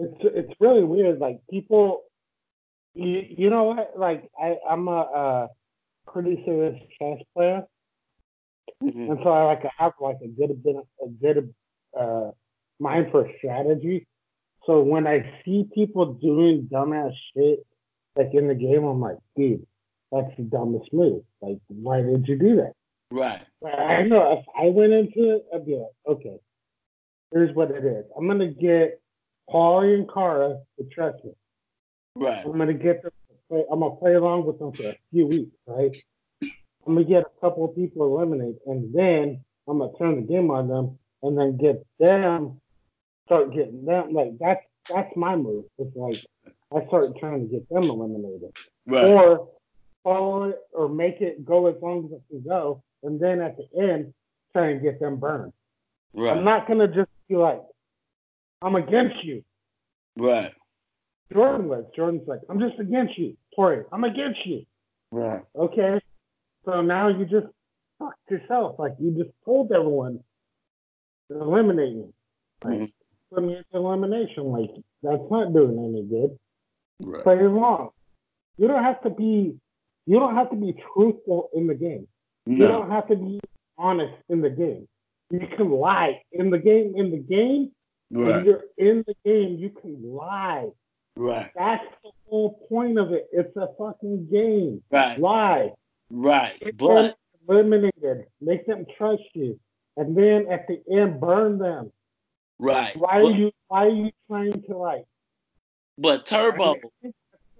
it's 0.00 0.20
it's 0.22 0.60
really 0.60 0.84
weird. 0.84 1.18
Like 1.18 1.40
people, 1.48 2.02
you 2.94 3.24
you 3.28 3.50
know 3.50 3.64
what? 3.64 3.92
Like 3.96 4.30
I 4.40 4.56
I'm 4.68 4.88
a 4.88 5.00
uh, 5.00 5.48
pretty 6.06 6.42
serious 6.44 6.80
chess 6.98 7.18
player, 7.34 7.64
mm-hmm. 8.82 9.10
and 9.10 9.20
so 9.22 9.30
I 9.30 9.44
like 9.44 9.64
I 9.64 9.70
have 9.84 9.92
like 10.00 10.18
a 10.22 10.28
good 10.28 10.62
bit 10.62 10.76
a 10.76 11.08
good 11.08 11.54
uh, 11.98 12.30
mind 12.78 13.08
for 13.10 13.30
strategy. 13.38 14.06
So 14.66 14.80
when 14.82 15.06
I 15.06 15.40
see 15.44 15.68
people 15.74 16.14
doing 16.14 16.68
dumbass 16.72 17.12
shit 17.34 17.66
like 18.16 18.30
in 18.32 18.48
the 18.48 18.54
game, 18.54 18.84
I'm 18.84 19.00
like, 19.00 19.18
dude, 19.36 19.66
that's 20.14 20.36
the 20.36 20.44
dumbest 20.44 20.92
move. 20.92 21.22
Like, 21.42 21.58
why 21.68 22.02
did 22.02 22.26
you 22.28 22.38
do 22.38 22.56
that? 22.56 22.72
Right. 23.10 23.40
I 23.64 24.02
know 24.02 24.38
if 24.38 24.44
I 24.56 24.68
went 24.70 24.92
into 24.92 25.36
it, 25.36 25.46
I'd 25.54 25.66
be 25.66 25.76
like, 25.76 26.16
okay, 26.16 26.36
here's 27.32 27.54
what 27.54 27.70
it 27.70 27.84
is. 27.84 28.04
I'm 28.16 28.26
gonna 28.26 28.48
get 28.48 29.00
Paulie 29.50 29.94
and 29.94 30.12
Cara 30.12 30.60
to 30.78 30.84
trust 30.92 31.24
me. 31.24 31.32
Right. 32.16 32.44
I'm 32.44 32.58
gonna 32.58 32.74
get 32.74 33.02
them. 33.02 33.12
Play, 33.48 33.64
I'm 33.70 33.80
gonna 33.80 33.96
play 33.96 34.14
along 34.14 34.46
with 34.46 34.58
them 34.58 34.72
for 34.72 34.88
a 34.88 34.98
few 35.10 35.26
weeks, 35.26 35.56
right? 35.66 35.94
I'm 36.86 36.94
gonna 36.94 37.04
get 37.04 37.24
a 37.24 37.40
couple 37.40 37.64
of 37.64 37.74
people 37.74 38.06
eliminated, 38.06 38.56
and 38.66 38.94
then 38.94 39.44
I'm 39.68 39.78
gonna 39.78 39.92
turn 39.98 40.16
the 40.16 40.22
game 40.22 40.50
on 40.50 40.68
them, 40.68 40.98
and 41.22 41.36
then 41.36 41.56
get 41.58 41.84
them 41.98 42.60
start 43.26 43.54
getting 43.54 43.84
them 43.84 44.12
like 44.12 44.32
that's 44.38 44.64
that's 44.88 45.14
my 45.16 45.36
move. 45.36 45.64
It's 45.78 45.94
like 45.96 46.24
I 46.74 46.86
start 46.86 47.06
trying 47.18 47.46
to 47.46 47.52
get 47.52 47.68
them 47.68 47.84
eliminated. 47.84 48.56
Right. 48.86 49.04
Or 49.04 49.48
follow 50.04 50.44
it 50.44 50.58
or 50.72 50.88
make 50.88 51.20
it 51.20 51.44
go 51.44 51.66
as 51.66 51.74
long 51.82 52.04
as 52.04 52.12
it 52.12 52.22
can 52.30 52.42
go, 52.48 52.82
and 53.02 53.18
then 53.18 53.40
at 53.40 53.56
the 53.56 53.66
end 53.82 54.14
try 54.52 54.70
and 54.70 54.82
get 54.82 55.00
them 55.00 55.16
burned. 55.16 55.52
Right. 56.12 56.36
I'm 56.36 56.44
not 56.44 56.68
gonna 56.68 56.86
just 56.86 57.10
be 57.28 57.34
like, 57.34 57.60
I'm 58.62 58.76
against 58.76 59.24
you. 59.24 59.42
Right. 60.16 60.52
Jordan 61.32 61.68
was. 61.68 61.84
Jordan's 61.96 62.28
like, 62.28 62.40
I'm 62.48 62.60
just 62.60 62.78
against 62.78 63.18
you. 63.18 63.36
Tori, 63.56 63.82
I'm 63.92 64.04
against 64.04 64.46
you. 64.46 64.64
Right. 65.10 65.42
Okay. 65.56 66.00
So 66.64 66.82
now 66.82 67.08
you 67.08 67.24
just 67.24 67.46
fucked 67.98 68.30
yourself. 68.30 68.76
Like 68.78 68.92
you 69.00 69.10
just 69.10 69.34
told 69.44 69.72
everyone 69.72 70.20
to 71.30 71.40
eliminate 71.40 71.96
me. 71.96 72.06
Like, 72.62 72.72
mm-hmm 72.74 72.84
me 73.40 73.56
into 73.56 73.64
elimination. 73.74 74.44
Like 74.44 74.70
that's 75.02 75.22
not 75.30 75.52
doing 75.52 75.78
any 75.78 76.02
good. 76.02 76.38
Right. 77.02 77.22
Play 77.22 77.38
along. 77.44 77.90
You 78.56 78.68
don't 78.68 78.84
have 78.84 79.02
to 79.02 79.10
be. 79.10 79.56
You 80.06 80.18
don't 80.18 80.34
have 80.34 80.50
to 80.50 80.56
be 80.56 80.74
truthful 80.94 81.50
in 81.54 81.66
the 81.66 81.74
game. 81.74 82.06
No. 82.46 82.66
You 82.66 82.72
don't 82.72 82.90
have 82.90 83.08
to 83.08 83.16
be 83.16 83.40
honest 83.78 84.14
in 84.28 84.40
the 84.40 84.50
game. 84.50 84.86
You 85.30 85.46
can 85.56 85.70
lie 85.70 86.22
in 86.32 86.50
the 86.50 86.58
game. 86.58 86.94
In 86.96 87.10
the 87.10 87.18
game, 87.18 87.70
right. 88.10 88.36
when 88.36 88.44
you're 88.44 88.64
in 88.76 89.04
the 89.06 89.14
game, 89.24 89.56
you 89.58 89.70
can 89.70 89.98
lie. 90.02 90.68
Right. 91.16 91.50
That's 91.56 91.84
the 92.02 92.10
whole 92.28 92.66
point 92.68 92.98
of 92.98 93.12
it. 93.12 93.28
It's 93.32 93.56
a 93.56 93.68
fucking 93.78 94.28
game. 94.30 94.82
Right. 94.90 95.18
Lie. 95.18 95.70
Right. 96.10 96.60
Get 96.60 96.76
but 96.76 97.16
eliminated. 97.48 98.26
Make 98.40 98.66
them 98.66 98.84
trust 98.96 99.22
you, 99.32 99.58
and 99.96 100.16
then 100.16 100.46
at 100.50 100.66
the 100.68 100.82
end, 100.92 101.20
burn 101.20 101.58
them. 101.58 101.90
Right. 102.58 102.94
Why 102.96 103.20
are 103.20 103.30
you 103.30 103.52
Why 103.68 103.86
are 103.86 103.88
you 103.88 104.10
trying 104.28 104.62
to 104.68 104.76
like? 104.76 105.04
But 105.98 106.26
Turbo. 106.26 106.76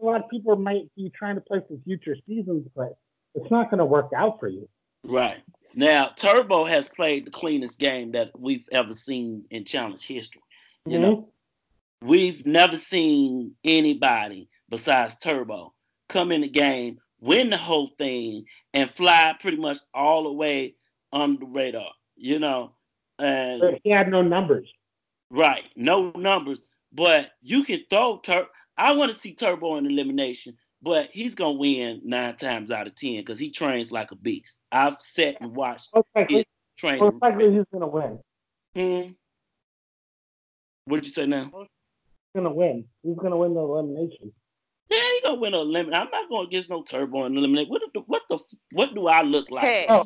A 0.01 0.05
lot 0.05 0.23
of 0.23 0.31
people 0.31 0.57
might 0.57 0.95
be 0.97 1.11
trying 1.11 1.37
to 1.37 1.41
play 1.41 1.61
for 1.67 1.77
future 1.85 2.17
seasons, 2.27 2.67
but 2.75 2.97
it's 3.35 3.51
not 3.51 3.71
going 3.71 3.79
to 3.79 3.85
work 3.85 4.11
out 4.17 4.39
for 4.41 4.49
you. 4.49 4.69
Right. 5.05 5.43
Now, 5.75 6.11
Turbo 6.17 6.65
has 6.65 6.89
played 6.89 7.27
the 7.27 7.31
cleanest 7.31 7.79
game 7.79 8.13
that 8.13 8.39
we've 8.39 8.67
ever 8.73 8.93
seen 8.93 9.45
in 9.51 9.65
challenge 9.65 10.07
history. 10.07 10.43
You 10.87 10.99
mm-hmm. 10.99 11.03
know, 11.03 11.29
we've 12.03 12.47
never 12.47 12.77
seen 12.77 13.53
anybody 13.65 14.49
besides 14.69 15.17
Turbo 15.19 15.75
come 16.09 16.33
in 16.33 16.43
the 16.43 16.49
game, 16.49 16.99
win 17.21 17.51
the 17.51 17.57
whole 17.57 17.91
thing, 17.99 18.45
and 18.73 18.91
fly 18.91 19.35
pretty 19.41 19.57
much 19.57 19.79
all 19.93 20.25
the 20.25 20.33
way 20.33 20.77
under 21.13 21.41
the 21.41 21.47
radar. 21.47 21.91
You 22.17 22.39
know, 22.39 22.73
and 23.19 23.61
but 23.61 23.81
he 23.83 23.91
had 23.91 24.11
no 24.11 24.23
numbers. 24.23 24.69
Right, 25.31 25.65
no 25.75 26.11
numbers, 26.13 26.61
but 26.93 27.31
you 27.43 27.65
can 27.65 27.81
throw 27.91 28.19
Tur. 28.19 28.47
I 28.77 28.93
want 28.93 29.13
to 29.13 29.19
see 29.19 29.35
Turbo 29.35 29.77
in 29.77 29.87
elimination, 29.87 30.57
but 30.83 31.09
he's 31.13 31.35
gonna 31.35 31.59
win 31.59 32.01
nine 32.05 32.37
times 32.37 32.71
out 32.71 32.87
of 32.87 32.95
ten 32.95 33.17
because 33.17 33.39
he 33.39 33.51
trains 33.51 33.93
like 33.93 34.11
a 34.11 34.17
beast. 34.17 34.59
I've 34.73 34.97
sat 35.01 35.37
and 35.41 35.55
watched 35.55 35.91
his 36.29 36.45
training. 36.77 37.01
Most 37.01 37.23
likely 37.23 37.53
he's 37.53 37.65
gonna 37.73 37.87
win. 37.87 38.19
Hmm. 38.75 39.13
What 40.87 40.97
did 40.97 41.07
you 41.07 41.13
say 41.13 41.27
now? 41.27 41.45
He's 41.55 41.69
gonna 42.35 42.53
win. 42.53 42.85
He's 43.03 43.17
gonna 43.17 43.37
win 43.37 43.55
the 43.55 43.61
elimination. 43.61 44.33
Yeah, 44.91 44.99
he's 44.99 45.23
gonna 45.23 45.41
win 45.41 45.53
the 45.53 45.61
elimination. 45.61 45.95
I'm 45.95 46.11
not 46.11 46.29
gonna 46.29 46.49
get 46.49 46.69
no 46.69 46.83
Turbo 46.83 47.25
in 47.27 47.37
elimination. 47.37 47.71
What 47.71 47.83
the 47.95 48.01
what 48.01 48.23
the 48.29 48.39
what 48.73 48.95
do 48.95 49.07
I 49.07 49.23
look 49.23 49.51
like? 49.51 49.65
Hey. 49.65 49.87
Oh, 49.89 50.05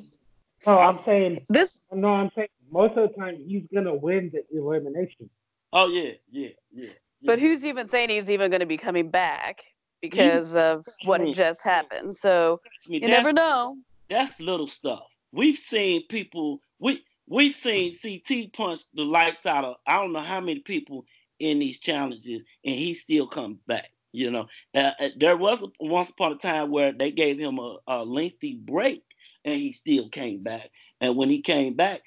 no, 0.66 0.78
I'm 0.78 1.02
saying 1.04 1.46
this. 1.48 1.80
No, 1.92 2.08
I'm 2.08 2.30
saying 2.34 2.48
most 2.70 2.96
of 2.96 3.08
the 3.08 3.16
time 3.20 3.36
he's 3.46 3.64
gonna 3.72 3.94
win 3.94 4.30
the 4.32 4.44
elimination. 4.56 5.30
Oh 5.72 5.88
yeah, 5.88 6.12
yeah, 6.30 6.50
yeah. 6.72 6.90
But 7.22 7.38
who's 7.38 7.66
even 7.66 7.88
saying 7.88 8.10
he's 8.10 8.30
even 8.30 8.50
going 8.50 8.60
to 8.60 8.66
be 8.66 8.76
coming 8.76 9.10
back 9.10 9.62
because 10.00 10.54
of 10.54 10.84
what 11.04 11.32
just 11.32 11.62
happened? 11.62 12.16
So 12.16 12.60
you 12.86 13.00
never 13.00 13.32
know. 13.32 13.76
That's 14.08 14.40
little 14.40 14.68
stuff. 14.68 15.02
We've 15.32 15.58
seen 15.58 16.06
people. 16.08 16.60
We 16.78 17.02
we've 17.26 17.54
seen 17.54 17.96
CT 18.00 18.52
punch 18.52 18.80
the 18.94 19.02
lights 19.02 19.46
out 19.46 19.64
of 19.64 19.76
I 19.86 19.96
don't 20.00 20.12
know 20.12 20.22
how 20.22 20.40
many 20.40 20.60
people 20.60 21.04
in 21.40 21.58
these 21.58 21.78
challenges, 21.78 22.42
and 22.64 22.74
he 22.74 22.94
still 22.94 23.26
comes 23.26 23.58
back. 23.66 23.90
You 24.12 24.30
know, 24.30 24.46
uh, 24.74 24.92
uh 24.98 25.08
there 25.18 25.36
was 25.36 25.62
a, 25.62 25.66
once 25.80 26.10
upon 26.10 26.32
a 26.32 26.36
time 26.36 26.70
where 26.70 26.92
they 26.92 27.10
gave 27.10 27.38
him 27.38 27.58
a, 27.58 27.76
a 27.86 28.04
lengthy 28.04 28.54
break, 28.54 29.04
and 29.44 29.54
he 29.54 29.72
still 29.72 30.08
came 30.08 30.42
back. 30.42 30.70
And 31.00 31.16
when 31.16 31.28
he 31.28 31.42
came 31.42 31.74
back, 31.74 32.02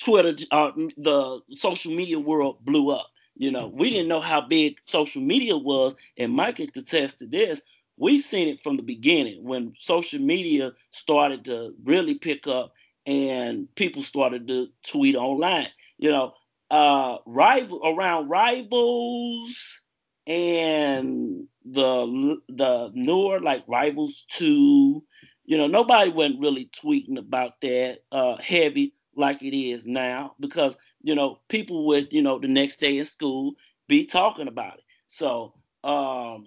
Twitter, 0.00 0.34
uh, 0.50 0.72
the 0.96 1.40
social 1.52 1.94
media 1.94 2.18
world 2.18 2.64
blew 2.64 2.90
up. 2.90 3.06
You 3.36 3.50
know, 3.50 3.68
we 3.68 3.90
didn't 3.90 4.08
know 4.08 4.20
how 4.20 4.40
big 4.40 4.76
social 4.84 5.22
media 5.22 5.56
was, 5.56 5.94
and 6.16 6.32
Mike 6.32 6.56
can 6.56 6.70
attest 6.76 7.18
to 7.20 7.26
this. 7.26 7.60
We've 7.96 8.24
seen 8.24 8.48
it 8.48 8.62
from 8.62 8.76
the 8.76 8.82
beginning 8.82 9.44
when 9.44 9.74
social 9.80 10.20
media 10.20 10.72
started 10.90 11.44
to 11.46 11.74
really 11.84 12.14
pick 12.14 12.46
up 12.46 12.72
and 13.06 13.72
people 13.76 14.02
started 14.04 14.48
to 14.48 14.68
tweet 14.86 15.16
online. 15.16 15.68
You 15.98 16.10
know, 16.10 16.34
uh, 16.70 17.18
rival 17.26 17.80
around 17.84 18.28
rivals 18.28 19.82
and 20.26 21.46
the 21.64 22.36
the 22.48 22.90
newer 22.94 23.40
like 23.40 23.64
rivals 23.68 24.26
two. 24.30 25.04
You 25.44 25.58
know, 25.58 25.66
nobody 25.66 26.10
wasn't 26.10 26.40
really 26.40 26.70
tweeting 26.82 27.18
about 27.18 27.60
that 27.62 28.00
uh, 28.12 28.36
heavy 28.40 28.93
like 29.16 29.42
it 29.42 29.56
is 29.56 29.86
now 29.86 30.34
because 30.40 30.76
you 31.02 31.14
know 31.14 31.38
people 31.48 31.86
would 31.86 32.08
you 32.10 32.22
know 32.22 32.38
the 32.38 32.48
next 32.48 32.80
day 32.80 32.98
in 32.98 33.04
school 33.04 33.54
be 33.88 34.04
talking 34.06 34.48
about 34.48 34.78
it 34.78 34.84
so 35.06 35.54
um 35.84 36.46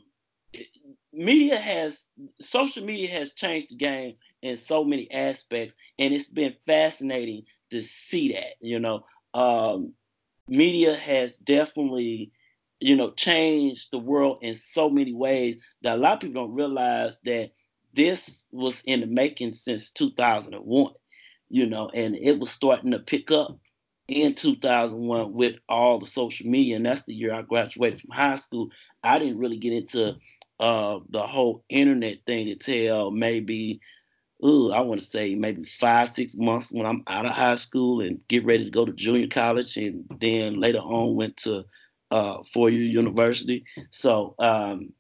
media 1.14 1.58
has 1.58 2.08
social 2.40 2.84
media 2.84 3.10
has 3.10 3.34
changed 3.34 3.72
the 3.72 3.76
game 3.76 4.16
in 4.42 4.58
so 4.58 4.84
many 4.84 5.10
aspects, 5.12 5.76
and 5.98 6.14
it's 6.14 6.30
been 6.30 6.56
fascinating 6.66 7.44
to 7.72 7.82
see 7.82 8.34
that. 8.34 8.54
You 8.62 8.80
know, 8.80 9.06
um, 9.34 9.94
media 10.48 10.96
has 10.96 11.38
definitely, 11.38 12.32
you 12.80 12.96
know, 12.96 13.12
changed 13.12 13.90
the 13.92 14.00
world 14.00 14.40
in 14.42 14.56
so 14.56 14.90
many 14.90 15.14
ways 15.14 15.58
that 15.82 15.96
a 15.96 15.98
lot 15.98 16.14
of 16.14 16.20
people 16.22 16.46
don't 16.46 16.56
realize 16.56 17.18
that 17.26 17.52
this 17.94 18.46
was 18.52 18.82
in 18.86 19.02
the 19.02 19.08
making 19.08 19.54
since 19.54 19.92
2001. 19.92 20.94
You 21.50 21.66
know, 21.66 21.90
and 21.94 22.16
it 22.16 22.40
was 22.40 22.50
starting 22.52 22.92
to 22.92 23.00
pick 23.00 23.32
up 23.32 23.58
in 24.08 24.36
2001 24.36 25.34
with 25.34 25.56
all 25.68 26.00
the 26.00 26.06
social 26.06 26.50
media, 26.50 26.76
and 26.78 26.86
that's 26.86 27.04
the 27.04 27.14
year 27.14 27.34
I 27.34 27.42
graduated 27.42 28.02
from 28.02 28.12
high 28.12 28.36
school. 28.36 28.70
I 29.04 29.20
didn't 29.20 29.38
really 29.38 29.58
get 29.58 29.74
into 29.74 30.16
uh, 30.60 31.00
the 31.10 31.26
whole 31.26 31.64
internet 31.70 32.26
thing 32.26 32.50
until 32.50 33.12
maybe, 33.12 33.82
ooh, 34.44 34.72
I 34.72 34.82
want 34.82 35.02
to 35.02 35.06
say 35.06 35.36
maybe 35.36 35.66
five, 35.66 36.10
six 36.10 36.36
months 36.36 36.72
when 36.72 36.86
I'm 36.86 37.04
out 37.08 37.26
of 37.26 37.34
high 37.34 37.56
school 37.56 38.02
and 38.02 38.20
get 38.28 38.46
ready 38.46 38.66
to 38.66 38.72
go 38.72 38.86
to 38.86 38.94
junior 38.94 39.28
college, 39.28 39.78
and 39.78 40.06
then 40.20 40.60
later 40.60 40.80
on 40.80 41.16
went 41.16 41.38
to 41.38 41.66
uh, 42.12 42.44
four-year 42.54 42.82
university. 42.82 43.66
So 43.92 44.36
um, 44.40 44.94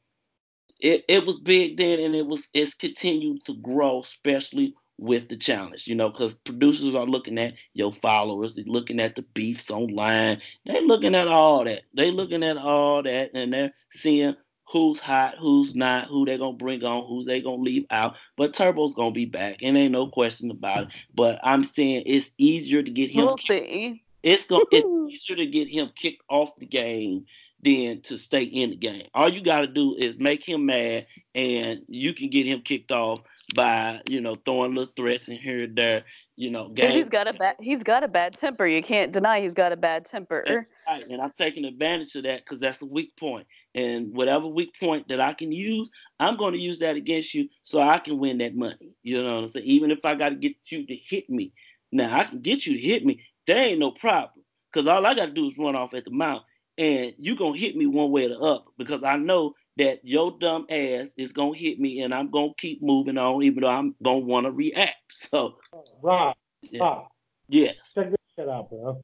it 0.79 1.05
it 1.07 1.25
was 1.25 1.39
big 1.39 1.77
then, 1.77 1.99
and 1.99 2.15
it 2.15 2.25
was 2.25 2.49
it's 2.53 2.73
continued 2.73 3.45
to 3.45 3.55
grow, 3.55 4.01
especially 4.01 4.75
with 4.97 5.29
the 5.29 5.37
challenge, 5.37 5.87
you 5.87 5.95
know, 5.95 6.09
because 6.09 6.33
producers 6.33 6.95
are 6.95 7.05
looking 7.05 7.37
at 7.37 7.53
your 7.73 7.93
followers, 7.93 8.55
they're 8.55 8.65
looking 8.65 8.99
at 8.99 9.15
the 9.15 9.21
beefs 9.33 9.69
online, 9.69 10.41
they're 10.65 10.81
looking 10.81 11.15
at 11.15 11.27
all 11.27 11.63
that, 11.65 11.83
They're 11.93 12.11
looking 12.11 12.43
at 12.43 12.57
all 12.57 13.03
that, 13.03 13.31
and 13.33 13.53
they're 13.53 13.73
seeing 13.91 14.35
who's 14.69 14.99
hot, 14.99 15.35
who's 15.39 15.75
not, 15.75 16.07
who 16.07 16.25
they're 16.25 16.37
gonna 16.37 16.57
bring 16.57 16.83
on, 16.83 17.07
who 17.07 17.23
they 17.23 17.41
gonna 17.41 17.61
leave 17.61 17.85
out. 17.89 18.15
But 18.35 18.53
Turbo's 18.53 18.95
gonna 18.95 19.11
be 19.11 19.25
back, 19.25 19.57
and 19.61 19.77
ain't 19.77 19.91
no 19.91 20.07
question 20.07 20.51
about 20.51 20.83
it. 20.83 20.89
But 21.13 21.39
I'm 21.43 21.63
saying 21.63 22.03
it's 22.05 22.31
easier 22.37 22.83
to 22.83 22.91
get 22.91 23.09
him. 23.09 23.25
We'll 23.25 23.37
see. 23.37 24.03
It's 24.23 24.45
gonna 24.45 24.65
it's 24.71 24.87
easier 25.09 25.37
to 25.37 25.45
get 25.45 25.69
him 25.69 25.91
kicked 25.95 26.23
off 26.27 26.55
the 26.57 26.65
game 26.65 27.25
than 27.63 28.01
to 28.01 28.17
stay 28.17 28.43
in 28.43 28.71
the 28.71 28.75
game. 28.75 29.03
All 29.13 29.29
you 29.29 29.41
got 29.41 29.61
to 29.61 29.67
do 29.67 29.95
is 29.95 30.19
make 30.19 30.43
him 30.43 30.65
mad, 30.65 31.07
and 31.33 31.81
you 31.87 32.13
can 32.13 32.29
get 32.29 32.45
him 32.45 32.61
kicked 32.61 32.91
off 32.91 33.21
by 33.55 34.01
you 34.09 34.21
know 34.21 34.35
throwing 34.35 34.75
little 34.75 34.93
threats 34.95 35.29
in 35.29 35.37
here 35.37 35.63
and 35.63 35.75
there. 35.75 36.03
You 36.35 36.51
know, 36.51 36.69
because 36.69 36.93
he's 36.93 37.09
got 37.09 37.27
a 37.27 37.33
bad 37.33 37.55
he's 37.59 37.83
got 37.83 38.03
a 38.03 38.07
bad 38.07 38.35
temper. 38.35 38.67
You 38.67 38.81
can't 38.81 39.11
deny 39.11 39.41
he's 39.41 39.53
got 39.53 39.71
a 39.71 39.77
bad 39.77 40.05
temper. 40.05 40.43
That's 40.45 40.65
right, 40.87 41.07
and 41.07 41.21
I'm 41.21 41.31
taking 41.37 41.65
advantage 41.65 42.15
of 42.15 42.23
that 42.23 42.39
because 42.39 42.59
that's 42.59 42.81
a 42.81 42.85
weak 42.85 43.15
point. 43.17 43.47
And 43.73 44.13
whatever 44.13 44.47
weak 44.47 44.75
point 44.79 45.07
that 45.07 45.19
I 45.19 45.33
can 45.33 45.51
use, 45.51 45.89
I'm 46.19 46.37
going 46.37 46.53
to 46.53 46.59
use 46.59 46.79
that 46.79 46.95
against 46.95 47.33
you 47.33 47.49
so 47.63 47.81
I 47.81 47.97
can 47.97 48.19
win 48.19 48.37
that 48.39 48.55
money. 48.55 48.93
You 49.01 49.23
know 49.23 49.35
what 49.35 49.43
I'm 49.45 49.49
saying? 49.49 49.65
Even 49.65 49.91
if 49.91 50.05
I 50.05 50.15
got 50.15 50.29
to 50.29 50.35
get 50.35 50.55
you 50.65 50.85
to 50.85 50.95
hit 50.95 51.29
me, 51.29 51.53
now 51.91 52.19
I 52.19 52.25
can 52.25 52.41
get 52.41 52.67
you 52.67 52.73
to 52.73 52.79
hit 52.79 53.05
me. 53.05 53.23
There 53.47 53.57
ain't 53.57 53.79
no 53.79 53.91
problem 53.91 54.43
because 54.71 54.87
all 54.87 55.05
I 55.05 55.15
got 55.15 55.25
to 55.25 55.31
do 55.31 55.47
is 55.47 55.57
run 55.57 55.75
off 55.75 55.95
at 55.95 56.05
the 56.05 56.11
mouth 56.11 56.43
and 56.77 57.13
you're 57.17 57.35
gonna 57.35 57.57
hit 57.57 57.75
me 57.75 57.85
one 57.85 58.11
way 58.11 58.25
or 58.25 58.29
the 58.29 58.39
other 58.39 58.63
because 58.77 59.03
I 59.03 59.17
know 59.17 59.55
that 59.77 59.99
your 60.03 60.31
dumb 60.39 60.65
ass 60.69 61.09
is 61.17 61.31
gonna 61.31 61.55
hit 61.55 61.79
me 61.79 62.01
and 62.01 62.13
I'm 62.13 62.29
gonna 62.31 62.53
keep 62.57 62.81
moving 62.81 63.17
on 63.17 63.43
even 63.43 63.61
though 63.61 63.69
I'm 63.69 63.95
gonna 64.03 64.19
wanna 64.19 64.51
react. 64.51 64.95
So 65.09 65.57
Rob, 66.01 66.35
yeah. 66.61 66.83
Rob. 66.83 67.07
Yes. 67.47 67.75
Check 67.93 68.09
this 68.09 68.17
shit 68.35 68.49
out, 68.49 68.69
bro. 68.69 69.03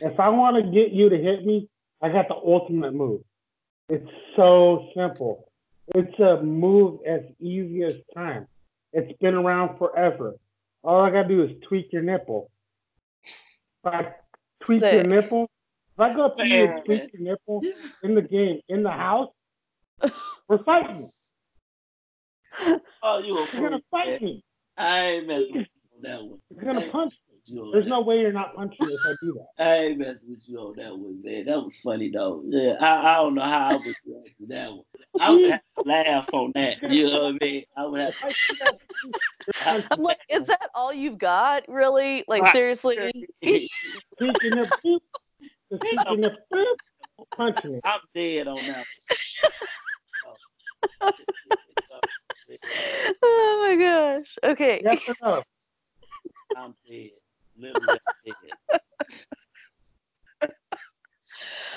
If 0.00 0.18
I 0.18 0.28
wanna 0.28 0.62
get 0.62 0.92
you 0.92 1.08
to 1.08 1.16
hit 1.16 1.44
me, 1.44 1.68
I 2.00 2.08
got 2.08 2.28
the 2.28 2.34
ultimate 2.34 2.94
move. 2.94 3.20
It's 3.88 4.08
so 4.36 4.88
simple. 4.96 5.48
It's 5.94 6.18
a 6.18 6.42
move 6.42 7.00
as 7.06 7.20
easy 7.40 7.84
as 7.84 7.96
time. 8.14 8.46
It's 8.92 9.12
been 9.18 9.34
around 9.34 9.76
forever. 9.78 10.34
All 10.82 11.00
I 11.02 11.10
gotta 11.10 11.28
do 11.28 11.42
is 11.42 11.50
tweak 11.68 11.92
your 11.92 12.02
nipple. 12.02 12.50
If 13.24 13.92
I 13.92 14.14
tweak 14.64 14.80
Sick. 14.80 14.92
your 14.94 15.04
nipple, 15.04 15.50
if 15.94 16.00
I 16.00 16.14
go 16.14 16.26
up 16.26 16.38
to 16.38 16.46
you 16.46 16.64
and 16.64 16.84
tweak 16.84 17.10
your 17.12 17.22
nipple 17.22 17.62
in 18.02 18.14
the 18.14 18.22
game, 18.22 18.60
in 18.68 18.82
the 18.82 18.90
house, 18.90 19.30
we're 20.48 20.62
fighting. 20.64 21.08
Oh, 23.02 23.18
you 23.18 23.38
You're 23.52 23.70
gonna 23.70 23.82
fight 23.90 24.22
me. 24.22 24.44
I 24.76 25.00
ain't 25.00 25.26
messing 25.26 25.52
with 25.52 25.66
you 25.66 25.96
on 25.96 26.02
that 26.02 26.24
one. 26.24 26.38
You're 26.50 26.64
gonna 26.64 26.90
punch 26.90 27.14
me. 27.28 27.34
There's 27.72 27.86
no 27.86 28.00
way 28.00 28.20
you're 28.20 28.32
not 28.32 28.54
punching 28.54 28.86
me 28.86 28.94
if 28.94 29.00
I 29.06 29.14
do 29.20 29.34
that. 29.34 29.48
I 29.64 29.74
ain't 29.76 29.98
messing 29.98 30.30
with 30.30 30.42
you 30.46 30.58
on 30.58 30.76
that 30.76 30.96
one, 30.96 31.20
man. 31.22 31.44
That 31.44 31.58
was 31.58 31.76
funny 31.82 32.10
though. 32.10 32.42
Yeah, 32.46 32.74
I, 32.80 33.12
I 33.12 33.14
don't 33.16 33.34
know 33.34 33.42
how 33.42 33.68
I 33.70 33.74
would 33.74 33.84
react 33.84 34.38
to 34.38 34.46
that 34.48 34.70
one. 34.70 34.84
I 35.20 35.30
would 35.30 35.50
have 35.50 35.60
to 35.78 35.88
laugh 35.88 36.28
on 36.32 36.52
that. 36.54 36.82
You 36.90 37.10
know 37.10 37.24
what 37.24 37.36
I 37.42 37.44
mean? 37.44 37.64
I 37.76 37.86
would 37.86 38.00
have. 38.00 38.14
To... 38.18 38.78
I'm 39.66 40.00
like, 40.00 40.18
is 40.30 40.46
that 40.46 40.70
all 40.74 40.92
you've 40.92 41.18
got, 41.18 41.64
really? 41.68 42.24
Like 42.28 42.46
seriously? 42.46 42.96
punching 47.36 47.74
it. 47.74 47.80
I'm 47.84 48.00
dead 48.14 48.46
on 48.46 48.56
that. 48.56 48.84
Oh 53.22 53.66
my 53.66 53.76
gosh. 53.76 54.38
Okay. 54.42 54.82
Yes 54.84 55.00
or 55.08 55.14
no? 55.22 55.42
I'm 56.56 56.74
dead. 56.86 57.10
Literally 57.56 57.98
dead. 58.26 58.80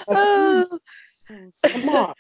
Oh. 0.10 0.80
Come 1.66 1.90
on. 1.90 2.14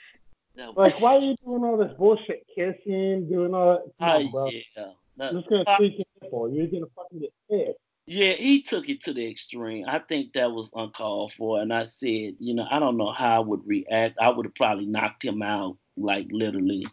No, 0.58 0.74
like, 0.76 1.00
why 1.00 1.16
are 1.16 1.20
you 1.20 1.36
doing 1.46 1.64
all 1.64 1.78
this 1.78 1.94
bullshit? 1.98 2.46
Kissing, 2.54 3.30
doing 3.30 3.54
all 3.54 3.74
that? 3.74 3.84
Come 4.00 4.26
on, 4.26 4.32
bro. 4.32 4.48
Oh, 4.48 4.50
yeah. 4.52 4.92
No, 5.18 5.30
I'm 5.30 5.38
just 5.38 5.50
gonna 5.50 5.78
tweak 5.78 5.98
your 5.98 6.06
nipple. 6.22 6.50
You're 6.52 6.68
gonna 6.68 6.88
fucking 6.96 7.20
get 7.20 7.34
pissed. 7.50 7.80
Yeah, 8.08 8.32
he 8.32 8.62
took 8.64 8.90
it 8.90 9.04
to 9.04 9.14
the 9.14 9.30
extreme. 9.30 9.86
I 9.88 10.00
think 10.00 10.34
that 10.34 10.52
was 10.52 10.70
uncalled 10.74 11.34
for. 11.34 11.62
And 11.62 11.74
I 11.74 11.86
said, 11.86 12.36
you 12.40 12.54
know, 12.54 12.66
I 12.70 12.80
don't 12.80 12.98
know 12.98 13.12
how 13.12 13.36
I 13.36 13.40
would 13.40 13.68
react. 13.68 14.18
I 14.20 14.30
would 14.30 14.46
have 14.46 14.56
probably 14.56 14.86
knocked 14.86 15.24
him 15.24 15.42
out, 15.42 15.78
like 15.98 16.28
literally. 16.32 16.86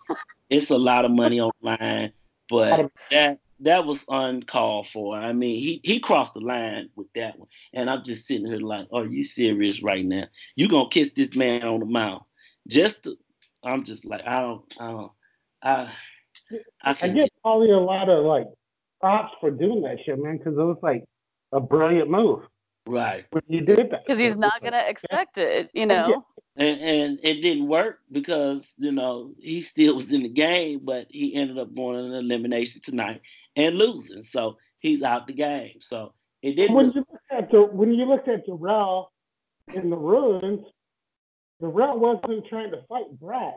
it's 0.51 0.71
a 0.71 0.79
lot 0.79 1.05
of 1.05 1.11
money 1.11 1.41
online, 1.41 2.13
but 2.49 2.91
that 3.11 3.39
that 3.61 3.87
was 3.87 4.05
uncalled 4.09 4.89
for. 4.89 5.17
I 5.17 5.33
mean, 5.33 5.61
he 5.61 5.81
he 5.83 6.01
crossed 6.01 6.35
the 6.35 6.41
line 6.41 6.91
with 6.97 7.13
that 7.15 7.39
one. 7.39 7.49
And 7.73 7.89
I'm 7.89 8.05
just 8.05 8.27
sitting 8.27 8.47
here 8.47 8.59
like, 8.59 8.89
are 8.93 9.07
you 9.07 9.25
serious 9.25 9.83
right 9.83 10.05
now? 10.05 10.25
You 10.57 10.69
gonna 10.69 10.89
kiss 10.89 11.11
this 11.11 11.35
man 11.35 11.63
on 11.63 11.81
the 11.81 11.87
mouth? 11.87 12.27
Just 12.69 13.05
to, 13.05 13.17
I'm 13.63 13.85
just 13.85 14.05
like, 14.05 14.27
I 14.27 14.41
don't, 14.41 14.75
I 14.79 14.91
don't, 14.91 15.13
I. 15.63 15.93
I, 16.83 16.97
I 17.01 17.09
get 17.09 17.31
probably 17.43 17.71
a 17.71 17.79
lot 17.79 18.11
of 18.11 18.25
like 18.25 18.47
props 19.01 19.33
for 19.41 19.51
doing 19.51 19.83
that 19.83 19.99
shit, 20.05 20.19
man, 20.19 20.37
because 20.37 20.55
it 20.55 20.63
was 20.63 20.79
like 20.83 21.05
a 21.53 21.61
brilliant 21.61 22.11
move. 22.11 22.43
Right. 22.87 23.25
When 23.31 23.43
you 23.49 23.63
did 23.63 23.91
that. 23.91 24.05
Because 24.05 24.19
he's 24.19 24.37
not 24.37 24.63
gonna 24.63 24.85
expect 24.87 25.39
it, 25.39 25.71
you 25.73 25.87
know. 25.87 26.25
And, 26.57 26.81
and 26.81 27.19
it 27.23 27.41
didn't 27.41 27.67
work 27.67 28.01
because 28.13 28.73
you 28.77 28.93
know 28.93 29.33
he 29.39 29.61
still 29.61 29.97
was 29.97 30.13
in 30.13 30.23
the 30.23 30.29
game, 30.29 30.81
but 30.85 31.07
he 31.11 31.35
ended 31.35 31.59
up 31.59 31.75
going 31.75 32.05
in 32.05 32.13
elimination 32.13 32.81
tonight 32.83 33.23
and 33.57 33.77
losing, 33.77 34.23
so 34.23 34.59
he's 34.79 35.03
out 35.03 35.27
the 35.27 35.33
game. 35.33 35.79
So 35.81 36.13
it 36.43 36.55
didn't. 36.55 36.77
When 36.77 36.93
you 36.93 37.05
look 37.11 37.21
at 37.33 37.51
the 37.51 37.63
when 37.63 37.93
you 37.93 38.05
look 38.05 38.29
at 38.29 38.47
Darrell 38.47 39.11
in 39.75 39.91
the 39.91 39.97
ruins, 39.97 40.67
Darrell 41.61 41.99
wasn't 41.99 42.47
trying 42.49 42.71
to 42.71 42.83
fight 42.89 43.19
Brad. 43.19 43.55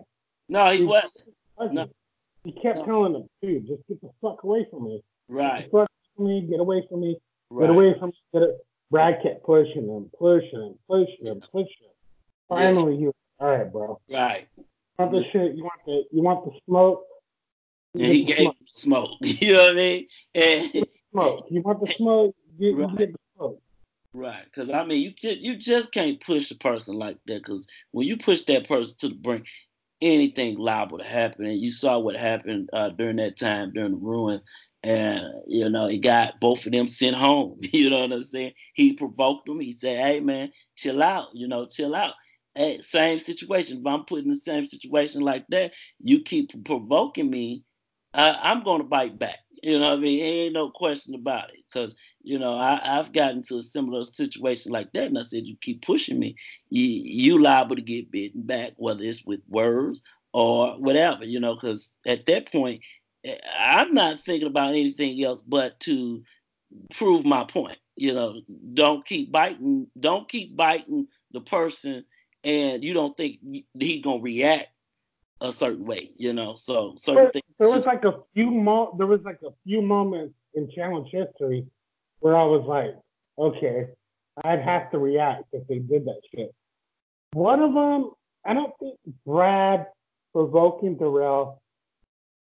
No, 0.49 0.71
he, 0.71 0.79
he 0.79 0.83
wasn't. 0.85 1.13
wasn't. 1.57 1.75
No. 1.75 1.87
He 2.45 2.53
kept 2.53 2.79
no. 2.79 2.85
telling 2.85 3.15
him, 3.15 3.29
"Dude, 3.41 3.67
just 3.67 3.85
get 3.87 4.01
the 4.01 4.09
fuck 4.21 4.43
away 4.43 4.65
from 4.71 4.85
me." 4.85 5.03
Right. 5.27 5.69
Get 5.71 5.87
from 6.15 6.25
me, 6.25 6.47
get 6.49 6.61
away 6.61 6.83
from 6.89 7.01
me, 7.01 7.17
right. 7.49 7.67
get 7.67 7.69
away 7.69 7.93
from 7.99 8.09
me. 8.09 8.15
Get 8.33 8.43
it. 8.43 8.66
Brad 8.89 9.21
kept 9.21 9.43
pushing 9.43 9.87
him, 9.87 10.09
pushing 10.17 10.61
him, 10.61 10.75
pushing 10.87 11.25
him, 11.25 11.41
pushing 11.51 11.65
him. 11.65 11.95
Finally, 12.49 12.95
yeah. 12.95 12.99
you 12.99 13.13
all 13.39 13.47
right, 13.49 13.71
bro. 13.71 13.99
Right. 14.09 14.47
You 14.57 14.65
want 14.97 15.11
the 15.11 15.23
shit? 15.31 15.55
You 15.55 15.63
want 15.63 15.81
the 15.85 16.03
you 16.11 16.21
want 16.23 16.45
the 16.45 16.59
smoke? 16.65 17.03
You 17.93 18.05
and 18.05 18.13
he 18.13 18.23
gave 18.23 18.37
smoke. 18.37 18.55
smoke. 18.71 19.09
You 19.21 19.53
know 19.53 19.63
what 19.63 19.71
I 19.71 19.75
mean? 19.75 20.07
And 20.33 20.87
smoke. 21.11 21.45
You 21.49 21.61
want 21.61 21.85
the 21.85 21.93
smoke? 21.93 22.35
Get, 22.59 22.75
right. 22.75 22.89
you 22.89 22.97
get 22.97 23.11
the 23.11 23.19
smoke. 23.35 23.61
Right, 24.13 24.45
because 24.45 24.71
I 24.71 24.83
mean, 24.85 25.01
you 25.01 25.11
just 25.11 25.37
you 25.39 25.57
just 25.57 25.91
can't 25.91 26.19
push 26.19 26.49
a 26.49 26.55
person 26.55 26.95
like 26.95 27.17
that. 27.27 27.43
Because 27.43 27.67
when 27.91 28.07
you 28.07 28.17
push 28.17 28.43
that 28.43 28.67
person 28.67 28.95
to 28.99 29.09
the 29.09 29.15
brink, 29.15 29.45
anything 30.01 30.57
liable 30.57 30.97
to 30.97 31.03
happen. 31.03 31.45
And 31.45 31.59
you 31.59 31.71
saw 31.71 31.99
what 31.99 32.15
happened 32.15 32.69
uh, 32.73 32.89
during 32.89 33.17
that 33.17 33.37
time 33.37 33.73
during 33.73 33.91
the 33.91 33.97
ruin 33.97 34.41
and 34.83 35.21
you 35.47 35.69
know 35.69 35.87
he 35.87 35.97
got 35.97 36.39
both 36.39 36.65
of 36.65 36.71
them 36.71 36.87
sent 36.87 37.15
home. 37.15 37.57
You 37.73 37.89
know 37.89 38.01
what 38.01 38.11
I'm 38.11 38.23
saying? 38.23 38.53
He 38.73 38.93
provoked 38.93 39.47
them. 39.47 39.59
He 39.59 39.71
said, 39.71 40.03
"Hey 40.03 40.19
man, 40.19 40.51
chill 40.75 41.01
out. 41.03 41.29
You 41.33 41.47
know, 41.47 41.65
chill 41.65 41.95
out." 41.95 42.13
Hey, 42.55 42.81
same 42.81 43.19
situation. 43.19 43.79
If 43.79 43.85
I'm 43.85 44.05
put 44.05 44.23
in 44.23 44.29
the 44.29 44.35
same 44.35 44.67
situation 44.67 45.21
like 45.21 45.45
that, 45.49 45.73
you 45.99 46.23
keep 46.23 46.65
provoking 46.65 47.29
me, 47.29 47.63
I'm 48.13 48.63
gonna 48.63 48.83
bite 48.83 49.19
back. 49.19 49.39
You 49.63 49.79
know 49.79 49.89
what 49.89 49.97
I 49.97 50.01
mean? 50.01 50.23
Ain't 50.23 50.53
no 50.53 50.69
question 50.69 51.15
about 51.15 51.49
it. 51.49 51.59
Because, 51.71 51.95
you 52.21 52.39
know, 52.39 52.57
I, 52.57 52.79
have 52.83 53.11
gotten 53.11 53.43
to 53.43 53.57
a 53.57 53.61
similar 53.61 54.03
situation 54.03 54.71
like 54.71 54.91
that. 54.93 55.05
And 55.05 55.17
I 55.17 55.23
said, 55.23 55.45
you 55.45 55.55
keep 55.61 55.85
pushing 55.85 56.19
me. 56.19 56.35
You, 56.69 56.83
you 56.85 57.41
liable 57.41 57.75
to 57.75 57.81
get 57.81 58.11
bitten 58.11 58.43
back, 58.43 58.73
whether 58.77 59.03
it's 59.03 59.25
with 59.25 59.41
words 59.47 60.01
or 60.33 60.79
whatever, 60.79 61.25
you 61.25 61.39
know, 61.39 61.55
because 61.55 61.91
at 62.05 62.25
that 62.27 62.51
point, 62.51 62.81
I'm 63.57 63.93
not 63.93 64.19
thinking 64.19 64.47
about 64.47 64.71
anything 64.71 65.23
else 65.23 65.41
but 65.41 65.79
to 65.81 66.23
prove 66.91 67.25
my 67.25 67.43
point. 67.43 67.77
You 67.95 68.13
know, 68.13 68.41
don't 68.73 69.05
keep 69.05 69.31
biting, 69.31 69.87
don't 69.99 70.29
keep 70.29 70.55
biting 70.55 71.07
the 71.31 71.41
person, 71.41 72.05
and 72.43 72.83
you 72.83 72.93
don't 72.93 73.15
think 73.17 73.39
he's 73.77 74.03
gonna 74.03 74.21
react 74.21 74.69
a 75.41 75.51
certain 75.51 75.85
way. 75.85 76.11
You 76.17 76.33
know, 76.33 76.55
so 76.55 76.95
certain 76.97 77.23
there, 77.23 77.31
things. 77.31 77.45
There 77.59 77.69
was 77.69 77.85
like 77.85 78.03
a 78.05 78.19
few 78.33 78.51
mo- 78.51 78.95
there 78.97 79.07
was 79.07 79.21
like 79.23 79.39
a 79.43 79.51
few 79.63 79.81
moments 79.81 80.35
in 80.53 80.69
challenge 80.71 81.09
history 81.11 81.65
where 82.19 82.35
I 82.35 82.43
was 82.43 82.65
like, 82.67 82.95
okay, 83.37 83.87
I'd 84.43 84.61
have 84.61 84.91
to 84.91 84.99
react 84.99 85.45
if 85.53 85.67
they 85.67 85.79
did 85.79 86.05
that 86.05 86.21
shit. 86.33 86.53
One 87.33 87.61
of 87.61 87.73
them, 87.73 88.11
I 88.45 88.53
don't 88.53 88.73
think 88.79 88.97
Brad 89.25 89.87
provoking 90.33 90.95
Darrell. 90.97 91.61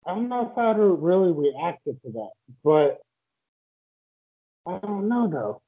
I 0.06 0.14
don't 0.14 0.28
know 0.28 0.50
if 0.50 0.56
I'd 0.56 0.78
really 0.78 1.32
reacted 1.32 2.00
to 2.02 2.12
that, 2.12 2.30
but 2.62 3.00
I 4.64 4.78
don't 4.78 5.08
know 5.08 5.28
though. 5.28 5.62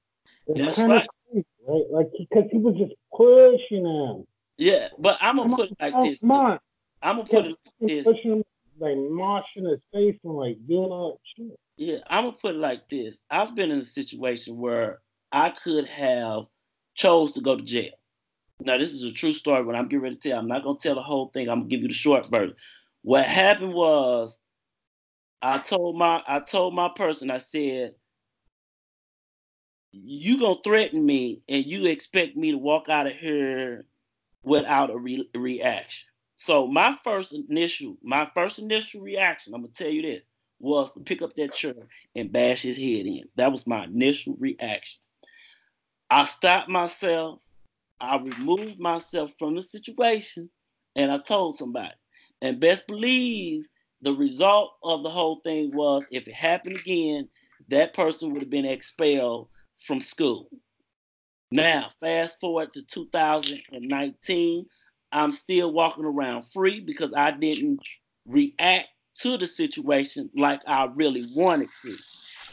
It's 0.47 0.77
kind 0.77 0.93
of 0.93 1.07
crazy, 1.31 1.47
right? 1.67 1.83
Like 1.91 2.07
because 2.17 2.45
he, 2.51 2.59
was 2.59 2.77
just 2.77 2.95
pushing 3.15 3.85
him. 3.85 4.25
Yeah, 4.57 4.89
but 4.99 5.19
I'm 5.21 5.37
gonna 5.37 5.57
put 5.57 5.71
it 5.71 5.77
like 5.81 6.03
this. 6.03 6.21
Come 6.21 6.31
on, 6.33 6.59
I'm 7.03 7.17
gonna 7.17 7.29
put 7.29 7.47
it 7.47 7.57
like 7.81 7.89
this. 7.89 8.05
pushing 8.05 8.33
him, 8.33 8.45
like 8.79 8.97
moshing 8.97 9.69
his 9.69 9.85
face 9.93 10.17
and 10.23 10.35
like 10.35 10.57
doing 10.69 10.91
all 10.91 11.21
that 11.37 11.43
shit. 11.45 11.59
Yeah, 11.77 11.99
I'm 12.09 12.25
gonna 12.25 12.37
put 12.41 12.55
it 12.55 12.59
like 12.59 12.89
this. 12.89 13.19
I've 13.31 13.57
been 13.57 13.73
in 13.73 13.79
a 13.81 13.85
situation 13.85 14.57
where 14.57 15.01
I 15.33 15.51
could 15.51 15.87
have 15.87 16.45
chose 16.95 17.33
to 17.33 17.41
go 17.41 17.57
to 17.57 17.63
jail. 17.63 17.93
Now 18.61 18.79
this 18.79 18.93
is 18.93 19.05
a 19.05 19.13
true 19.13 19.33
story. 19.33 19.65
What 19.65 19.75
I'm 19.75 19.85
getting 19.85 20.01
ready 20.01 20.17
to 20.17 20.29
tell, 20.29 20.39
I'm 20.39 20.49
not 20.49 20.63
gonna 20.63 20.79
tell 20.79 20.95
the 20.95 21.03
whole 21.03 21.31
thing. 21.35 21.49
I'm 21.49 21.61
gonna 21.61 21.69
give 21.69 21.83
you 21.83 21.89
the 21.89 21.95
short 21.95 22.29
version. 22.31 22.55
What 23.09 23.25
happened 23.25 23.73
was, 23.73 24.39
I 25.41 25.57
told 25.57 25.97
my 25.97 26.23
I 26.29 26.41
told 26.41 26.75
my 26.75 26.91
person. 26.91 27.31
I 27.31 27.39
said, 27.39 27.95
"You 29.93 30.39
gonna 30.39 30.61
threaten 30.63 31.07
me, 31.07 31.41
and 31.49 31.65
you 31.65 31.87
expect 31.87 32.37
me 32.37 32.51
to 32.51 32.59
walk 32.59 32.91
out 32.91 33.07
of 33.07 33.15
here 33.17 33.87
without 34.43 34.91
a 34.91 34.99
re- 34.99 35.31
reaction." 35.35 36.07
So 36.37 36.67
my 36.67 36.99
first 37.03 37.33
initial, 37.33 37.97
my 38.03 38.31
first 38.35 38.59
initial 38.59 39.01
reaction, 39.01 39.55
I'm 39.55 39.63
gonna 39.63 39.73
tell 39.73 39.89
you 39.89 40.03
this, 40.03 40.25
was 40.59 40.93
to 40.93 41.01
pick 41.01 41.23
up 41.23 41.35
that 41.37 41.55
chair 41.55 41.77
and 42.15 42.31
bash 42.31 42.61
his 42.61 42.77
head 42.77 43.07
in. 43.07 43.25
That 43.37 43.53
was 43.53 43.67
my 43.67 43.85
initial 43.85 44.37
reaction. 44.39 45.01
I 46.11 46.27
stopped 46.27 46.69
myself. 46.69 47.43
I 48.01 48.19
removed 48.19 48.79
myself 48.79 49.33
from 49.39 49.55
the 49.55 49.63
situation, 49.63 50.51
and 50.95 51.11
I 51.11 51.17
told 51.17 51.57
somebody. 51.57 51.95
And 52.41 52.61
best 52.61 52.87
believe 52.87 53.65
the 54.01 54.13
result 54.13 54.75
of 54.83 55.03
the 55.03 55.11
whole 55.11 55.41
thing 55.41 55.75
was 55.75 56.07
if 56.11 56.29
it 56.29 56.35
happened 56.35 56.77
again, 56.77 57.29
that 57.69 57.95
person 57.95 58.33
would 58.33 58.43
have 58.43 58.51
been 58.51 58.65
expelled 58.65 59.49
from 59.87 60.01
school. 60.01 60.49
Now, 61.51 61.91
fast 62.01 62.41
forward 62.41 62.73
to 62.75 62.83
2019, 62.83 64.67
I'm 65.11 65.33
still 65.33 65.73
walking 65.73 66.05
around 66.05 66.45
free 66.53 66.81
because 66.81 67.13
I 67.17 67.31
didn't 67.31 67.81
react 68.27 68.89
to 69.21 69.37
the 69.37 69.47
situation 69.47 70.31
like 70.37 70.61
I 70.67 70.85
really 70.95 71.23
wanted 71.37 71.69
to. 71.83 71.95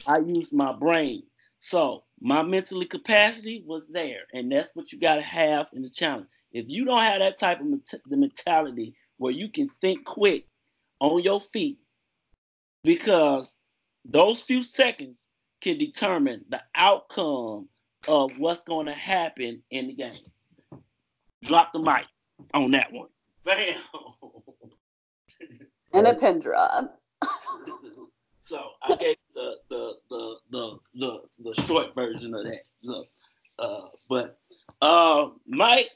I 0.07 0.19
used 0.19 0.53
my 0.53 0.73
brain. 0.73 1.23
So 1.59 2.03
my 2.21 2.41
mentally 2.41 2.85
capacity 2.85 3.63
was 3.65 3.83
there, 3.89 4.21
and 4.33 4.51
that's 4.51 4.73
what 4.75 4.91
you 4.91 4.99
got 4.99 5.15
to 5.15 5.21
have 5.21 5.67
in 5.73 5.81
the 5.81 5.89
challenge. 5.89 6.27
If 6.51 6.65
you 6.69 6.85
don't 6.85 7.01
have 7.01 7.21
that 7.21 7.37
type 7.37 7.59
of 7.59 7.67
the 8.05 8.17
mentality 8.17 8.95
where 9.17 9.31
you 9.31 9.49
can 9.49 9.69
think 9.81 10.05
quick 10.05 10.47
on 10.99 11.21
your 11.21 11.41
feet, 11.41 11.79
because 12.83 13.55
those 14.03 14.41
few 14.41 14.63
seconds 14.63 15.27
can 15.61 15.77
determine 15.77 16.45
the 16.49 16.61
outcome 16.75 17.67
of 18.07 18.37
what's 18.39 18.63
going 18.63 18.85
to 18.85 18.93
happen 18.93 19.61
in 19.71 19.87
the 19.87 19.93
game. 19.93 20.23
Drop 21.43 21.73
the 21.73 21.79
mic 21.79 22.05
on 22.53 22.71
that 22.71 22.91
one. 22.91 23.09
Bam. 23.43 23.75
and 25.93 26.07
a 26.07 26.13
pin 26.13 26.39
drop. 26.39 26.99
so 28.43 28.71
I 28.83 28.95
gave 28.95 29.17
the 29.33 29.55
the 29.69 29.93
the 30.09 30.35
the 30.51 30.79
the, 30.95 31.21
the 31.39 31.61
short 31.63 31.95
version 31.95 32.33
of 32.33 32.43
that. 32.45 32.61
So, 32.79 33.05
uh, 33.59 33.81
but 34.09 34.39
uh, 34.81 35.29
Mike, 35.47 35.89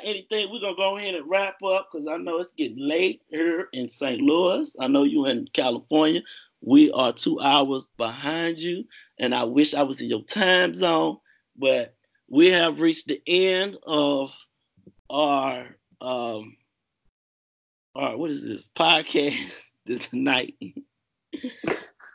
got 0.00 0.08
anything? 0.08 0.50
We're 0.50 0.60
gonna 0.60 0.76
go 0.76 0.96
ahead 0.96 1.14
and 1.14 1.28
wrap 1.28 1.62
up 1.62 1.88
because 1.90 2.06
I 2.06 2.16
know 2.16 2.38
it's 2.38 2.50
getting 2.56 2.78
late 2.78 3.22
here 3.28 3.68
in 3.72 3.88
St. 3.88 4.20
Louis. 4.20 4.74
I 4.78 4.86
know 4.86 5.04
you 5.04 5.26
in 5.26 5.48
California. 5.52 6.22
We 6.60 6.90
are 6.92 7.12
two 7.12 7.40
hours 7.40 7.88
behind 7.96 8.58
you, 8.58 8.84
and 9.18 9.34
I 9.34 9.44
wish 9.44 9.74
I 9.74 9.82
was 9.82 10.00
in 10.00 10.08
your 10.08 10.24
time 10.24 10.74
zone, 10.74 11.18
but 11.56 11.94
we 12.28 12.50
have 12.50 12.80
reached 12.80 13.08
the 13.08 13.22
end 13.26 13.78
of 13.86 14.36
our 15.08 15.76
um 16.00 16.56
our 17.94 18.16
what 18.16 18.30
is 18.30 18.42
this 18.42 18.68
podcast 18.76 19.70
this 19.86 20.12
night. 20.12 20.54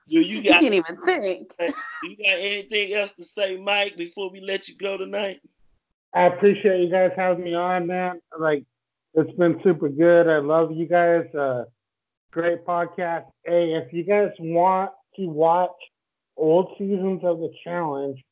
Do 0.07 0.19
you 0.21 0.43
got? 0.43 0.61
You 0.61 0.69
can't 0.69 0.73
even 0.73 1.01
think. 1.01 1.51
You 2.03 2.15
got 2.17 2.37
anything 2.37 2.93
else 2.93 3.13
to 3.13 3.23
say, 3.23 3.57
Mike, 3.57 3.97
before 3.97 4.29
we 4.29 4.39
let 4.39 4.67
you 4.67 4.75
go 4.75 4.95
tonight? 4.95 5.39
I 6.15 6.27
appreciate 6.27 6.79
you 6.79 6.89
guys 6.89 7.11
having 7.17 7.43
me 7.43 7.53
on, 7.53 7.87
man. 7.87 8.21
Like, 8.39 8.63
it's 9.15 9.37
been 9.37 9.59
super 9.63 9.89
good. 9.89 10.29
I 10.29 10.37
love 10.37 10.71
you 10.71 10.87
guys. 10.87 11.25
Uh, 11.37 11.65
great 12.31 12.65
podcast. 12.65 13.25
Hey, 13.43 13.73
if 13.73 13.91
you 13.91 14.03
guys 14.05 14.29
want 14.39 14.91
to 15.17 15.27
watch 15.27 15.75
old 16.37 16.73
seasons 16.77 17.21
of 17.25 17.39
the 17.39 17.51
challenge, 17.65 18.23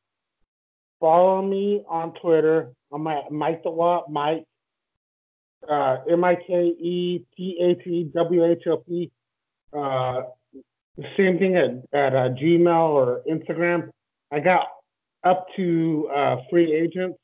follow 1.02 1.42
me 1.42 1.84
on 1.90 2.14
Twitter. 2.22 2.72
I'm 2.94 3.06
at 3.08 3.32
Mike 3.34 3.64
the 3.64 3.72
Watt, 3.72 4.10
Mike, 4.10 4.46
uh, 5.70 5.98
M 6.10 6.24
I 6.24 6.36
K 6.36 6.54
E 6.54 7.26
T 7.36 7.58
H 7.62 7.86
E 7.86 8.10
W 8.14 8.46
H 8.46 8.64
O 8.68 8.78
P. 8.78 9.12
Uh, 9.78 10.22
same 11.18 11.38
thing 11.38 11.58
at, 11.58 11.72
at 11.92 12.16
uh, 12.16 12.30
Gmail 12.30 12.90
or 12.90 13.24
Instagram. 13.30 13.90
I 14.32 14.40
got 14.40 14.68
up 15.26 15.48
to 15.58 16.10
uh, 16.16 16.38
free 16.50 16.74
agents. 16.74 17.20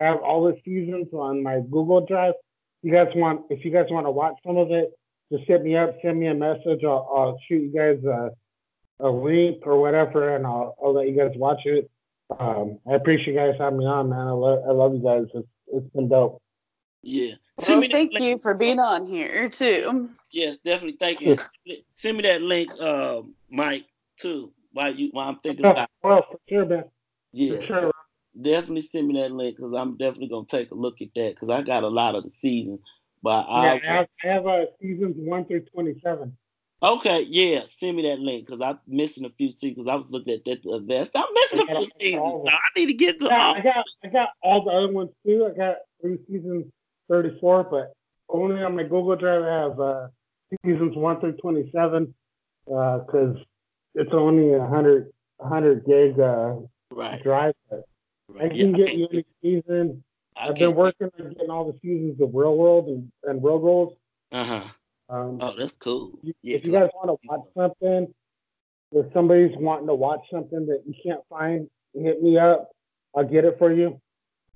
I 0.00 0.04
have 0.04 0.18
all 0.18 0.44
the 0.44 0.56
seasons 0.64 1.08
on 1.12 1.42
my 1.42 1.60
Google 1.60 2.04
Drive. 2.06 2.34
You 2.82 2.92
guys 2.92 3.08
want, 3.14 3.46
if 3.50 3.64
you 3.64 3.70
guys 3.72 3.86
want 3.90 4.06
to 4.06 4.10
watch 4.10 4.34
some 4.46 4.56
of 4.56 4.70
it, 4.70 4.92
just 5.32 5.44
hit 5.44 5.62
me 5.62 5.76
up, 5.76 5.96
send 6.00 6.20
me 6.20 6.28
a 6.28 6.34
message. 6.34 6.84
I'll, 6.84 7.10
I'll 7.14 7.40
shoot 7.48 7.62
you 7.62 7.72
guys 7.72 8.02
a, 8.04 8.30
a 9.00 9.08
link 9.10 9.66
or 9.66 9.80
whatever, 9.80 10.36
and 10.36 10.46
I'll, 10.46 10.74
I'll 10.82 10.94
let 10.94 11.08
you 11.08 11.16
guys 11.16 11.32
watch 11.36 11.60
it. 11.64 11.90
Um, 12.38 12.78
I 12.88 12.94
appreciate 12.94 13.34
you 13.34 13.34
guys 13.34 13.54
having 13.58 13.80
me 13.80 13.86
on, 13.86 14.08
man. 14.08 14.26
I 14.26 14.30
love, 14.30 14.62
I 14.68 14.72
love 14.72 14.94
you 14.94 15.00
guys. 15.00 15.26
It's, 15.34 15.48
it's 15.68 15.88
been 15.94 16.08
dope. 16.08 16.40
Yeah. 17.02 17.34
Well, 17.66 17.82
thank 17.90 18.18
you 18.18 18.38
for 18.38 18.54
being 18.54 18.78
on 18.78 19.06
here 19.06 19.48
too. 19.48 20.10
Yes, 20.30 20.58
definitely. 20.58 20.96
Thank 20.98 21.20
you. 21.20 21.36
Send 21.94 22.16
me 22.16 22.22
that 22.22 22.42
link, 22.42 22.70
uh, 22.80 23.22
Mike, 23.50 23.86
too. 24.18 24.52
While 24.72 24.94
you, 24.94 25.08
while 25.12 25.28
I'm 25.28 25.38
thinking 25.40 25.64
about. 25.64 25.88
Well, 26.02 26.24
for 26.30 26.38
sure, 26.48 26.66
man. 26.66 26.84
Yeah. 27.32 27.56
For 27.56 27.66
sure. 27.66 27.92
Definitely 28.40 28.82
send 28.82 29.08
me 29.08 29.20
that 29.20 29.32
link 29.32 29.56
because 29.56 29.72
I'm 29.74 29.96
definitely 29.96 30.28
gonna 30.28 30.46
take 30.46 30.70
a 30.70 30.74
look 30.74 31.00
at 31.00 31.08
that 31.14 31.34
because 31.34 31.50
I 31.50 31.62
got 31.62 31.82
a 31.82 31.88
lot 31.88 32.14
of 32.14 32.24
the 32.24 32.30
season. 32.40 32.78
But 33.22 33.46
I, 33.48 33.64
yeah, 33.64 33.72
I 33.72 33.94
have, 33.94 34.08
I 34.24 34.26
have 34.28 34.46
uh, 34.46 34.64
seasons 34.80 35.16
one 35.18 35.44
through 35.44 35.64
twenty-seven. 35.72 36.36
Okay, 36.80 37.26
yeah, 37.28 37.62
send 37.76 37.96
me 37.96 38.04
that 38.04 38.20
link 38.20 38.46
because 38.46 38.60
I'm 38.60 38.78
missing 38.86 39.24
a 39.24 39.30
few 39.30 39.50
seasons. 39.50 39.88
I 39.88 39.96
was 39.96 40.10
looking 40.10 40.34
at 40.34 40.44
that 40.44 40.62
the. 40.62 41.10
I'm 41.16 41.24
missing 41.34 41.60
a 41.62 41.66
few 41.66 41.90
seasons. 41.98 42.42
So 42.46 42.48
I 42.48 42.78
need 42.78 42.86
to 42.86 42.94
get 42.94 43.18
to. 43.18 43.26
Yeah, 43.26 43.46
all. 43.46 43.54
I 43.54 43.60
got 43.60 43.84
I 44.04 44.08
got 44.08 44.28
all 44.42 44.64
the 44.64 44.70
other 44.70 44.92
ones 44.92 45.10
too. 45.26 45.50
I 45.52 45.56
got 45.58 45.76
three 46.00 46.18
seasons 46.28 46.66
34, 47.08 47.64
but 47.64 47.92
only 48.28 48.62
on 48.62 48.76
my 48.76 48.82
Google 48.82 49.16
Drive 49.16 49.42
I 49.42 49.62
have 49.62 49.80
uh, 49.80 50.06
seasons 50.64 50.96
1 50.96 51.20
through 51.20 51.32
27 51.32 52.14
because 52.66 53.36
uh, 53.36 53.44
it's 53.94 54.12
only 54.12 54.52
a 54.52 54.58
100, 54.58 55.10
100 55.38 55.84
gig 55.84 56.20
uh, 56.20 56.54
right. 56.92 57.22
drive. 57.22 57.54
But 57.70 57.84
right. 58.28 58.46
I 58.46 58.48
can 58.48 58.74
yeah, 58.74 58.76
get 58.76 58.88
I 58.88 58.92
you 58.92 59.08
any 59.12 59.24
season. 59.42 60.04
I 60.36 60.46
have 60.46 60.54
been 60.54 60.74
working 60.74 61.10
on 61.18 61.32
getting 61.32 61.50
all 61.50 61.70
the 61.70 61.78
seasons 61.80 62.20
of 62.20 62.30
Real 62.32 62.56
World 62.56 62.88
and, 62.88 63.10
and 63.24 63.42
Road 63.42 63.62
Rules. 63.62 63.96
Uh 64.30 64.44
huh. 64.44 64.64
Um, 65.10 65.38
oh, 65.40 65.54
that's 65.58 65.72
cool. 65.72 66.18
Yeah, 66.22 66.56
if 66.56 66.64
you 66.64 66.72
guys 66.72 66.90
want 66.94 67.18
to 67.20 67.28
watch 67.28 67.46
something, 67.56 68.14
if 68.92 69.12
somebody's 69.12 69.56
wanting 69.56 69.86
to 69.86 69.94
watch 69.94 70.20
something 70.30 70.66
that 70.66 70.82
you 70.86 70.94
can't 71.02 71.22
find, 71.28 71.68
hit 71.94 72.22
me 72.22 72.38
up. 72.38 72.70
I'll 73.16 73.24
get 73.24 73.44
it 73.44 73.58
for 73.58 73.72
you. 73.72 74.00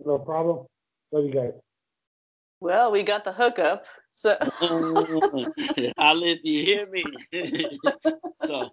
No 0.05 0.19
problem. 0.19 0.67
Love 1.11 1.25
you 1.25 1.33
guys. 1.33 1.53
Well, 2.61 2.93
we 2.93 3.03
got 3.03 3.25
the 3.25 3.33
hookup. 3.33 3.85
So 4.13 4.37
I'll 5.99 6.15
let 6.15 6.45
you 6.45 6.63
hear 6.65 6.87
me. 6.91 7.05
so 8.47 8.71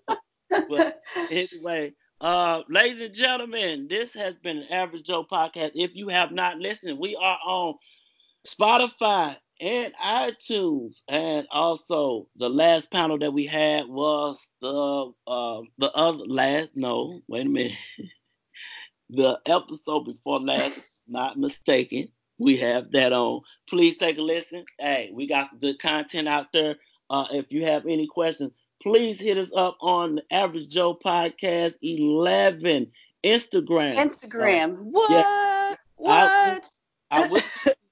but 0.68 1.02
anyway, 1.32 1.94
uh, 2.22 2.64
ladies 2.70 3.02
and 3.02 3.14
gentlemen, 3.14 3.88
this 3.90 4.14
has 4.14 4.36
been 4.44 4.58
an 4.58 4.68
Average 4.72 5.06
Joe 5.06 5.26
podcast. 5.30 5.72
If 5.76 5.96
you 5.96 6.10
have 6.10 6.32
not 6.32 6.58
listened, 6.58 7.00
we 7.00 7.16
are 7.16 7.40
on 7.46 7.76
Spotify, 8.48 9.38
and 9.60 9.94
iTunes. 9.96 11.02
And 11.08 11.48
also, 11.52 12.28
the 12.38 12.50
last 12.50 12.92
panel 12.92 13.18
that 13.20 13.32
we 13.34 13.46
had 13.46 13.88
was 13.88 14.40
the 14.62 15.12
uh, 15.28 15.62
the 15.78 15.92
other 15.92 16.26
last. 16.26 16.76
No, 16.76 17.22
wait 17.28 17.46
a 17.46 17.50
minute. 17.50 17.74
the 19.10 19.40
episode 19.46 20.06
before 20.06 20.40
last, 20.40 20.82
not 21.08 21.38
mistaken. 21.38 22.10
We 22.38 22.58
have 22.58 22.92
that 22.92 23.12
on. 23.12 23.42
Please 23.68 23.98
take 23.98 24.18
a 24.18 24.22
listen. 24.22 24.64
Hey, 24.80 25.12
we 25.14 25.28
got 25.28 25.50
some 25.50 25.60
good 25.60 25.80
content 25.80 26.28
out 26.28 26.48
there. 26.54 26.76
Uh, 27.10 27.26
if 27.32 27.52
you 27.52 27.66
have 27.66 27.86
any 27.86 28.08
questions, 28.08 28.54
please 28.82 29.20
hit 29.20 29.38
us 29.38 29.52
up 29.56 29.78
on 29.82 30.16
the 30.16 30.24
Average 30.32 30.70
Joe 30.70 30.96
Podcast 30.96 31.76
11 31.82 32.88
Instagram. 33.24 33.98
Instagram. 33.98 34.74
Uh, 34.74 34.84
what? 34.84 35.12
Yeah, 35.12 35.76
what? 35.96 36.72
I, 37.12 37.24
I 37.24 37.28
was 37.28 37.44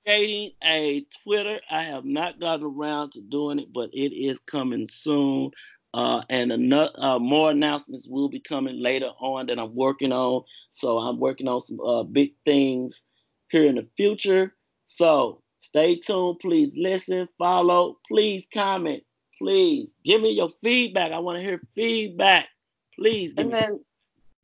creating 0.06 0.52
a 0.64 1.06
Twitter. 1.24 1.60
I 1.70 1.84
have 1.84 2.06
not 2.06 2.40
gotten 2.40 2.66
around 2.66 3.12
to 3.14 3.22
doing 3.22 3.60
it, 3.60 3.74
but 3.74 3.90
it 3.94 4.16
is 4.16 4.40
coming 4.40 4.88
soon. 4.88 5.52
Uh, 5.94 6.22
and 6.30 6.52
another, 6.52 6.92
uh, 6.98 7.20
more 7.20 7.52
announcements 7.52 8.08
will 8.08 8.30
be 8.30 8.40
coming 8.40 8.82
later 8.82 9.10
on 9.20 9.48
that 9.48 9.60
I'm 9.60 9.76
working 9.76 10.12
on. 10.12 10.44
So 10.72 11.00
I'm 11.00 11.20
working 11.20 11.48
on 11.48 11.62
some 11.62 11.80
uh, 11.80 12.04
big 12.04 12.34
things 12.46 13.02
here 13.50 13.66
in 13.66 13.76
the 13.76 13.88
future. 13.98 14.54
So 14.86 15.42
stay 15.62 15.96
tuned. 15.96 16.40
Please 16.40 16.74
listen, 16.78 17.28
follow, 17.38 17.98
please 18.08 18.46
comment, 18.54 19.04
please 19.38 19.90
give 20.04 20.22
me 20.22 20.32
your 20.32 20.50
feedback. 20.64 21.12
I 21.12 21.20
want 21.20 21.38
to 21.38 21.44
hear 21.44 21.62
feedback. 21.76 22.48
Please. 22.96 23.34
and 23.38 23.54
then 23.54 23.80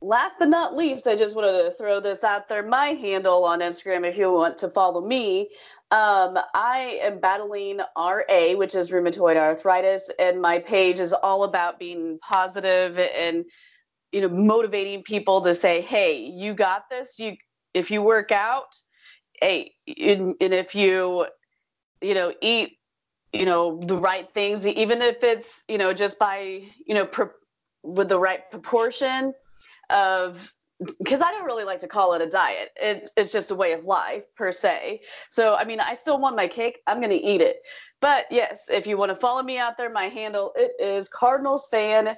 last 0.00 0.36
but 0.38 0.48
not 0.48 0.76
least, 0.76 1.06
I 1.06 1.16
just 1.16 1.34
wanted 1.34 1.64
to 1.64 1.70
throw 1.70 1.98
this 2.00 2.22
out 2.22 2.48
there. 2.48 2.62
My 2.62 2.88
handle 2.88 3.44
on 3.44 3.60
Instagram, 3.60 4.06
if 4.06 4.16
you 4.16 4.30
want 4.30 4.58
to 4.58 4.68
follow 4.68 5.04
me, 5.04 5.48
um, 5.90 6.38
I 6.54 6.98
am 7.02 7.18
battling 7.18 7.80
RA, 7.96 8.54
which 8.54 8.74
is 8.74 8.90
rheumatoid 8.90 9.36
arthritis, 9.36 10.10
and 10.18 10.40
my 10.40 10.58
page 10.60 11.00
is 11.00 11.12
all 11.12 11.44
about 11.44 11.78
being 11.78 12.18
positive 12.20 12.98
and 12.98 13.44
you 14.12 14.20
know 14.20 14.28
motivating 14.28 15.02
people 15.02 15.40
to 15.42 15.54
say, 15.54 15.80
"Hey, 15.80 16.18
you 16.18 16.54
got 16.54 16.88
this. 16.90 17.18
You 17.18 17.36
if 17.74 17.90
you 17.90 18.02
work 18.02 18.30
out, 18.30 18.76
hey, 19.40 19.72
and, 19.86 20.34
and 20.40 20.54
if 20.54 20.74
you 20.74 21.26
you 22.00 22.14
know 22.14 22.32
eat 22.40 22.78
you 23.34 23.46
know 23.46 23.80
the 23.84 23.96
right 23.96 24.32
things, 24.32 24.66
even 24.66 25.02
if 25.02 25.22
it's 25.22 25.64
you 25.68 25.78
know 25.78 25.92
just 25.92 26.18
by 26.18 26.62
you 26.86 26.94
know 26.94 27.08
with 27.82 28.08
the 28.08 28.18
right 28.18 28.50
proportion." 28.50 29.34
of 29.90 30.52
because 30.98 31.22
I 31.22 31.30
don't 31.30 31.44
really 31.44 31.64
like 31.64 31.78
to 31.80 31.88
call 31.88 32.14
it 32.14 32.20
a 32.20 32.28
diet. 32.28 32.70
It, 32.76 33.08
it's 33.16 33.32
just 33.32 33.50
a 33.50 33.54
way 33.54 33.72
of 33.72 33.84
life 33.84 34.24
per 34.36 34.52
se. 34.52 35.02
So 35.30 35.54
I 35.54 35.64
mean, 35.64 35.80
I 35.80 35.94
still 35.94 36.18
want 36.18 36.36
my 36.36 36.48
cake. 36.48 36.78
I'm 36.86 37.00
gonna 37.00 37.14
eat 37.14 37.40
it. 37.40 37.56
But 38.00 38.26
yes, 38.30 38.68
if 38.70 38.86
you 38.86 38.96
want 38.98 39.10
to 39.10 39.14
follow 39.14 39.42
me 39.42 39.58
out 39.58 39.76
there, 39.76 39.90
my 39.90 40.08
handle 40.08 40.52
it 40.56 40.72
is 40.78 41.08
Cardinals 41.08 41.68
fan 41.70 42.16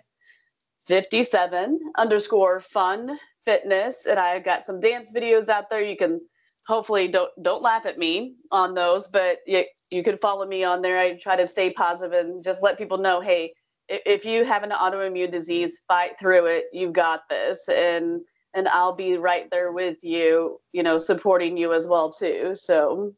57 0.86 1.78
underscore 1.96 2.60
fun 2.60 3.18
fitness, 3.44 4.06
and 4.06 4.18
I've 4.18 4.44
got 4.44 4.64
some 4.64 4.80
dance 4.80 5.12
videos 5.14 5.48
out 5.48 5.68
there. 5.70 5.82
You 5.82 5.96
can 5.96 6.20
hopefully 6.66 7.08
don't 7.08 7.30
don't 7.42 7.62
laugh 7.62 7.86
at 7.86 7.98
me 7.98 8.36
on 8.50 8.74
those, 8.74 9.08
but 9.08 9.38
you 9.46 9.64
you 9.90 10.02
can 10.02 10.16
follow 10.18 10.46
me 10.46 10.64
on 10.64 10.82
there. 10.82 10.98
I 10.98 11.16
try 11.16 11.36
to 11.36 11.46
stay 11.46 11.72
positive 11.72 12.12
and 12.12 12.42
just 12.42 12.62
let 12.62 12.78
people 12.78 12.98
know, 12.98 13.20
hey 13.20 13.52
if 13.88 14.24
you 14.24 14.44
have 14.44 14.62
an 14.62 14.70
autoimmune 14.70 15.30
disease, 15.30 15.80
fight 15.86 16.18
through 16.18 16.46
it. 16.46 16.66
You've 16.72 16.92
got 16.92 17.28
this, 17.28 17.68
and 17.68 18.20
and 18.54 18.68
I'll 18.68 18.94
be 18.94 19.16
right 19.18 19.48
there 19.50 19.72
with 19.72 20.02
you, 20.02 20.60
you 20.72 20.82
know, 20.82 20.98
supporting 20.98 21.56
you 21.56 21.72
as 21.72 21.86
well 21.86 22.10
too. 22.10 22.52
So, 22.54 23.12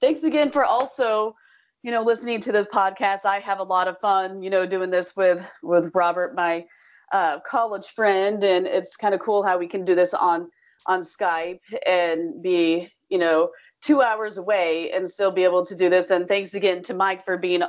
thanks 0.00 0.24
again 0.24 0.50
for 0.50 0.64
also, 0.64 1.34
you 1.82 1.92
know, 1.92 2.02
listening 2.02 2.40
to 2.40 2.52
this 2.52 2.66
podcast. 2.66 3.24
I 3.24 3.38
have 3.40 3.60
a 3.60 3.64
lot 3.64 3.88
of 3.88 3.98
fun, 4.00 4.42
you 4.42 4.50
know, 4.50 4.66
doing 4.66 4.90
this 4.90 5.16
with 5.16 5.48
with 5.62 5.90
Robert, 5.94 6.34
my 6.34 6.66
uh, 7.12 7.40
college 7.40 7.86
friend, 7.86 8.42
and 8.42 8.66
it's 8.66 8.96
kind 8.96 9.14
of 9.14 9.20
cool 9.20 9.42
how 9.42 9.58
we 9.58 9.68
can 9.68 9.84
do 9.84 9.94
this 9.94 10.12
on 10.12 10.50
on 10.86 11.00
Skype 11.00 11.60
and 11.86 12.42
be, 12.42 12.90
you 13.08 13.18
know, 13.18 13.50
two 13.82 14.02
hours 14.02 14.38
away 14.38 14.92
and 14.92 15.10
still 15.10 15.30
be 15.30 15.44
able 15.44 15.64
to 15.66 15.74
do 15.74 15.90
this. 15.90 16.10
And 16.10 16.26
thanks 16.26 16.54
again 16.54 16.82
to 16.84 16.94
Mike 16.94 17.24
for 17.24 17.36
being 17.36 17.62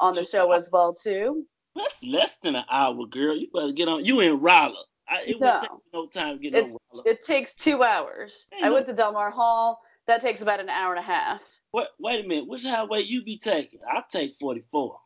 on 0.00 0.14
the 0.14 0.24
show 0.24 0.52
as 0.52 0.68
well 0.72 0.94
too. 0.94 1.44
That's 1.74 2.02
less 2.02 2.36
than 2.42 2.56
an 2.56 2.64
hour, 2.70 3.06
girl. 3.06 3.36
You 3.36 3.48
better 3.52 3.72
get 3.72 3.88
on. 3.88 4.04
You 4.04 4.20
in 4.20 4.40
Rolla. 4.40 4.84
I, 5.08 5.22
it 5.22 5.40
no. 5.40 5.60
take 5.60 5.70
no 5.92 6.06
time 6.06 6.36
to 6.36 6.42
get 6.42 6.54
it, 6.54 6.64
on 6.64 6.76
Rolla. 6.92 7.02
It 7.06 7.24
takes 7.24 7.54
two 7.54 7.82
hours. 7.82 8.46
Ain't 8.52 8.64
I 8.64 8.68
no... 8.68 8.74
went 8.74 8.86
to 8.86 8.92
Delmar 8.92 9.30
Hall. 9.30 9.80
That 10.06 10.20
takes 10.20 10.42
about 10.42 10.60
an 10.60 10.68
hour 10.68 10.92
and 10.92 10.98
a 10.98 11.06
half. 11.06 11.42
Wait, 11.72 11.86
wait 11.98 12.24
a 12.24 12.28
minute. 12.28 12.48
Which 12.48 12.64
highway 12.64 13.02
you 13.02 13.22
be 13.22 13.38
taking? 13.38 13.80
I 13.86 14.02
take 14.10 14.36
44. 14.40 14.98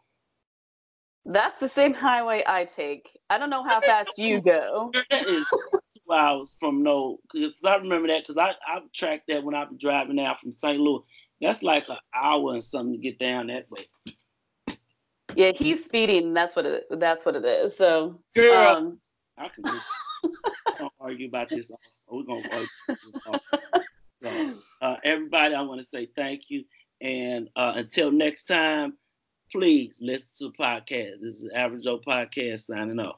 That's 1.25 1.61
the 1.61 1.69
same 1.69 1.95
highway 1.95 2.43
I 2.47 2.65
take. 2.65 3.09
I 3.29 3.39
don't 3.39 3.51
know 3.51 3.65
how 3.65 3.81
fast 3.87 4.19
you 4.19 4.41
go. 4.41 4.93
That 5.11 5.27
is 5.27 5.45
hours 6.11 6.57
from 6.59 6.83
no. 6.83 7.19
Because 7.33 7.55
I 7.65 7.77
remember 7.77 8.09
that 8.09 8.27
because 8.27 8.39
I 8.39 8.55
I 8.67 8.81
tracked 8.95 9.29
that 9.29 9.45
when 9.45 9.55
I 9.55 9.65
was 9.65 9.79
driving 9.79 10.21
out 10.21 10.41
from 10.41 10.53
St. 10.53 10.79
Louis. 10.79 11.03
That's 11.41 11.63
like 11.63 11.89
an 11.89 11.97
hour 12.15 12.53
and 12.53 12.63
something 12.63 12.93
to 12.93 12.99
get 12.99 13.19
down 13.19 13.49
that 13.49 13.67
way. 13.69 14.77
Yeah, 15.35 15.53
he's 15.53 15.85
speeding. 15.85 16.35
That's 16.35 16.55
what 16.55 16.67
it. 16.67 16.85
That's 16.91 17.27
what 17.27 17.37
it 17.37 17.45
is. 17.45 17.77
So. 17.77 18.21
Girl, 18.35 18.77
um, 18.77 19.01
I 19.37 19.49
can 19.49 19.65
don't 20.79 20.93
argue 21.01 21.29
about 21.29 21.49
this. 21.49 21.71
We're 22.09 22.25
gonna 22.25 22.43
argue 22.53 22.99
so, 24.23 24.55
uh, 24.83 24.97
everybody, 25.05 25.55
I 25.55 25.63
want 25.63 25.81
to 25.81 25.87
say 25.87 26.09
thank 26.15 26.51
you, 26.51 26.65
and 27.01 27.49
uh, 27.57 27.73
until 27.77 28.11
next 28.11 28.45
time, 28.45 28.95
please 29.51 29.99
listen 30.01 30.29
to 30.39 30.45
the 30.49 30.63
podcast. 30.63 31.21
This 31.21 31.43
is 31.43 31.51
Average 31.55 31.85
Joe 31.85 31.99
Podcast 31.99 32.65
signing 32.65 33.01
off. 33.01 33.11